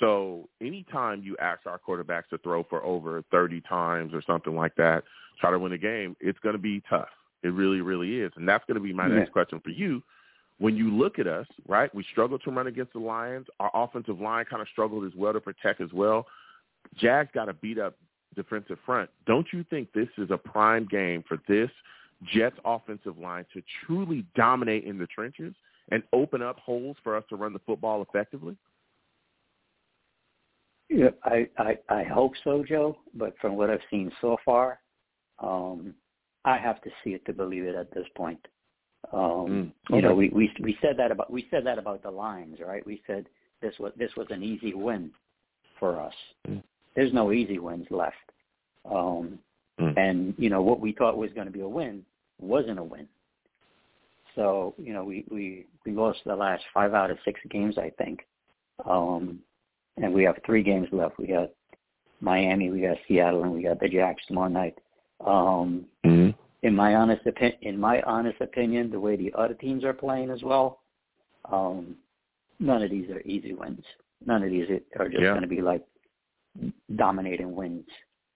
So 0.00 0.48
anytime 0.60 1.22
you 1.22 1.36
ask 1.40 1.60
our 1.66 1.78
quarterbacks 1.78 2.28
to 2.30 2.38
throw 2.38 2.64
for 2.64 2.82
over 2.82 3.22
30 3.30 3.60
times 3.60 4.12
or 4.12 4.22
something 4.26 4.56
like 4.56 4.74
that, 4.74 5.04
try 5.40 5.52
to 5.52 5.58
win 5.60 5.70
a 5.70 5.78
game, 5.78 6.16
it's 6.18 6.38
going 6.40 6.56
to 6.56 6.60
be 6.60 6.82
tough. 6.90 7.06
It 7.44 7.52
really, 7.52 7.80
really 7.80 8.16
is. 8.18 8.32
And 8.34 8.48
that's 8.48 8.64
going 8.66 8.74
to 8.74 8.82
be 8.82 8.92
my 8.92 9.06
Yeah. 9.06 9.18
next 9.18 9.30
question 9.30 9.60
for 9.60 9.70
you. 9.70 10.02
When 10.58 10.74
you 10.74 10.90
look 10.90 11.20
at 11.20 11.28
us, 11.28 11.46
right, 11.68 11.94
we 11.94 12.02
struggled 12.10 12.42
to 12.42 12.50
run 12.50 12.66
against 12.66 12.92
the 12.94 12.98
Lions. 12.98 13.46
Our 13.60 13.70
offensive 13.72 14.20
line 14.20 14.46
kind 14.46 14.62
of 14.62 14.66
struggled 14.72 15.04
as 15.04 15.14
well 15.14 15.32
to 15.32 15.40
protect 15.40 15.80
as 15.80 15.92
well. 15.92 16.26
Jags 16.96 17.30
got 17.32 17.48
a 17.48 17.52
beat 17.52 17.78
up 17.78 17.94
defensive 18.34 18.78
front. 18.84 19.10
Don't 19.26 19.46
you 19.52 19.64
think 19.70 19.92
this 19.92 20.08
is 20.18 20.30
a 20.30 20.36
prime 20.36 20.86
game 20.90 21.24
for 21.28 21.38
this 21.48 21.70
Jets 22.32 22.56
offensive 22.64 23.18
line 23.18 23.44
to 23.52 23.62
truly 23.84 24.24
dominate 24.34 24.84
in 24.84 24.98
the 24.98 25.06
trenches 25.06 25.54
and 25.90 26.02
open 26.12 26.42
up 26.42 26.58
holes 26.58 26.96
for 27.02 27.16
us 27.16 27.24
to 27.28 27.36
run 27.36 27.52
the 27.52 27.58
football 27.60 28.02
effectively? 28.02 28.56
Yeah, 30.88 31.10
I, 31.24 31.48
I 31.58 31.78
I 31.88 32.02
hope 32.04 32.32
so, 32.44 32.62
Joe. 32.68 32.98
But 33.14 33.34
from 33.40 33.56
what 33.56 33.70
I've 33.70 33.80
seen 33.90 34.12
so 34.20 34.36
far, 34.44 34.78
um, 35.38 35.94
I 36.44 36.58
have 36.58 36.82
to 36.82 36.90
see 37.02 37.10
it 37.10 37.24
to 37.26 37.32
believe 37.32 37.64
it 37.64 37.74
at 37.74 37.92
this 37.92 38.06
point. 38.14 38.46
Um, 39.12 39.72
Mm, 39.90 39.96
You 39.96 40.02
know, 40.02 40.14
we, 40.14 40.28
we 40.28 40.52
we 40.60 40.76
said 40.80 40.96
that 40.98 41.10
about 41.10 41.30
we 41.30 41.46
said 41.50 41.64
that 41.66 41.78
about 41.78 42.02
the 42.02 42.10
Lions, 42.10 42.58
right? 42.60 42.86
We 42.86 43.02
said 43.06 43.26
this 43.60 43.74
was 43.78 43.92
this 43.96 44.10
was 44.16 44.26
an 44.30 44.42
easy 44.42 44.74
win 44.74 45.10
for 45.78 46.00
us. 46.00 46.14
Mm. 46.48 46.62
There's 46.94 47.12
no 47.12 47.32
easy 47.32 47.58
wins 47.58 47.86
left. 47.90 48.16
Um, 48.84 49.38
Mm. 49.80 49.96
and 49.96 50.34
you 50.36 50.50
know 50.50 50.60
what 50.60 50.80
we 50.80 50.92
thought 50.92 51.16
was 51.16 51.32
going 51.32 51.46
to 51.46 51.52
be 51.52 51.62
a 51.62 51.68
win 51.68 52.04
wasn't 52.38 52.78
a 52.78 52.84
win. 52.84 53.08
So 54.34 54.74
you 54.78 54.92
know 54.92 55.02
we 55.04 55.24
we 55.30 55.66
we 55.86 55.92
lost 55.92 56.20
the 56.26 56.36
last 56.36 56.62
five 56.74 56.92
out 56.94 57.10
of 57.10 57.18
six 57.24 57.40
games, 57.50 57.78
I 57.78 57.90
think. 57.90 58.26
Um, 58.84 59.40
and 59.96 60.12
we 60.12 60.24
have 60.24 60.36
three 60.44 60.62
games 60.62 60.88
left. 60.92 61.18
We 61.18 61.26
got 61.26 61.50
Miami, 62.20 62.70
we 62.70 62.80
got 62.82 62.96
Seattle, 63.08 63.44
and 63.44 63.52
we 63.52 63.62
got 63.62 63.80
the 63.80 63.88
Jags 63.88 64.22
tomorrow 64.26 64.48
night. 64.48 64.78
Um, 65.26 65.86
Mm-hmm. 66.04 66.30
in 66.62 66.74
my 66.76 66.94
honest 66.96 67.26
opinion, 67.26 67.58
in 67.62 67.78
my 67.78 68.02
honest 68.02 68.40
opinion, 68.40 68.90
the 68.90 69.00
way 69.00 69.16
the 69.16 69.32
other 69.34 69.54
teams 69.54 69.84
are 69.84 69.92
playing 69.92 70.30
as 70.30 70.42
well, 70.42 70.80
um, 71.50 71.96
none 72.60 72.82
of 72.82 72.90
these 72.90 73.08
are 73.10 73.20
easy 73.22 73.54
wins. 73.54 73.84
None 74.26 74.42
of 74.42 74.50
these 74.50 74.68
are 74.98 75.08
just 75.08 75.22
Yeah. 75.22 75.30
going 75.30 75.42
to 75.42 75.48
be 75.48 75.62
like 75.62 75.82
dominating 76.96 77.54
wins. 77.54 77.86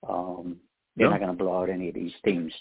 Um, 0.08 0.60
they're 0.96 1.06
No. 1.06 1.12
not 1.12 1.20
going 1.20 1.36
to 1.36 1.42
blow 1.44 1.62
out 1.62 1.70
any 1.70 1.88
of 1.88 1.94
these 1.94 2.12
teams. 2.24 2.52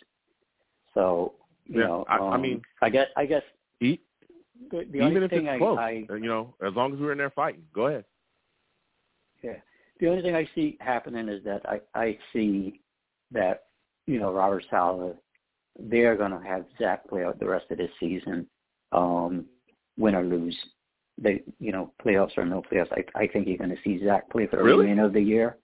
So 0.93 1.33
you 1.65 1.81
Yeah, 1.81 1.87
know, 1.87 2.05
I- 2.07 2.17
I 2.17 2.35
um, 2.35 2.41
mean- 2.41 2.61
I 2.81 2.89
guess 2.89 3.09
I 3.15 3.25
guess 3.25 3.43
E- 3.81 3.99
the, 4.69 4.77
the 4.85 4.97
Even 4.97 5.01
only 5.03 5.23
if 5.25 5.31
thing 5.31 5.47
it's 5.47 5.55
I, 5.55 5.57
close, 5.57 5.77
I 5.77 6.05
uh, 6.09 6.13
you 6.15 6.27
know, 6.27 6.53
as 6.65 6.73
long 6.75 6.93
as 6.93 6.99
we're 6.99 7.11
in 7.11 7.17
there 7.17 7.29
fighting. 7.31 7.65
Go 7.73 7.87
ahead. 7.87 8.05
Yeah. 9.41 9.57
The 9.99 10.07
only 10.07 10.21
thing 10.21 10.35
I 10.35 10.47
see 10.55 10.77
happening 10.79 11.27
is 11.29 11.43
that 11.43 11.61
I, 11.67 11.81
I 11.93 12.17
see 12.33 12.81
that, 13.31 13.65
you 14.07 14.19
know, 14.19 14.31
Robert 14.33 14.63
Saleh, 14.69 15.15
they're 15.79 16.15
going 16.15 16.31
to 16.31 16.39
have 16.45 16.65
Zach 16.77 17.07
play 17.07 17.23
out 17.23 17.39
the 17.39 17.47
rest 17.47 17.69
of 17.71 17.77
this 17.77 17.91
season, 17.99 18.47
um, 18.91 19.45
win 19.97 20.15
or 20.15 20.23
lose. 20.23 20.57
They, 21.17 21.43
you 21.59 21.71
know, 21.71 21.91
playoffs 22.05 22.37
or 22.37 22.45
no 22.45 22.61
playoffs. 22.61 22.91
I, 22.91 23.03
I 23.23 23.27
think 23.27 23.47
you're 23.47 23.57
going 23.57 23.69
to 23.69 23.77
see 23.83 24.03
Zach 24.03 24.29
play 24.29 24.47
for 24.47 24.57
the 24.57 24.63
Really? 24.63 24.81
remainder 24.83 25.05
of 25.05 25.13
the 25.13 25.21
year. 25.21 25.57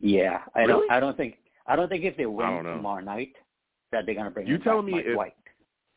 Yeah, 0.00 0.40
I 0.54 0.60
Really? 0.60 0.72
don't. 0.72 0.90
I 0.90 1.00
don't 1.00 1.16
think. 1.16 1.36
I 1.66 1.76
don't 1.76 1.88
think 1.88 2.04
if 2.04 2.16
they 2.16 2.26
win 2.26 2.64
tomorrow 2.64 3.02
night 3.02 3.32
that 3.92 4.06
they're 4.06 4.14
going 4.14 4.26
to 4.26 4.30
bring. 4.30 4.46
You 4.46 4.58
telling 4.58 4.86
me 4.86 4.92
Mike 4.92 5.04
if- 5.06 5.16
White. 5.16 5.32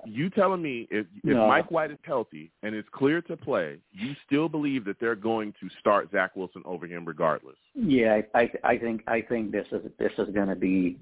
You 0.03 0.31
telling 0.31 0.63
me 0.63 0.87
if 0.89 1.05
if 1.23 1.23
No. 1.23 1.47
Mike 1.47 1.69
White 1.69 1.91
is 1.91 1.99
healthy 2.03 2.51
and 2.63 2.73
is 2.73 2.83
clear 2.91 3.21
to 3.21 3.37
play, 3.37 3.77
you 3.91 4.15
still 4.25 4.49
believe 4.49 4.83
that 4.85 4.99
they're 4.99 5.15
going 5.15 5.53
to 5.59 5.69
start 5.79 6.09
Zach 6.11 6.35
Wilson 6.35 6.63
over 6.65 6.87
him 6.87 7.05
regardless? 7.05 7.57
Yeah, 7.75 8.19
I, 8.33 8.39
I, 8.39 8.51
I 8.63 8.77
think 8.79 9.03
I 9.07 9.21
think 9.21 9.51
this 9.51 9.67
is 9.71 9.81
this 9.99 10.11
is 10.17 10.33
going 10.33 10.47
to 10.47 10.55
be 10.55 10.97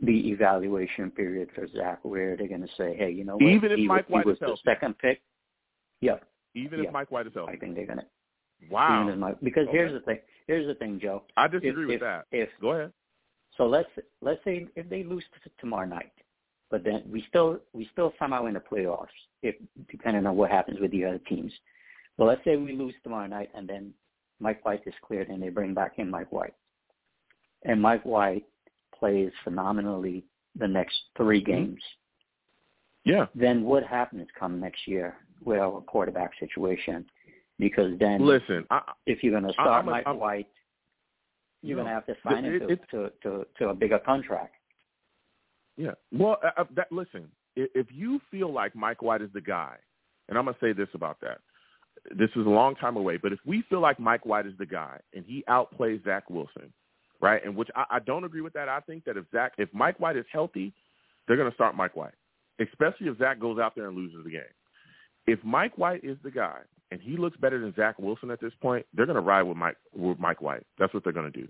the 0.00 0.28
evaluation 0.30 1.10
period 1.10 1.48
for 1.54 1.66
Zach, 1.68 2.00
where 2.04 2.36
they're 2.36 2.46
going 2.48 2.60
to 2.60 2.68
say, 2.76 2.94
hey, 2.94 3.10
you 3.10 3.24
know 3.24 3.36
what? 3.36 3.42
Even 3.42 3.72
if 3.72 3.78
he, 3.78 3.86
Mike 3.86 4.08
White 4.10 4.24
he 4.24 4.28
was 4.28 4.36
is 4.36 4.40
healthy. 4.40 4.60
the 4.66 4.70
second 4.70 4.98
pick. 4.98 5.22
Yeah, 6.02 6.16
Even 6.54 6.80
Yeah. 6.80 6.86
if 6.88 6.92
Mike 6.92 7.10
White 7.10 7.26
is 7.26 7.34
healthy. 7.34 7.52
I 7.52 7.56
think 7.56 7.74
they're 7.74 7.86
going 7.86 7.98
to. 7.98 8.06
Wow. 8.70 9.02
Even 9.02 9.14
if 9.14 9.18
Mike, 9.18 9.36
because 9.42 9.66
Okay. 9.68 9.76
here's 9.76 9.92
the 9.92 10.00
thing. 10.00 10.18
Here's 10.46 10.66
the 10.66 10.74
thing, 10.74 10.98
Joe. 11.00 11.22
I 11.36 11.46
disagree 11.46 11.70
if, 11.84 11.88
with 11.88 11.94
if, 11.96 12.00
that. 12.00 12.26
If 12.32 12.48
Go 12.60 12.70
ahead. 12.72 12.92
so, 13.56 13.66
let's 13.66 13.88
let's 14.20 14.42
say 14.44 14.66
if 14.76 14.88
they 14.88 15.02
lose 15.04 15.24
t- 15.44 15.50
tomorrow 15.58 15.86
night, 15.86 16.12
but 16.70 16.82
then 16.84 17.02
we 17.10 17.24
still 17.28 17.60
we 17.72 17.88
still 17.92 18.12
somehow 18.18 18.46
in 18.46 18.54
the 18.54 18.60
playoffs, 18.60 19.06
if 19.42 19.54
depending 19.90 20.26
on 20.26 20.36
what 20.36 20.50
happens 20.50 20.78
with 20.80 20.90
the 20.90 21.04
other 21.04 21.18
teams. 21.28 21.52
Well, 22.16 22.28
let's 22.28 22.44
say 22.44 22.56
we 22.56 22.72
lose 22.72 22.94
tomorrow 23.02 23.26
night, 23.26 23.50
and 23.54 23.66
then 23.68 23.94
Mike 24.40 24.64
White 24.66 24.82
is 24.86 24.94
cleared, 25.06 25.28
and 25.28 25.42
they 25.42 25.48
bring 25.48 25.72
back 25.72 25.92
in 25.98 26.10
Mike 26.10 26.30
White, 26.32 26.54
and 27.64 27.80
Mike 27.80 28.04
White 28.04 28.44
plays 28.98 29.30
phenomenally 29.44 30.24
the 30.58 30.68
next 30.68 30.96
three 31.16 31.40
Mm-hmm. 31.42 31.52
games. 31.52 31.82
Yeah. 33.04 33.26
Then 33.34 33.62
what 33.62 33.84
happens 33.84 34.28
come 34.38 34.60
next 34.60 34.86
year 34.86 35.16
with 35.44 35.58
our 35.58 35.80
quarterback 35.82 36.32
situation? 36.38 37.04
Because 37.58 37.98
then, 37.98 38.24
Listen, 38.24 38.64
I, 38.70 38.80
if 39.06 39.22
you're 39.22 39.32
going 39.38 39.46
to 39.46 39.52
start 39.52 39.84
a- 39.84 39.90
Mike 39.90 40.06
I'm- 40.06 40.18
White, 40.18 40.48
you're 41.62 41.76
No. 41.76 41.84
going 41.84 41.90
to 41.90 41.94
have 41.94 42.06
to 42.06 42.16
sign 42.22 42.44
It- 42.44 42.62
him 42.62 42.68
to, 42.68 42.72
it- 42.72 42.90
to, 42.90 43.12
to, 43.22 43.46
to 43.58 43.68
a 43.68 43.74
bigger 43.74 43.98
contract. 43.98 44.54
Yeah. 45.76 45.92
Well, 46.12 46.38
uh, 46.42 46.50
uh, 46.58 46.64
that, 46.74 46.90
listen, 46.90 47.30
if, 47.56 47.70
if 47.74 47.86
you 47.90 48.20
feel 48.30 48.52
like 48.52 48.74
Mike 48.74 49.02
White 49.02 49.22
is 49.22 49.30
the 49.32 49.40
guy, 49.40 49.76
and 50.28 50.38
I'm 50.38 50.44
going 50.44 50.54
to 50.54 50.60
say 50.60 50.72
this 50.72 50.88
about 50.94 51.20
that. 51.20 51.38
This 52.16 52.30
is 52.30 52.46
a 52.46 52.50
long 52.50 52.76
time 52.76 52.96
away, 52.96 53.18
but 53.18 53.32
if 53.32 53.40
we 53.44 53.62
feel 53.68 53.80
like 53.80 53.98
Mike 54.00 54.24
White 54.24 54.46
is 54.46 54.54
the 54.58 54.64
guy 54.64 54.98
and 55.12 55.24
he 55.26 55.44
outplays 55.48 56.02
Zach 56.04 56.30
Wilson, 56.30 56.72
right, 57.20 57.44
and 57.44 57.54
which 57.54 57.68
I, 57.76 57.84
I 57.90 57.98
don't 57.98 58.24
agree 58.24 58.40
with 58.40 58.54
that. 58.54 58.68
I 58.70 58.80
think 58.80 59.04
that 59.04 59.18
if 59.18 59.24
Zach, 59.32 59.52
if 59.58 59.68
Mike 59.74 60.00
White 60.00 60.16
is 60.16 60.24
healthy, 60.32 60.72
they're 61.26 61.36
going 61.36 61.50
to 61.50 61.54
start 61.54 61.76
Mike 61.76 61.96
White, 61.96 62.14
especially 62.58 63.08
if 63.08 63.18
Zach 63.18 63.38
goes 63.38 63.58
out 63.58 63.74
there 63.74 63.88
and 63.88 63.96
loses 63.96 64.24
the 64.24 64.30
game. 64.30 64.40
If 65.26 65.42
Mike 65.44 65.76
White 65.78 66.04
is 66.04 66.16
the 66.22 66.30
guy 66.30 66.58
and 66.90 67.00
he 67.00 67.16
looks 67.16 67.36
better 67.36 67.58
than 67.60 67.74
Zach 67.74 67.98
Wilson 67.98 68.30
at 68.30 68.40
this 68.40 68.52
point, 68.60 68.84
they're 68.94 69.06
going 69.06 69.14
to 69.16 69.20
ride 69.20 69.42
with 69.42 69.56
Mike 69.56 69.76
with 69.94 70.18
Mike 70.18 70.40
White. 70.42 70.66
That's 70.78 70.92
what 70.94 71.04
they're 71.04 71.12
going 71.12 71.30
to 71.30 71.38
do. 71.40 71.48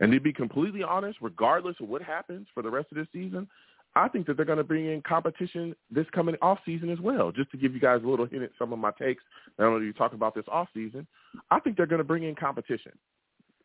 And 0.00 0.12
to 0.12 0.20
be 0.20 0.32
completely 0.32 0.82
honest, 0.84 1.18
regardless 1.20 1.76
of 1.80 1.88
what 1.88 2.02
happens 2.02 2.46
for 2.54 2.62
the 2.62 2.70
rest 2.70 2.86
of 2.92 2.96
this 2.96 3.08
season, 3.12 3.48
I 3.96 4.06
think 4.06 4.26
that 4.26 4.36
they're 4.36 4.46
going 4.46 4.58
to 4.58 4.64
bring 4.64 4.86
in 4.86 5.02
competition 5.02 5.74
this 5.90 6.06
coming 6.12 6.36
off 6.40 6.58
season 6.64 6.90
as 6.90 7.00
well. 7.00 7.32
Just 7.32 7.50
to 7.50 7.56
give 7.56 7.74
you 7.74 7.80
guys 7.80 8.00
a 8.04 8.06
little 8.08 8.26
hint 8.26 8.44
at 8.44 8.50
some 8.58 8.72
of 8.72 8.78
my 8.78 8.92
takes. 8.92 9.24
I 9.58 9.62
don't 9.62 9.72
know 9.72 9.78
if 9.78 9.82
you 9.82 9.92
talk 9.92 10.12
about 10.12 10.34
this 10.36 10.44
off 10.46 10.68
season. 10.72 11.06
I 11.50 11.58
think 11.58 11.76
they're 11.76 11.86
going 11.86 11.98
to 11.98 12.04
bring 12.04 12.22
in 12.22 12.36
competition, 12.36 12.92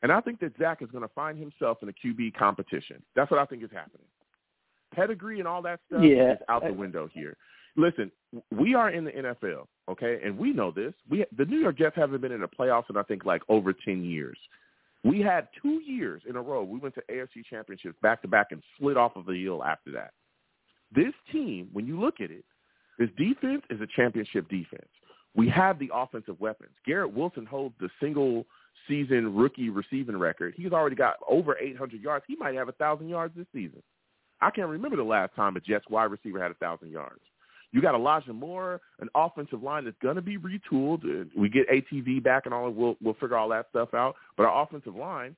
and 0.01 0.11
I 0.11 0.21
think 0.21 0.39
that 0.39 0.57
Zach 0.57 0.81
is 0.81 0.89
going 0.89 1.03
to 1.03 1.13
find 1.13 1.37
himself 1.37 1.77
in 1.83 1.89
a 1.89 1.93
QB 1.93 2.33
competition. 2.35 3.03
That's 3.15 3.29
what 3.29 3.39
I 3.39 3.45
think 3.45 3.63
is 3.63 3.69
happening. 3.71 4.07
Pedigree 4.95 5.39
and 5.39 5.47
all 5.47 5.61
that 5.63 5.79
stuff 5.87 6.03
Yeah. 6.03 6.33
is 6.33 6.39
out 6.49 6.63
the 6.65 6.73
window 6.73 7.07
here. 7.11 7.35
Listen, 7.75 8.11
we 8.51 8.75
are 8.75 8.91
in 8.91 9.05
the 9.05 9.11
NFL, 9.11 9.65
okay, 9.89 10.19
and 10.23 10.37
we 10.37 10.53
know 10.53 10.71
this. 10.71 10.93
We 11.09 11.25
the 11.35 11.45
New 11.45 11.57
York 11.57 11.77
Jets 11.77 11.95
haven't 11.95 12.21
been 12.21 12.31
in 12.31 12.41
the 12.41 12.47
playoffs 12.47 12.89
in 12.89 12.97
I 12.97 13.03
think 13.03 13.25
like 13.25 13.41
over 13.49 13.73
ten 13.73 14.03
years. 14.03 14.37
We 15.03 15.19
had 15.19 15.49
two 15.61 15.81
years 15.85 16.21
in 16.29 16.35
a 16.35 16.41
row. 16.41 16.63
We 16.63 16.79
went 16.79 16.95
to 16.95 17.03
AFC 17.11 17.43
championships 17.49 17.97
back 18.01 18.21
to 18.21 18.27
back 18.27 18.47
and 18.51 18.63
slid 18.79 18.95
off 18.95 19.15
of 19.15 19.25
the 19.25 19.43
hill 19.43 19.63
after 19.63 19.91
that. 19.91 20.11
This 20.95 21.13
team, 21.31 21.69
when 21.73 21.85
you 21.85 21.99
look 21.99 22.21
at 22.21 22.31
it, 22.31 22.45
this 22.97 23.09
defense 23.17 23.63
is 23.69 23.81
a 23.81 23.87
championship 23.95 24.47
defense. 24.49 24.87
We 25.35 25.49
have 25.49 25.79
the 25.79 25.89
offensive 25.93 26.39
weapons. 26.39 26.71
Garrett 26.85 27.13
Wilson 27.13 27.45
holds 27.45 27.75
the 27.79 27.89
single 27.99 28.45
season 28.87 29.35
rookie 29.35 29.69
receiving 29.69 30.17
record. 30.17 30.53
He's 30.55 30.71
already 30.71 30.95
got 30.95 31.15
over 31.27 31.57
800 31.57 32.01
yards. 32.01 32.25
He 32.27 32.35
might 32.35 32.55
have 32.55 32.67
a 32.67 32.75
1,000 32.77 33.09
yards 33.09 33.35
this 33.35 33.47
season. 33.53 33.81
I 34.41 34.51
can't 34.51 34.67
remember 34.67 34.97
the 34.97 35.03
last 35.03 35.35
time 35.35 35.55
a 35.55 35.59
Jets 35.59 35.85
wide 35.89 36.11
receiver 36.11 36.41
had 36.41 36.51
a 36.51 36.55
1,000 36.59 36.91
yards. 36.91 37.21
You 37.73 37.81
got 37.81 37.95
Elijah 37.95 38.31
Moore, 38.33 38.79
an 38.99 39.09
offensive 39.15 39.61
line 39.63 39.83
that's 39.85 39.97
going 40.01 40.15
to 40.15 40.21
be 40.21 40.37
retooled. 40.37 41.03
We 41.35 41.49
get 41.49 41.67
AVT 41.69 42.23
back 42.23 42.43
and 42.45 42.53
all. 42.53 42.69
We'll 42.69 42.95
we'll 43.01 43.15
figure 43.15 43.35
all 43.35 43.49
that 43.49 43.65
stuff 43.71 43.93
out. 43.95 44.15
But 44.37 44.45
our 44.45 44.63
offensive 44.63 44.95
line, 44.95 45.35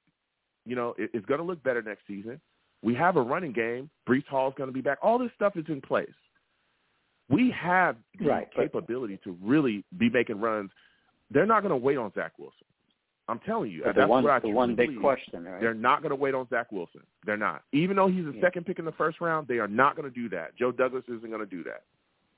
you 0.65 0.75
know, 0.75 0.93
is 0.97 1.25
going 1.25 1.39
to 1.39 1.45
look 1.45 1.63
better 1.63 1.81
next 1.81 2.01
season. 2.07 2.39
We 2.83 2.93
have 2.95 3.15
a 3.15 3.21
running 3.21 3.53
game. 3.53 3.89
Breece 4.07 4.27
Hall 4.27 4.49
is 4.49 4.53
going 4.57 4.67
to 4.67 4.73
be 4.73 4.81
back. 4.81 4.97
All 5.01 5.17
this 5.17 5.31
stuff 5.35 5.55
is 5.55 5.65
in 5.69 5.79
place. 5.81 6.09
We 7.29 7.51
have 7.51 7.95
the 8.19 8.27
Right, 8.27 8.47
capability 8.53 9.17
to 9.23 9.35
really 9.41 9.83
be 9.97 10.09
making 10.09 10.39
runs. 10.39 10.69
They're 11.31 11.47
not 11.47 11.61
going 11.61 11.71
to 11.71 11.77
wait 11.77 11.97
on 11.97 12.11
Zach 12.13 12.33
Wilson. 12.37 12.67
I'm 13.27 13.39
telling 13.39 13.71
you. 13.71 13.81
That's 13.83 14.07
one, 14.07 14.23
what 14.23 14.33
I 14.33 14.39
the 14.39 14.49
one 14.49 14.75
big 14.75 14.89
believe. 14.89 15.01
question, 15.01 15.45
right? 15.45 15.59
They're 15.59 15.73
not 15.73 16.03
going 16.03 16.11
to 16.11 16.15
wait 16.15 16.35
on 16.35 16.47
Zach 16.49 16.71
Wilson. 16.71 17.01
They're 17.25 17.37
not. 17.37 17.63
Even 17.71 17.95
though 17.95 18.07
he's 18.07 18.25
the 18.25 18.33
Yeah. 18.35 18.41
second 18.41 18.67
pick 18.67 18.77
in 18.77 18.85
the 18.85 18.91
first 18.91 19.19
round, 19.19 19.47
they 19.47 19.57
are 19.57 19.67
not 19.67 19.95
going 19.95 20.07
to 20.07 20.13
do 20.13 20.29
that. 20.29 20.55
Joe 20.55 20.71
Douglas 20.71 21.05
isn't 21.07 21.27
going 21.29 21.39
to 21.39 21.47
do 21.47 21.63
that. 21.63 21.81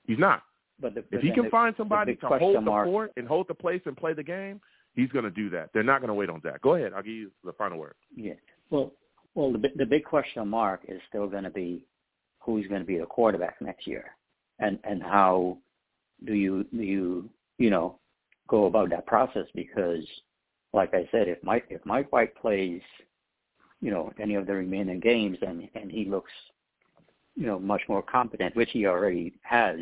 He's 0.08 0.20
not. 0.20 0.44
But 0.80 0.96
the, 0.96 1.04
If 1.12 1.22
he 1.22 1.32
can 1.32 1.50
find 1.50 1.76
somebody 1.78 2.16
to 2.16 2.28
hold 2.28 2.56
the 2.56 2.62
mark- 2.62 2.88
fort 2.88 3.12
and 3.18 3.28
hold 3.28 3.48
the 3.48 3.54
place 3.54 3.82
and 3.86 3.96
play 3.96 4.14
the 4.14 4.24
game, 4.24 4.62
he's 4.94 5.10
going 5.10 5.26
to 5.26 5.32
do 5.32 5.50
that. 5.52 5.70
They're 5.74 5.84
not 5.84 6.02
going 6.02 6.10
to 6.10 6.14
wait 6.14 6.30
on 6.30 6.42
Zach. 6.42 6.62
Go 6.62 6.76
ahead. 6.76 6.94
I'll 6.94 7.04
give 7.04 7.14
you 7.14 7.32
the 7.44 7.54
final 7.54 7.78
word. 7.78 7.96
Yeah. 8.16 8.34
Well, 8.70 8.94
well, 9.36 9.52
the 9.52 9.70
the 9.76 9.86
big 9.86 10.04
question 10.04 10.48
mark 10.48 10.82
is 10.88 11.00
still 11.10 11.28
going 11.28 11.44
to 11.44 11.50
be 11.50 11.86
who's 12.40 12.68
going 12.68 12.82
to 12.82 12.88
be 12.88 12.98
the 12.98 13.06
quarterback 13.06 13.62
next 13.62 13.86
year, 13.86 14.16
and 14.60 14.80
and 14.84 15.02
how 15.02 15.58
do 16.26 16.34
you 16.34 16.66
do 16.72 16.82
you 16.82 17.30
you 17.58 17.70
know 17.70 18.00
go 18.48 18.66
about 18.66 18.90
that 18.90 19.06
process? 19.06 19.46
Because, 19.54 20.04
like 20.74 20.94
I 20.94 21.08
said, 21.12 21.28
if 21.28 21.42
Mike 21.44 21.66
if 21.70 21.86
Mike 21.86 22.12
White 22.12 22.36
plays, 22.36 22.82
you 23.82 23.92
know, 23.92 24.12
any 24.20 24.36
of 24.36 24.48
the 24.48 24.54
remaining 24.54 25.00
games 25.00 25.38
and 25.42 25.70
and 25.76 25.92
he 25.92 26.06
looks, 26.06 26.32
you 27.38 27.46
know, 27.46 27.60
much 27.60 27.84
more 27.88 28.02
competent, 28.02 28.56
which 28.56 28.70
he 28.72 28.86
already 28.88 29.34
has 29.44 29.80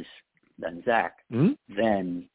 than 0.59 0.83
Zach, 0.85 1.13
Mm-hmm. 1.31 1.53
then 1.81 2.27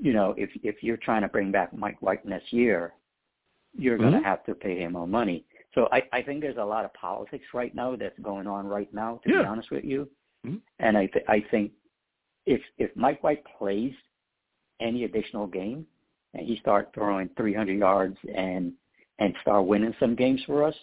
you 0.00 0.12
know 0.12 0.34
if 0.36 0.50
if 0.62 0.82
you're 0.82 0.96
trying 1.08 1.22
to 1.22 1.28
bring 1.28 1.50
back 1.52 1.72
Mike 1.72 2.00
White 2.02 2.24
next 2.26 2.52
year, 2.52 2.92
you're 3.76 3.98
going 3.98 4.12
to 4.12 4.28
have 4.28 4.44
to 4.46 4.54
pay 4.54 4.80
him 4.80 4.92
more 4.92 5.06
money. 5.06 5.44
So 5.74 5.88
I, 5.92 6.02
I 6.12 6.22
think 6.22 6.40
there's 6.40 6.56
a 6.56 6.64
lot 6.74 6.84
of 6.84 6.92
politics 6.94 7.44
right 7.52 7.74
now 7.74 7.96
that's 7.96 8.18
going 8.20 8.46
on 8.46 8.66
right 8.66 8.92
now. 8.94 9.20
To 9.24 9.28
be 9.28 9.34
honest 9.52 9.70
with 9.70 9.84
you, 9.84 10.08
Mm-hmm. 10.46 10.56
And 10.80 10.98
I 10.98 11.06
th- 11.06 11.24
I 11.28 11.42
think 11.50 11.72
if 12.46 12.60
if 12.78 12.94
Mike 12.96 13.22
White 13.24 13.42
plays 13.58 13.94
any 14.80 15.04
additional 15.04 15.46
game 15.46 15.86
and 16.34 16.46
he 16.46 16.58
start 16.58 16.90
throwing 16.92 17.30
300 17.36 17.78
yards 17.78 18.16
and 18.36 18.72
and 19.20 19.34
start 19.42 19.64
winning 19.66 19.94
some 19.98 20.14
games 20.14 20.42
for 20.46 20.64
us, 20.64 20.74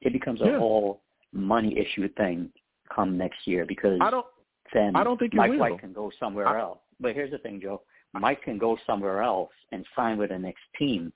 it 0.00 0.12
becomes 0.12 0.40
a 0.40 0.46
Yeah. 0.46 0.58
whole 0.58 1.02
money 1.32 1.76
issue 1.76 2.08
thing 2.14 2.50
come 2.94 3.16
next 3.16 3.46
year 3.46 3.64
because 3.66 3.98
I 4.00 4.10
don't. 4.10 4.26
then 4.72 4.96
I 4.96 5.04
don't 5.04 5.18
think 5.18 5.34
Mike 5.34 5.50
will. 5.50 5.58
White 5.58 5.80
can 5.80 5.92
go 5.92 6.10
somewhere 6.18 6.46
I- 6.46 6.60
else. 6.60 6.78
But 7.00 7.14
here's 7.14 7.30
the 7.30 7.38
thing, 7.38 7.60
Joe. 7.60 7.82
Mike 8.14 8.42
can 8.42 8.58
go 8.58 8.76
somewhere 8.86 9.22
else 9.22 9.52
and 9.70 9.84
sign 9.94 10.18
with 10.18 10.30
the 10.30 10.38
next 10.38 10.62
team 10.78 11.12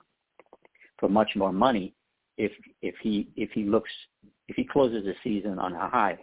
for 0.99 1.09
much 1.09 1.31
more 1.35 1.51
money 1.51 1.93
if 2.37 2.51
if 2.81 2.95
he 3.01 3.27
if 3.35 3.51
he 3.51 3.63
looks 3.63 3.91
if 4.47 4.55
he 4.55 4.63
closes 4.63 5.03
the 5.03 5.13
season 5.23 5.59
on 5.59 5.73
a 5.73 5.89
high. 5.89 6.17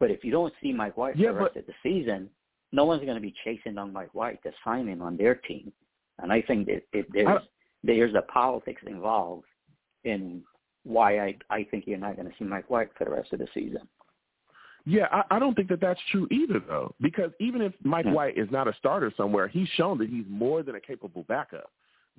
But 0.00 0.10
if 0.10 0.24
you 0.24 0.32
don't 0.32 0.52
see 0.62 0.72
Mike 0.72 0.96
White 0.96 1.16
Yeah, 1.16 1.28
for 1.28 1.34
the 1.34 1.40
rest 1.40 1.56
of 1.56 1.66
the 1.66 1.74
season, 1.82 2.28
no 2.72 2.84
one's 2.84 3.04
going 3.04 3.14
to 3.14 3.20
be 3.20 3.34
chasing 3.44 3.74
down 3.74 3.92
Mike 3.92 4.14
White 4.14 4.42
to 4.42 4.52
sign 4.64 4.88
him 4.88 5.02
on 5.02 5.16
their 5.16 5.36
team. 5.36 5.72
And 6.20 6.32
I 6.32 6.42
think 6.42 6.66
that 6.66 6.82
it, 6.92 7.06
there's 7.12 7.42
there's 7.82 8.14
a 8.14 8.22
politics 8.22 8.82
involved 8.86 9.46
in 10.04 10.42
why 10.84 11.18
I 11.18 11.36
I 11.50 11.64
think 11.70 11.84
you're 11.86 11.98
not 11.98 12.16
going 12.16 12.28
to 12.28 12.34
see 12.38 12.44
Mike 12.44 12.70
White 12.70 12.90
for 12.96 13.04
the 13.04 13.10
rest 13.10 13.32
of 13.32 13.38
the 13.38 13.48
season. 13.54 13.88
Yeah, 14.86 15.06
I, 15.10 15.36
I 15.36 15.38
don't 15.38 15.54
think 15.54 15.68
that 15.68 15.80
that's 15.80 16.00
true 16.10 16.28
either, 16.30 16.60
though, 16.60 16.94
because 17.00 17.30
even 17.40 17.62
if 17.62 17.72
Mike. 17.82 18.04
White 18.06 18.36
is 18.36 18.50
not 18.50 18.68
a 18.68 18.74
starter 18.74 19.12
somewhere, 19.16 19.48
he's 19.48 19.68
shown 19.76 19.98
that 19.98 20.10
he's 20.10 20.24
more 20.28 20.62
than 20.62 20.74
a 20.74 20.80
capable 20.80 21.24
backup. 21.26 21.70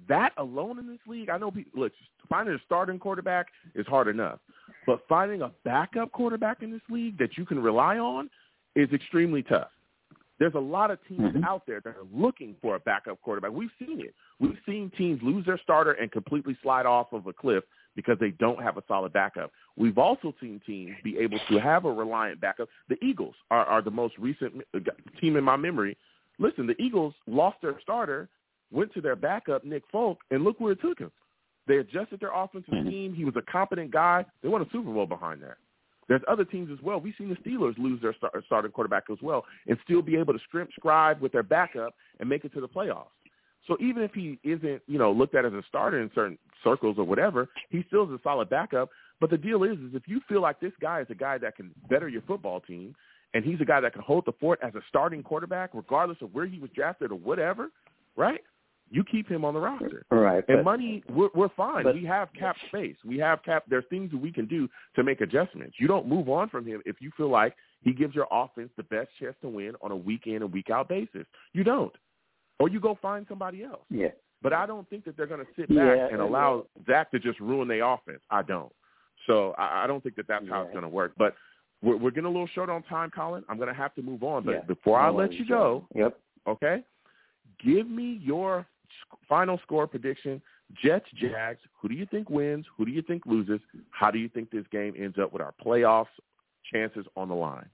That 0.09 0.33
alone 0.37 0.79
in 0.79 0.87
this 0.87 0.99
league, 1.07 1.29
I 1.29 1.37
know 1.37 1.51
people 1.51 1.79
look 1.79 1.93
finding 2.27 2.55
a 2.55 2.59
starting 2.65 2.99
quarterback 2.99 3.47
is 3.75 3.85
hard 3.87 4.07
enough, 4.07 4.39
but 4.85 5.01
finding 5.07 5.41
a 5.41 5.51
backup 5.63 6.11
quarterback 6.11 6.63
in 6.63 6.71
this 6.71 6.81
league 6.89 7.17
that 7.19 7.37
you 7.37 7.45
can 7.45 7.61
rely 7.61 7.97
on 7.97 8.29
is 8.75 8.91
extremely 8.91 9.43
tough. 9.43 9.69
There's 10.37 10.55
a 10.55 10.59
lot 10.59 10.91
of 10.91 10.99
teams 11.07 11.33
Mhm. 11.33 11.45
out 11.45 11.65
there 11.65 11.79
that 11.79 11.95
are 11.95 12.03
looking 12.11 12.55
for 12.61 12.75
a 12.75 12.79
backup 12.79 13.21
quarterback. 13.21 13.51
We've 13.51 13.71
seen 13.79 14.01
it. 14.01 14.13
We've 14.39 14.59
seen 14.65 14.89
teams 14.97 15.21
lose 15.23 15.45
their 15.45 15.59
starter 15.59 15.93
and 15.93 16.11
completely 16.11 16.57
slide 16.61 16.85
off 16.85 17.13
of 17.13 17.27
a 17.27 17.31
cliff 17.33 17.63
because 17.95 18.17
they 18.19 18.31
don't 18.31 18.61
have 18.61 18.77
a 18.77 18.84
solid 18.88 19.13
backup. 19.13 19.51
We've 19.77 19.97
also 19.97 20.34
seen 20.39 20.61
teams 20.65 20.95
be 21.03 21.17
able 21.17 21.39
to 21.49 21.57
have 21.59 21.85
a 21.85 21.91
reliant 21.91 22.41
backup. 22.41 22.67
The 22.89 23.03
Eagles 23.03 23.35
are, 23.51 23.65
are 23.65 23.81
the 23.81 23.91
most 23.91 24.17
recent 24.17 24.53
team 25.19 25.35
in 25.38 25.43
my 25.43 25.55
memory. 25.55 25.97
Listen, 26.38 26.67
the 26.67 26.80
Eagles 26.81 27.13
lost 27.27 27.57
their 27.61 27.80
starter, 27.81 28.27
went 28.72 28.93
to 28.93 29.01
their 29.01 29.15
backup, 29.15 29.63
Nick 29.63 29.84
Folk, 29.91 30.19
and 30.31 30.43
look 30.43 30.59
where 30.59 30.73
it 30.73 30.81
took 30.81 30.99
him. 30.99 31.11
They 31.67 31.77
adjusted 31.77 32.19
their 32.19 32.34
offensive 32.34 32.73
Mhm. 32.73 32.89
team. 32.89 33.13
He 33.13 33.26
was 33.26 33.35
a 33.35 33.41
competent 33.41 33.91
guy. 33.91 34.26
They 34.41 34.49
won 34.49 34.61
a 34.61 34.69
Super 34.69 34.91
Bowl 34.91 35.07
behind 35.07 35.41
that. 35.43 35.57
There's 36.07 36.22
other 36.27 36.45
teams 36.45 36.69
as 36.69 36.80
well. 36.84 36.99
We've 36.99 37.15
seen 37.15 37.30
the 37.30 37.35
Steelers 37.38 37.77
lose 37.80 37.99
their 38.01 38.13
star- 38.13 38.43
starting 38.45 38.72
quarterback 38.72 39.09
as 39.09 39.19
well 39.22 39.45
and 39.67 39.80
still 39.84 40.03
be 40.03 40.17
able 40.17 40.34
to 40.34 40.39
scrimp, 40.39 40.72
scribe 40.73 41.19
with 41.22 41.31
their 41.31 41.41
backup 41.41 41.95
and 42.19 42.30
make 42.30 42.45
it 42.45 42.53
to 42.53 42.61
the 42.61 42.69
playoffs. 42.69 43.07
So 43.67 43.77
even 43.79 44.03
if 44.03 44.13
he 44.13 44.39
isn't, 44.43 44.81
you 44.87 44.99
know, 44.99 45.11
looked 45.11 45.35
at 45.35 45.45
as 45.45 45.53
a 45.53 45.63
starter 45.67 46.01
in 46.01 46.11
certain 46.13 46.37
circles 46.63 46.97
or 46.97 47.03
whatever, 47.03 47.49
he 47.69 47.83
still 47.87 48.03
is 48.03 48.11
a 48.11 48.19
solid 48.23 48.49
backup. 48.49 48.89
But 49.19 49.29
the 49.29 49.37
deal 49.37 49.63
is, 49.63 49.77
is 49.79 49.93
if 49.93 50.03
you 50.07 50.21
feel 50.27 50.41
like 50.41 50.59
this 50.59 50.73
guy 50.81 51.01
is 51.01 51.07
a 51.09 51.15
guy 51.15 51.37
that 51.39 51.55
can 51.55 51.71
better 51.89 52.07
your 52.07 52.21
football 52.23 52.59
team, 52.59 52.95
and 53.33 53.43
he's 53.43 53.59
a 53.61 53.65
guy 53.65 53.81
that 53.81 53.93
can 53.93 54.01
hold 54.01 54.25
the 54.25 54.33
fort 54.39 54.59
as 54.63 54.75
a 54.75 54.81
starting 54.87 55.23
quarterback, 55.23 55.71
regardless 55.73 56.17
of 56.21 56.33
where 56.33 56.45
he 56.45 56.59
was 56.59 56.69
drafted 56.75 57.11
or 57.11 57.15
whatever, 57.15 57.69
right? 58.15 58.41
You 58.91 59.03
keep 59.03 59.27
him 59.27 59.43
on 59.43 59.53
the 59.55 59.59
roster. 59.59 60.05
Right. 60.11 60.43
And 60.47 60.59
but- 60.59 60.63
money, 60.63 61.03
we're, 61.09 61.29
we're 61.33 61.49
fine. 61.49 61.83
but- 61.83 61.95
we 61.95 62.05
have 62.05 62.29
cap 62.37 62.55
space. 62.67 62.95
We 63.03 63.17
have 63.17 63.41
cap. 63.43 63.63
There's 63.67 63.85
things 63.89 64.11
that 64.11 64.17
we 64.17 64.31
can 64.31 64.45
do 64.45 64.69
to 64.95 65.03
make 65.03 65.21
adjustments. 65.21 65.75
You 65.79 65.87
don't 65.87 66.07
move 66.07 66.29
on 66.29 66.49
from 66.49 66.65
him 66.65 66.81
if 66.85 66.97
you 67.01 67.11
feel 67.17 67.29
like 67.29 67.55
he 67.81 67.93
gives 67.93 68.13
your 68.15 68.27
offense 68.31 68.69
the 68.77 68.83
best 68.83 69.09
chance 69.19 69.35
to 69.41 69.49
win 69.49 69.73
on 69.81 69.91
a 69.91 69.95
week 69.95 70.27
in 70.27 70.35
and 70.43 70.53
week 70.53 70.69
out 70.69 70.87
basis. 70.87 71.25
You 71.53 71.63
don't, 71.63 71.93
or 72.60 72.69
you 72.69 72.80
go 72.80 72.98
find 73.02 73.26
somebody 73.27 73.64
else. 73.64 73.84
Yeah. 73.90 74.10
But 74.41 74.53
I 74.53 74.65
don't 74.65 74.88
think 74.90 75.06
that 75.06 75.18
they're 75.18 75.27
going 75.27 75.40
to 75.44 75.52
sit 75.56 75.69
Yeah, 75.69 75.95
back 75.95 76.11
and 76.11 76.22
uh, 76.22 76.26
allow 76.26 76.65
Zach 76.86 77.10
to 77.11 77.19
just 77.19 77.40
ruin 77.40 77.68
their 77.68 77.84
offense. 77.84 78.22
I 78.30 78.44
don't. 78.44 78.72
So 79.27 79.53
I, 79.57 79.84
I 79.84 79.88
don't 79.88 80.03
think 80.03 80.15
that 80.18 80.27
that's 80.27 80.48
how 80.48 80.61
it's 80.61 80.72
going 80.72 80.84
to 80.84 80.90
work. 80.90 81.14
But 81.18 81.36
we're, 81.82 81.98
we're 81.98 82.11
getting 82.11 82.26
a 82.26 82.30
little 82.30 82.48
short 82.53 82.69
on 82.69 82.84
time, 82.84 83.10
Colin. 83.10 83.44
I'm 83.49 83.57
going 83.57 83.69
to 83.69 83.73
have 83.73 83.95
to 83.95 84.02
move 84.02 84.23
on. 84.23 84.44
But 84.44 84.52
Yeah. 84.52 84.61
before 84.68 84.99
I 84.99 85.10
let 85.10 85.34
you 85.34 85.48
go, 85.48 85.88
Yep. 85.95 86.19
okay, 86.48 86.84
give 87.64 87.90
me 87.90 88.19
your 88.22 88.65
final 89.27 89.60
score 89.64 89.88
prediction. 89.88 90.41
Jets, 90.84 91.06
Jags. 91.15 91.60
Who 91.82 91.90
do 91.90 91.95
you 91.95 92.06
think 92.07 92.30
wins? 92.30 92.65
Who 92.77 92.86
do 92.86 92.91
you 92.91 93.02
think 93.02 93.26
loses? 93.26 93.60
How 93.91 94.11
do 94.11 94.19
you 94.19 94.30
think 94.30 94.52
this 94.52 94.65
game 94.72 94.94
ends 94.98 95.18
up 95.19 95.32
with 95.32 95.41
our 95.41 95.53
playoffs 95.64 96.06
chances 96.72 97.06
on 97.15 97.30
the 97.30 97.36
line? 97.36 97.69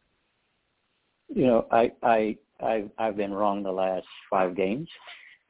You 1.33 1.47
know, 1.47 1.67
I 1.71 1.91
I 2.03 2.37
I 2.61 2.85
I've 2.97 3.17
been 3.17 3.33
wrong 3.33 3.63
the 3.63 3.71
last 3.71 4.05
five 4.29 4.55
games 4.55 4.89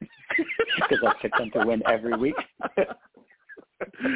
because 0.76 0.98
I 1.04 1.12
picked 1.20 1.38
them 1.38 1.50
to 1.52 1.66
win 1.66 1.82
every 1.86 2.16
week. 2.16 2.36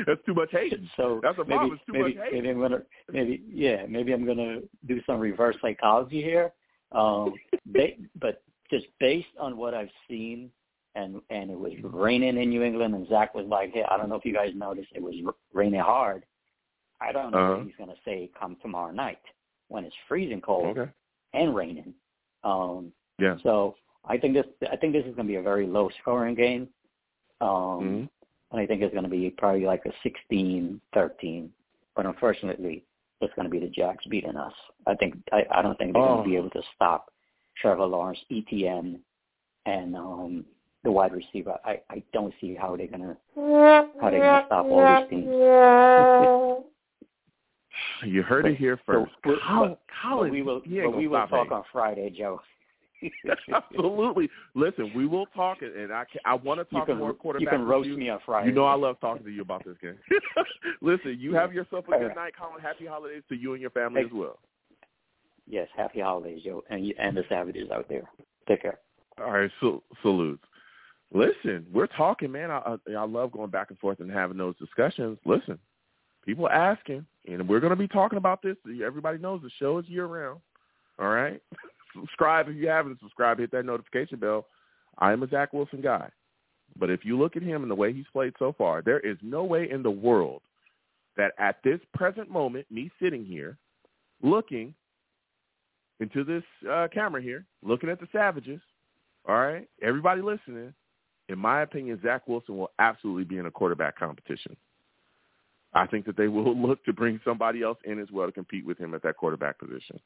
That's 0.06 0.20
too 0.24 0.34
much 0.34 0.50
hate. 0.52 0.74
So 0.96 1.20
That's 1.22 1.38
a 1.38 1.44
maybe 1.44 1.50
problem. 1.56 1.72
It's 1.74 1.86
too 1.86 1.92
maybe 1.92 2.14
much 2.14 2.24
hate. 2.24 2.32
maybe 2.34 2.50
I'm 2.50 2.60
gonna 2.60 2.82
maybe 3.12 3.42
yeah 3.48 3.84
maybe 3.88 4.12
I'm 4.12 4.24
gonna 4.24 4.60
do 4.86 5.00
some 5.06 5.18
reverse 5.18 5.56
psychology 5.60 6.22
here. 6.22 6.52
Um, 6.92 7.34
they, 7.66 7.98
but 8.20 8.42
just 8.70 8.86
based 9.00 9.26
on 9.40 9.56
what 9.56 9.74
I've 9.74 9.90
seen, 10.08 10.50
and 10.94 11.20
and 11.30 11.50
it 11.50 11.58
was 11.58 11.72
raining 11.82 12.36
in 12.40 12.48
New 12.50 12.62
England, 12.62 12.94
and 12.94 13.08
Zach 13.08 13.34
was 13.34 13.46
like, 13.48 13.72
"Hey, 13.72 13.84
I 13.90 13.96
don't 13.96 14.08
know 14.08 14.14
if 14.16 14.24
you 14.24 14.32
guys 14.34 14.52
noticed, 14.54 14.88
it 14.94 15.02
was 15.02 15.14
r- 15.26 15.34
raining 15.52 15.80
hard." 15.80 16.24
I 17.00 17.12
don't 17.12 17.32
know 17.32 17.38
Uh-huh. 17.38 17.56
what 17.58 17.66
he's 17.66 17.76
gonna 17.76 17.94
say 18.04 18.30
come 18.38 18.56
tomorrow 18.62 18.92
night 18.92 19.18
when 19.68 19.84
it's 19.84 19.96
freezing 20.08 20.40
cold 20.40 20.78
Okay. 20.78 20.90
And 21.32 21.54
raining. 21.54 21.94
Um, 22.44 22.92
Yeah. 23.18 23.36
so 23.42 23.76
I 24.04 24.16
think 24.18 24.34
this 24.34 24.46
I 24.70 24.76
think 24.76 24.92
this 24.92 25.04
is 25.04 25.14
going 25.14 25.26
to 25.26 25.32
be 25.32 25.36
a 25.36 25.42
very 25.42 25.66
low 25.66 25.88
scoring 26.00 26.34
game. 26.34 26.68
Um, 27.40 27.48
Mhm. 27.48 28.08
and 28.52 28.60
I 28.60 28.66
think 28.66 28.82
it's 28.82 28.92
going 28.94 29.04
to 29.04 29.10
be 29.10 29.30
probably 29.30 29.66
like 29.66 29.84
a 29.86 29.92
16-13. 30.04 31.50
But 31.94 32.06
unfortunately, 32.06 32.84
it's 33.20 33.34
going 33.34 33.44
to 33.44 33.50
be 33.50 33.58
the 33.58 33.68
Jags 33.68 34.04
beating 34.06 34.36
us. 34.36 34.52
I 34.86 34.94
think 34.94 35.16
I, 35.32 35.44
I 35.50 35.62
don't 35.62 35.76
think 35.78 35.92
they're 35.94 36.02
Oh. 36.02 36.16
going 36.16 36.24
to 36.24 36.30
be 36.30 36.36
able 36.36 36.50
to 36.50 36.62
stop 36.74 37.12
Trevor 37.56 37.86
Lawrence, 37.86 38.22
ETN, 38.30 39.00
and 39.64 39.96
um, 39.96 40.46
the 40.84 40.92
wide 40.92 41.12
receiver. 41.12 41.58
I, 41.64 41.80
I 41.90 42.02
don't 42.12 42.32
see 42.40 42.54
how 42.54 42.76
they're 42.76 42.86
going 42.86 43.00
to 43.02 43.16
how 44.00 44.10
they're 44.10 44.20
going 44.20 44.40
to 44.40 44.46
stop 44.46 44.66
all 44.66 44.86
these 44.86 45.08
teams. 45.08 45.28
You 48.04 48.22
heard 48.22 48.46
it 48.46 48.56
here 48.56 48.78
first. 48.86 49.10
So, 49.24 49.30
but- 49.30 49.38
Colin, 49.46 49.76
but 50.02 50.30
we 50.30 50.42
will 50.42 50.60
but 50.60 50.96
we 50.96 51.08
will 51.08 51.26
talk 51.26 51.50
on 51.50 51.64
Friday, 51.72 52.14
Joe. 52.16 52.40
Absolutely. 53.52 54.28
Listen, 54.54 54.90
we 54.94 55.06
will 55.06 55.26
talk, 55.26 55.58
and 55.60 55.92
I 55.92 56.04
can, 56.10 56.20
I 56.24 56.34
want 56.34 56.60
to 56.60 56.64
talk 56.64 56.86
can 56.86 56.98
more 56.98 57.12
quarterback. 57.12 57.52
you 57.52 57.58
can 57.58 57.66
roast 57.66 57.88
you. 57.88 57.96
me 57.96 58.08
on 58.08 58.20
Friday. 58.24 58.48
You 58.48 58.54
know 58.54 58.64
I 58.64 58.74
love 58.74 58.98
talking 59.00 59.24
to 59.24 59.30
you 59.30 59.42
about 59.42 59.64
this 59.64 59.76
game. 59.82 59.98
Listen, 60.80 61.16
you 61.18 61.34
have 61.34 61.52
yourself 61.52 61.86
a 61.88 61.90
good 61.92 62.06
right. 62.06 62.16
night, 62.16 62.32
Colin. 62.38 62.60
Happy 62.60 62.86
holidays 62.86 63.22
to 63.28 63.36
you 63.36 63.52
and 63.52 63.60
your 63.60 63.70
family 63.70 64.02
as 64.02 64.10
well. 64.12 64.38
Yes, 65.46 65.68
happy 65.76 66.00
holidays, 66.00 66.42
Joe, 66.44 66.64
and 66.70 66.86
you, 66.86 66.94
and 66.98 67.16
the 67.16 67.22
Savages 67.28 67.70
out 67.70 67.88
there. 67.88 68.08
Take 68.48 68.62
care. 68.62 68.78
All 69.18 69.30
right, 69.30 69.50
so, 69.60 69.82
salutes. 70.02 70.42
Listen, 71.12 71.66
we're 71.72 71.86
talking, 71.86 72.32
man. 72.32 72.50
I, 72.50 72.76
I 72.88 72.92
I 72.92 73.06
love 73.06 73.30
going 73.30 73.50
back 73.50 73.70
and 73.70 73.78
forth 73.78 74.00
and 74.00 74.10
having 74.10 74.36
those 74.36 74.56
discussions. 74.56 75.18
Listen, 75.24 75.58
people 76.24 76.48
asking, 76.48 77.06
and 77.26 77.48
we're 77.48 77.60
going 77.60 77.70
to 77.70 77.76
be 77.76 77.88
talking 77.88 78.18
about 78.18 78.42
this. 78.42 78.56
Everybody 78.84 79.18
knows 79.18 79.42
the 79.42 79.50
show 79.58 79.78
is 79.78 79.88
year 79.88 80.06
round. 80.06 80.40
All 80.98 81.08
right, 81.08 81.40
subscribe 81.94 82.48
if 82.48 82.56
you 82.56 82.68
haven't 82.68 83.00
subscribed. 83.00 83.40
Hit 83.40 83.50
that 83.52 83.64
notification 83.64 84.18
bell. 84.18 84.46
I 84.98 85.12
am 85.12 85.22
a 85.22 85.28
Zach 85.28 85.52
Wilson 85.52 85.80
guy, 85.82 86.08
but 86.78 86.90
if 86.90 87.04
you 87.04 87.18
look 87.18 87.36
at 87.36 87.42
him 87.42 87.62
and 87.62 87.70
the 87.70 87.74
way 87.74 87.92
he's 87.92 88.06
played 88.12 88.32
so 88.38 88.54
far, 88.56 88.82
there 88.82 89.00
is 89.00 89.16
no 89.22 89.44
way 89.44 89.68
in 89.70 89.82
the 89.82 89.90
world 89.90 90.42
that 91.16 91.32
at 91.38 91.56
this 91.64 91.80
present 91.94 92.30
moment, 92.30 92.66
me 92.70 92.90
sitting 93.02 93.24
here, 93.24 93.56
looking 94.22 94.74
into 96.00 96.24
this 96.24 96.42
uh, 96.70 96.88
camera 96.92 97.22
here, 97.22 97.44
looking 97.62 97.88
at 97.88 98.00
the 98.00 98.08
Savages, 98.12 98.60
all 99.28 99.36
right, 99.36 99.68
everybody 99.82 100.22
listening, 100.22 100.72
in 101.28 101.38
my 101.38 101.62
opinion, 101.62 102.00
Zach 102.02 102.28
Wilson 102.28 102.56
will 102.56 102.70
absolutely 102.78 103.24
be 103.24 103.38
in 103.38 103.46
a 103.46 103.50
quarterback 103.50 103.98
competition. 103.98 104.56
I 105.76 105.86
think 105.86 106.06
that 106.06 106.16
they 106.16 106.28
will 106.28 106.56
look 106.66 106.84
to 106.86 106.92
bring 106.92 107.20
somebody 107.24 107.62
else 107.62 107.78
in 107.84 108.00
as 108.00 108.10
well 108.10 108.26
to 108.26 108.32
compete 108.32 108.66
with 108.66 108.78
him 108.78 108.94
at 108.94 109.02
that 109.02 109.16
quarterback 109.16 109.58
position. 109.58 110.00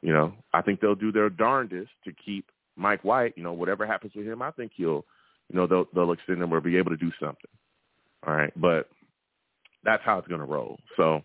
You 0.00 0.12
know, 0.12 0.34
I 0.52 0.62
think 0.62 0.80
they'll 0.80 0.94
do 0.94 1.12
their 1.12 1.30
darndest 1.30 1.90
to 2.04 2.12
keep 2.12 2.46
Mike 2.76 3.04
White. 3.04 3.34
You 3.36 3.42
know, 3.42 3.52
whatever 3.52 3.86
happens 3.86 4.12
with 4.14 4.26
him, 4.26 4.42
I 4.42 4.50
think 4.52 4.72
he'll, 4.74 5.04
you 5.50 5.56
know, 5.56 5.66
they'll 5.66 5.86
they'll 5.94 6.12
extend 6.12 6.42
him 6.42 6.52
or 6.52 6.60
be 6.60 6.76
able 6.76 6.90
to 6.90 6.96
do 6.96 7.10
something. 7.18 7.50
All 8.26 8.34
right, 8.34 8.52
but 8.56 8.88
that's 9.82 10.02
how 10.04 10.18
it's 10.18 10.28
going 10.28 10.40
to 10.40 10.46
roll. 10.46 10.78
So 10.96 11.22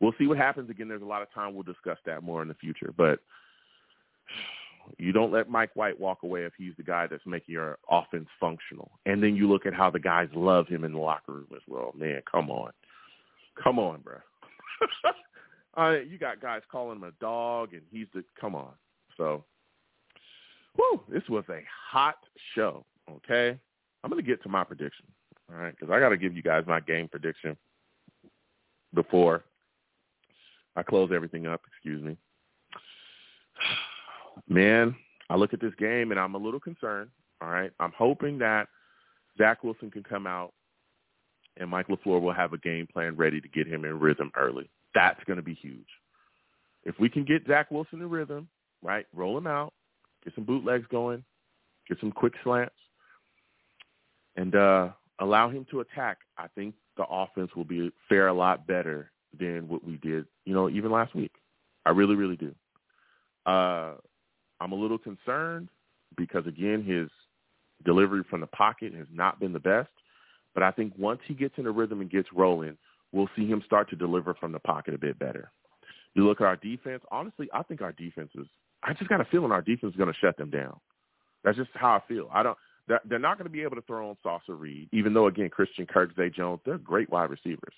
we'll 0.00 0.14
see 0.18 0.26
what 0.26 0.38
happens. 0.38 0.70
Again, 0.70 0.88
there's 0.88 1.02
a 1.02 1.06
lot 1.06 1.22
of 1.22 1.32
time. 1.32 1.54
We'll 1.54 1.62
discuss 1.62 1.98
that 2.06 2.22
more 2.22 2.42
in 2.42 2.48
the 2.48 2.54
future, 2.54 2.92
but 2.96 3.20
you 4.98 5.12
don't 5.12 5.32
let 5.32 5.48
Mike 5.48 5.74
White 5.74 5.98
walk 5.98 6.22
away 6.22 6.44
if 6.44 6.52
he's 6.56 6.74
the 6.76 6.82
guy 6.82 7.06
that's 7.06 7.26
making 7.26 7.52
your 7.52 7.78
offense 7.90 8.28
functional. 8.40 8.90
And 9.04 9.22
then 9.22 9.34
you 9.34 9.48
look 9.48 9.66
at 9.66 9.74
how 9.74 9.90
the 9.90 9.98
guys 9.98 10.28
love 10.34 10.68
him 10.68 10.84
in 10.84 10.92
the 10.92 10.98
locker 10.98 11.32
room 11.32 11.48
as 11.54 11.62
well. 11.66 11.92
Man, 11.96 12.22
come 12.30 12.50
on. 12.50 12.70
Come 13.62 13.78
on, 13.78 14.00
bro. 14.00 14.16
Uh, 15.76 15.98
you 16.08 16.18
got 16.18 16.40
guys 16.40 16.62
calling 16.70 16.98
him 16.98 17.04
a 17.04 17.12
dog, 17.20 17.72
and 17.72 17.82
he's 17.90 18.06
the 18.14 18.24
come 18.40 18.54
on. 18.54 18.72
So, 19.16 19.44
whoo, 20.76 21.00
this 21.08 21.22
was 21.28 21.44
a 21.50 21.62
hot 21.90 22.16
show. 22.54 22.84
Okay, 23.10 23.58
I'm 24.02 24.10
gonna 24.10 24.22
get 24.22 24.42
to 24.42 24.48
my 24.48 24.64
prediction. 24.64 25.06
All 25.50 25.58
right, 25.58 25.74
because 25.78 25.92
I 25.92 26.00
got 26.00 26.08
to 26.08 26.16
give 26.16 26.34
you 26.34 26.42
guys 26.42 26.64
my 26.66 26.80
game 26.80 27.08
prediction 27.08 27.56
before 28.94 29.44
I 30.74 30.82
close 30.82 31.10
everything 31.14 31.46
up. 31.46 31.62
Excuse 31.68 32.02
me. 32.02 32.16
Man, 34.48 34.94
I 35.30 35.36
look 35.36 35.54
at 35.54 35.60
this 35.60 35.74
game 35.78 36.10
and 36.10 36.18
I'm 36.18 36.34
a 36.34 36.38
little 36.38 36.60
concerned. 36.60 37.10
All 37.40 37.48
right, 37.48 37.70
I'm 37.78 37.92
hoping 37.96 38.38
that 38.38 38.68
Zach 39.38 39.62
Wilson 39.62 39.90
can 39.90 40.02
come 40.02 40.26
out 40.26 40.52
and 41.58 41.70
Mike 41.70 41.88
LaFleur 41.88 42.20
will 42.20 42.32
have 42.32 42.52
a 42.52 42.58
game 42.58 42.86
plan 42.86 43.16
ready 43.16 43.40
to 43.40 43.48
get 43.48 43.66
him 43.66 43.84
in 43.84 43.98
rhythm 43.98 44.30
early. 44.36 44.68
That's 44.94 45.22
going 45.24 45.36
to 45.38 45.42
be 45.42 45.54
huge. 45.54 45.86
If 46.84 46.98
we 47.00 47.08
can 47.08 47.24
get 47.24 47.46
Zach 47.46 47.70
Wilson 47.70 48.00
in 48.00 48.10
rhythm, 48.10 48.48
right, 48.82 49.06
roll 49.14 49.36
him 49.36 49.46
out, 49.46 49.72
get 50.24 50.34
some 50.34 50.44
bootlegs 50.44 50.86
going, 50.90 51.24
get 51.88 51.98
some 52.00 52.12
quick 52.12 52.34
slants, 52.44 52.74
and 54.36 54.54
uh, 54.54 54.90
allow 55.20 55.50
him 55.50 55.66
to 55.70 55.80
attack, 55.80 56.18
I 56.38 56.46
think 56.54 56.74
the 56.96 57.04
offense 57.08 57.50
will 57.56 57.64
be 57.64 57.90
fare 58.08 58.28
a 58.28 58.34
lot 58.34 58.66
better 58.66 59.10
than 59.38 59.68
what 59.68 59.84
we 59.84 59.96
did, 59.96 60.26
you 60.44 60.54
know, 60.54 60.68
even 60.68 60.90
last 60.90 61.14
week. 61.14 61.32
I 61.84 61.90
really, 61.90 62.14
really 62.14 62.36
do. 62.36 62.54
Uh, 63.44 63.94
I'm 64.60 64.72
a 64.72 64.76
little 64.76 64.98
concerned 64.98 65.68
because, 66.16 66.46
again, 66.46 66.82
his 66.82 67.08
delivery 67.84 68.22
from 68.28 68.40
the 68.40 68.46
pocket 68.48 68.94
has 68.94 69.06
not 69.12 69.38
been 69.38 69.52
the 69.52 69.60
best. 69.60 69.90
But 70.56 70.62
I 70.62 70.70
think 70.70 70.94
once 70.96 71.20
he 71.26 71.34
gets 71.34 71.58
in 71.58 71.66
a 71.66 71.70
rhythm 71.70 72.00
and 72.00 72.10
gets 72.10 72.32
rolling, 72.32 72.78
we'll 73.12 73.28
see 73.36 73.46
him 73.46 73.62
start 73.66 73.90
to 73.90 73.96
deliver 73.96 74.32
from 74.32 74.52
the 74.52 74.58
pocket 74.58 74.94
a 74.94 74.98
bit 74.98 75.18
better. 75.18 75.52
You 76.14 76.26
look 76.26 76.40
at 76.40 76.46
our 76.46 76.56
defense. 76.56 77.02
Honestly, 77.12 77.46
I 77.52 77.62
think 77.62 77.82
our 77.82 77.92
defense 77.92 78.30
is. 78.34 78.46
I 78.82 78.94
just 78.94 79.10
got 79.10 79.20
a 79.20 79.26
feeling 79.26 79.52
our 79.52 79.60
defense 79.60 79.92
is 79.92 79.98
going 79.98 80.10
to 80.10 80.18
shut 80.18 80.38
them 80.38 80.48
down. 80.48 80.80
That's 81.44 81.58
just 81.58 81.68
how 81.74 81.90
I 81.90 82.00
feel. 82.08 82.30
I 82.32 82.42
don't. 82.42 82.56
They're 82.88 83.02
they're 83.04 83.18
not 83.18 83.36
going 83.36 83.44
to 83.44 83.52
be 83.52 83.62
able 83.62 83.76
to 83.76 83.82
throw 83.82 84.08
on 84.08 84.16
Sauce 84.22 84.44
or 84.48 84.54
Reed, 84.54 84.88
even 84.92 85.12
though 85.12 85.26
again 85.26 85.50
Christian 85.50 85.84
Kirk, 85.84 86.16
Zay 86.16 86.30
Jones, 86.30 86.60
they're 86.64 86.78
great 86.78 87.10
wide 87.10 87.28
receivers. 87.28 87.74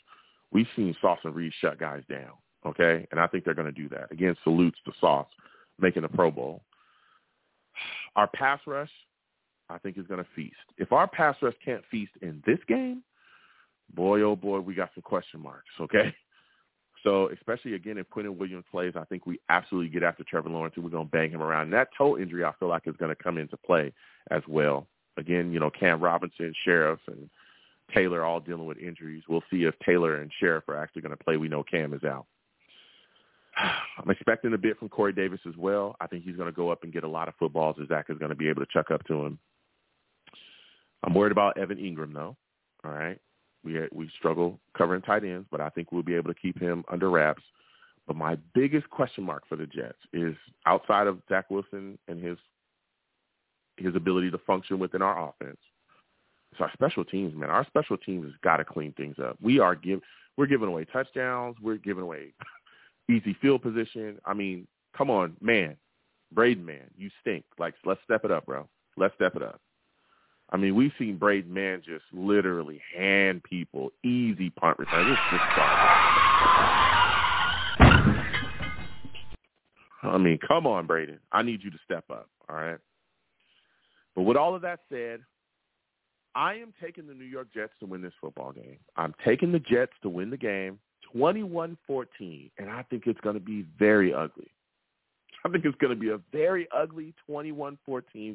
We've 0.53 0.69
seen 0.77 0.95
Sauce 1.01 1.19
and 1.25 1.35
Reed 1.35 1.53
shut 1.61 1.81
guys 1.81 2.05
down. 2.09 2.31
Okay, 2.65 3.09
and 3.11 3.19
I 3.19 3.27
think 3.27 3.45
they're 3.45 3.55
going 3.55 3.73
to 3.75 3.83
do 3.83 3.89
that. 3.89 4.13
Again, 4.13 4.37
salutes 4.45 4.79
to 4.85 4.93
Sauce 5.01 5.29
making 5.81 6.03
the 6.03 6.09
Pro 6.09 6.31
Bowl. 6.31 6.63
Our 8.15 8.29
pass 8.29 8.61
rush, 8.69 8.91
I 9.71 9.79
think, 9.79 9.99
is 9.99 10.07
going 10.07 10.23
to 10.23 10.31
feast. 10.35 10.57
If 10.77 10.93
our 10.93 11.07
pass 11.07 11.37
rush 11.43 11.55
can't 11.65 11.83
feast 11.91 12.13
in 12.23 12.43
this 12.47 12.59
game, 12.69 13.03
boy, 13.95 14.23
oh 14.23 14.37
boy, 14.37 14.61
we 14.61 14.75
got 14.75 14.91
some 14.95 15.03
question 15.03 15.41
marks. 15.41 15.69
Okay, 15.81 16.15
so 17.05 17.29
especially 17.31 17.75
again 17.75 17.99
if 17.99 18.09
Quinnen 18.09 18.37
Williams 18.37 18.65
plays, 18.71 18.95
I 18.97 19.05
think 19.05 19.27
we 19.27 19.41
absolutely 19.49 19.91
get 19.91 20.03
after 20.03 20.25
Trevor 20.25 20.51
Lawrence 20.51 20.75
and 20.77 20.85
we're 20.85 20.91
going 20.91 21.07
to 21.07 21.11
bang 21.11 21.31
him 21.31 21.43
around. 21.43 21.65
And 21.65 21.73
that 21.73 21.89
toe 21.97 22.19
injury, 22.19 22.45
I 22.45 22.53
feel 22.59 22.69
like, 22.69 22.87
is 22.87 22.97
going 22.99 23.15
to 23.15 23.23
come 23.23 23.39
into 23.39 23.57
play 23.57 23.93
as 24.31 24.43
well. 24.49 24.87
Again, 25.17 25.53
you 25.53 25.59
know, 25.59 25.71
Cam 25.71 26.01
Robinson, 26.01 26.55
Scherff, 26.65 26.99
and 27.09 27.29
Taylor 27.93 28.25
all 28.25 28.41
dealing 28.41 28.67
with 28.67 28.79
injuries. 28.79 29.25
We'll 29.29 29.43
see 29.51 29.65
if 29.65 29.75
Taylor 29.85 30.21
and 30.21 30.31
Scherff 30.41 30.69
are 30.69 30.77
actually 30.77 31.03
going 31.03 31.17
to 31.17 31.25
play. 31.25 31.37
We 31.37 31.49
know 31.49 31.63
Cam 31.63 31.93
is 31.93 32.05
out. 32.05 32.27
I'm 33.57 34.11
expecting 34.11 34.55
a 34.55 34.59
bit 34.59 34.79
from 34.79 34.89
Corey 34.89 35.13
Davis 35.13 35.41
as 35.49 35.57
well. 35.57 35.97
I 36.01 36.07
think 36.07 36.25
he's 36.25 36.37
going 36.37 36.49
to 36.49 36.57
go 36.57 36.71
up 36.71 36.85
and 36.85 36.93
get 36.93 37.05
a 37.05 37.09
lot 37.09 37.29
of 37.29 37.35
footballs 37.39 37.77
as 37.81 37.89
Zach 37.89 38.07
is 38.09 38.19
going 38.19 38.31
to 38.31 38.37
be 38.37 38.49
able 38.49 38.65
to 38.65 38.73
chuck 38.73 38.91
up 38.91 39.05
to 39.07 39.25
him. 39.25 39.39
I'm 41.05 41.15
worried 41.15 41.33
about 41.33 41.59
Evan 41.59 41.79
Engram, 41.79 42.13
though. 42.13 42.37
All 42.85 42.91
right. 42.91 43.19
We 43.65 43.81
we 43.93 44.09
struggle 44.17 44.59
covering 44.77 45.03
tight 45.03 45.25
ends, 45.25 45.47
but 45.51 45.61
I 45.61 45.69
think 45.71 45.91
we'll 45.91 46.03
be 46.03 46.15
able 46.15 46.33
to 46.33 46.41
keep 46.41 46.59
him 46.61 46.85
under 46.91 47.11
wraps. 47.11 47.43
But 48.07 48.17
my 48.17 48.37
biggest 48.55 48.89
question 48.89 49.25
mark 49.25 49.43
for 49.49 49.57
the 49.57 49.67
Jets 49.67 49.99
is 50.13 50.35
outside 50.65 51.07
of 51.07 51.21
Zach 51.29 51.51
Wilson 51.51 51.99
and 52.09 52.23
his 52.23 52.39
his 53.77 53.95
ability 53.95 54.31
to 54.31 54.39
function 54.39 54.79
within 54.79 55.03
our 55.03 55.29
offense. 55.29 55.59
It's 56.53 56.61
our 56.61 56.71
special 56.73 57.05
teams, 57.05 57.35
man. 57.35 57.51
Our 57.51 57.67
special 57.67 57.97
teams 57.99 58.25
has 58.25 58.35
got 58.43 58.57
to 58.57 58.65
clean 58.65 58.93
things 58.95 59.17
up. 59.23 59.37
We 59.41 59.59
are 59.59 59.75
give 59.75 60.01
we're 60.37 60.47
giving 60.47 60.69
away 60.69 60.85
touchdowns. 60.85 61.57
We're 61.61 61.77
giving 61.77 62.05
away 62.05 62.33
easy 63.11 63.37
field 63.43 63.63
position. 63.63 64.19
I 64.25 64.35
mean, 64.35 64.67
come 64.97 65.11
on, 65.11 65.37
man, 65.41 65.77
Braden, 66.33 66.65
man, 66.65 66.91
you 66.97 67.11
stink. 67.21 67.45
Like, 67.59 67.75
let's 67.85 68.01
step 68.05 68.25
it 68.25 68.31
up, 68.31 68.47
bro. 68.47 68.69
Let's 68.97 69.15
step 69.17 69.37
it 69.37 69.43
up. 69.43 69.61
I 70.51 70.57
mean, 70.57 70.75
we've 70.75 70.93
seen 70.99 71.19
Braden 71.19 71.53
Mann 71.53 71.83
just 71.85 72.05
literally 72.13 72.81
hand 72.97 73.43
people 73.43 73.91
easy 74.03 74.51
punt 74.51 74.79
return. 74.79 75.07
It's 75.07 75.21
just 75.31 75.45
I 80.03 80.17
mean, 80.17 80.39
come 80.47 80.67
on, 80.67 80.87
Braden. 80.87 81.19
I 81.33 81.43
need 81.43 81.63
you 81.63 81.71
to 81.71 81.79
step 81.85 82.05
up. 82.11 82.29
All 82.49 82.57
right. 82.57 82.79
But 84.15 84.23
with 84.23 84.37
all 84.37 84.55
of 84.55 84.63
that 84.63 84.81
said, 84.91 85.21
I 86.35 86.55
am 86.55 86.73
taking 86.83 87.07
the 87.07 87.15
New 87.15 87.25
York 87.25 87.49
Jets 87.53 87.73
to 87.81 87.87
win 87.87 88.01
this 88.01 88.13
football 88.21 88.53
game. 88.53 88.79
I'm 88.97 89.15
taking 89.25 89.53
the 89.53 89.59
Jets 89.59 89.93
to 90.03 90.09
win 90.09 90.31
the 90.31 90.37
game 90.37 90.79
21-14, 91.15 92.51
and 92.59 92.71
I 92.71 92.83
think 92.85 93.05
it's 93.07 93.21
going 93.21 93.35
to 93.35 93.41
be 93.41 93.67
very 93.79 94.15
ugly. 94.15 94.51
I 95.45 95.49
think 95.51 95.65
it's 95.65 95.79
going 95.79 95.95
to 95.95 96.01
be 96.01 96.11
a 96.11 96.21
very 96.33 96.69
ugly 96.77 97.15
21-14 97.29 97.79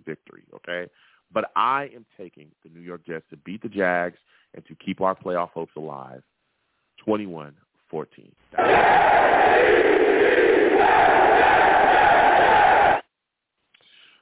victory, 0.05 0.43
okay? 0.55 0.89
But 1.33 1.51
I 1.55 1.89
am 1.95 2.05
taking 2.17 2.51
the 2.63 2.69
New 2.69 2.81
York 2.81 3.05
Jets 3.05 3.25
to 3.31 3.37
beat 3.37 3.61
the 3.63 3.69
Jags 3.69 4.17
and 4.53 4.65
to 4.67 4.75
keep 4.75 5.01
our 5.01 5.15
playoff 5.15 5.49
hopes 5.49 5.73
alive 5.75 6.21
21-14. 7.07 7.53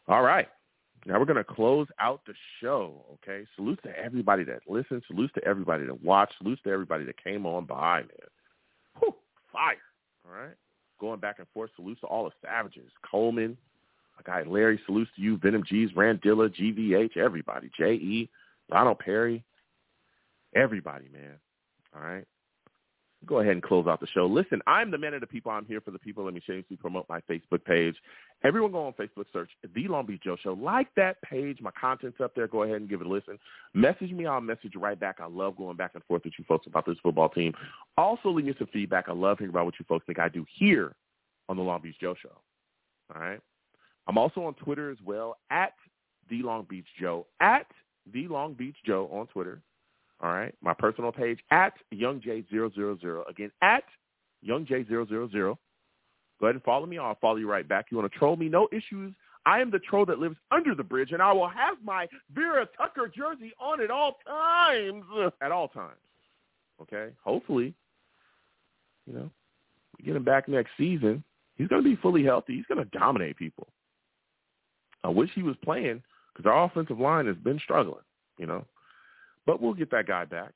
All 0.08 0.22
right. 0.24 0.48
Now 1.06 1.20
we're 1.20 1.26
going 1.26 1.38
to 1.38 1.44
close 1.44 1.88
out 2.00 2.22
the 2.28 2.34
show, 2.62 3.06
okay? 3.14 3.46
Salute 3.56 3.80
to 3.84 3.90
everybody 3.98 4.44
that 4.44 4.62
listened. 4.68 5.04
Salute 5.08 5.34
to 5.34 5.44
everybody 5.44 5.86
that 5.86 6.04
watched. 6.04 6.34
Salute 6.38 6.60
to 6.64 6.70
everybody 6.70 7.06
that 7.06 7.22
came 7.22 7.46
on 7.46 7.66
by, 7.66 8.02
man. 8.02 8.10
Whew, 9.00 9.16
fire, 9.52 9.78
all 10.26 10.34
right? 10.34 10.56
Going 11.00 11.20
back 11.20 11.40
and 11.40 11.48
forth. 11.54 11.72
Salute 11.76 12.00
to 12.02 12.08
all 12.08 12.26
the 12.26 12.32
savages. 12.46 12.92
Coleman, 13.10 13.58
my 14.16 14.24
guy 14.26 14.44
Larry, 14.48 14.80
salutes 14.86 15.12
to 15.16 15.22
you. 15.22 15.38
Venom 15.38 15.64
G's, 15.68 15.92
Randilla, 15.92 16.50
GVH, 16.50 17.18
everybody. 17.18 17.70
J.E., 17.78 18.30
Donald 18.70 19.00
Perry, 19.00 19.44
everybody, 20.56 21.10
man, 21.12 21.38
all 21.96 22.02
right? 22.02 22.26
go 23.26 23.40
ahead 23.40 23.54
and 23.54 23.64
close 23.64 23.88
out 23.88 24.00
the 24.00 24.08
show. 24.08 24.26
Listen, 24.26 24.62
I'm 24.66 24.90
the 24.90 24.98
man 24.98 25.14
of 25.14 25.22
the 25.22 25.28
people. 25.28 25.52
I'm 25.52 25.66
here 25.66 25.82
for 25.82 25.92
the 25.92 26.00
people. 26.00 26.26
Let 26.26 26.34
me 26.34 26.42
shamelessly 26.46 26.78
promote 26.78 27.08
my 27.08 27.22
Facebook 27.22 27.64
page. 27.66 27.96
Everyone 28.44 28.72
go 28.72 28.88
on 28.88 28.94
Facebook, 28.94 29.26
search 29.32 29.50
The 29.76 29.88
Long 29.88 30.06
Beach 30.06 30.22
Joe 30.24 30.38
Show. 30.42 30.54
Like 30.54 30.88
that 30.96 31.22
page. 31.22 31.60
My 31.62 31.72
content's 31.80 32.20
up 32.20 32.34
there. 32.36 32.48
Go 32.48 32.64
ahead 32.64 32.78
and 32.78 32.90
give 32.90 33.02
it 33.02 33.08
a 33.08 33.10
listen. 33.10 33.38
Message 33.74 34.12
me. 34.12 34.26
I'll 34.26 34.42
message 34.42 34.72
you 34.74 34.80
right 34.80 35.00
back. 35.00 35.18
I 35.20 35.28
love 35.28 35.58
going 35.58 35.78
back 35.78 35.92
and 35.94 36.04
forth 36.06 36.24
with 36.26 36.34
you 36.38 36.46
folks 36.48 36.68
about 36.68 36.86
this 36.86 36.98
football 37.04 37.30
team. 37.30 37.54
Also, 37.98 38.30
leave 38.30 38.46
me 38.46 38.56
some 38.58 38.70
feedback. 38.74 39.06
I 39.08 39.14
love 39.14 39.38
hearing 39.38 39.52
about 39.52 39.66
what 39.66 39.76
you 39.80 39.86
folks 39.88 40.06
think 40.06 40.20
I 40.20 40.30
do 40.30 40.46
here 40.58 40.96
on 41.48 41.58
The 41.58 41.64
Long 41.64 41.82
Beach 41.82 41.96
Joe 42.02 42.16
Show. 42.22 42.42
All 43.14 43.22
right? 43.22 43.40
I'm 44.08 44.18
also 44.18 44.44
on 44.44 44.54
Twitter 44.56 44.90
as 44.90 44.98
well, 45.04 45.38
at 45.50 45.74
The 46.30 46.42
Long 46.42 46.66
Beach 46.70 46.88
Joe, 47.00 47.28
at 47.40 47.68
The 48.12 48.28
Long 48.28 48.54
Beach 48.54 48.78
Joe 48.86 49.10
on 49.12 49.28
Twitter. 49.28 49.62
All 50.22 50.32
right. 50.32 50.54
My 50.62 50.74
personal 50.74 51.12
page 51.12 51.40
at 51.50 51.74
YoungJ000. 51.94 53.30
Again, 53.30 53.52
at 53.62 53.84
YoungJ000. 54.48 55.32
Go 55.32 56.48
ahead 56.48 56.56
and 56.56 56.64
follow 56.64 56.86
me. 56.86 56.98
I'll 56.98 57.18
follow 57.22 57.38
you 57.38 57.50
right 57.50 57.68
back. 57.68 57.88
You 57.90 57.98
want 57.98 58.12
to 58.12 58.18
troll 58.18 58.36
me? 58.36 58.50
No 58.50 58.68
issues. 58.72 59.14
I 59.46 59.60
am 59.60 59.72
the 59.72 59.80
troll 59.80 60.06
that 60.06 60.20
lives 60.20 60.36
under 60.52 60.76
the 60.76 60.84
bridge, 60.84 61.12
and 61.12 61.22
I 61.22 61.32
will 61.34 61.50
have 61.50 61.78
my 61.84 62.08
Vera 62.34 62.68
Tucker 62.78 63.12
jersey 63.16 63.52
on 63.60 63.82
at 63.82 63.90
all 63.90 64.18
times. 64.28 65.04
At 65.42 65.52
all 65.52 65.68
times. 65.68 65.98
Okay? 66.82 67.10
Hopefully, 67.24 67.74
you 69.08 69.14
know, 69.14 69.32
we 69.98 70.06
get 70.06 70.16
him 70.16 70.24
back 70.24 70.48
next 70.48 70.72
season. 70.78 71.24
He's 71.56 71.68
going 71.68 71.84
to 71.84 71.90
be 71.90 71.96
fully 71.96 72.24
healthy. 72.24 72.56
He's 72.56 72.66
going 72.66 72.84
to 72.84 72.98
dominate 72.98 73.38
people. 73.38 73.68
I 75.04 75.10
wish 75.10 75.30
he 75.34 75.44
was 75.44 75.56
playing 75.64 76.02
because 76.34 76.50
our 76.50 76.66
offensive 76.66 77.00
line 77.00 77.28
has 77.28 77.38
been 77.38 77.60
struggling, 77.60 78.04
you 78.38 78.46
know. 78.46 78.66
But 79.46 79.62
we'll 79.62 79.74
get 79.74 79.92
that 79.92 80.08
guy 80.08 80.26
back. 80.26 80.54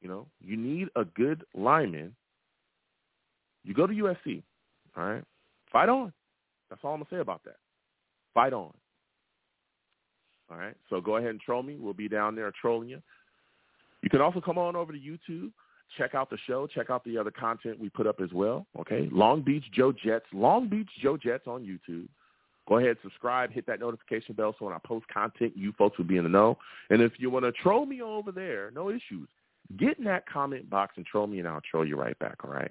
You 0.00 0.08
know, 0.08 0.26
you 0.40 0.56
need 0.56 0.88
a 0.96 1.04
good 1.04 1.44
lineman. 1.54 2.14
You 3.64 3.74
go 3.74 3.86
to 3.86 3.92
USC, 3.92 4.42
all 4.96 5.04
right? 5.04 5.24
Fight 5.70 5.88
on. 5.88 6.12
That's 6.70 6.80
all 6.84 6.94
I'm 6.94 7.04
to 7.04 7.06
say 7.10 7.18
about 7.18 7.44
that. 7.44 7.56
Fight 8.32 8.52
on. 8.52 8.72
All 10.50 10.56
right? 10.56 10.74
So 10.88 11.00
go 11.00 11.16
ahead 11.16 11.30
and 11.30 11.40
troll 11.40 11.62
me. 11.62 11.76
We'll 11.78 11.92
be 11.92 12.08
down 12.08 12.34
there 12.34 12.50
trolling 12.60 12.88
you. 12.88 13.02
You 14.02 14.08
can 14.08 14.20
also 14.20 14.40
come 14.40 14.56
on 14.56 14.76
over 14.76 14.92
to 14.92 14.98
YouTube, 14.98 15.50
check 15.98 16.14
out 16.14 16.30
the 16.30 16.38
show, 16.46 16.66
check 16.66 16.88
out 16.88 17.04
the 17.04 17.18
other 17.18 17.30
content 17.30 17.78
we 17.78 17.90
put 17.90 18.06
up 18.06 18.20
as 18.22 18.32
well, 18.32 18.66
okay? 18.78 19.08
Long 19.12 19.42
Beach 19.42 19.64
Joe 19.74 19.92
Jets, 19.92 20.24
Long 20.32 20.68
Beach 20.68 20.88
Joe 21.02 21.16
Jets 21.18 21.46
on 21.46 21.62
YouTube. 21.62 22.08
Go 22.70 22.78
ahead, 22.78 22.96
subscribe, 23.02 23.50
hit 23.50 23.66
that 23.66 23.80
notification 23.80 24.36
bell 24.36 24.54
so 24.56 24.64
when 24.64 24.74
I 24.74 24.78
post 24.86 25.04
content, 25.08 25.54
you 25.56 25.72
folks 25.76 25.98
will 25.98 26.04
be 26.04 26.18
in 26.18 26.22
the 26.22 26.30
know. 26.30 26.56
And 26.88 27.02
if 27.02 27.14
you 27.18 27.28
want 27.28 27.44
to 27.44 27.50
troll 27.50 27.84
me 27.84 28.00
over 28.00 28.30
there, 28.30 28.70
no 28.70 28.90
issues. 28.90 29.28
Get 29.76 29.98
in 29.98 30.04
that 30.04 30.24
comment 30.28 30.70
box 30.70 30.94
and 30.96 31.04
troll 31.04 31.26
me, 31.26 31.40
and 31.40 31.48
I'll 31.48 31.60
troll 31.68 31.84
you 31.84 31.96
right 31.96 32.16
back, 32.20 32.36
all 32.44 32.50
right? 32.50 32.70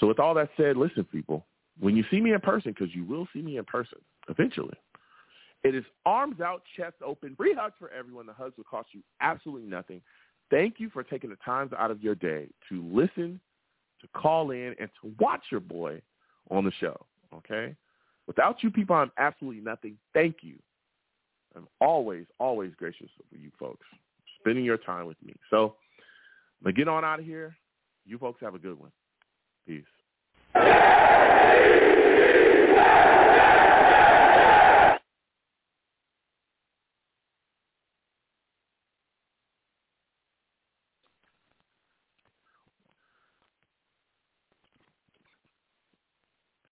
So 0.00 0.08
with 0.08 0.18
all 0.18 0.34
that 0.34 0.50
said, 0.56 0.76
listen, 0.76 1.04
people, 1.04 1.46
when 1.78 1.94
you 1.94 2.04
see 2.10 2.20
me 2.20 2.32
in 2.32 2.40
person, 2.40 2.74
because 2.76 2.92
you 2.92 3.04
will 3.04 3.28
see 3.32 3.42
me 3.42 3.58
in 3.58 3.64
person 3.64 3.98
eventually, 4.28 4.76
it 5.62 5.76
is 5.76 5.84
arms 6.04 6.40
out, 6.40 6.62
chest 6.76 6.96
open, 7.04 7.36
free 7.36 7.54
hugs 7.56 7.76
for 7.78 7.92
everyone. 7.92 8.26
The 8.26 8.32
hugs 8.32 8.56
will 8.56 8.64
cost 8.64 8.88
you 8.90 9.02
absolutely 9.20 9.68
nothing. 9.68 10.00
Thank 10.50 10.80
you 10.80 10.90
for 10.90 11.04
taking 11.04 11.30
the 11.30 11.38
time 11.44 11.70
out 11.78 11.92
of 11.92 12.02
your 12.02 12.16
day 12.16 12.48
to 12.70 12.84
listen, 12.92 13.38
to 14.00 14.08
call 14.16 14.50
in, 14.50 14.74
and 14.80 14.90
to 15.00 15.14
watch 15.20 15.42
your 15.52 15.60
boy 15.60 16.02
on 16.50 16.64
the 16.64 16.72
show. 16.80 17.06
Okay? 17.32 17.76
Without 18.26 18.62
you 18.62 18.70
people, 18.70 18.96
I'm 18.96 19.12
absolutely 19.18 19.62
nothing. 19.62 19.98
Thank 20.14 20.36
you. 20.42 20.54
I'm 21.56 21.68
always, 21.80 22.26
always 22.38 22.72
gracious 22.76 23.10
with 23.18 23.40
you 23.40 23.50
folks, 23.58 23.86
spending 24.40 24.64
your 24.64 24.78
time 24.78 25.06
with 25.06 25.22
me. 25.22 25.34
So, 25.50 25.76
but 26.62 26.74
get 26.74 26.88
on 26.88 27.04
out 27.04 27.18
of 27.18 27.26
here. 27.26 27.56
You 28.06 28.18
folks 28.18 28.40
have 28.40 28.54
a 28.54 28.58
good 28.58 28.78
one. 28.78 28.90
Peace. 29.66 29.84